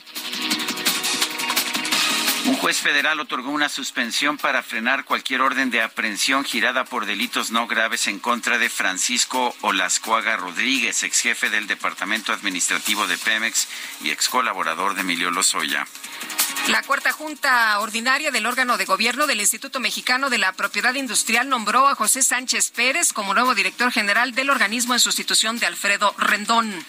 Un 2.46 2.58
juez 2.58 2.78
federal 2.82 3.22
otorgó 3.22 3.52
una 3.52 3.70
suspensión 3.70 4.38
para 4.38 4.64
frenar 4.64 5.06
cualquier 5.06 5.40
orden 5.40 5.70
de 5.72 5.82
aprehensión 5.82 6.44
girada 6.44 6.84
por 6.84 7.06
delitos 7.06 7.52
no 7.52 7.68
graves 7.68 8.08
en 8.08 8.20
contra 8.20 8.58
de 8.58 8.70
Francisco 8.70 9.56
Olascuaga 9.62 10.36
Rodríguez, 10.36 11.04
ex 11.04 11.22
jefe 11.22 11.50
del 11.50 11.68
Departamento 11.68 12.34
Administrativo 12.34 13.08
de 13.08 13.18
Pemex 13.18 13.70
y 14.04 14.10
ex 14.10 14.28
colaborador 14.28 14.94
de 14.94 15.02
Emilio 15.02 15.32
Lozoya. 15.32 15.88
La 16.68 16.82
cuarta 16.82 17.14
junta 17.14 17.80
ordinaria 17.80 18.32
del 18.32 18.46
órgano 18.46 18.78
de 18.78 18.86
gobierno 18.86 19.26
del 19.26 19.40
Instituto 19.40 19.80
Mexicano 19.80 20.30
de 20.30 20.38
la 20.38 20.52
Propiedad 20.52 20.94
Industrial 20.96 21.48
nombró 21.48 21.88
a 21.88 21.96
José 21.96 22.24
Sánchez 22.24 22.72
Pérez 22.72 23.14
como 23.14 23.34
nuevo 23.34 23.56
director 23.56 23.92
general 23.92 24.34
del 24.34 24.50
organismo 24.50 24.94
en 24.94 25.00
sustitución 25.00 25.60
de 25.60 25.66
Alfredo 25.66 26.14
Rendón. 26.18 26.86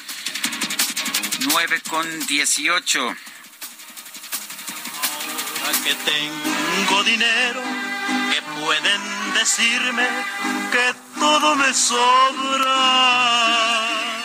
9 1.46 1.82
con 1.88 2.26
18 2.26 3.16
que 5.72 5.94
tengo 5.94 7.02
dinero, 7.04 7.62
que 8.32 8.42
pueden 8.60 9.00
decirme 9.34 10.06
que 10.70 10.94
todo 11.18 11.56
me 11.56 11.72
sobra. 11.72 13.24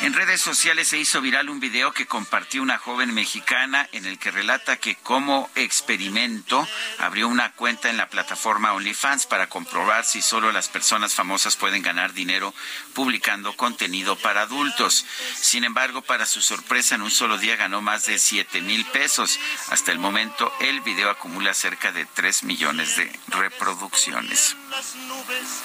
En 0.02 0.14
redes 0.14 0.40
sociales 0.40 0.88
se 0.88 0.98
hizo 0.98 1.20
viral 1.20 1.50
un 1.50 1.60
video 1.60 1.92
que 1.92 2.06
compartió 2.06 2.62
una 2.62 2.78
joven 2.78 3.14
mexicana 3.14 3.90
en 3.92 4.06
el 4.06 4.18
que 4.18 4.32
relata 4.32 4.78
que 4.78 4.96
como 4.96 5.50
experimento 5.56 6.66
abrió 7.00 7.28
una 7.28 7.52
cuenta 7.52 7.90
en 7.90 7.98
la 7.98 8.08
plataforma 8.08 8.72
OnlyFans 8.74 9.26
para 9.26 9.50
comprobar 9.50 10.06
si 10.06 10.22
solo 10.22 10.54
las 10.54 10.70
personas 10.70 11.14
famosas 11.14 11.58
pueden 11.58 11.82
ganar 11.82 12.14
dinero 12.14 12.54
publicando 12.94 13.58
contenido 13.58 14.16
para 14.16 14.44
adultos. 14.44 15.06
Sin 15.36 15.66
embargo, 15.66 16.02
para 16.02 16.26
su 16.26 16.42
sorpresa, 16.42 16.96
en 16.96 17.02
un 17.02 17.12
solo 17.12 17.38
día 17.38 17.58
ganó 17.58 17.82
más 17.82 18.06
de 18.06 18.20
7 18.20 18.62
mil 18.62 18.86
pesos. 18.86 19.38
Hasta 19.70 19.92
el 19.92 20.00
momento, 20.00 20.52
el 20.62 20.80
video 20.80 21.10
acumula 21.10 21.54
cerca 21.54 21.92
de 21.92 22.06
3 22.06 22.46
millones 22.46 22.96
de 22.96 23.12
reproducciones. 23.28 24.56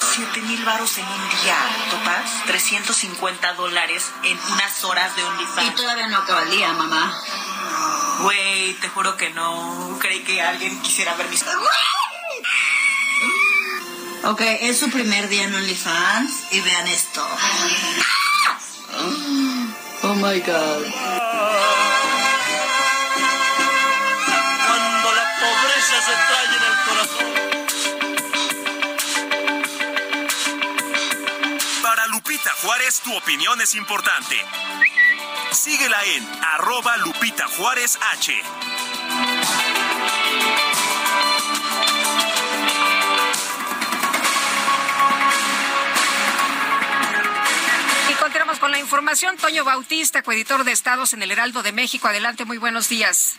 7 0.01 0.41
mil 0.43 0.65
varos 0.65 0.99
en 0.99 1.07
un 1.07 1.29
día, 1.43 1.57
topas, 1.91 2.45
350 2.47 3.55
dólares 3.55 4.11
en 4.25 4.39
unas 4.53 4.85
horas 4.85 5.15
de 5.17 5.25
OnlyFans. 5.25 5.69
Y 5.69 5.71
todavía 5.75 6.07
no 6.09 6.19
acaba 6.19 6.43
el 6.43 6.51
día, 6.51 6.73
mamá. 6.73 7.21
Güey, 8.21 8.75
te 8.75 8.89
juro 8.89 9.17
que 9.17 9.31
no. 9.31 9.99
Creí 10.01 10.23
que 10.23 10.41
alguien 10.43 10.81
quisiera 10.83 11.15
ver 11.15 11.29
mis... 11.29 11.45
Ok, 14.25 14.41
es 14.41 14.79
su 14.79 14.91
primer 14.91 15.29
día 15.29 15.45
en 15.45 15.55
OnlyFans 15.55 16.53
y 16.53 16.61
vean 16.61 16.89
esto. 16.89 17.27
Oh 20.03 20.15
my 20.15 20.41
God. 20.41 20.87
Cuando 24.67 25.13
la 25.13 25.37
pobreza 25.41 26.01
se 26.07 26.15
Juárez, 32.65 33.03
tu 33.03 33.15
opinión 33.15 33.61
es 33.61 33.75
importante. 33.75 34.37
Síguela 35.53 36.03
en 36.03 36.27
arroba 36.55 36.97
Lupita 36.97 37.47
Juárez 37.47 37.99
H. 38.13 38.33
Y 48.09 48.15
continuamos 48.15 48.59
con 48.59 48.71
la 48.71 48.79
información. 48.79 49.37
Toño 49.37 49.65
Bautista, 49.65 50.23
coeditor 50.23 50.65
de 50.65 50.73
Estados 50.73 51.13
en 51.13 51.23
el 51.23 51.33
Heraldo 51.33 51.63
de 51.63 51.73
México. 51.73 52.09
Adelante, 52.09 52.47
muy 52.47 52.57
buenos 52.57 52.89
días. 52.89 53.37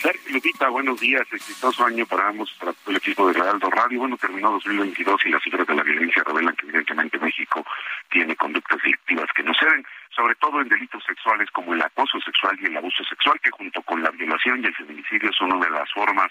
Sergio 0.00 0.32
Lupita, 0.32 0.70
buenos 0.70 0.98
días. 0.98 1.30
Exitoso 1.30 1.84
año 1.84 2.06
para 2.06 2.28
ambos, 2.28 2.50
para 2.58 2.72
todo 2.72 2.90
el 2.90 2.96
equipo 2.96 3.28
de 3.28 3.38
Heraldo 3.38 3.68
Radio. 3.68 4.00
Bueno, 4.00 4.16
terminó 4.16 4.50
2022 4.52 5.26
y 5.26 5.28
las 5.28 5.42
cifras 5.42 5.66
de 5.66 5.74
la 5.74 5.82
violencia 5.82 6.24
revelan 6.24 6.56
que 6.56 6.64
evidentemente 6.64 7.18
México 7.18 7.66
tiene 8.10 8.34
conductas 8.34 8.78
delictivas 8.82 9.26
que 9.36 9.42
no 9.42 9.52
ceden, 9.52 9.84
sobre 10.16 10.36
todo 10.36 10.62
en 10.62 10.70
delitos 10.70 11.04
sexuales 11.04 11.50
como 11.50 11.74
el 11.74 11.82
acoso 11.82 12.18
sexual 12.20 12.58
y 12.62 12.66
el 12.66 12.78
abuso 12.78 13.04
sexual, 13.04 13.38
que 13.42 13.50
junto 13.50 13.82
con 13.82 14.02
la 14.02 14.10
violación 14.10 14.64
y 14.64 14.68
el 14.68 14.74
feminicidio 14.74 15.30
son 15.34 15.52
una 15.52 15.66
de 15.66 15.72
las 15.72 15.92
formas 15.92 16.30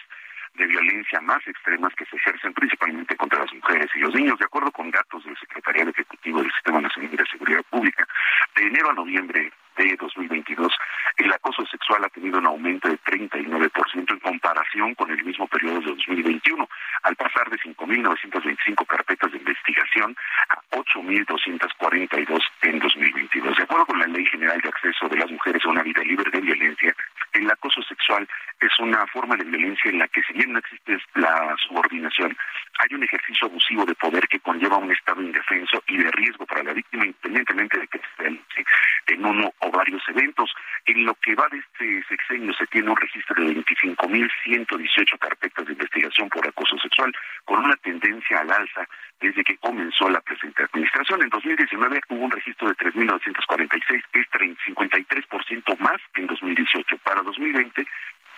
de 0.55 0.65
violencia 0.65 1.21
más 1.21 1.45
extremas 1.45 1.93
que 1.93 2.05
se 2.05 2.15
ejercen 2.15 2.53
principalmente 2.53 3.15
contra 3.17 3.41
las 3.41 3.53
mujeres 3.53 3.87
y 3.93 3.99
los 3.99 4.15
niños, 4.15 4.39
de 4.39 4.45
acuerdo 4.45 4.71
con 4.71 4.89
datos 4.89 5.23
del 5.25 5.37
Secretariado 5.37 5.91
Ejecutivo 5.91 6.41
del 6.41 6.51
Sistema 6.53 6.81
Nacional 6.81 7.15
de 7.15 7.25
Seguridad 7.29 7.63
Pública. 7.69 8.07
De 8.55 8.65
enero 8.65 8.89
a 8.89 8.93
noviembre 8.93 9.51
de 9.83 9.95
2022, 9.95 10.73
el 11.17 11.31
acoso 11.31 11.65
sexual 11.65 12.03
ha 12.03 12.09
tenido 12.09 12.39
un 12.39 12.47
aumento 12.47 12.87
de 12.87 12.99
39% 12.99 14.11
en 14.11 14.19
comparación 14.19 14.95
con 14.95 15.09
el 15.11 15.23
mismo 15.23 15.47
periodo 15.47 15.79
de 15.79 15.87
2021, 15.87 16.67
al 17.03 17.15
pasar 17.15 17.49
de 17.49 17.57
5.925 17.57 18.85
carpetas 18.85 19.31
de 19.31 19.37
investigación 19.37 20.15
a 20.49 20.59
8.242 20.71 22.41
en 22.63 22.79
2022. 22.79 23.57
De 23.57 23.63
acuerdo 23.63 23.85
con 23.85 23.99
la 23.99 24.07
Ley 24.07 24.25
General 24.25 24.59
de 24.61 24.69
Acceso 24.69 25.07
de 25.09 25.17
las 25.17 25.31
Mujeres 25.31 25.63
a 25.65 25.69
una 25.69 25.83
vida 25.83 26.03
libre 26.03 26.29
de 26.31 26.41
violencia, 26.41 26.95
el 27.33 27.49
acoso 27.49 27.81
sexual 27.83 28.27
es 28.59 28.79
una 28.79 29.05
forma 29.07 29.35
de 29.35 29.45
violencia 29.45 29.91
en 29.91 29.99
la 29.99 30.07
que 30.07 30.21
si 30.23 30.33
bien 30.33 30.53
no 30.53 30.59
existe 30.59 30.97
la 31.15 31.55
subordinación, 31.67 32.35
hay 32.79 32.95
un 32.95 33.03
ejercicio 33.03 33.47
abusivo 33.47 33.85
de 33.85 33.93
poder 33.95 34.25
que 34.29 34.39
conlleva 34.39 34.77
un 34.77 34.91
estado 34.91 35.21
indefenso 35.21 35.83
y 35.87 35.97
de 35.97 36.09
riesgo 36.11 36.45
para 36.45 36.63
la 36.63 36.73
víctima, 36.73 37.05
independientemente 37.05 37.77
de 37.77 37.87
que 37.87 37.99
se 37.99 38.23
realice 38.23 38.65
en 39.07 39.25
uno 39.25 39.53
o 39.59 39.71
varios 39.71 40.01
eventos. 40.07 40.49
En 40.85 41.05
lo 41.05 41.13
que 41.15 41.35
va 41.35 41.47
de 41.51 41.57
este 41.57 42.03
sexenio 42.07 42.53
se 42.53 42.65
tiene 42.67 42.89
un 42.89 42.95
registro 42.95 43.35
de 43.35 43.53
25.118 43.53 45.19
carpetas 45.19 45.65
de 45.65 45.73
investigación 45.73 46.29
por 46.29 46.47
acoso 46.47 46.77
sexual, 46.77 47.13
con 47.43 47.59
una 47.65 47.75
tendencia 47.75 48.39
al 48.39 48.51
alza 48.51 48.87
desde 49.19 49.43
que 49.43 49.57
comenzó 49.57 50.09
la 50.09 50.21
presente 50.21 50.63
administración. 50.63 51.21
En 51.21 51.29
2019 51.29 52.01
hubo 52.09 52.23
un 52.23 52.31
registro 52.31 52.69
de 52.69 52.75
3.946, 52.75 54.03
que 54.13 54.19
es 54.21 54.29
53% 54.29 55.77
más 55.79 55.97
que 56.13 56.21
en 56.21 56.27
2018. 56.27 56.97
Para 56.99 57.21
2020 57.21 57.85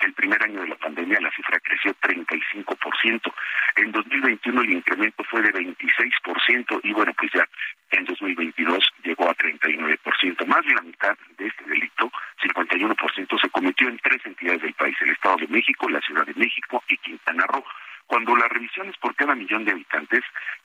el 0.05 0.13
primer 0.13 0.41
año 0.43 0.61
de 0.61 0.67
la 0.67 0.75
pandemia 0.75 1.19
la 1.19 1.31
cifra 1.31 1.59
creció 1.59 1.93
35%. 1.95 3.33
En 3.77 3.91
2021 3.91 4.61
el 4.61 4.71
incremento 4.71 5.23
fue 5.25 5.41
de 5.41 5.53
26% 5.53 6.81
y 6.83 6.93
bueno, 6.93 7.13
pues 7.17 7.31
ya 7.33 7.47
en 7.91 8.05
2022 8.05 8.93
llegó 9.03 9.29
a 9.29 9.35
39%. 9.35 10.45
Más 10.45 10.65
de 10.65 10.73
la 10.73 10.81
mitad 10.81 11.17
de 11.37 11.47
este 11.47 11.63
delito, 11.65 12.11
51%, 12.41 13.41
se 13.41 13.49
cometió 13.49 13.89
en 13.89 13.97
tres 13.99 14.25
entidades 14.25 14.61
del 14.61 14.73
país, 14.73 14.95
el 15.01 15.11
Estado 15.11 15.37
de 15.37 15.47
México, 15.47 15.89
la 15.89 16.01
Ciudad 16.01 16.25
de 16.25 16.33
México 16.35 16.83
y 16.87 16.97
Quintana 16.97 17.45
Roo. 17.47 17.63
Cuando 18.07 18.35
las 18.35 18.49
revisiones 18.49 18.97
por 18.97 19.15
cada 19.15 19.35
millón 19.35 19.63
de 19.63 19.71
habitantes 19.71 20.21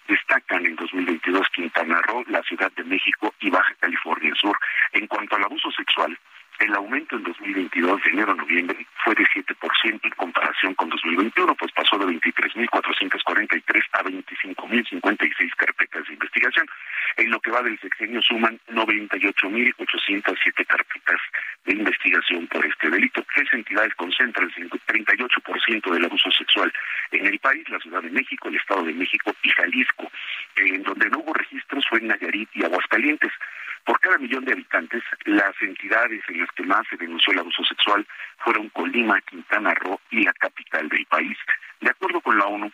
destacan 0.08 0.66
en 0.66 0.74
2022 0.76 1.48
Quintana 1.50 2.00
Roo, 2.02 2.24
la 2.28 2.42
Ciudad 2.42 2.72
de 2.72 2.84
México 2.84 3.32
y 3.40 3.50
Baja 3.50 3.74
California 3.78 4.34
Sur. 4.34 4.58
En 4.92 5.06
cuanto 5.06 5.36
al 5.36 5.44
abuso 5.44 5.70
sexual, 5.70 6.18
el 6.60 6.74
aumento 6.74 7.16
en 7.16 7.24
2022 7.24 8.02
de 8.02 8.10
enero 8.10 8.32
a 8.32 8.36
noviembre 8.36 8.86
fue 9.04 9.14
de 9.14 9.24
7% 9.24 10.00
en 10.02 10.10
comparación 10.16 10.74
con 10.74 10.88
2021 10.88 11.06
2021, 11.06 11.54
pues 11.54 11.72
pasó 11.72 11.98
de 11.98 12.06
23.443 12.06 13.84
a 13.92 14.02
25.056 14.02 15.56
carpetas 15.56 16.06
de 16.06 16.12
investigación. 16.12 16.66
En 17.16 17.30
lo 17.30 17.40
que 17.40 17.50
va 17.50 17.62
del 17.62 17.78
sexenio 17.80 18.20
suman 18.22 18.60
98.807 18.68 20.66
carpetas 20.66 21.20
de 21.64 21.72
investigación 21.72 22.46
por 22.48 22.66
este 22.66 22.90
delito. 22.90 23.24
Tres 23.34 23.48
entidades 23.52 23.94
concentran 23.94 24.50
el 24.56 24.70
38% 24.70 25.92
del 25.92 26.04
abuso 26.04 26.30
sexual 26.30 26.72
en 27.12 27.26
el 27.26 27.38
país, 27.38 27.68
la 27.70 27.78
Ciudad 27.78 28.02
de 28.02 28.10
México, 28.10 28.48
el 28.48 28.56
Estado 28.56 28.82
de 28.82 28.92
México 28.92 29.34
y 29.42 29.48
Jalisco. 29.50 30.10
En 30.56 30.82
donde 30.82 31.08
no 31.10 31.20
hubo 31.20 31.32
registros 31.32 31.86
fue 31.88 32.00
en 32.00 32.08
Nayarit 32.08 32.48
y 32.54 32.64
Aguascalientes. 32.64 33.32
Por 33.86 34.00
cada 34.00 34.18
millón 34.18 34.44
de 34.44 34.52
habitantes, 34.52 35.04
las 35.26 35.54
entidades 35.62 36.20
en 36.26 36.40
las 36.40 36.50
que 36.50 36.64
más 36.64 36.82
se 36.90 36.96
denunció 36.96 37.32
el 37.32 37.38
abuso 37.38 37.64
sexual 37.64 38.04
fueron 38.38 38.68
Colima, 38.70 39.20
Quintana 39.20 39.74
Roo 39.74 40.00
y 40.10 40.24
la 40.24 40.32
capital 40.32 40.88
del 40.88 41.06
país. 41.06 41.38
De 41.80 41.90
acuerdo 41.90 42.20
con 42.20 42.36
la 42.36 42.46
ONU, 42.46 42.72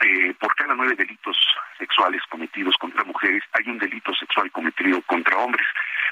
eh, 0.00 0.34
por 0.38 0.54
cada 0.54 0.74
nueve 0.74 0.94
delitos 0.94 1.38
sexuales 1.78 2.20
cometidos 2.28 2.76
contra 2.76 3.02
mujeres, 3.02 3.42
hay 3.54 3.66
un 3.70 3.78
delito 3.78 4.14
sexual 4.14 4.52
cometido 4.52 5.00
contra 5.02 5.38
hombres. 5.38 5.66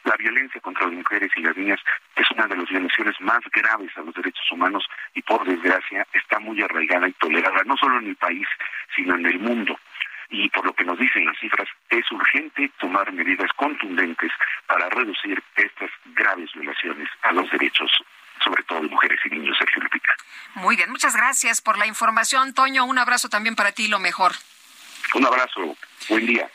La 0.04 0.16
violencia 0.16 0.58
contra 0.62 0.86
las 0.86 0.94
mujeres 0.94 1.30
y 1.36 1.42
las 1.42 1.54
niñas 1.58 1.80
es 2.16 2.30
una 2.30 2.46
de 2.46 2.56
las 2.56 2.68
violaciones 2.70 3.20
más 3.20 3.40
graves 3.52 3.90
a 3.98 4.00
los 4.00 4.14
derechos 4.14 4.50
humanos 4.52 4.88
y 5.12 5.20
por 5.20 5.44
desgracia 5.44 6.06
está 6.14 6.38
muy 6.38 6.62
arraigada 6.62 7.06
y 7.08 7.12
tolerada 7.12 7.62
no 7.66 7.76
solo 7.76 7.98
en 7.98 8.06
el 8.06 8.16
país, 8.16 8.46
sino 8.96 9.16
en 9.16 9.26
el 9.26 9.38
mundo 9.38 9.78
y 10.30 10.48
por 10.50 10.64
lo 10.64 10.72
que 10.72 10.84
nos 10.84 10.98
dicen 10.98 11.24
las 11.24 11.38
cifras, 11.38 11.68
es 11.88 12.10
urgente 12.12 12.70
tomar 12.78 13.12
medidas 13.12 13.50
contundentes 13.56 14.30
para 14.66 14.88
reducir 14.88 15.42
estas 15.56 15.90
graves 16.14 16.50
violaciones 16.54 17.08
a 17.22 17.32
los 17.32 17.50
derechos, 17.50 17.90
sobre 18.42 18.62
todo 18.62 18.80
de 18.80 18.88
mujeres 18.88 19.18
y 19.24 19.30
niños, 19.30 19.56
Sergio 19.58 19.82
Lupita. 19.82 20.14
Muy 20.54 20.76
bien, 20.76 20.90
muchas 20.90 21.16
gracias 21.16 21.60
por 21.60 21.78
la 21.78 21.86
información, 21.86 22.54
Toño. 22.54 22.84
Un 22.84 22.98
abrazo 22.98 23.28
también 23.28 23.56
para 23.56 23.72
ti, 23.72 23.88
lo 23.88 23.98
mejor. 23.98 24.32
Un 25.14 25.26
abrazo, 25.26 25.76
buen 26.08 26.26
día. 26.26 26.48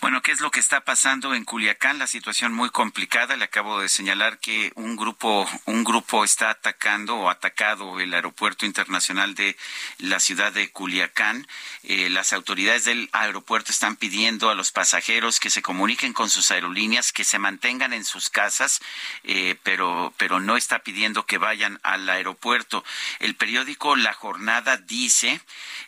Bueno, 0.00 0.22
¿qué 0.22 0.30
es 0.30 0.38
lo 0.38 0.52
que 0.52 0.60
está 0.60 0.84
pasando 0.84 1.34
en 1.34 1.44
Culiacán? 1.44 1.98
La 1.98 2.06
situación 2.06 2.52
muy 2.52 2.70
complicada. 2.70 3.34
Le 3.34 3.44
acabo 3.44 3.80
de 3.80 3.88
señalar 3.88 4.38
que 4.38 4.70
un 4.76 4.94
grupo, 4.94 5.44
un 5.64 5.82
grupo 5.82 6.22
está 6.22 6.50
atacando 6.50 7.16
o 7.16 7.28
atacado 7.28 7.98
el 7.98 8.14
aeropuerto 8.14 8.64
internacional 8.64 9.34
de 9.34 9.56
la 9.98 10.20
ciudad 10.20 10.52
de 10.52 10.70
Culiacán. 10.70 11.48
Eh, 11.82 12.10
las 12.10 12.32
autoridades 12.32 12.84
del 12.84 13.08
aeropuerto 13.10 13.72
están 13.72 13.96
pidiendo 13.96 14.50
a 14.50 14.54
los 14.54 14.70
pasajeros 14.70 15.40
que 15.40 15.50
se 15.50 15.62
comuniquen 15.62 16.12
con 16.12 16.30
sus 16.30 16.52
aerolíneas, 16.52 17.12
que 17.12 17.24
se 17.24 17.40
mantengan 17.40 17.92
en 17.92 18.04
sus 18.04 18.30
casas, 18.30 18.80
eh, 19.24 19.56
pero, 19.64 20.14
pero 20.16 20.38
no 20.38 20.56
está 20.56 20.78
pidiendo 20.78 21.26
que 21.26 21.38
vayan 21.38 21.80
al 21.82 22.08
aeropuerto. 22.08 22.84
El 23.18 23.34
periódico 23.34 23.96
La 23.96 24.12
Jornada 24.12 24.76
dice 24.76 25.40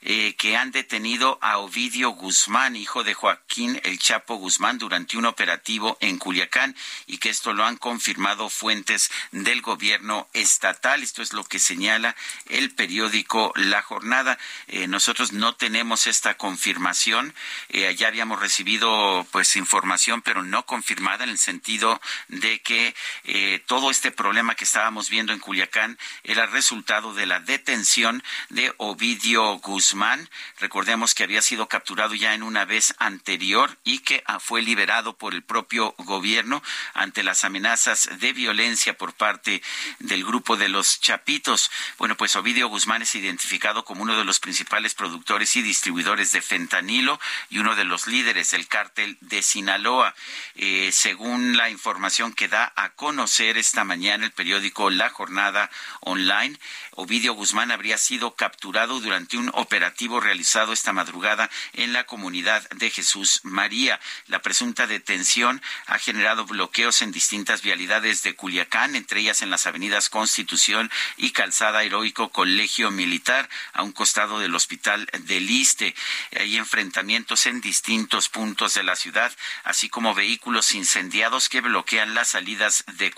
eh, 0.02 0.34
que 0.34 0.56
han 0.56 0.72
detenido 0.72 1.38
a 1.42 1.58
Ovidio 1.58 2.10
Guzmán, 2.10 2.74
hijo 2.74 3.04
de 3.04 3.14
Joaquín 3.14 3.80
El 3.84 3.99
Chapo 4.00 4.34
Guzmán 4.34 4.78
durante 4.78 5.16
un 5.16 5.26
operativo 5.26 5.96
en 6.00 6.18
Culiacán 6.18 6.74
y 7.06 7.18
que 7.18 7.28
esto 7.28 7.52
lo 7.52 7.64
han 7.64 7.76
confirmado 7.76 8.50
fuentes 8.50 9.10
del 9.30 9.62
gobierno 9.62 10.28
estatal. 10.32 11.02
Esto 11.02 11.22
es 11.22 11.32
lo 11.32 11.44
que 11.44 11.60
señala 11.60 12.16
el 12.46 12.74
periódico 12.74 13.52
La 13.54 13.82
Jornada. 13.82 14.38
Eh, 14.66 14.88
nosotros 14.88 15.32
no 15.32 15.54
tenemos 15.54 16.08
esta 16.08 16.36
confirmación. 16.36 17.34
Eh, 17.68 17.94
ya 17.94 18.08
habíamos 18.08 18.40
recibido 18.40 19.26
pues 19.30 19.54
información, 19.54 20.22
pero 20.22 20.42
no 20.42 20.66
confirmada 20.66 21.24
en 21.24 21.30
el 21.30 21.38
sentido 21.38 22.00
de 22.28 22.60
que 22.62 22.94
eh, 23.24 23.62
todo 23.66 23.90
este 23.90 24.10
problema 24.10 24.54
que 24.54 24.64
estábamos 24.64 25.10
viendo 25.10 25.32
en 25.32 25.38
Culiacán 25.38 25.98
era 26.24 26.46
resultado 26.46 27.12
de 27.12 27.26
la 27.26 27.40
detención 27.40 28.22
de 28.48 28.72
Ovidio 28.78 29.58
Guzmán. 29.58 30.28
Recordemos 30.58 31.14
que 31.14 31.24
había 31.24 31.42
sido 31.42 31.68
capturado 31.68 32.14
ya 32.14 32.34
en 32.34 32.42
una 32.42 32.64
vez 32.64 32.94
anterior 32.98 33.78
que 33.98 34.22
ah, 34.26 34.40
fue 34.40 34.62
liberado 34.62 35.16
por 35.16 35.34
el 35.34 35.42
propio 35.42 35.94
gobierno 35.98 36.62
ante 36.94 37.22
las 37.22 37.44
amenazas 37.44 38.08
de 38.18 38.32
violencia 38.32 38.96
por 38.96 39.14
parte 39.14 39.62
del 39.98 40.24
grupo 40.24 40.56
de 40.56 40.68
los 40.68 41.00
Chapitos. 41.00 41.70
Bueno, 41.98 42.16
pues 42.16 42.36
Ovidio 42.36 42.68
Guzmán 42.68 43.02
es 43.02 43.14
identificado 43.14 43.84
como 43.84 44.02
uno 44.02 44.16
de 44.16 44.24
los 44.24 44.40
principales 44.40 44.94
productores 44.94 45.56
y 45.56 45.62
distribuidores 45.62 46.32
de 46.32 46.42
fentanilo 46.42 47.20
y 47.48 47.58
uno 47.58 47.74
de 47.74 47.84
los 47.84 48.06
líderes 48.06 48.50
del 48.52 48.68
cártel 48.68 49.18
de 49.20 49.42
Sinaloa. 49.42 50.14
Eh, 50.54 50.90
según 50.92 51.56
la 51.56 51.70
información 51.70 52.32
que 52.32 52.48
da 52.48 52.72
a 52.76 52.90
conocer 52.90 53.58
esta 53.58 53.84
mañana 53.84 54.24
el 54.24 54.32
periódico 54.32 54.90
La 54.90 55.10
Jornada 55.10 55.70
Online, 56.00 56.58
Ovidio 56.92 57.34
Guzmán 57.34 57.70
habría 57.70 57.98
sido 57.98 58.34
capturado 58.34 59.00
durante 59.00 59.36
un 59.36 59.50
operativo 59.54 60.20
realizado 60.20 60.72
esta 60.72 60.92
madrugada 60.92 61.50
en 61.72 61.92
la 61.92 62.04
comunidad 62.04 62.68
de 62.70 62.90
Jesús 62.90 63.40
María. 63.42 63.79
La 64.26 64.42
presunta 64.42 64.86
detención 64.86 65.62
ha 65.86 65.98
generado 65.98 66.44
bloqueos 66.44 67.02
en 67.02 67.12
distintas 67.12 67.62
vialidades 67.62 68.22
de 68.22 68.34
Culiacán, 68.34 68.94
entre 68.94 69.20
ellas 69.20 69.42
en 69.42 69.50
las 69.50 69.66
avenidas 69.66 70.10
Constitución 70.10 70.90
y 71.16 71.30
Calzada 71.30 71.82
Heroico 71.82 72.28
Colegio 72.30 72.90
Militar, 72.90 73.48
a 73.72 73.82
un 73.82 73.92
costado 73.92 74.38
del 74.38 74.54
Hospital 74.54 75.08
del 75.20 75.46
Liste. 75.46 75.94
Hay 76.38 76.56
enfrentamientos 76.56 77.46
en 77.46 77.60
distintos 77.60 78.28
puntos 78.28 78.74
de 78.74 78.82
la 78.82 78.96
ciudad, 78.96 79.32
así 79.64 79.88
como 79.88 80.14
vehículos 80.14 80.72
incendiados 80.72 81.48
que 81.48 81.60
bloquean 81.60 82.14
las 82.14 82.28
salidas 82.28 82.84
de, 82.98 83.10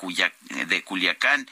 Culiacán. 0.85 1.49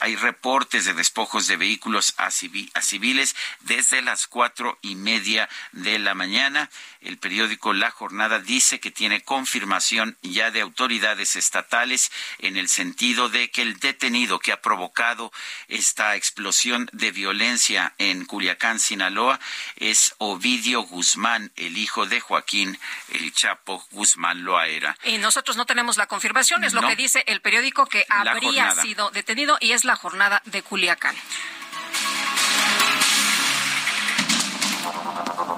hay 0.00 0.16
reportes 0.16 0.84
de 0.84 0.94
despojos 0.94 1.46
de 1.46 1.56
vehículos 1.56 2.14
a, 2.16 2.30
civiles 2.30 3.36
desde 3.60 4.02
las 4.02 4.26
cuatro 4.26 4.78
y 4.82 4.94
media 4.96 5.48
de 5.72 5.98
la 5.98 6.14
mañana. 6.14 6.70
El 7.00 7.18
periódico 7.18 7.72
La 7.72 7.90
Jornada 7.90 8.07
dice 8.44 8.80
que 8.80 8.90
tiene 8.90 9.22
confirmación 9.22 10.16
ya 10.22 10.50
de 10.50 10.60
autoridades 10.60 11.36
estatales 11.36 12.10
en 12.38 12.56
el 12.56 12.68
sentido 12.68 13.28
de 13.28 13.50
que 13.50 13.62
el 13.62 13.78
detenido 13.78 14.38
que 14.38 14.52
ha 14.52 14.60
provocado 14.60 15.32
esta 15.68 16.16
explosión 16.16 16.88
de 16.92 17.10
violencia 17.12 17.94
en 17.98 18.24
Culiacán, 18.24 18.80
Sinaloa, 18.80 19.38
es 19.76 20.14
Ovidio 20.18 20.82
Guzmán, 20.82 21.52
el 21.56 21.76
hijo 21.76 22.06
de 22.06 22.20
Joaquín 22.20 22.78
El 23.08 23.32
Chapo 23.32 23.86
Guzmán 23.90 24.44
Loaera. 24.44 24.96
Y 25.04 25.18
nosotros 25.18 25.56
no 25.56 25.66
tenemos 25.66 25.96
la 25.96 26.06
confirmación, 26.06 26.64
es 26.64 26.72
lo 26.72 26.82
que 26.82 26.96
dice 26.96 27.24
el 27.26 27.40
periódico 27.40 27.86
que 27.86 28.04
habría 28.08 28.74
sido 28.74 29.10
detenido 29.10 29.58
y 29.60 29.72
es 29.72 29.84
la 29.84 29.96
jornada 29.96 30.42
de 30.46 30.62
Culiacán. 30.62 31.16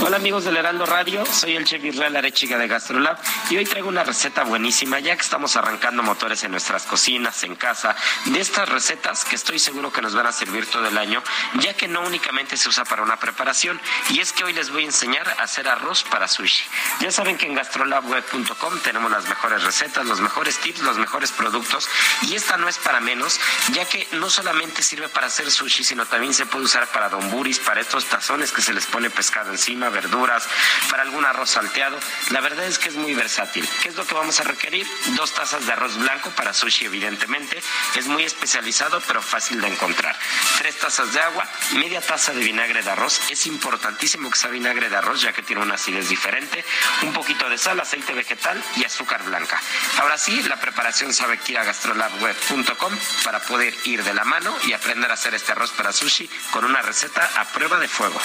Hola 0.00 0.16
amigos 0.16 0.44
del 0.44 0.56
Heraldo 0.56 0.86
Radio, 0.86 1.26
soy 1.26 1.56
el 1.56 1.64
chef 1.64 1.84
Israel 1.84 2.14
Arechiga 2.14 2.56
de 2.56 2.68
Gastrolab 2.68 3.18
y 3.50 3.56
hoy 3.56 3.64
traigo 3.64 3.88
una 3.88 4.04
receta 4.04 4.44
buenísima 4.44 5.00
ya 5.00 5.16
que 5.16 5.22
estamos 5.22 5.56
arrancando 5.56 6.04
motores 6.04 6.44
en 6.44 6.52
nuestras 6.52 6.84
cocinas, 6.84 7.42
en 7.42 7.56
casa, 7.56 7.96
de 8.26 8.38
estas 8.38 8.68
recetas 8.68 9.24
que 9.24 9.34
estoy 9.34 9.58
seguro 9.58 9.92
que 9.92 10.00
nos 10.00 10.14
van 10.14 10.28
a 10.28 10.32
servir 10.32 10.66
todo 10.66 10.86
el 10.86 10.96
año 10.96 11.20
ya 11.60 11.74
que 11.74 11.88
no 11.88 12.02
únicamente 12.02 12.56
se 12.56 12.68
usa 12.68 12.84
para 12.84 13.02
una 13.02 13.16
preparación. 13.16 13.80
Y 14.10 14.20
es 14.20 14.32
que 14.32 14.44
hoy 14.44 14.52
les 14.52 14.70
voy 14.70 14.82
a 14.82 14.86
enseñar 14.86 15.28
a 15.28 15.42
hacer 15.42 15.66
arroz 15.66 16.04
para 16.04 16.28
sushi. 16.28 16.62
Ya 17.00 17.10
saben 17.10 17.36
que 17.36 17.46
en 17.46 17.54
gastrolabweb.com 17.54 18.78
tenemos 18.84 19.10
las 19.10 19.28
mejores 19.28 19.64
recetas, 19.64 20.06
los 20.06 20.20
mejores 20.20 20.58
tips, 20.58 20.80
los 20.80 20.96
mejores 20.96 21.32
productos. 21.32 21.88
Y 22.22 22.36
esta 22.36 22.56
no 22.56 22.68
es 22.68 22.78
para 22.78 23.00
menos 23.00 23.40
ya 23.72 23.84
que 23.84 24.06
no 24.12 24.30
solamente 24.30 24.82
sirve 24.82 25.08
para 25.08 25.26
hacer 25.26 25.50
sushi 25.50 25.82
sino 25.82 26.06
también 26.06 26.34
se 26.34 26.46
puede 26.46 26.66
usar 26.66 26.86
para 26.86 27.08
donburis, 27.08 27.58
para 27.58 27.80
estos 27.80 28.04
tazones 28.04 28.52
que 28.52 28.62
se 28.62 28.72
les 28.72 28.86
pone 28.86 29.10
pescado 29.10 29.50
encima 29.50 29.87
verduras, 29.90 30.46
para 30.90 31.02
algún 31.02 31.24
arroz 31.24 31.50
salteado. 31.50 31.98
La 32.30 32.40
verdad 32.40 32.64
es 32.66 32.78
que 32.78 32.88
es 32.88 32.96
muy 32.96 33.14
versátil. 33.14 33.68
¿Qué 33.82 33.88
es 33.88 33.96
lo 33.96 34.06
que 34.06 34.14
vamos 34.14 34.40
a 34.40 34.44
requerir? 34.44 34.86
Dos 35.16 35.32
tazas 35.32 35.66
de 35.66 35.72
arroz 35.72 35.96
blanco 35.96 36.30
para 36.30 36.52
sushi, 36.52 36.86
evidentemente. 36.86 37.62
Es 37.94 38.06
muy 38.06 38.24
especializado, 38.24 39.00
pero 39.06 39.22
fácil 39.22 39.60
de 39.60 39.68
encontrar. 39.68 40.16
Tres 40.58 40.78
tazas 40.78 41.12
de 41.12 41.20
agua, 41.20 41.46
media 41.74 42.00
taza 42.00 42.32
de 42.32 42.42
vinagre 42.42 42.82
de 42.82 42.90
arroz. 42.90 43.20
Es 43.30 43.46
importantísimo 43.46 44.30
que 44.30 44.38
sea 44.38 44.50
vinagre 44.50 44.88
de 44.88 44.96
arroz, 44.96 45.20
ya 45.20 45.32
que 45.32 45.42
tiene 45.42 45.62
una 45.62 45.74
acidez 45.74 46.08
diferente. 46.08 46.64
Un 47.02 47.12
poquito 47.12 47.48
de 47.48 47.58
sal, 47.58 47.80
aceite 47.80 48.12
vegetal 48.12 48.62
y 48.76 48.84
azúcar 48.84 49.22
blanca. 49.24 49.60
Ahora 49.98 50.18
sí, 50.18 50.42
la 50.44 50.60
preparación 50.60 51.12
sabe 51.12 51.38
que 51.38 51.52
ir 51.52 51.58
a 51.58 51.64
gastrolabweb.com 51.64 52.98
para 53.24 53.40
poder 53.40 53.74
ir 53.84 54.02
de 54.04 54.14
la 54.14 54.24
mano 54.24 54.54
y 54.64 54.72
aprender 54.72 55.10
a 55.10 55.14
hacer 55.14 55.34
este 55.34 55.52
arroz 55.52 55.70
para 55.72 55.92
sushi 55.92 56.28
con 56.50 56.64
una 56.64 56.82
receta 56.82 57.28
a 57.36 57.44
prueba 57.46 57.78
de 57.78 57.88
fuego. 57.88 58.20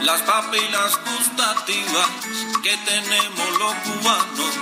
Las 0.00 0.20
papilas 0.22 0.98
gustativas 1.04 2.08
que 2.62 2.76
tenemos 2.84 3.58
los 3.58 3.74
cubanos 3.74 4.54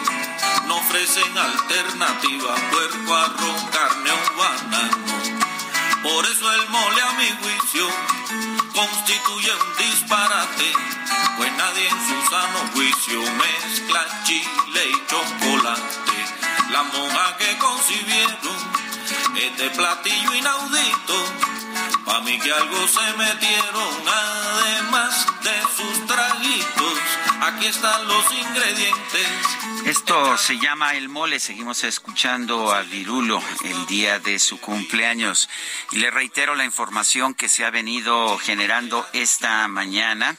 no 0.67 0.77
ofrecen 0.77 1.37
alternativa, 1.37 2.55
puerco, 2.71 3.17
arroz, 3.17 3.65
carne 3.73 4.11
o 4.13 4.37
banano. 4.37 5.41
Por 6.03 6.25
eso 6.27 6.53
el 6.53 6.69
mole 6.69 7.03
a 7.03 7.13
mi 7.13 7.29
juicio 7.43 7.89
constituye 8.75 9.53
un 9.53 9.77
disparate, 9.77 10.73
pues 11.37 11.53
nadie 11.53 11.89
en 11.89 12.01
su 12.07 12.31
sano 12.31 12.59
juicio 12.73 13.21
mezcla 13.21 14.07
chile 14.25 14.83
y 14.91 15.07
chocolate. 15.07 16.21
La 16.71 16.83
monja 16.85 17.37
que 17.39 17.59
concibieron 17.59 18.57
este 19.37 19.71
platillo 19.71 20.35
inaudito, 20.35 21.25
pa' 22.05 22.21
mí 22.21 22.39
que 22.39 22.53
algo 22.53 22.87
se 22.87 23.13
metieron, 23.17 23.95
además 24.07 25.27
de 25.43 25.63
sus 25.77 26.07
traguitos, 26.07 26.99
aquí 27.43 27.67
están 27.67 28.07
los 28.07 28.25
ingredientes. 28.33 29.29
Esto 29.91 30.39
se 30.39 30.57
llama 30.57 30.95
el 30.95 31.09
mole. 31.09 31.41
Seguimos 31.41 31.83
escuchando 31.83 32.73
a 32.73 32.83
Virulo 32.83 33.43
el 33.65 33.87
día 33.87 34.21
de 34.21 34.39
su 34.39 34.61
cumpleaños. 34.61 35.49
Y 35.91 35.97
le 35.97 36.13
reitero 36.13 36.55
la 36.55 36.65
información 36.65 37.35
que 37.35 37.49
se 37.49 37.65
ha 37.65 37.71
venido 37.71 38.39
generando 38.39 39.05
esta 39.13 39.67
mañana. 39.67 40.37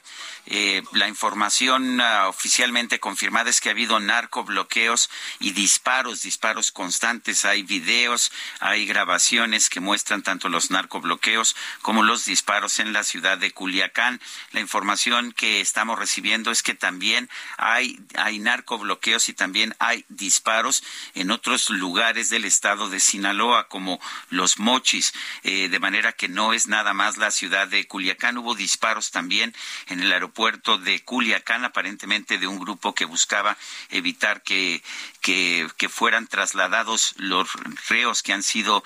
Eh, 0.53 0.83
la 0.91 1.07
información 1.07 2.01
uh, 2.01 2.27
oficialmente 2.27 2.99
confirmada 2.99 3.49
es 3.49 3.61
que 3.61 3.69
ha 3.69 3.71
habido 3.71 4.01
narcobloqueos 4.01 5.09
y 5.39 5.51
disparos, 5.51 6.23
disparos 6.23 6.73
constantes. 6.73 7.45
Hay 7.45 7.63
videos, 7.63 8.33
hay 8.59 8.85
grabaciones 8.85 9.69
que 9.69 9.79
muestran 9.79 10.23
tanto 10.23 10.49
los 10.49 10.69
narcobloqueos 10.69 11.55
como 11.81 12.03
los 12.03 12.25
disparos 12.25 12.79
en 12.79 12.91
la 12.91 13.05
ciudad 13.05 13.37
de 13.37 13.51
Culiacán. 13.51 14.19
La 14.51 14.59
información 14.59 15.31
que 15.31 15.61
estamos 15.61 15.97
recibiendo 15.97 16.51
es 16.51 16.63
que 16.63 16.75
también 16.75 17.29
hay, 17.55 17.97
hay 18.17 18.39
narcobloqueos 18.39 19.29
y 19.29 19.33
también 19.33 19.73
hay 19.79 20.03
disparos 20.09 20.83
en 21.13 21.31
otros 21.31 21.69
lugares 21.69 22.29
del 22.29 22.43
estado 22.43 22.89
de 22.89 22.99
Sinaloa, 22.99 23.69
como 23.69 24.01
los 24.29 24.59
Mochis, 24.59 25.13
eh, 25.43 25.69
de 25.69 25.79
manera 25.79 26.11
que 26.11 26.27
no 26.27 26.51
es 26.51 26.67
nada 26.67 26.93
más 26.93 27.15
la 27.15 27.31
ciudad 27.31 27.69
de 27.69 27.87
Culiacán. 27.87 28.37
Hubo 28.37 28.53
disparos 28.53 29.11
también 29.11 29.55
en 29.87 30.01
el 30.01 30.11
aeropuerto 30.11 30.40
puerto 30.41 30.80
de 30.80 31.03
Culiacán, 31.03 31.65
aparentemente 31.65 32.39
de 32.39 32.47
un 32.47 32.57
grupo 32.57 32.95
que 32.95 33.05
buscaba 33.05 33.55
evitar 33.91 34.41
que, 34.41 34.81
que, 35.22 35.69
fueran 35.88 36.26
trasladados 36.26 37.13
los 37.18 37.47
reos 37.88 38.23
que 38.23 38.34
han 38.34 38.41
sido 38.41 38.84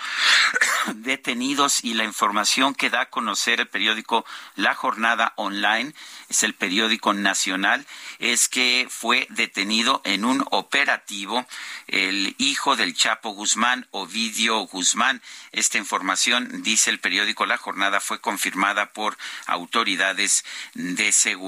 detenidos 0.95 1.81
y 1.81 1.93
la 1.93 2.03
información 2.03 2.75
que 2.75 2.89
da 2.89 3.01
a 3.03 3.09
conocer 3.09 3.61
el 3.61 3.69
periódico 3.69 4.25
La 4.57 4.75
Jornada 4.75 5.31
Online, 5.37 5.93
es 6.27 6.43
el 6.43 6.55
periódico 6.55 7.13
nacional, 7.13 7.85
es 8.19 8.49
que 8.49 8.87
fue 8.89 9.25
detenido 9.29 10.01
en 10.03 10.25
un 10.25 10.45
operativo 10.51 11.45
el 11.87 12.35
hijo 12.37 12.75
del 12.75 12.95
Chapo 12.95 13.29
Guzmán, 13.29 13.87
Ovidio 13.91 14.59
Guzmán. 14.67 15.21
Esta 15.53 15.77
información, 15.77 16.63
dice 16.63 16.89
el 16.89 16.99
periódico 16.99 17.45
La 17.45 17.57
Jornada, 17.57 18.01
fue 18.01 18.19
confirmada 18.19 18.91
por 18.91 19.17
autoridades 19.45 20.43
de 20.73 21.13
seguridad. 21.13 21.44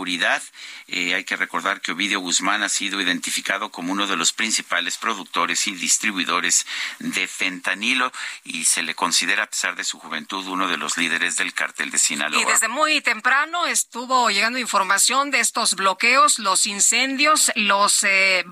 Eh, 0.88 1.16
hay 1.16 1.24
que 1.24 1.36
recordar 1.36 1.82
que 1.82 1.92
Ovidio 1.92 2.20
Guzmán 2.20 2.64
ha 2.64 2.70
sido 2.70 3.02
identificado 3.02 3.70
como 3.70 3.92
uno 3.92 4.08
de 4.08 4.16
los 4.16 4.34
principales 4.34 4.98
productores 4.98 5.68
y 5.68 5.72
distribuidores 5.74 6.66
de 7.00 7.28
fentanilo 7.28 8.12
y 8.44 8.66
se 8.66 8.84
le 8.84 8.96
considera, 8.96 9.44
a 9.44 9.50
pesar 9.50 9.76
de 9.76 9.84
su 9.84 10.00
juventud, 10.00 10.46
uno 10.48 10.68
de 10.68 10.78
los 10.78 10.98
líderes 10.98 11.36
del 11.38 11.54
cártel 11.54 11.92
de 11.92 11.98
Sinaloa. 11.98 12.42
Y 12.42 12.46
desde 12.46 12.68
muy 12.68 13.02
temprano 13.02 13.66
estuvo 13.66 14.30
llegando 14.30 14.60
información 14.60 15.32
de 15.32 15.40
estos 15.40 15.76
bloqueos, 15.76 16.40
los 16.40 16.66
incendios, 16.66 17.52
los 17.56 18.04
eh, 18.04 18.46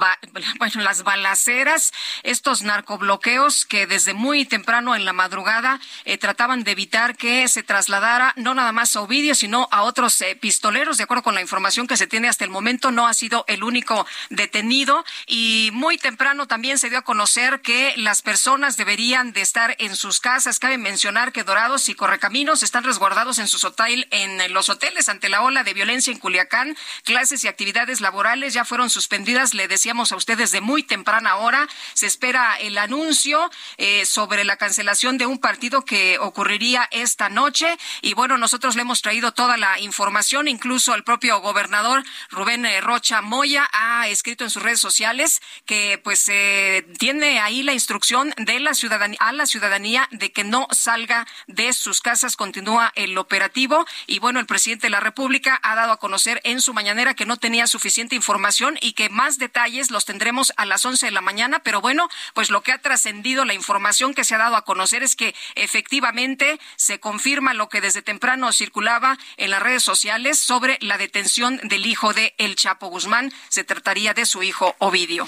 las 0.76 1.04
balaceras, 1.04 1.94
estos 2.24 2.64
narcobloqueos 2.64 3.66
que 3.66 3.88
desde 3.88 4.14
muy 4.14 4.46
temprano 4.46 4.96
en 4.96 5.06
la 5.06 5.14
madrugada 5.14 5.80
eh, 6.04 6.18
trataban 6.18 6.64
de 6.64 6.72
evitar 6.72 7.16
que 7.16 7.48
se 7.48 7.64
trasladara 7.64 8.34
no 8.36 8.54
nada 8.54 8.72
más 8.72 8.96
a 8.96 9.02
Ovidio, 9.02 9.36
sino 9.36 9.68
a 9.72 9.84
otros 9.84 10.20
eh, 10.22 10.36
pistoleros. 10.36 10.98
De 10.98 11.04
acuerdo 11.04 11.24
con 11.26 11.34
la 11.34 11.42
información 11.42 11.88
que 11.88 11.98
se 11.98 12.06
tiene 12.06 12.30
hasta 12.30 12.44
el 12.44 12.52
momento, 12.52 12.92
no 12.92 13.08
ha 13.08 13.14
sido 13.16 13.46
el 13.48 13.64
único 13.64 14.06
detenido 14.30 15.04
y 15.26 15.72
muy 15.74 15.98
temprano 15.98 16.46
también 16.46 16.78
se 16.78 16.92
dio 16.92 17.00
a 17.00 17.02
conocer 17.02 17.62
que 17.62 17.96
las 17.98 18.22
personas 18.22 18.78
deberían 18.78 19.34
de 19.34 19.42
estar 19.42 19.76
en 19.80 19.96
sus 19.96 20.20
casas. 20.20 20.60
Cabe 20.60 20.78
mencionar 20.78 21.32
que 21.32 21.44
Dorados 21.44 21.90
y 21.90 21.96
Correcaminos 21.96 22.62
están 22.62 22.84
resguardados 22.84 23.40
en 23.40 23.48
sus 23.48 23.64
hotel, 23.64 24.08
en 24.12 24.54
los 24.54 24.70
hoteles 24.70 25.10
ante 25.10 25.28
la 25.28 25.42
ola 25.42 25.64
de 25.64 25.74
violencia 25.74 26.14
en 26.14 26.20
Culiacán. 26.20 26.78
Clases 27.04 27.44
y 27.44 27.48
actividades 27.48 28.02
laborales 28.02 28.54
ya 28.54 28.64
fueron 28.64 28.92
suspendidas. 28.92 29.56
Le 29.56 29.68
decíamos 29.68 30.12
a 30.12 30.18
ustedes 30.18 30.52
de 30.52 30.62
muy 30.62 30.84
temprana 30.84 31.38
hora. 31.38 31.68
Se 31.96 32.06
espera 32.06 32.56
el 32.58 32.78
anuncio 32.78 33.50
eh, 33.78 34.06
sobre 34.06 34.44
la 34.44 34.58
cancelación 34.58 35.18
de 35.18 35.26
un 35.26 35.40
partido 35.40 35.86
que 35.86 36.20
ocurriría 36.20 36.88
esta 36.92 37.30
noche. 37.30 37.80
Y 38.04 38.14
bueno, 38.14 38.38
nosotros 38.38 38.76
le 38.76 38.84
hemos 38.84 39.02
traído 39.02 39.32
toda 39.32 39.58
la 39.58 39.80
información. 39.80 40.48
Incluso 40.48 40.94
el 40.94 41.04
propio 41.16 41.40
gobernador 41.40 42.04
Rubén 42.30 42.66
eh, 42.66 42.82
Rocha 42.82 43.22
Moya 43.22 43.70
ha 43.72 44.10
escrito 44.10 44.44
en 44.44 44.50
sus 44.50 44.62
redes 44.62 44.82
sociales 44.82 45.42
que 45.66 45.98
pues 46.04 46.28
eh, 46.28 46.86
tiene 47.00 47.40
ahí 47.40 47.64
la 47.64 47.72
instrucción 47.72 48.34
de 48.36 48.60
la 48.60 48.74
ciudadanía 48.74 49.18
a 49.22 49.32
la 49.32 49.46
ciudadanía 49.46 50.10
de 50.12 50.34
que 50.34 50.44
no 50.44 50.68
salga 50.72 51.26
de 51.48 51.72
sus 51.72 52.02
casas. 52.02 52.36
Continúa 52.36 52.92
el 52.96 53.18
operativo 53.18 53.86
y 54.08 54.20
bueno, 54.20 54.42
el 54.42 54.46
presidente 54.46 54.88
de 54.88 54.92
la 54.92 55.00
República 55.00 55.58
ha 55.64 55.76
dado 55.76 55.94
a 55.94 56.00
conocer 56.00 56.42
en 56.44 56.60
su 56.60 56.74
mañanera 56.74 57.14
que 57.14 57.26
no 57.26 57.38
tenía 57.38 57.66
suficiente 57.66 58.16
información 58.16 58.78
y 58.82 58.92
que 58.92 59.10
más 59.10 59.38
detalles 59.38 59.92
los 59.92 60.04
tendremos 60.04 60.52
a 60.58 60.66
las 60.66 60.84
11 60.84 61.06
de 61.06 61.12
la 61.14 61.22
mañana, 61.22 61.60
pero 61.60 61.80
bueno, 61.80 62.10
pues 62.34 62.50
lo 62.50 62.62
que 62.62 62.74
ha 62.74 62.82
trascendido, 62.82 63.46
la 63.46 63.54
información 63.54 64.14
que 64.14 64.26
se 64.26 64.36
ha 64.36 64.40
dado 64.40 64.58
a 64.58 64.66
conocer 64.66 65.02
es 65.02 65.16
que 65.16 65.34
efectivamente 65.56 66.60
se 66.76 67.00
confirma 67.00 67.54
lo 67.54 67.70
que 67.70 67.80
desde 67.80 68.02
temprano 68.02 68.52
circulaba 68.52 69.18
en 69.38 69.52
las 69.52 69.64
redes 69.64 69.84
sociales 69.84 70.40
sobre 70.40 70.78
la 70.82 70.98
detención 71.06 71.60
del 71.64 71.86
hijo 71.86 72.14
de 72.14 72.34
El 72.40 72.56
Chapo 72.56 72.88
Guzmán. 72.88 73.32
Se 73.50 73.64
trataría 73.64 74.16
de 74.16 74.26
su 74.26 74.42
hijo 74.42 74.76
Ovidio. 74.80 75.28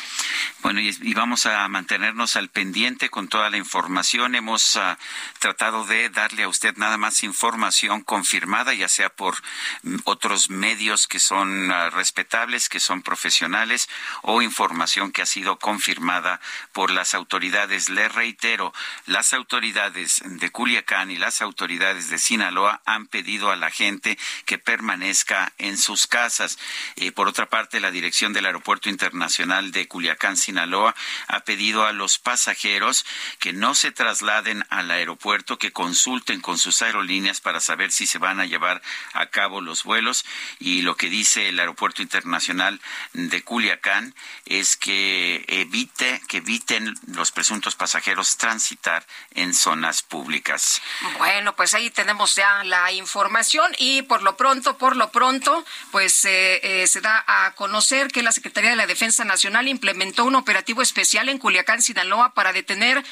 Bueno, 0.63 0.79
y, 0.81 1.13
vamos 1.13 1.45
a 1.45 1.67
mantenernos 1.67 2.35
al 2.35 2.49
pendiente 2.49 3.09
con 3.09 3.27
toda 3.27 3.49
la 3.51 3.57
información. 3.57 4.33
Hemos 4.33 4.75
uh, 4.75 4.95
tratado 5.39 5.85
de 5.85 6.09
darle 6.09 6.43
a 6.43 6.47
usted 6.47 6.75
nada 6.77 6.97
más 6.97 7.21
información 7.21 8.01
confirmada, 8.01 8.73
ya 8.73 8.89
sea 8.89 9.09
por 9.09 9.35
mm, 9.83 9.97
otros 10.05 10.49
medios 10.49 11.07
que 11.07 11.19
son 11.19 11.69
uh, 11.69 11.89
respetables, 11.91 12.69
que 12.69 12.79
son 12.79 13.03
profesionales, 13.03 13.87
o 14.23 14.41
información 14.41 15.11
que 15.11 15.21
ha 15.21 15.27
sido 15.27 15.59
confirmada 15.59 16.41
por 16.73 16.89
las 16.89 17.13
autoridades. 17.13 17.89
Le 17.89 18.09
reitero, 18.09 18.73
las 19.05 19.33
autoridades 19.33 20.21
de 20.25 20.49
Culiacán 20.49 21.11
y 21.11 21.17
las 21.17 21.41
autoridades 21.41 22.09
de 22.09 22.17
Sinaloa 22.17 22.81
han 22.85 23.05
pedido 23.05 23.51
a 23.51 23.55
la 23.55 23.69
gente 23.69 24.17
que 24.45 24.57
permanezca 24.57 25.53
en 25.57 25.66
sus 25.75 26.05
casas. 26.05 26.59
Eh, 26.95 27.11
por 27.11 27.27
otra 27.27 27.47
parte, 27.47 27.79
la 27.79 27.89
dirección 27.89 28.31
del 28.31 28.45
Aeropuerto 28.45 28.89
Internacional 28.89 29.71
de 29.71 29.87
Culiacán, 29.87 30.37
Sinaloa, 30.37 30.93
ha 31.27 31.39
pedido 31.39 31.85
a 31.85 31.91
los 31.91 32.19
pasajeros 32.19 33.05
que 33.39 33.53
no 33.53 33.73
se 33.73 33.91
trasladen 33.91 34.63
al 34.69 34.91
aeropuerto, 34.91 35.57
que 35.57 35.71
consulten 35.71 36.41
con 36.41 36.59
sus 36.59 36.81
aerolíneas 36.83 37.41
para 37.41 37.59
saber 37.59 37.91
si 37.91 38.05
se 38.05 38.19
van 38.19 38.39
a 38.39 38.45
llevar 38.45 38.83
a 39.13 39.25
cabo 39.25 39.61
los 39.61 39.83
vuelos. 39.83 40.25
Y 40.59 40.83
lo 40.83 40.95
que 40.95 41.09
dice 41.09 41.49
el 41.49 41.59
Aeropuerto 41.59 42.03
Internacional 42.03 42.79
de 43.13 43.41
Culiacán 43.41 44.13
es 44.45 44.77
que 44.77 45.43
evite, 45.47 46.21
que 46.27 46.37
eviten 46.37 46.93
los 47.07 47.31
presuntos 47.31 47.75
pasajeros 47.75 48.37
transitar 48.37 49.05
en 49.31 49.53
zonas 49.53 50.03
públicas. 50.03 50.81
Bueno, 51.17 51.55
pues 51.55 51.73
ahí 51.73 51.89
tenemos 51.89 52.35
ya 52.35 52.63
la 52.63 52.91
información 52.91 53.71
y 53.77 54.01
por 54.03 54.21
lo 54.21 54.37
pronto, 54.37 54.77
por 54.77 54.95
lo 54.95 55.11
pronto, 55.11 55.56
pues 55.91 56.25
eh, 56.25 56.85
se 56.87 57.01
da 57.01 57.23
a 57.27 57.53
conocer 57.55 58.09
que 58.09 58.23
la 58.23 58.31
Secretaría 58.31 58.69
de 58.69 58.75
la 58.75 58.87
Defensa 58.87 59.25
Nacional 59.25 59.67
implementó 59.67 60.25
un 60.25 60.35
operativo 60.35 60.81
especial 60.81 61.29
en 61.29 61.37
Culiacán, 61.37 61.81
Sinaloa, 61.81 62.33
para 62.33 62.53
detener 62.53 63.03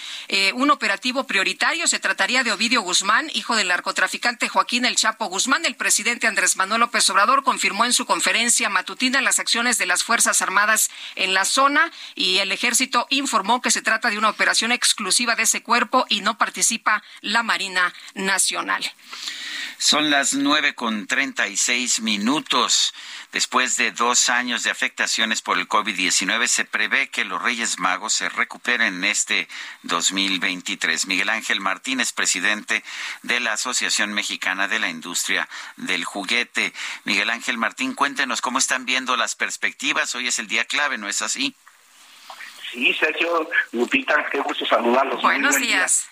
un 0.53 0.71
operativo 0.71 1.25
prioritario. 1.25 1.87
Se 1.87 1.99
trataría 1.99 2.43
de 2.43 2.51
Ovidio 2.51 2.81
Guzmán, 2.81 3.29
hijo 3.33 3.55
del 3.55 3.69
narcotraficante 3.69 4.49
Joaquín 4.49 4.85
El 4.85 4.95
Chapo 4.95 5.25
Guzmán. 5.25 5.65
El 5.65 5.75
presidente 5.75 6.27
Andrés 6.27 6.57
Manuel 6.57 6.81
López 6.81 7.09
Obrador 7.09 7.43
confirmó 7.43 7.85
en 7.85 7.93
su 7.93 8.05
conferencia 8.05 8.69
matutina 8.69 9.21
las 9.21 9.39
acciones 9.39 9.77
de 9.77 9.85
las 9.85 10.03
Fuerzas 10.03 10.41
Armadas 10.41 10.89
en 11.15 11.33
la 11.33 11.45
zona 11.45 11.91
y 12.15 12.37
el 12.37 12.51
ejército 12.51 13.07
informó 13.09 13.61
que 13.61 13.71
se 13.71 13.81
trata 13.81 14.09
de 14.09 14.17
una 14.17 14.29
operación 14.29 14.71
exclusiva 14.71 15.35
de 15.35 15.43
ese 15.43 15.61
cuerpo 15.63 16.05
y 16.09 16.21
no 16.21 16.37
participa 16.37 17.03
la 17.21 17.43
Marina 17.43 17.93
Nacional. 18.13 18.83
Son 19.77 20.09
las 20.09 20.33
nueve 20.33 20.73
con 20.73 21.05
treinta 21.05 21.47
y 21.47 21.57
seis 21.57 22.01
minutos. 22.01 22.93
Después 23.31 23.75
de 23.75 23.91
dos 23.91 24.29
años 24.29 24.63
de 24.63 24.71
afectaciones 24.71 25.41
por 25.41 25.59
el 25.59 25.67
COVID-19, 25.67 26.47
se 26.47 26.63
prevé 26.63 27.09
que 27.09 27.25
los 27.25 27.41
Reyes 27.41 27.79
Magos 27.79 28.13
se 28.13 28.29
recuperen 28.29 28.95
en 28.95 29.03
este 29.03 29.47
2023. 29.83 31.07
Miguel 31.07 31.29
Ángel 31.29 31.59
Martínez, 31.59 32.13
presidente 32.13 32.83
de 33.23 33.39
la 33.41 33.53
Asociación 33.53 34.13
Mexicana 34.13 34.67
de 34.67 34.79
la 34.79 34.89
Industria 34.89 35.49
del 35.75 36.05
Juguete. 36.05 36.73
Miguel 37.03 37.29
Ángel 37.29 37.57
Martín, 37.57 37.93
cuéntenos 37.93 38.41
cómo 38.41 38.57
están 38.57 38.85
viendo 38.85 39.17
las 39.17 39.35
perspectivas. 39.35 40.15
Hoy 40.15 40.27
es 40.27 40.39
el 40.39 40.47
día 40.47 40.65
clave, 40.65 40.97
¿no 40.97 41.09
es 41.09 41.21
así? 41.21 41.53
Sí, 42.71 42.93
Sergio, 42.93 43.49
Lupita, 43.73 44.25
qué 44.31 44.39
gusto 44.39 44.65
saludarlos. 44.65 45.21
Buenos 45.21 45.57
días 45.59 46.09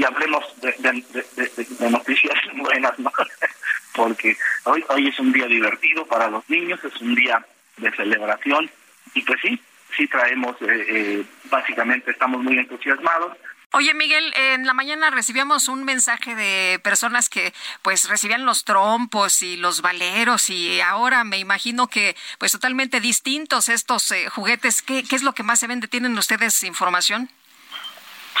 y 0.00 0.04
hablemos 0.04 0.44
de, 0.62 1.90
noticias 1.90 2.34
buenas, 2.56 2.98
¿no? 2.98 3.12
Porque 3.94 4.36
hoy, 4.64 4.82
hoy 4.88 5.08
es 5.08 5.18
un 5.18 5.32
día 5.32 5.46
divertido 5.46 6.06
para 6.06 6.28
los 6.28 6.48
niños, 6.48 6.82
es 6.84 6.98
un 7.02 7.14
día 7.14 7.44
de 7.76 7.90
celebración 7.92 8.70
y 9.14 9.22
pues 9.22 9.38
sí, 9.42 9.60
sí 9.96 10.06
traemos, 10.06 10.56
eh, 10.62 10.86
eh, 10.88 11.24
básicamente 11.50 12.12
estamos 12.12 12.42
muy 12.42 12.58
entusiasmados. 12.58 13.36
Oye 13.72 13.92
Miguel, 13.94 14.32
en 14.34 14.66
la 14.66 14.72
mañana 14.72 15.10
recibíamos 15.10 15.68
un 15.68 15.84
mensaje 15.84 16.34
de 16.34 16.80
personas 16.82 17.28
que 17.28 17.52
pues 17.82 18.08
recibían 18.08 18.46
los 18.46 18.64
trompos 18.64 19.42
y 19.42 19.56
los 19.56 19.82
valeros 19.82 20.50
y 20.50 20.80
ahora 20.80 21.24
me 21.24 21.38
imagino 21.38 21.88
que 21.88 22.16
pues 22.38 22.52
totalmente 22.52 23.00
distintos 23.00 23.68
estos 23.68 24.10
eh, 24.12 24.28
juguetes. 24.28 24.82
¿Qué, 24.82 25.04
¿Qué 25.04 25.14
es 25.14 25.22
lo 25.22 25.34
que 25.34 25.42
más 25.42 25.60
se 25.60 25.66
vende? 25.66 25.88
¿Tienen 25.88 26.16
ustedes 26.16 26.62
información? 26.62 27.30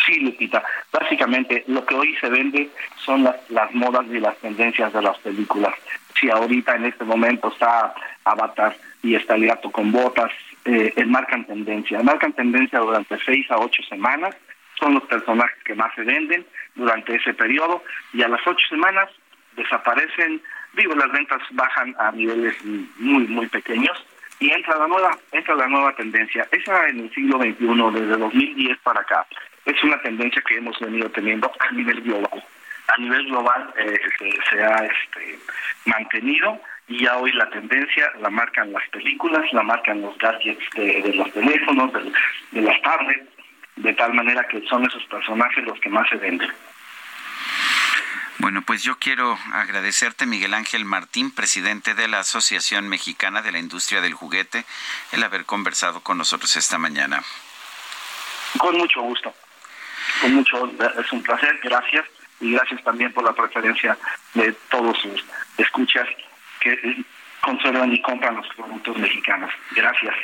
Sí, 0.06 0.20
Lupita. 0.20 0.62
Básicamente 0.92 1.64
lo 1.66 1.84
que 1.84 1.94
hoy 1.94 2.16
se 2.16 2.28
vende 2.28 2.70
son 2.96 3.24
las, 3.24 3.36
las 3.50 3.72
modas 3.74 4.06
y 4.08 4.20
las 4.20 4.36
tendencias 4.38 4.92
de 4.92 5.02
las 5.02 5.18
películas. 5.18 5.74
Si 6.18 6.30
ahorita 6.30 6.76
en 6.76 6.86
este 6.86 7.04
momento 7.04 7.48
está 7.48 7.94
Avatar 8.24 8.76
y 9.02 9.14
está 9.14 9.34
el 9.34 9.46
gato 9.46 9.70
con 9.70 9.90
botas, 9.92 10.30
eh, 10.64 10.92
marcan 11.06 11.44
tendencia. 11.44 12.02
Marcan 12.02 12.32
tendencia 12.32 12.78
durante 12.78 13.18
seis 13.24 13.50
a 13.50 13.58
ocho 13.58 13.82
semanas. 13.84 14.36
Son 14.78 14.94
los 14.94 15.04
personajes 15.04 15.58
que 15.64 15.74
más 15.74 15.94
se 15.94 16.02
venden 16.02 16.46
durante 16.74 17.14
ese 17.14 17.34
periodo 17.34 17.82
y 18.12 18.22
a 18.22 18.28
las 18.28 18.46
ocho 18.46 18.66
semanas 18.68 19.10
desaparecen. 19.56 20.40
Digo, 20.74 20.94
las 20.94 21.10
ventas 21.12 21.42
bajan 21.50 21.94
a 21.98 22.12
niveles 22.12 22.54
muy, 22.64 23.26
muy 23.26 23.46
pequeños 23.48 24.04
y 24.38 24.50
entra 24.50 24.78
la 24.78 24.86
nueva 24.86 25.10
entra 25.32 25.54
la 25.54 25.66
nueva 25.66 25.94
tendencia. 25.96 26.46
Esa 26.50 26.88
en 26.88 27.00
el 27.00 27.14
siglo 27.14 27.38
XXI, 27.38 28.00
desde 28.00 28.16
2010 28.16 28.78
para 28.78 29.00
acá 29.00 29.26
es 29.64 29.82
una 29.84 30.00
tendencia 30.02 30.42
que 30.46 30.56
hemos 30.56 30.78
venido 30.80 31.10
teniendo 31.10 31.50
a 31.58 31.72
nivel 31.72 32.00
global. 32.02 32.44
A 32.88 32.96
nivel 32.98 33.24
global 33.26 33.72
eh, 33.76 34.00
se, 34.50 34.62
ha 34.62 34.84
este, 34.84 35.38
mantenido 35.84 36.60
y 36.88 37.04
ya 37.04 37.16
hoy 37.18 37.32
la 37.32 37.48
tendencia 37.50 38.10
la 38.20 38.30
marcan 38.30 38.72
las 38.72 38.88
películas, 38.88 39.44
la 39.52 39.62
marcan 39.62 40.02
los 40.02 40.16
gadgets 40.18 40.68
de, 40.74 41.12
los 41.14 41.32
teléfonos, 41.32 41.92
de, 41.92 42.12
de 42.50 42.62
las 42.62 42.80
tablets, 42.82 43.28
de 43.76 43.92
tal 43.94 44.12
manera 44.14 44.44
que 44.48 44.66
son 44.66 44.84
esos 44.84 45.04
personajes 45.04 45.64
los 45.64 45.78
que 45.80 45.88
más 45.88 46.08
se 46.08 46.16
venden. 46.16 46.50
Bueno, 48.38 48.62
pues 48.62 48.82
yo 48.82 48.96
quiero 48.98 49.38
agradecerte, 49.52 50.24
Miguel 50.24 50.54
Ángel 50.54 50.86
Martín, 50.86 51.30
presidente 51.30 51.94
de 51.94 52.08
la 52.08 52.20
Asociación 52.20 52.88
Mexicana 52.88 53.42
de 53.42 53.52
la 53.52 53.58
Industria 53.58 54.00
del 54.00 54.14
Juguete, 54.14 54.64
el 55.12 55.22
haber 55.22 55.44
conversado 55.44 56.00
con 56.00 56.16
nosotros 56.16 56.56
esta 56.56 56.78
mañana. 56.78 57.22
Con 58.58 58.78
mucho 58.78 59.02
gusto 59.02 59.32
con 60.20 60.34
mucho, 60.34 60.70
es 60.98 61.12
un 61.12 61.22
placer, 61.22 61.58
gracias 61.62 62.04
y 62.40 62.52
gracias 62.52 62.82
también 62.82 63.12
por 63.12 63.24
la 63.24 63.32
preferencia 63.32 63.96
de 64.34 64.52
todos 64.70 64.98
sus 64.98 65.24
escuchas 65.58 66.08
que 66.60 67.04
conservan 67.42 67.92
y 67.92 68.00
compran 68.02 68.36
los 68.36 68.48
productos 68.54 68.96
mexicanos. 68.98 69.50
Gracias. 69.72 70.14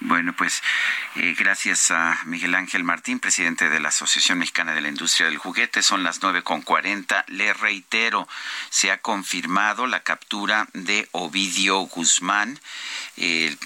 Bueno, 0.00 0.34
pues 0.34 0.62
eh, 1.16 1.34
gracias 1.38 1.90
a 1.90 2.20
Miguel 2.26 2.54
Ángel 2.54 2.84
Martín, 2.84 3.20
presidente 3.20 3.70
de 3.70 3.80
la 3.80 3.88
Asociación 3.88 4.38
Mexicana 4.38 4.74
de 4.74 4.82
la 4.82 4.88
Industria 4.88 5.28
del 5.28 5.38
Juguete. 5.38 5.82
Son 5.82 6.02
las 6.02 6.20
nueve 6.20 6.42
con 6.42 6.60
cuarenta. 6.60 7.24
Le 7.28 7.54
reitero, 7.54 8.28
se 8.68 8.90
ha 8.90 8.98
confirmado 8.98 9.86
la 9.86 10.00
captura 10.00 10.68
de 10.74 11.08
Ovidio 11.12 11.78
Guzmán, 11.80 12.60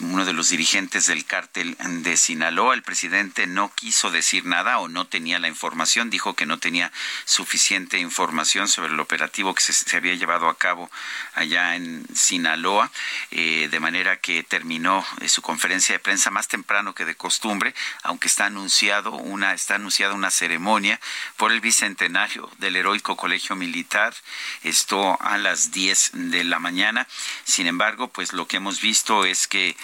uno 0.00 0.24
de 0.24 0.32
los 0.32 0.50
dirigentes 0.50 1.06
del 1.06 1.24
cártel 1.24 1.76
de 2.02 2.16
Sinaloa. 2.16 2.74
El 2.74 2.82
presidente 2.82 3.48
no 3.48 3.72
quiso 3.74 4.10
decir 4.12 4.44
nada 4.44 4.78
o 4.78 4.88
no 4.88 5.06
tenía 5.08 5.40
la 5.40 5.48
información, 5.48 6.10
dijo 6.10 6.34
que 6.34 6.46
no 6.46 6.58
tenía 6.58 6.92
suficiente 7.24 7.98
información 7.98 8.68
sobre 8.68 8.92
el 8.92 9.00
operativo 9.00 9.54
que 9.54 9.62
se, 9.62 9.96
había 9.96 10.14
llevado 10.14 10.48
a 10.48 10.56
cabo 10.56 10.90
allá 11.34 11.74
en 11.74 12.06
Sinaloa, 12.14 12.92
eh, 13.32 13.68
de 13.70 13.80
manera 13.80 14.18
que 14.18 14.44
terminó 14.44 15.04
eh, 15.20 15.28
su 15.28 15.42
conferencia 15.42 15.95
de 15.96 16.00
prensa 16.00 16.30
más 16.30 16.46
temprano 16.46 16.94
que 16.94 17.06
de 17.06 17.14
costumbre, 17.14 17.74
aunque 18.02 18.28
está 18.28 18.44
anunciado 18.44 19.12
una 19.12 19.54
está 19.54 19.76
anunciada 19.76 20.12
una 20.12 20.30
ceremonia 20.30 21.00
por 21.38 21.52
el 21.52 21.62
bicentenario 21.62 22.50
del 22.58 22.76
heroico 22.76 23.16
colegio 23.16 23.56
militar, 23.56 24.14
esto 24.62 25.16
a 25.22 25.38
las 25.38 25.70
10 25.72 26.10
de 26.12 26.44
la 26.44 26.58
mañana. 26.58 27.06
Sin 27.44 27.66
embargo, 27.66 28.08
pues 28.08 28.34
lo 28.34 28.46
que 28.46 28.58
hemos 28.58 28.82
visto 28.82 29.24
es 29.24 29.48
que 29.48 29.74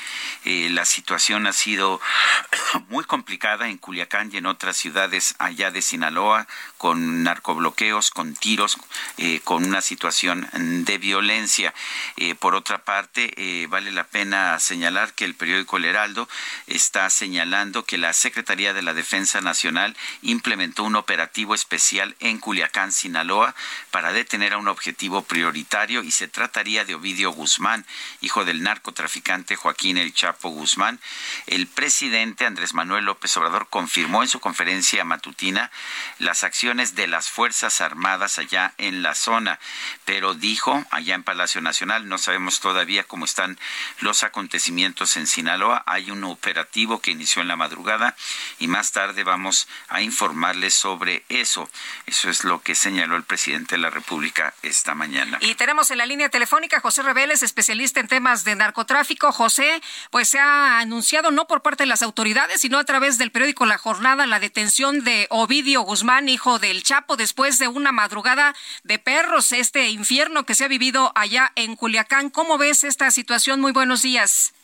eh, 0.45 0.69
la 0.71 0.85
situación 0.85 1.47
ha 1.47 1.55
sido 1.55 1.99
muy 2.89 3.05
complicada 3.05 3.69
en 3.69 3.79
Culiacán 3.79 4.29
y 4.31 4.37
en 4.37 4.45
otras 4.45 4.77
ciudades 4.77 5.35
allá 5.39 5.71
de 5.71 5.81
Sinaloa, 5.81 6.47
con 6.77 7.23
narcobloqueos, 7.23 8.11
con 8.11 8.35
tiros, 8.35 8.77
eh, 9.17 9.41
con 9.45 9.65
una 9.65 9.81
situación 9.81 10.47
de 10.85 10.99
violencia. 10.99 11.73
Eh, 12.17 12.35
por 12.35 12.55
otra 12.55 12.85
parte, 12.85 13.67
vale 13.69 13.93
la 13.93 14.05
pena 14.05 14.59
señalar 14.59 15.15
que 15.15 15.25
el 15.25 15.35
periódico 15.35 15.79
El 15.79 15.87
Heraldo 16.03 16.29
está 16.67 17.09
señalando 17.11 17.85
que 17.85 17.97
la 17.97 18.13
Secretaría 18.13 18.73
de 18.73 18.83
la 18.83 18.93
Defensa 18.93 19.41
Nacional 19.41 19.97
implementó 20.23 20.83
un 20.83 20.97
operativo 20.97 21.55
especial 21.55 22.17
en 22.19 22.39
Culiacán, 22.39 22.91
Sinaloa, 22.91 23.55
para 23.93 24.13
detener 24.13 24.55
a 24.55 24.59
un 24.59 24.67
objetivo 24.67 25.23
prioritario 25.23 26.03
y 26.03 26.11
se 26.11 26.27
trataría 26.27 26.85
de 26.85 26.97
Ovidio 26.97 27.31
Guzmán, 27.31 27.87
hijo 28.21 28.45
del 28.45 28.65
narcotraficante 28.65 29.55
Joaquín 29.55 29.97
El 29.97 30.13
Chapo 30.13 30.49
Guzmán, 30.49 30.99
el 31.47 31.69
presidente 31.69 32.47
Andrés 32.47 32.75
Manuel 32.75 33.05
López 33.05 33.37
Obrador 33.37 33.69
confirmó 33.71 34.23
en 34.23 34.29
su 34.29 34.41
conferencia 34.41 35.05
matutina 35.05 35.71
las 36.19 36.43
acciones 36.43 36.97
de 36.97 37.07
las 37.07 37.29
Fuerzas 37.29 37.81
Armadas 37.81 38.41
allá 38.41 38.75
en 38.79 39.03
la 39.05 39.15
zona, 39.15 39.61
pero 40.05 40.35
dijo 40.35 40.85
allá 40.91 41.15
en 41.15 41.23
Palacio 41.23 41.61
Nacional, 41.61 42.09
no 42.09 42.19
sabemos 42.19 42.59
todavía 42.59 43.05
cómo 43.05 43.25
están 43.25 43.57
los 44.01 44.25
acontecimientos 44.25 45.17
en 45.17 45.29
Sinaloa, 45.29 45.85
hay 45.93 46.11
un 46.11 46.25
operativo 46.25 47.01
que 47.01 47.11
inició 47.11 47.43
en 47.43 47.49
la 47.49 47.57
madrugada 47.57 48.17
y 48.59 48.67
más 48.67 48.93
tarde 48.93 49.25
vamos 49.25 49.69
a 49.89 50.01
informarles 50.01 50.75
sobre 50.75 51.25
eso. 51.29 51.69
Eso 52.07 52.31
es 52.31 52.45
lo 52.45 52.63
que 52.63 52.75
señaló 52.75 53.17
el 53.17 53.25
presidente 53.25 53.75
de 53.75 53.83
la 53.83 53.91
República 53.91 54.55
esta 54.63 54.95
mañana. 54.95 55.39
Y 55.41 55.55
tenemos 55.55 55.91
en 55.91 55.99
la 55.99 56.07
línea 56.07 56.31
telefónica 56.31 56.81
José 56.81 57.03
Reveles, 57.03 57.43
especialista 57.43 58.01
en 58.01 58.09
temas 58.09 58.45
de 58.45 58.57
narcotráfico. 58.57 59.33
José, 59.33 59.83
pues 60.11 60.29
se 60.31 60.39
ha 60.39 60.79
anunciado 60.79 61.31
no 61.31 61.47
por 61.47 61.63
parte 61.63 61.83
de 61.83 61.89
las 61.89 62.03
autoridades, 62.03 62.61
sino 62.61 62.79
a 62.79 62.85
través 62.85 63.19
del 63.19 63.31
periódico 63.31 63.67
La 63.67 63.79
Jornada 63.79 64.27
la 64.27 64.41
detención 64.41 65.05
de 65.05 65.27
Ovidio 65.31 65.83
Guzmán, 65.83 66.29
hijo 66.29 66.59
del 66.59 66.83
Chapo, 66.83 67.17
después 67.17 67.59
de 67.59 67.69
una 67.69 67.93
madrugada 67.93 68.55
de 68.83 68.99
perros, 68.99 69.53
este 69.53 69.91
infierno 69.91 70.47
que 70.47 70.55
se 70.55 70.65
ha 70.65 70.69
vivido 70.69 71.13
allá 71.15 71.53
en 71.55 71.77
Culiacán. 71.77 72.31
¿Cómo 72.31 72.57
ves 72.57 72.85
esta 72.85 73.11
situación? 73.11 73.61
Muy 73.61 73.73
buenos 73.73 74.03
días. 74.03 74.55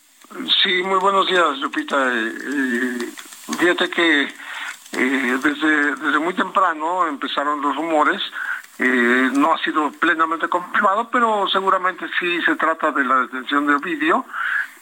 Sí, 0.63 0.83
muy 0.83 0.99
buenos 0.99 1.27
días, 1.27 1.59
Lupita. 1.59 1.97
Eh, 1.97 2.29
eh, 2.29 3.13
fíjate 3.59 3.89
que 3.89 4.23
eh, 4.93 5.39
desde, 5.43 6.19
muy 6.19 6.35
temprano 6.35 7.07
empezaron 7.07 7.63
los 7.63 7.75
rumores 7.75 8.21
eh, 8.79 9.31
no 9.33 9.55
ha 9.55 9.59
sido 9.59 9.91
plenamente 9.93 10.49
confirmado, 10.49 11.09
pero 11.11 11.49
seguramente 11.49 12.07
sí 12.21 12.41
se 12.43 12.55
trata 12.57 12.93
de 12.93 13.05
la 13.05 13.23
detención 13.23 13.67
de 13.67 13.75
Ovidio. 13.75 14.25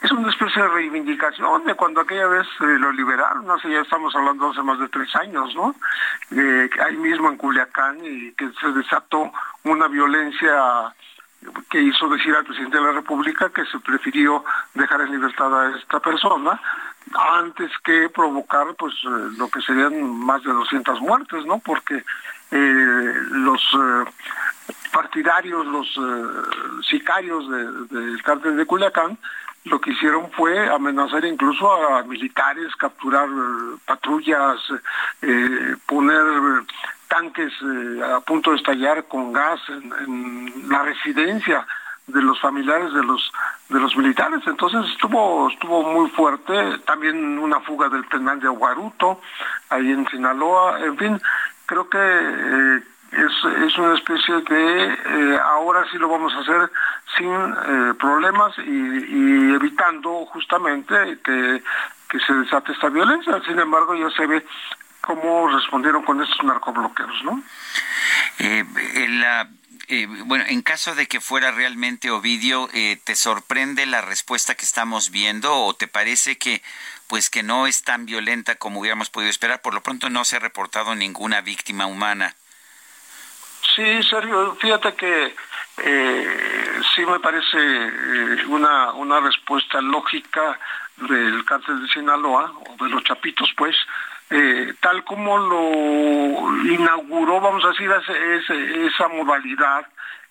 Es 0.03 0.13
una 0.13 0.31
especie 0.31 0.63
de 0.63 0.69
reivindicación 0.69 1.65
de 1.65 1.75
cuando 1.75 2.03
aquella 2.03 2.27
vez 2.27 2.47
lo 2.61 2.93
liberaron, 2.93 3.51
hace 3.51 3.71
ya 3.71 3.81
estamos 3.81 4.15
hablando 4.15 4.51
hace 4.51 4.63
más 4.63 4.79
de 4.79 4.89
tres 4.89 5.15
años, 5.17 5.55
¿no? 5.55 5.75
Eh, 6.33 6.69
ahí 6.85 6.97
mismo 6.97 7.31
en 7.31 7.39
Culiacán 7.39 8.05
y 8.05 8.33
que 8.33 8.51
se 8.61 8.73
desató 8.73 9.33
una 9.65 9.89
violencia 9.89 10.95
que 11.71 11.81
hizo 11.81 12.09
decir 12.09 12.35
al 12.35 12.45
presidente 12.45 12.77
de 12.77 12.85
la 12.85 12.93
República 12.93 13.51
que 13.51 13.65
se 13.67 13.79
prefirió 13.81 14.45
dejar 14.75 15.03
en 15.03 15.13
libertad 15.13 15.61
a 15.61 15.77
esta 15.77 16.01
persona 16.01 16.61
antes 17.15 17.71
que 17.85 18.09
provocar 18.09 18.75
pues 18.79 18.95
eh, 19.05 19.29
lo 19.39 19.49
que 19.49 19.61
serían 19.61 20.19
más 20.19 20.43
de 20.43 20.53
200 20.53 21.01
muertes, 21.01 21.45
¿no? 21.47 21.59
Porque 21.59 22.05
eh, 22.51 23.15
los 23.31 23.63
eh, 23.75 24.11
partidarios, 24.93 25.67
los 25.67 25.89
sicarios 26.89 27.49
del 27.91 28.23
cártel 28.23 28.57
de 28.57 28.67
Culiacán, 28.67 29.19
lo 29.67 29.81
que 29.81 29.91
hicieron 29.91 30.31
fue 30.31 30.69
amenazar 30.69 31.25
incluso 31.25 31.71
a 31.73 32.03
militares, 32.05 32.75
capturar 32.77 33.29
patrullas, 33.85 34.57
poner 35.87 36.25
tanques 37.09 37.53
a 38.05 38.21
punto 38.21 38.51
de 38.51 38.57
estallar 38.57 39.05
con 39.05 39.33
gas 39.33 39.61
en 39.69 40.69
la 40.69 40.83
residencia 40.83 41.67
de 42.07 42.23
los 42.23 42.41
familiares 42.41 42.93
de 42.93 43.03
los 43.03 43.33
de 43.69 43.81
los 43.81 43.97
militares. 43.97 44.41
Entonces 44.47 44.89
estuvo 44.93 45.49
estuvo 45.49 45.83
muy 45.83 46.09
fuerte. 46.11 46.79
También 46.87 47.39
una 47.39 47.61
fuga 47.61 47.89
del 47.89 48.05
penal 48.05 48.39
de 48.39 48.47
Aguaruto 48.47 49.21
ahí 49.71 49.91
en 49.91 50.07
Sinaloa. 50.09 50.81
En 50.85 50.97
fin 50.97 51.21
creo 51.67 51.89
que 51.89 51.99
eh, 51.99 52.83
es, 53.17 53.67
es 53.67 53.79
una 53.79 53.95
especie 53.95 54.35
de 54.43 54.85
eh, 54.93 55.41
ahora 55.43 55.85
sí 55.91 55.99
lo 55.99 56.09
vamos 56.09 56.33
a 56.35 56.41
hacer 56.41 56.71
sin 57.17 57.33
eh, 57.33 57.95
problemas 57.99 58.57
y, 58.59 59.55
evitando 59.55 60.27
justamente 60.27 61.19
que, 61.25 61.63
que 62.09 62.21
se 62.21 62.33
desate 62.35 62.73
esta 62.73 62.89
violencia 62.89 63.41
sin 63.47 63.59
embargo 63.59 63.95
ya 63.95 64.11
se 64.11 64.27
ve 64.27 64.47
cómo 65.01 65.49
respondieron 65.49 66.03
con 66.03 66.23
estos 66.23 66.45
narcobloqueos 66.45 67.25
no 67.25 67.43
eh, 68.39 68.65
la 69.09 69.49
eh, 69.89 70.09
bueno, 70.25 70.45
en 70.49 70.63
caso 70.63 70.97
de 70.97 71.07
que 71.07 71.21
fuera 71.21 71.53
realmente 71.53 72.11
Ovidio, 72.11 72.69
eh, 72.73 72.99
¿te 73.05 73.15
sorprende 73.15 73.87
la 73.87 74.01
respuesta 74.01 74.57
que 74.57 74.65
estamos 74.65 75.11
viendo 75.11 75.55
o 75.55 75.75
te 75.75 75.87
parece 75.87 76.39
que 76.39 76.61
pues 77.07 77.31
que 77.31 77.45
no 77.45 77.69
es 77.69 77.85
tan 77.85 78.05
violenta 78.05 78.57
como 78.57 78.81
hubiéramos 78.81 79.11
podido 79.11 79.31
esperar? 79.31 79.63
Por 79.63 79.75
lo 79.75 79.83
pronto 79.85 80.11
no 80.11 80.25
se 80.25 80.37
ha 80.37 80.41
reportado 80.41 80.97
ninguna 80.97 81.41
víctima 81.41 81.87
humana. 81.87 82.35
Sí, 83.75 84.03
Sergio, 84.03 84.55
fíjate 84.57 84.95
que 84.95 85.35
eh, 85.83 86.81
sí 86.95 87.05
me 87.05 87.21
parece 87.21 87.59
una, 88.49 88.93
una 88.93 89.21
respuesta 89.21 89.81
lógica 89.81 90.59
del 90.97 91.45
cártel 91.45 91.83
de 91.83 91.89
Sinaloa, 91.89 92.53
o 92.53 92.85
de 92.85 92.91
los 92.91 93.05
chapitos, 93.05 93.53
pues, 93.57 93.77
eh, 94.31 94.75
tal 94.81 95.05
como 95.05 95.37
lo 95.39 96.65
inauguró, 96.65 97.41
vamos 97.41 97.65
a 97.65 97.69
decir, 97.69 97.91
esa 97.91 99.09
modalidad, 99.09 99.87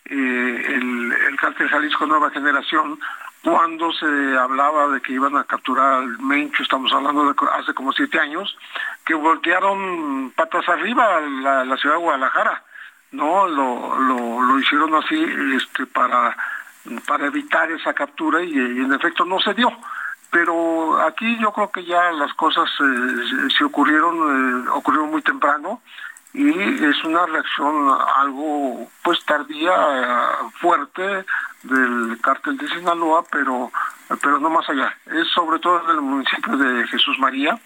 eh, 0.05 0.65
el, 0.67 1.13
el 1.29 1.35
cártel 1.37 1.69
Jalisco 1.69 2.05
Nueva 2.05 2.31
Generación, 2.31 2.99
cuando 3.45 3.93
se 3.93 4.37
hablaba 4.37 4.87
de 4.87 5.01
que 5.01 5.13
iban 5.13 5.37
a 5.37 5.43
capturar 5.43 6.01
al 6.01 6.17
Mencho, 6.17 6.63
estamos 6.63 6.91
hablando 6.91 7.31
de 7.31 7.35
hace 7.53 7.75
como 7.75 7.93
siete 7.93 8.19
años, 8.19 8.57
que 9.05 9.13
voltearon 9.13 10.31
patas 10.35 10.67
arriba 10.67 11.17
a 11.17 11.63
la, 11.63 11.77
ciudad 11.77 11.95
de 11.95 12.01
Guadalajara, 12.01 12.63
¿no? 13.11 13.47
Lo, 13.47 13.99
lo, 13.99 14.59
hicieron 14.59 14.95
así 14.95 15.23
este, 15.55 15.85
para, 15.85 16.35
para 17.07 17.27
evitar 17.27 17.69
esa 17.71 17.93
captura 17.93 18.41
y 18.41 18.57
en 18.57 18.93
efecto 18.93 19.25
no 19.25 19.39
se 19.39 19.53
dio 19.53 19.69
pero 20.35 20.99
aquí 21.07 21.37
yo 21.39 21.53
creo 21.53 21.71
que 21.71 21.85
ya 21.85 22.11
las 22.11 22.33
cosas 22.33 22.69
eh, 22.81 23.47
se 23.57 23.63
ocurrieron, 23.63 24.65
eh, 24.65 24.69
ocurrieron 24.73 25.09
muy 25.09 25.21
temprano 25.21 25.81
y 26.33 26.49
es 26.49 27.01
una 27.05 27.25
reacción 27.25 27.89
algo 28.17 28.89
pues 29.01 29.23
tardía, 29.23 29.71
fuerte 30.59 31.23
del 31.63 32.19
cártel 32.21 32.57
de 32.57 32.67
Sinaloa, 32.67 33.23
pero 33.31 33.71
pero 34.21 34.37
no 34.41 34.49
más 34.49 34.69
allá. 34.69 34.93
Es 35.05 35.29
sobre 35.29 35.57
todo 35.59 35.81
en 35.85 35.91
el 35.91 36.01
municipio 36.01 36.57
de 36.57 36.85
Jesús 36.87 37.17
María 37.17 37.57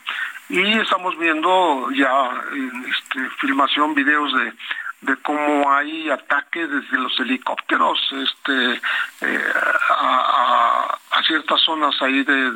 y 0.47 0.77
estamos 0.77 1.17
viendo 1.17 1.89
ya 1.89 2.29
este, 2.87 3.27
filmación, 3.41 3.95
videos 3.95 4.31
de 4.33 4.53
de 5.01 5.15
cómo 5.17 5.71
hay 5.71 6.09
ataques 6.09 6.69
desde 6.69 6.97
los 6.97 7.17
helicópteros 7.19 7.99
este 8.11 8.81
a, 9.89 10.97
ciertas 11.25 11.61
zonas 11.61 11.95
ahí 12.01 12.23
de, 12.23 12.51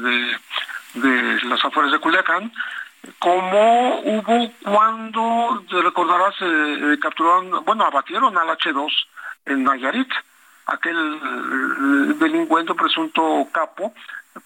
de, 0.95 1.39
las 1.43 1.63
afueras 1.63 1.91
de 1.91 1.99
Culiacán 1.99 2.51
como 3.19 3.99
hubo 3.99 4.51
cuando 4.63 5.63
te 5.69 5.81
recordarás 5.81 6.35
eh, 6.41 6.97
capturaron 7.01 7.63
bueno 7.65 7.85
abatieron 7.85 8.37
al 8.37 8.47
H2 8.57 8.89
en 9.45 9.63
Nayarit 9.63 10.09
aquel 10.65 10.97
eh, 10.97 12.13
delincuente 12.19 12.73
presunto 12.73 13.47
capo 13.51 13.93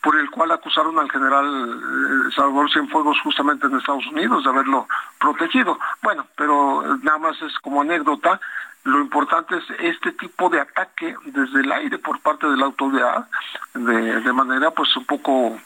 por 0.01 0.17
el 0.17 0.29
cual 0.29 0.51
acusaron 0.51 0.97
al 0.99 1.09
general 1.09 1.45
eh, 1.45 2.31
Salvador 2.35 2.71
Cienfuegos 2.71 3.17
justamente 3.23 3.67
en 3.67 3.77
Estados 3.77 4.05
Unidos 4.07 4.43
de 4.43 4.49
haberlo 4.49 4.87
protegido. 5.19 5.79
Bueno, 6.01 6.27
pero 6.35 6.97
nada 7.03 7.17
más 7.17 7.41
es 7.41 7.53
como 7.59 7.81
anécdota. 7.81 8.39
Lo 8.83 8.99
importante 8.99 9.57
es 9.57 9.63
este 9.79 10.13
tipo 10.13 10.49
de 10.49 10.61
ataque 10.61 11.15
desde 11.25 11.59
el 11.59 11.71
aire 11.71 11.99
por 11.99 12.19
parte 12.21 12.47
de 12.47 12.55
la 12.55 12.65
autoridad, 12.65 13.27
de, 13.73 14.21
de 14.21 14.33
manera 14.33 14.71
pues 14.71 14.95
un 14.95 15.05
poco 15.05 15.59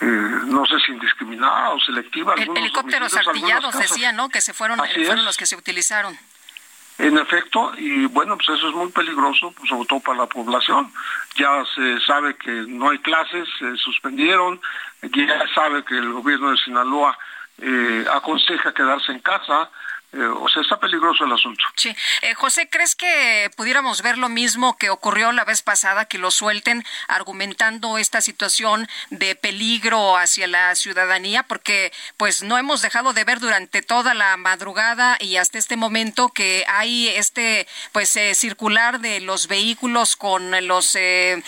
eh, 0.00 0.06
no 0.06 0.64
sé 0.66 0.78
si 0.84 0.92
indiscriminada 0.92 1.70
o 1.70 1.80
selectiva. 1.80 2.34
El, 2.34 2.56
helicópteros 2.56 3.14
artillados 3.16 3.76
decía, 3.78 4.12
¿no? 4.12 4.28
Que 4.28 4.40
se 4.40 4.54
fueron, 4.54 4.78
fueron 4.78 5.24
los 5.24 5.36
que 5.36 5.46
se 5.46 5.56
utilizaron. 5.56 6.16
En 6.98 7.16
efecto, 7.16 7.72
y 7.76 8.06
bueno, 8.06 8.36
pues 8.36 8.58
eso 8.58 8.70
es 8.70 8.74
muy 8.74 8.90
peligroso, 8.90 9.52
pues 9.56 9.68
sobre 9.68 9.86
todo 9.86 10.00
para 10.00 10.18
la 10.18 10.26
población. 10.26 10.92
Ya 11.36 11.64
se 11.74 12.00
sabe 12.00 12.36
que 12.36 12.50
no 12.66 12.90
hay 12.90 12.98
clases, 12.98 13.48
se 13.56 13.76
suspendieron, 13.76 14.60
ya 15.02 15.44
sabe 15.54 15.84
que 15.84 15.96
el 15.96 16.12
gobierno 16.12 16.50
de 16.50 16.56
Sinaloa 16.56 17.16
eh, 17.58 18.04
aconseja 18.12 18.74
quedarse 18.74 19.12
en 19.12 19.20
casa, 19.20 19.70
eh, 20.10 20.22
o 20.22 20.48
sea, 20.48 20.62
está 20.62 20.80
peligroso 20.80 21.26
el 21.26 21.32
asunto. 21.32 21.62
Sí. 21.76 21.94
Eh, 22.22 22.32
José, 22.32 22.70
¿crees 22.70 22.96
que 22.96 23.50
pudiéramos 23.56 24.00
ver 24.00 24.16
lo 24.16 24.30
mismo 24.30 24.78
que 24.78 24.88
ocurrió 24.88 25.32
la 25.32 25.44
vez 25.44 25.60
pasada, 25.60 26.06
que 26.06 26.16
lo 26.16 26.30
suelten 26.30 26.82
argumentando 27.08 27.98
esta 27.98 28.22
situación 28.22 28.88
de 29.10 29.34
peligro 29.34 30.16
hacia 30.16 30.46
la 30.46 30.74
ciudadanía? 30.76 31.42
Porque 31.42 31.92
pues 32.16 32.42
no 32.42 32.56
hemos 32.56 32.80
dejado 32.80 33.12
de 33.12 33.24
ver 33.24 33.38
durante 33.38 33.82
toda 33.82 34.14
la 34.14 34.38
madrugada 34.38 35.18
y 35.20 35.36
hasta 35.36 35.58
este 35.58 35.76
momento 35.76 36.30
que 36.30 36.64
hay 36.68 37.08
este 37.08 37.68
pues 37.92 38.16
eh, 38.16 38.34
circular 38.34 39.00
de 39.00 39.20
los 39.20 39.46
vehículos 39.46 40.16
con 40.16 40.66
los 40.66 40.94
em, 40.94 41.42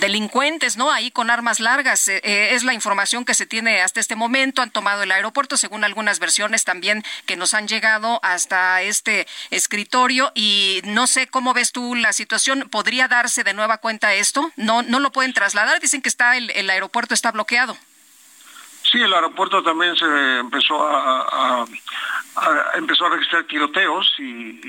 delincuentes, 0.00 0.78
¿no? 0.78 0.90
Ahí 0.90 1.10
con 1.10 1.28
armas 1.28 1.60
largas. 1.60 2.08
es 2.08 2.64
la 2.64 2.72
información 2.72 3.26
que 3.26 3.34
se 3.34 3.44
tiene 3.44 3.82
hasta 3.82 4.00
este 4.00 4.16
momento. 4.16 4.62
Han 4.62 4.70
tomado 4.70 5.02
el 5.02 5.12
aeropuerto, 5.12 5.58
según 5.58 5.84
algunas 5.84 6.20
versiones 6.20 6.64
también 6.64 7.04
que 7.26 7.36
nos 7.36 7.52
han 7.52 7.68
llegado 7.68 7.81
hasta 8.22 8.82
este 8.82 9.26
escritorio 9.50 10.30
y 10.34 10.80
no 10.84 11.06
sé 11.06 11.26
cómo 11.26 11.54
ves 11.54 11.72
tú 11.72 11.94
la 11.94 12.12
situación. 12.12 12.68
¿Podría 12.70 13.08
darse 13.08 13.44
de 13.44 13.54
nueva 13.54 13.78
cuenta 13.78 14.14
esto? 14.14 14.50
No, 14.56 14.82
no 14.82 15.00
lo 15.00 15.10
pueden 15.10 15.32
trasladar. 15.32 15.80
Dicen 15.80 16.02
que 16.02 16.08
está 16.08 16.36
el, 16.36 16.70
aeropuerto 16.70 17.14
está 17.14 17.32
bloqueado. 17.32 17.76
Sí, 18.84 19.00
el 19.00 19.12
aeropuerto 19.14 19.62
también 19.62 19.94
se 19.96 20.38
empezó 20.38 20.86
a, 20.86 21.64
empezó 22.74 23.06
a 23.06 23.10
registrar 23.10 23.44
tiroteos 23.44 24.12
y, 24.18 24.60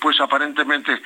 pues 0.00 0.20
aparentemente 0.20 1.00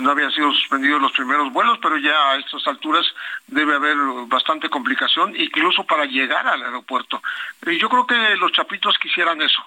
no 0.00 0.10
habían 0.10 0.30
sido 0.32 0.52
suspendidos 0.52 1.00
los 1.00 1.12
primeros 1.12 1.52
vuelos, 1.52 1.78
pero 1.80 1.96
ya 1.96 2.30
a 2.30 2.36
estas 2.36 2.66
alturas 2.66 3.06
debe 3.46 3.74
haber 3.74 3.96
bastante 4.26 4.68
complicación, 4.68 5.34
incluso 5.36 5.84
para 5.84 6.04
llegar 6.04 6.46
al 6.46 6.62
aeropuerto. 6.62 7.22
Y 7.66 7.78
yo 7.78 7.88
creo 7.88 8.06
que 8.06 8.36
los 8.36 8.52
chapitos 8.52 8.96
quisieran 8.98 9.40
eso, 9.40 9.64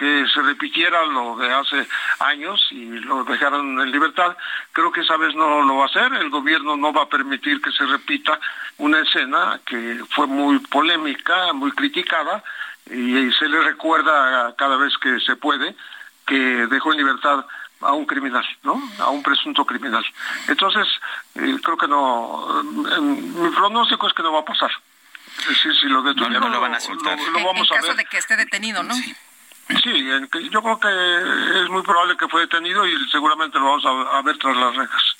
que 0.00 0.26
se 0.32 0.40
repitiera 0.40 1.04
lo 1.04 1.36
de 1.36 1.52
hace 1.52 1.86
años 2.20 2.58
y 2.70 2.86
lo 3.00 3.22
dejaron 3.22 3.78
en 3.80 3.92
libertad. 3.92 4.34
Creo 4.72 4.90
que 4.90 5.02
esa 5.02 5.18
vez 5.18 5.34
no 5.34 5.60
lo 5.60 5.76
va 5.76 5.82
a 5.82 5.88
hacer. 5.88 6.14
El 6.14 6.30
gobierno 6.30 6.74
no 6.74 6.90
va 6.90 7.02
a 7.02 7.08
permitir 7.08 7.60
que 7.60 7.70
se 7.70 7.84
repita 7.84 8.40
una 8.78 9.00
escena 9.00 9.60
que 9.66 10.02
fue 10.08 10.26
muy 10.26 10.58
polémica, 10.60 11.52
muy 11.52 11.70
criticada 11.72 12.42
y 12.86 13.30
se 13.32 13.46
le 13.46 13.60
recuerda 13.60 14.54
cada 14.56 14.78
vez 14.78 14.96
que 14.96 15.20
se 15.20 15.36
puede 15.36 15.76
que 16.26 16.34
dejó 16.34 16.92
en 16.92 16.98
libertad 16.98 17.44
a 17.82 17.92
un 17.92 18.06
criminal, 18.06 18.46
¿no? 18.62 18.82
A 19.00 19.10
un 19.10 19.22
presunto 19.22 19.66
criminal. 19.66 20.04
Entonces, 20.48 20.88
eh, 21.34 21.56
creo 21.62 21.76
que 21.76 21.88
no. 21.88 22.62
mi 23.02 23.50
pronóstico 23.50 24.08
es 24.08 24.14
que 24.14 24.22
no 24.22 24.32
va 24.32 24.40
a 24.40 24.44
pasar. 24.46 24.70
Es 25.40 25.48
decir, 25.48 25.74
si 25.74 25.88
lo 25.88 26.00
detuvieron, 26.00 26.40
no, 26.40 26.48
lo, 26.48 26.60
van 26.62 26.74
a 26.74 26.80
soltar. 26.80 27.18
Lo, 27.18 27.44
vamos 27.44 27.70
en, 27.70 27.76
a 27.76 27.80
caso 27.80 27.94
de 27.94 28.04
que 28.06 28.16
esté 28.16 28.36
detenido, 28.36 28.82
¿no? 28.82 28.94
Sí, 28.94 29.14
yo 30.50 30.62
creo 30.62 30.80
que 30.80 31.62
es 31.62 31.68
muy 31.70 31.82
probable 31.82 32.16
que 32.16 32.28
fue 32.28 32.42
detenido 32.42 32.86
y 32.86 32.92
seguramente 33.10 33.58
lo 33.58 33.66
vamos 33.66 33.84
a, 33.86 34.22
ver 34.22 34.36
tras 34.38 34.56
las 34.56 34.76
rejas. 34.76 35.16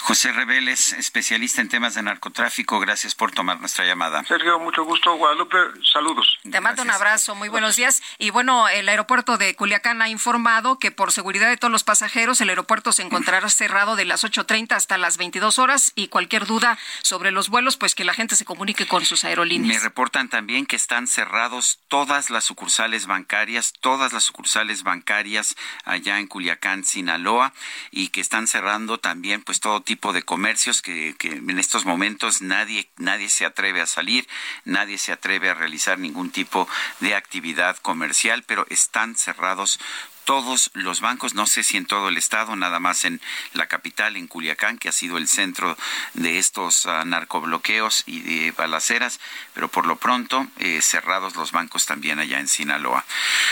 José 0.00 0.32
Reveles, 0.32 0.92
especialista 0.94 1.60
en 1.60 1.68
temas 1.68 1.94
de 1.94 2.02
narcotráfico, 2.02 2.80
gracias 2.80 3.14
por 3.14 3.32
tomar 3.32 3.60
nuestra 3.60 3.84
llamada. 3.84 4.24
Sergio, 4.24 4.58
mucho 4.58 4.84
gusto. 4.84 5.14
Guadalupe, 5.14 5.56
saludos. 5.92 6.38
Te 6.50 6.60
mando 6.60 6.82
un 6.82 6.90
abrazo, 6.90 7.34
muy 7.34 7.48
buenos 7.48 7.76
días. 7.76 8.02
Y 8.18 8.30
bueno, 8.30 8.68
el 8.68 8.88
aeropuerto 8.88 9.36
de 9.36 9.54
Culiacán 9.54 10.02
ha 10.02 10.08
informado 10.08 10.78
que 10.78 10.90
por 10.90 11.12
seguridad 11.12 11.48
de 11.48 11.56
todos 11.56 11.70
los 11.70 11.84
pasajeros, 11.84 12.40
el 12.40 12.48
aeropuerto 12.48 12.92
se 12.92 13.02
encontrará 13.02 13.48
cerrado 13.50 13.94
de 13.94 14.04
las 14.04 14.24
8.30 14.24 14.72
hasta 14.72 14.98
las 14.98 15.16
22 15.16 15.58
horas 15.58 15.92
y 15.94 16.08
cualquier 16.08 16.46
duda 16.46 16.78
sobre 17.02 17.30
los 17.30 17.48
vuelos, 17.48 17.76
pues 17.76 17.94
que 17.94 18.04
la 18.04 18.14
gente 18.14 18.36
se 18.36 18.44
comunique 18.44 18.86
con 18.86 19.04
sus 19.04 19.24
aerolíneas. 19.24 19.76
Me 19.76 19.82
reportan 19.82 20.28
también 20.28 20.66
que 20.66 20.76
están 20.76 21.06
cerrados 21.06 21.78
todas 21.88 22.30
las 22.30 22.44
sucursales 22.44 23.06
bancarias, 23.06 23.74
todas 23.80 24.12
las 24.12 24.24
sucursales 24.24 24.82
bancarias 24.82 25.56
allá 25.84 26.18
en 26.18 26.26
Culiacán, 26.26 26.84
Sinaloa, 26.84 27.52
y 27.90 28.08
que 28.08 28.20
están 28.20 28.46
cerrando 28.46 28.98
también 28.98 29.42
pues 29.42 29.60
todo 29.60 29.80
tipo 29.82 29.89
de 29.90 30.22
comercios 30.22 30.82
que, 30.82 31.16
en 31.20 31.58
estos 31.58 31.84
momentos 31.84 32.42
nadie, 32.42 32.88
nadie 32.96 33.28
se 33.28 33.44
atreve 33.44 33.80
a 33.80 33.86
salir, 33.86 34.28
nadie 34.64 34.98
se 34.98 35.12
atreve 35.12 35.50
a 35.50 35.54
realizar 35.54 35.98
ningún 35.98 36.30
tipo 36.30 36.68
de 37.00 37.14
actividad 37.14 37.76
comercial, 37.78 38.44
pero 38.46 38.66
están 38.70 39.16
cerrados 39.16 39.80
todos 40.24 40.70
los 40.74 41.00
bancos, 41.00 41.34
no 41.34 41.46
sé 41.46 41.64
si 41.64 41.76
en 41.76 41.86
todo 41.86 42.08
el 42.08 42.16
estado, 42.16 42.54
nada 42.54 42.78
más 42.78 43.04
en 43.04 43.20
la 43.52 43.66
capital, 43.66 44.16
en 44.16 44.28
Culiacán, 44.28 44.78
que 44.78 44.88
ha 44.88 44.92
sido 44.92 45.18
el 45.18 45.26
centro 45.26 45.76
de 46.14 46.38
estos 46.38 46.84
uh, 46.84 47.04
narcobloqueos 47.04 48.04
y 48.06 48.20
de 48.20 48.52
balaceras, 48.52 49.18
pero 49.54 49.66
por 49.66 49.86
lo 49.86 49.96
pronto 49.96 50.46
eh, 50.58 50.82
cerrados 50.82 51.34
los 51.34 51.50
bancos 51.50 51.86
también 51.86 52.20
allá 52.20 52.38
en 52.38 52.46
Sinaloa. 52.46 53.04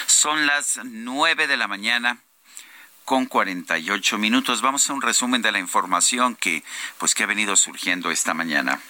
Son 0.07 0.47
las 0.47 0.79
nueve 0.85 1.49
de 1.49 1.57
la 1.57 1.67
mañana 1.67 2.23
con 3.09 3.25
48 3.25 4.19
minutos. 4.19 4.61
Vamos 4.61 4.91
a 4.91 4.93
un 4.93 5.01
resumen 5.01 5.41
de 5.41 5.51
la 5.51 5.59
información 5.59 6.37
que 6.37 6.63
pues 6.99 7.15
que 7.15 7.23
ha 7.23 7.27
venido 7.27 7.57
surgiendo 7.57 8.11
esta 8.11 8.35
mañana. 8.35 8.83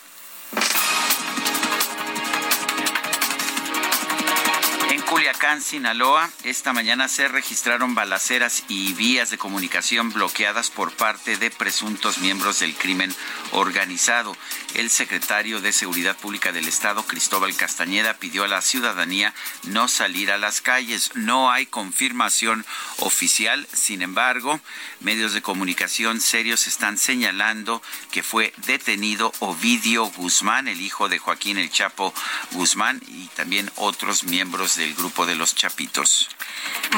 Culiacán, 5.09 5.62
Sinaloa, 5.62 6.28
esta 6.45 6.75
mañana 6.75 7.09
se 7.09 7.28
registraron 7.28 7.95
balaceras 7.95 8.65
y 8.69 8.93
vías 8.93 9.31
de 9.31 9.39
comunicación 9.39 10.12
bloqueadas 10.12 10.69
por 10.69 10.93
parte 10.93 11.39
de 11.39 11.51
presuntos 11.51 12.19
miembros 12.19 12.59
del 12.59 12.75
crimen 12.75 13.15
organizado. 13.53 14.37
El 14.75 14.91
secretario 14.91 15.62
de 15.62 15.73
Seguridad 15.73 16.15
Pública 16.15 16.53
del 16.53 16.69
Estado, 16.69 17.05
Cristóbal 17.05 17.57
Castañeda, 17.57 18.19
pidió 18.19 18.45
a 18.45 18.49
la 18.49 18.61
ciudadanía 18.61 19.33
no 19.62 19.89
salir 19.89 20.31
a 20.31 20.37
las 20.37 20.61
calles. 20.61 21.12
No 21.15 21.51
hay 21.51 21.65
confirmación 21.65 22.67
oficial, 22.99 23.67
sin 23.73 24.03
embargo, 24.03 24.61
medios 25.01 25.33
de 25.33 25.41
comunicación 25.41 26.20
serios 26.20 26.67
están 26.67 26.99
señalando 26.99 27.81
que 28.11 28.23
fue 28.23 28.53
detenido 28.67 29.33
Ovidio 29.39 30.05
Guzmán, 30.05 30.69
el 30.69 30.83
hijo 30.83 31.09
de 31.09 31.19
Joaquín 31.19 31.57
El 31.57 31.70
Chapo 31.70 32.12
Guzmán, 32.53 33.01
y 33.07 33.28
también 33.28 33.70
otros 33.77 34.25
miembros 34.25 34.77
del 34.77 34.98
grupo 34.99 35.25
de 35.25 35.36
los 35.36 35.55
Chapitos. 35.55 36.28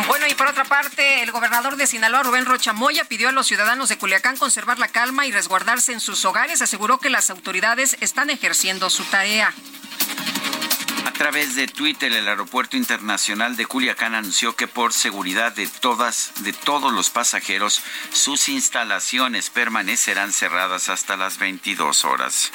Bueno, 0.08 0.26
y 0.26 0.34
por 0.34 0.48
otra 0.48 0.64
parte, 0.64 1.22
el 1.22 1.30
gobernador 1.30 1.76
de 1.76 1.86
Sinaloa, 1.86 2.24
Rubén 2.24 2.46
Rocha 2.46 2.72
Moya, 2.72 3.04
pidió 3.04 3.28
a 3.28 3.32
los 3.32 3.46
ciudadanos 3.46 3.88
de 3.88 3.98
Culiacán 3.98 4.36
conservar 4.36 4.78
la 4.78 4.88
calma 4.88 5.26
y 5.26 5.32
resguardarse 5.32 5.92
en 5.92 6.00
sus 6.00 6.24
hogares. 6.24 6.62
Aseguró 6.62 6.98
que 6.98 7.10
las 7.10 7.30
autoridades 7.30 7.96
están 8.00 8.30
ejerciendo 8.30 8.90
su 8.90 9.04
tarea. 9.04 9.54
A 11.06 11.12
través 11.12 11.54
de 11.54 11.66
Twitter, 11.66 12.12
el 12.12 12.28
Aeropuerto 12.28 12.76
Internacional 12.78 13.54
de 13.56 13.66
Culiacán 13.66 14.14
anunció 14.14 14.56
que 14.56 14.66
por 14.66 14.92
seguridad 14.94 15.52
de 15.52 15.66
todas, 15.68 16.32
de 16.38 16.54
todos 16.54 16.92
los 16.92 17.10
pasajeros, 17.10 17.82
sus 18.10 18.48
instalaciones 18.48 19.50
permanecerán 19.50 20.32
cerradas 20.32 20.88
hasta 20.88 21.18
las 21.18 21.38
22 21.38 22.06
horas. 22.06 22.50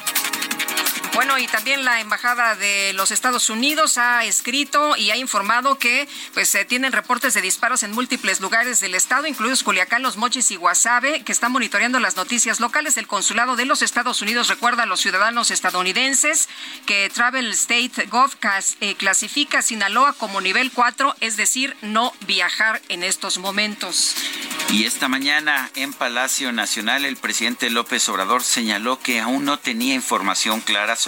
Bueno, 1.16 1.38
y 1.40 1.48
también 1.48 1.86
la 1.86 2.02
embajada 2.02 2.56
de 2.56 2.92
los 2.92 3.10
Estados 3.10 3.50
Unidos 3.50 3.98
ha 3.98 4.26
escrito 4.26 4.98
y 4.98 5.12
ha 5.12 5.16
informado 5.16 5.80
que 5.80 6.10
pues 6.34 6.50
se 6.50 6.66
tienen 6.66 6.92
reportes 6.92 7.34
de 7.34 7.42
disparos 7.42 7.84
en 7.84 7.94
múltiples 7.94 8.42
lugares 8.42 8.82
del 8.82 8.96
estado, 8.96 9.26
incluidos 9.26 9.64
Culiacán, 9.64 10.04
Los 10.04 10.18
Mochis 10.18 10.52
y 10.52 10.58
Guasave, 10.58 11.24
que 11.24 11.32
están 11.32 11.54
monitoreando 11.54 12.02
las 12.02 12.18
noticias 12.18 12.60
locales. 12.60 12.98
El 12.98 13.08
consulado 13.08 13.56
de 13.56 13.64
los 13.64 13.82
Estados 13.82 14.22
Unidos 14.22 14.50
recuerda 14.50 14.84
a 14.84 14.86
los 14.88 15.00
ciudadanos 15.00 15.52
estadounidenses 15.52 16.50
que 16.86 17.10
Travel 17.10 17.50
State 17.52 18.08
Gov 18.08 18.32
eh, 18.82 18.96
clasifica 18.96 19.62
Sinaloa 19.62 20.12
como 20.12 20.42
nivel 20.42 20.70
4, 20.74 21.16
es 21.22 21.38
decir, 21.38 21.78
no 21.82 22.14
viajar 22.28 22.82
en 22.90 23.04
estos 23.04 23.38
momentos. 23.38 24.16
Y 24.72 24.84
esta 24.84 25.08
mañana 25.08 25.72
en 25.76 25.94
Palacio 25.94 26.52
Nacional 26.52 27.06
el 27.06 27.16
presidente 27.16 27.70
López 27.70 28.10
Obrador 28.10 28.44
señaló 28.44 29.00
que 29.00 29.22
aún 29.22 29.46
no 29.46 29.60
tenía 29.60 29.94
información 29.94 30.60
clara 30.60 30.96
sobre 30.96 31.05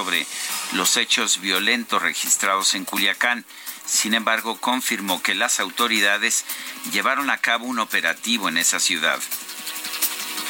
los 0.74 0.98
hechos 0.98 1.40
violentos 1.40 2.02
registrados 2.02 2.76
en 2.76 2.86
Culiacán. 2.86 3.46
Sin 3.86 4.14
embargo, 4.14 4.60
confirmó 4.60 5.22
que 5.24 5.34
las 5.34 5.60
autoridades 5.60 6.46
llevaron 6.92 7.30
a 7.30 7.38
cabo 7.38 7.66
un 7.66 7.80
operativo 7.80 8.50
en 8.50 8.58
esa 8.58 8.80
ciudad. 8.80 9.20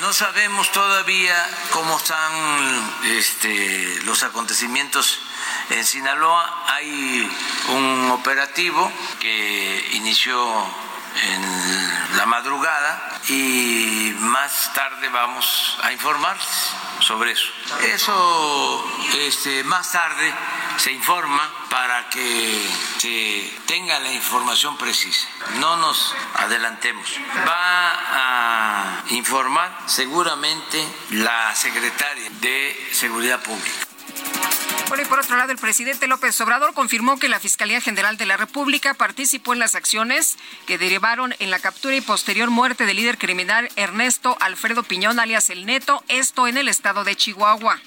No 0.02 0.14
sabemos 0.14 0.72
todavía 0.72 1.36
cómo 1.72 1.98
están 1.98 2.94
este, 3.06 4.00
los 4.04 4.22
acontecimientos 4.24 5.20
en 5.72 5.84
Sinaloa. 5.84 6.66
Hay 6.68 7.30
un 7.70 8.12
operativo 8.12 8.92
que 9.20 9.90
inició 9.94 10.38
en 11.24 12.18
la 12.18 12.26
madrugada 12.26 13.20
y 13.30 14.14
más 14.20 14.74
tarde 14.74 15.10
vamos 15.10 15.78
a 15.84 15.92
informar 15.92 16.38
sobre 17.00 17.32
eso. 17.32 17.48
Eso 17.84 19.02
este, 19.20 19.64
más 19.64 19.92
tarde 19.92 20.34
se 20.78 20.92
informa 20.92 21.50
para 21.70 22.10
que 22.10 22.70
se 22.98 23.60
tenga 23.66 24.00
la 24.00 24.12
información 24.12 24.78
precisa. 24.78 25.28
No 25.60 25.78
nos 25.78 26.16
adelantemos. 26.36 27.10
Va 27.48 27.92
a 28.14 29.04
informar 29.10 29.78
seguramente 29.86 30.88
la 31.12 31.54
secretaria 31.56 32.30
de 32.42 32.90
Seguridad 32.94 33.42
Pública. 33.42 33.88
Bueno, 34.88 35.04
y 35.04 35.06
por 35.06 35.20
otro 35.20 35.36
lado, 35.36 35.52
el 35.52 35.58
presidente 35.58 36.08
López 36.08 36.40
Obrador 36.40 36.74
confirmó 36.74 37.20
que 37.20 37.28
la 37.28 37.42
Fiscalía 37.42 37.82
General 37.82 38.16
de 38.16 38.26
la 38.26 38.38
República 38.38 38.94
participó 38.94 39.52
en 39.52 39.60
las 39.60 39.76
acciones 39.76 40.38
que 40.66 40.78
derivaron 40.78 41.36
en 41.40 41.52
la 41.52 41.60
captura 41.60 41.96
y 41.96 42.02
posterior 42.02 42.50
muerte 42.50 42.86
del 42.86 42.96
líder 42.96 43.18
criminal 43.18 43.70
Ernesto 43.76 44.38
Alfredo 44.40 44.84
Piñón, 44.84 45.20
alias 45.20 45.50
El 45.50 45.66
Neto, 45.66 46.04
esto 46.08 46.48
en 46.48 46.58
el 46.58 46.70
estado 46.70 47.04
de 47.04 47.18
Chihuahua. 47.18 47.82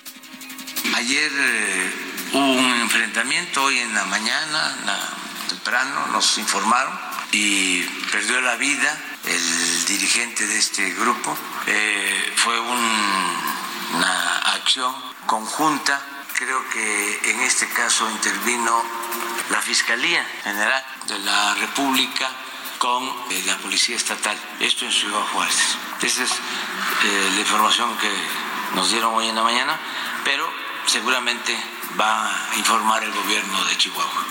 Ayer 0.94 1.33
eh, 1.34 1.92
hubo 2.33 2.52
un 2.52 2.81
enfrentamiento, 2.83 3.65
hoy 3.65 3.78
en 3.78 3.94
la 3.94 4.05
mañana, 4.05 4.76
temprano, 5.49 6.07
nos 6.09 6.36
informaron, 6.36 6.92
y 7.33 7.83
perdió 8.10 8.41
la 8.41 8.57
vida 8.57 8.99
el 9.25 9.84
dirigente 9.86 10.47
de 10.47 10.59
este 10.59 10.91
grupo. 10.94 11.36
Eh, 11.67 12.33
fue 12.36 12.59
una 12.60 14.39
acción 14.55 14.94
conjunta 15.26 16.00
Creo 16.40 16.66
que 16.70 17.30
en 17.32 17.40
este 17.40 17.68
caso 17.68 18.10
intervino 18.10 18.82
la 19.50 19.60
Fiscalía 19.60 20.24
General 20.42 20.82
de 21.06 21.18
la 21.18 21.54
República 21.56 22.30
con 22.78 23.04
eh, 23.28 23.42
la 23.44 23.58
Policía 23.58 23.94
Estatal, 23.94 24.38
esto 24.58 24.86
en 24.86 24.90
Ciudad 24.90 25.20
Juárez. 25.34 25.76
Esa 26.00 26.22
es 26.22 26.30
eh, 26.30 27.30
la 27.34 27.40
información 27.40 27.94
que 27.98 28.10
nos 28.74 28.90
dieron 28.90 29.12
hoy 29.16 29.28
en 29.28 29.34
la 29.34 29.42
mañana, 29.42 29.78
pero 30.24 30.50
seguramente 30.86 31.54
va 32.00 32.50
a 32.50 32.56
informar 32.56 33.04
el 33.04 33.12
gobierno 33.12 33.62
de 33.66 33.76
Chihuahua. 33.76 34.24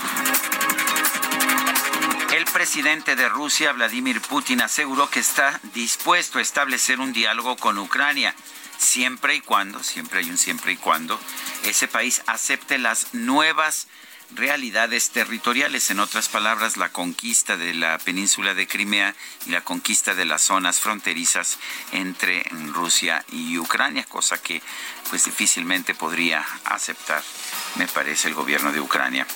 El 2.32 2.44
presidente 2.46 3.14
de 3.14 3.28
Rusia, 3.28 3.70
Vladimir 3.70 4.20
Putin, 4.20 4.62
aseguró 4.62 5.08
que 5.08 5.20
está 5.20 5.60
dispuesto 5.74 6.40
a 6.40 6.42
establecer 6.42 6.98
un 6.98 7.12
diálogo 7.12 7.56
con 7.56 7.78
Ucrania 7.78 8.34
siempre 8.80 9.36
y 9.36 9.40
cuando, 9.40 9.82
siempre 9.82 10.20
hay 10.20 10.30
un 10.30 10.38
siempre 10.38 10.72
y 10.72 10.76
cuando, 10.76 11.20
ese 11.64 11.86
país 11.86 12.22
acepte 12.26 12.78
las 12.78 13.14
nuevas 13.14 13.86
realidades 14.34 15.10
territoriales, 15.10 15.90
en 15.90 16.00
otras 16.00 16.28
palabras, 16.28 16.76
la 16.76 16.90
conquista 16.90 17.56
de 17.56 17.74
la 17.74 17.98
península 17.98 18.54
de 18.54 18.66
Crimea 18.66 19.14
y 19.46 19.50
la 19.50 19.62
conquista 19.62 20.14
de 20.14 20.24
las 20.24 20.42
zonas 20.42 20.78
fronterizas 20.78 21.58
entre 21.92 22.44
Rusia 22.72 23.24
y 23.32 23.58
Ucrania, 23.58 24.04
cosa 24.04 24.40
que 24.40 24.62
pues 25.10 25.24
difícilmente 25.24 25.94
podría 25.94 26.46
aceptar, 26.64 27.22
me 27.76 27.86
parece, 27.88 28.28
el 28.28 28.34
gobierno 28.34 28.72
de 28.72 28.80
Ucrania. 28.80 29.26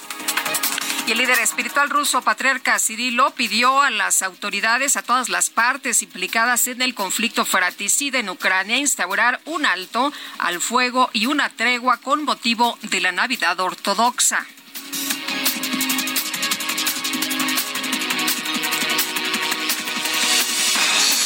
Y 1.06 1.12
el 1.12 1.18
líder 1.18 1.38
espiritual 1.40 1.90
ruso, 1.90 2.22
patriarca 2.22 2.78
Cirilo, 2.78 3.30
pidió 3.32 3.82
a 3.82 3.90
las 3.90 4.22
autoridades, 4.22 4.96
a 4.96 5.02
todas 5.02 5.28
las 5.28 5.50
partes 5.50 6.02
implicadas 6.02 6.66
en 6.66 6.80
el 6.80 6.94
conflicto 6.94 7.44
fratricida 7.44 8.18
en 8.18 8.30
Ucrania, 8.30 8.78
instaurar 8.78 9.38
un 9.44 9.66
alto 9.66 10.14
al 10.38 10.62
fuego 10.62 11.10
y 11.12 11.26
una 11.26 11.50
tregua 11.50 11.98
con 11.98 12.24
motivo 12.24 12.78
de 12.80 13.02
la 13.02 13.12
Navidad 13.12 13.60
ortodoxa. 13.60 14.46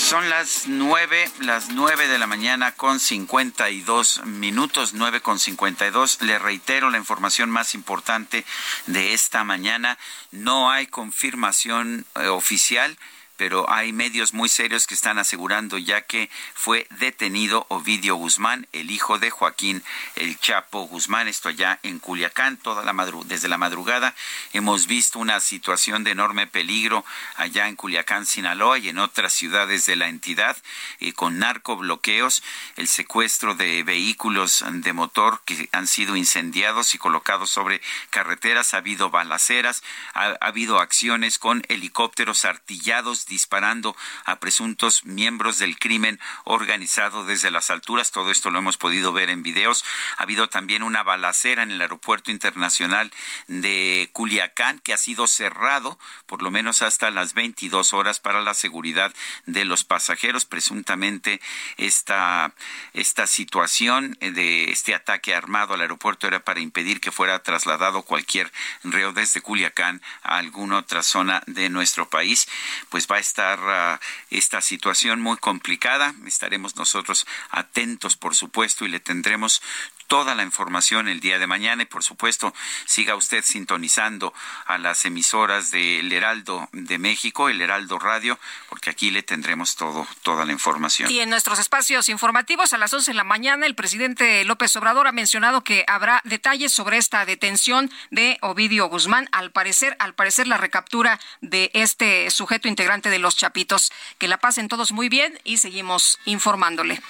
Son 0.08 0.30
las 0.30 0.66
nueve, 0.66 1.30
las 1.40 1.68
nueve 1.68 2.08
de 2.08 2.16
la 2.16 2.26
mañana 2.26 2.72
con 2.72 2.98
52 2.98 4.24
minutos, 4.24 4.94
nueve 4.94 5.20
con 5.20 5.38
52. 5.38 6.22
Le 6.22 6.38
reitero 6.38 6.88
la 6.88 6.96
información 6.96 7.50
más 7.50 7.74
importante 7.74 8.46
de 8.86 9.12
esta 9.12 9.44
mañana. 9.44 9.98
No 10.30 10.70
hay 10.70 10.86
confirmación 10.86 12.06
eh, 12.14 12.28
oficial 12.28 12.96
pero 13.38 13.70
hay 13.70 13.92
medios 13.92 14.34
muy 14.34 14.50
serios 14.50 14.86
que 14.86 14.94
están 14.94 15.18
asegurando 15.18 15.78
ya 15.78 16.02
que 16.02 16.28
fue 16.54 16.86
detenido 16.98 17.64
Ovidio 17.70 18.16
Guzmán, 18.16 18.66
el 18.72 18.90
hijo 18.90 19.18
de 19.18 19.30
Joaquín 19.30 19.82
El 20.16 20.38
Chapo 20.38 20.82
Guzmán, 20.82 21.28
esto 21.28 21.48
allá 21.48 21.78
en 21.82 22.00
Culiacán, 22.00 22.56
toda 22.56 22.84
la 22.84 22.92
desde 23.24 23.48
la 23.48 23.58
madrugada. 23.58 24.14
Hemos 24.52 24.88
visto 24.88 25.20
una 25.20 25.38
situación 25.38 26.02
de 26.02 26.10
enorme 26.10 26.48
peligro 26.48 27.04
allá 27.36 27.68
en 27.68 27.76
Culiacán, 27.76 28.26
Sinaloa 28.26 28.78
y 28.78 28.88
en 28.88 28.98
otras 28.98 29.32
ciudades 29.32 29.86
de 29.86 29.94
la 29.94 30.08
entidad, 30.08 30.56
eh, 30.98 31.12
con 31.12 31.38
narcobloqueos, 31.38 32.42
el 32.74 32.88
secuestro 32.88 33.54
de 33.54 33.84
vehículos 33.84 34.64
de 34.68 34.92
motor 34.92 35.42
que 35.44 35.68
han 35.70 35.86
sido 35.86 36.16
incendiados 36.16 36.94
y 36.96 36.98
colocados 36.98 37.50
sobre 37.50 37.80
carreteras, 38.10 38.74
ha 38.74 38.78
habido 38.78 39.10
balaceras, 39.10 39.84
ha 40.14 40.36
habido 40.40 40.80
acciones 40.80 41.38
con 41.38 41.62
helicópteros 41.68 42.44
artillados 42.44 43.27
disparando 43.28 43.96
a 44.24 44.40
presuntos 44.40 45.04
miembros 45.04 45.58
del 45.58 45.78
crimen 45.78 46.18
organizado 46.44 47.24
desde 47.24 47.50
las 47.50 47.70
alturas. 47.70 48.10
Todo 48.10 48.30
esto 48.30 48.50
lo 48.50 48.58
hemos 48.58 48.76
podido 48.76 49.12
ver 49.12 49.30
en 49.30 49.42
videos. 49.42 49.84
Ha 50.16 50.22
habido 50.22 50.48
también 50.48 50.82
una 50.82 51.02
balacera 51.02 51.62
en 51.62 51.70
el 51.70 51.80
aeropuerto 51.80 52.30
internacional 52.30 53.12
de 53.46 54.10
Culiacán 54.12 54.78
que 54.80 54.92
ha 54.92 54.98
sido 54.98 55.26
cerrado 55.26 55.98
por 56.26 56.42
lo 56.42 56.50
menos 56.50 56.82
hasta 56.82 57.10
las 57.10 57.34
22 57.34 57.92
horas 57.92 58.20
para 58.20 58.40
la 58.40 58.54
seguridad 58.54 59.12
de 59.46 59.64
los 59.64 59.84
pasajeros. 59.84 60.44
Presuntamente 60.44 61.40
esta, 61.76 62.52
esta 62.92 63.26
situación 63.26 64.16
de 64.20 64.70
este 64.70 64.94
ataque 64.94 65.34
armado 65.34 65.74
al 65.74 65.80
aeropuerto 65.80 66.26
era 66.26 66.40
para 66.40 66.60
impedir 66.60 67.00
que 67.00 67.12
fuera 67.12 67.42
trasladado 67.42 68.02
cualquier 68.02 68.52
reo 68.84 69.12
desde 69.12 69.40
Culiacán 69.40 70.02
a 70.22 70.38
alguna 70.38 70.78
otra 70.78 71.02
zona 71.02 71.42
de 71.46 71.68
nuestro 71.68 72.08
país. 72.08 72.48
Pues 72.88 73.06
va 73.10 73.17
a 73.18 73.20
estar 73.20 73.58
ah, 73.60 74.00
esta 74.30 74.60
situación 74.60 75.20
muy 75.20 75.36
complicada. 75.36 76.14
Estaremos 76.26 76.76
nosotros 76.76 77.26
atentos, 77.50 78.16
por 78.16 78.34
supuesto, 78.34 78.84
y 78.84 78.88
le 78.88 79.00
tendremos 79.00 79.60
toda 80.08 80.34
la 80.34 80.42
información 80.42 81.06
el 81.06 81.20
día 81.20 81.38
de 81.38 81.46
mañana 81.46 81.84
y 81.84 81.86
por 81.86 82.02
supuesto 82.02 82.52
siga 82.86 83.14
usted 83.14 83.44
sintonizando 83.44 84.34
a 84.66 84.78
las 84.78 85.04
emisoras 85.04 85.70
del 85.70 86.12
Heraldo 86.12 86.68
de 86.72 86.98
México, 86.98 87.48
el 87.48 87.60
Heraldo 87.60 87.98
Radio, 87.98 88.38
porque 88.68 88.90
aquí 88.90 89.10
le 89.10 89.22
tendremos 89.22 89.76
todo, 89.76 90.06
toda 90.22 90.44
la 90.44 90.52
información. 90.52 91.10
Y 91.10 91.20
en 91.20 91.30
nuestros 91.30 91.58
espacios 91.58 92.08
informativos 92.08 92.72
a 92.72 92.78
las 92.78 92.92
11 92.92 93.12
de 93.12 93.16
la 93.16 93.24
mañana 93.24 93.66
el 93.66 93.74
presidente 93.74 94.44
López 94.44 94.74
Obrador 94.76 95.06
ha 95.06 95.12
mencionado 95.12 95.62
que 95.62 95.84
habrá 95.86 96.20
detalles 96.24 96.72
sobre 96.72 96.96
esta 96.96 97.24
detención 97.24 97.90
de 98.10 98.38
Ovidio 98.40 98.88
Guzmán. 98.88 99.28
Al 99.30 99.52
parecer, 99.52 99.94
al 99.98 100.14
parecer 100.14 100.48
la 100.48 100.56
recaptura 100.56 101.20
de 101.40 101.70
este 101.74 102.30
sujeto 102.30 102.66
integrante 102.66 103.10
de 103.10 103.18
los 103.18 103.36
Chapitos. 103.36 103.92
Que 104.18 104.28
la 104.28 104.38
pasen 104.38 104.68
todos 104.68 104.92
muy 104.92 105.08
bien 105.08 105.38
y 105.44 105.58
seguimos 105.58 106.18
informándole. 106.24 107.00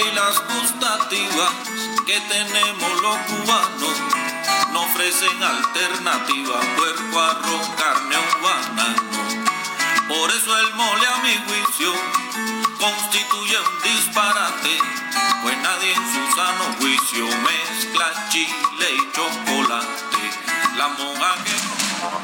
Papilas 0.00 0.42
gustativas 0.54 1.52
que 2.06 2.20
tenemos 2.20 3.02
los 3.02 3.16
cubanos 3.28 3.96
no 4.72 4.82
ofrecen 4.82 5.42
alternativa, 5.42 6.60
puerco, 6.76 7.20
arroz, 7.20 7.68
carne 7.76 8.16
o 8.16 8.42
banano. 8.42 8.98
Por 10.08 10.30
eso 10.30 10.58
el 10.58 10.74
mole 10.74 11.06
a 11.06 11.16
mi 11.18 11.34
juicio 11.46 11.92
constituye 12.78 13.58
un 13.58 13.82
disparate, 13.82 14.78
pues 15.42 15.58
nadie 15.58 15.92
en 15.92 16.12
su 16.12 16.36
sano 16.36 16.64
juicio 16.78 17.26
mezcla 17.26 18.28
chile 18.30 18.88
y 18.96 19.12
chocolate. 19.12 20.30
La 20.76 20.88
monja 20.88 21.34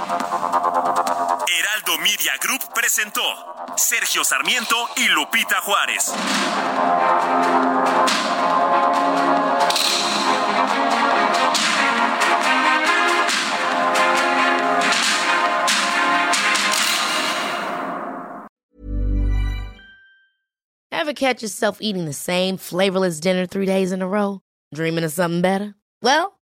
Heraldo 0.08 1.98
Media 2.00 2.32
Group 2.40 2.72
presentó 2.72 3.22
Sergio 3.76 4.22
Sarmiento 4.22 4.76
y 4.96 5.08
Lupita 5.08 5.60
Juárez. 5.62 6.12
Ever 20.92 21.14
catch 21.14 21.42
yourself 21.42 21.78
eating 21.80 22.04
the 22.04 22.12
same 22.12 22.56
flavorless 22.56 23.18
dinner 23.18 23.44
three 23.44 23.66
days 23.66 23.90
in 23.90 24.02
a 24.02 24.06
row? 24.06 24.40
Dreaming 24.72 25.02
of 25.02 25.10
something 25.10 25.42
better? 25.42 25.74
Well, 26.00 26.35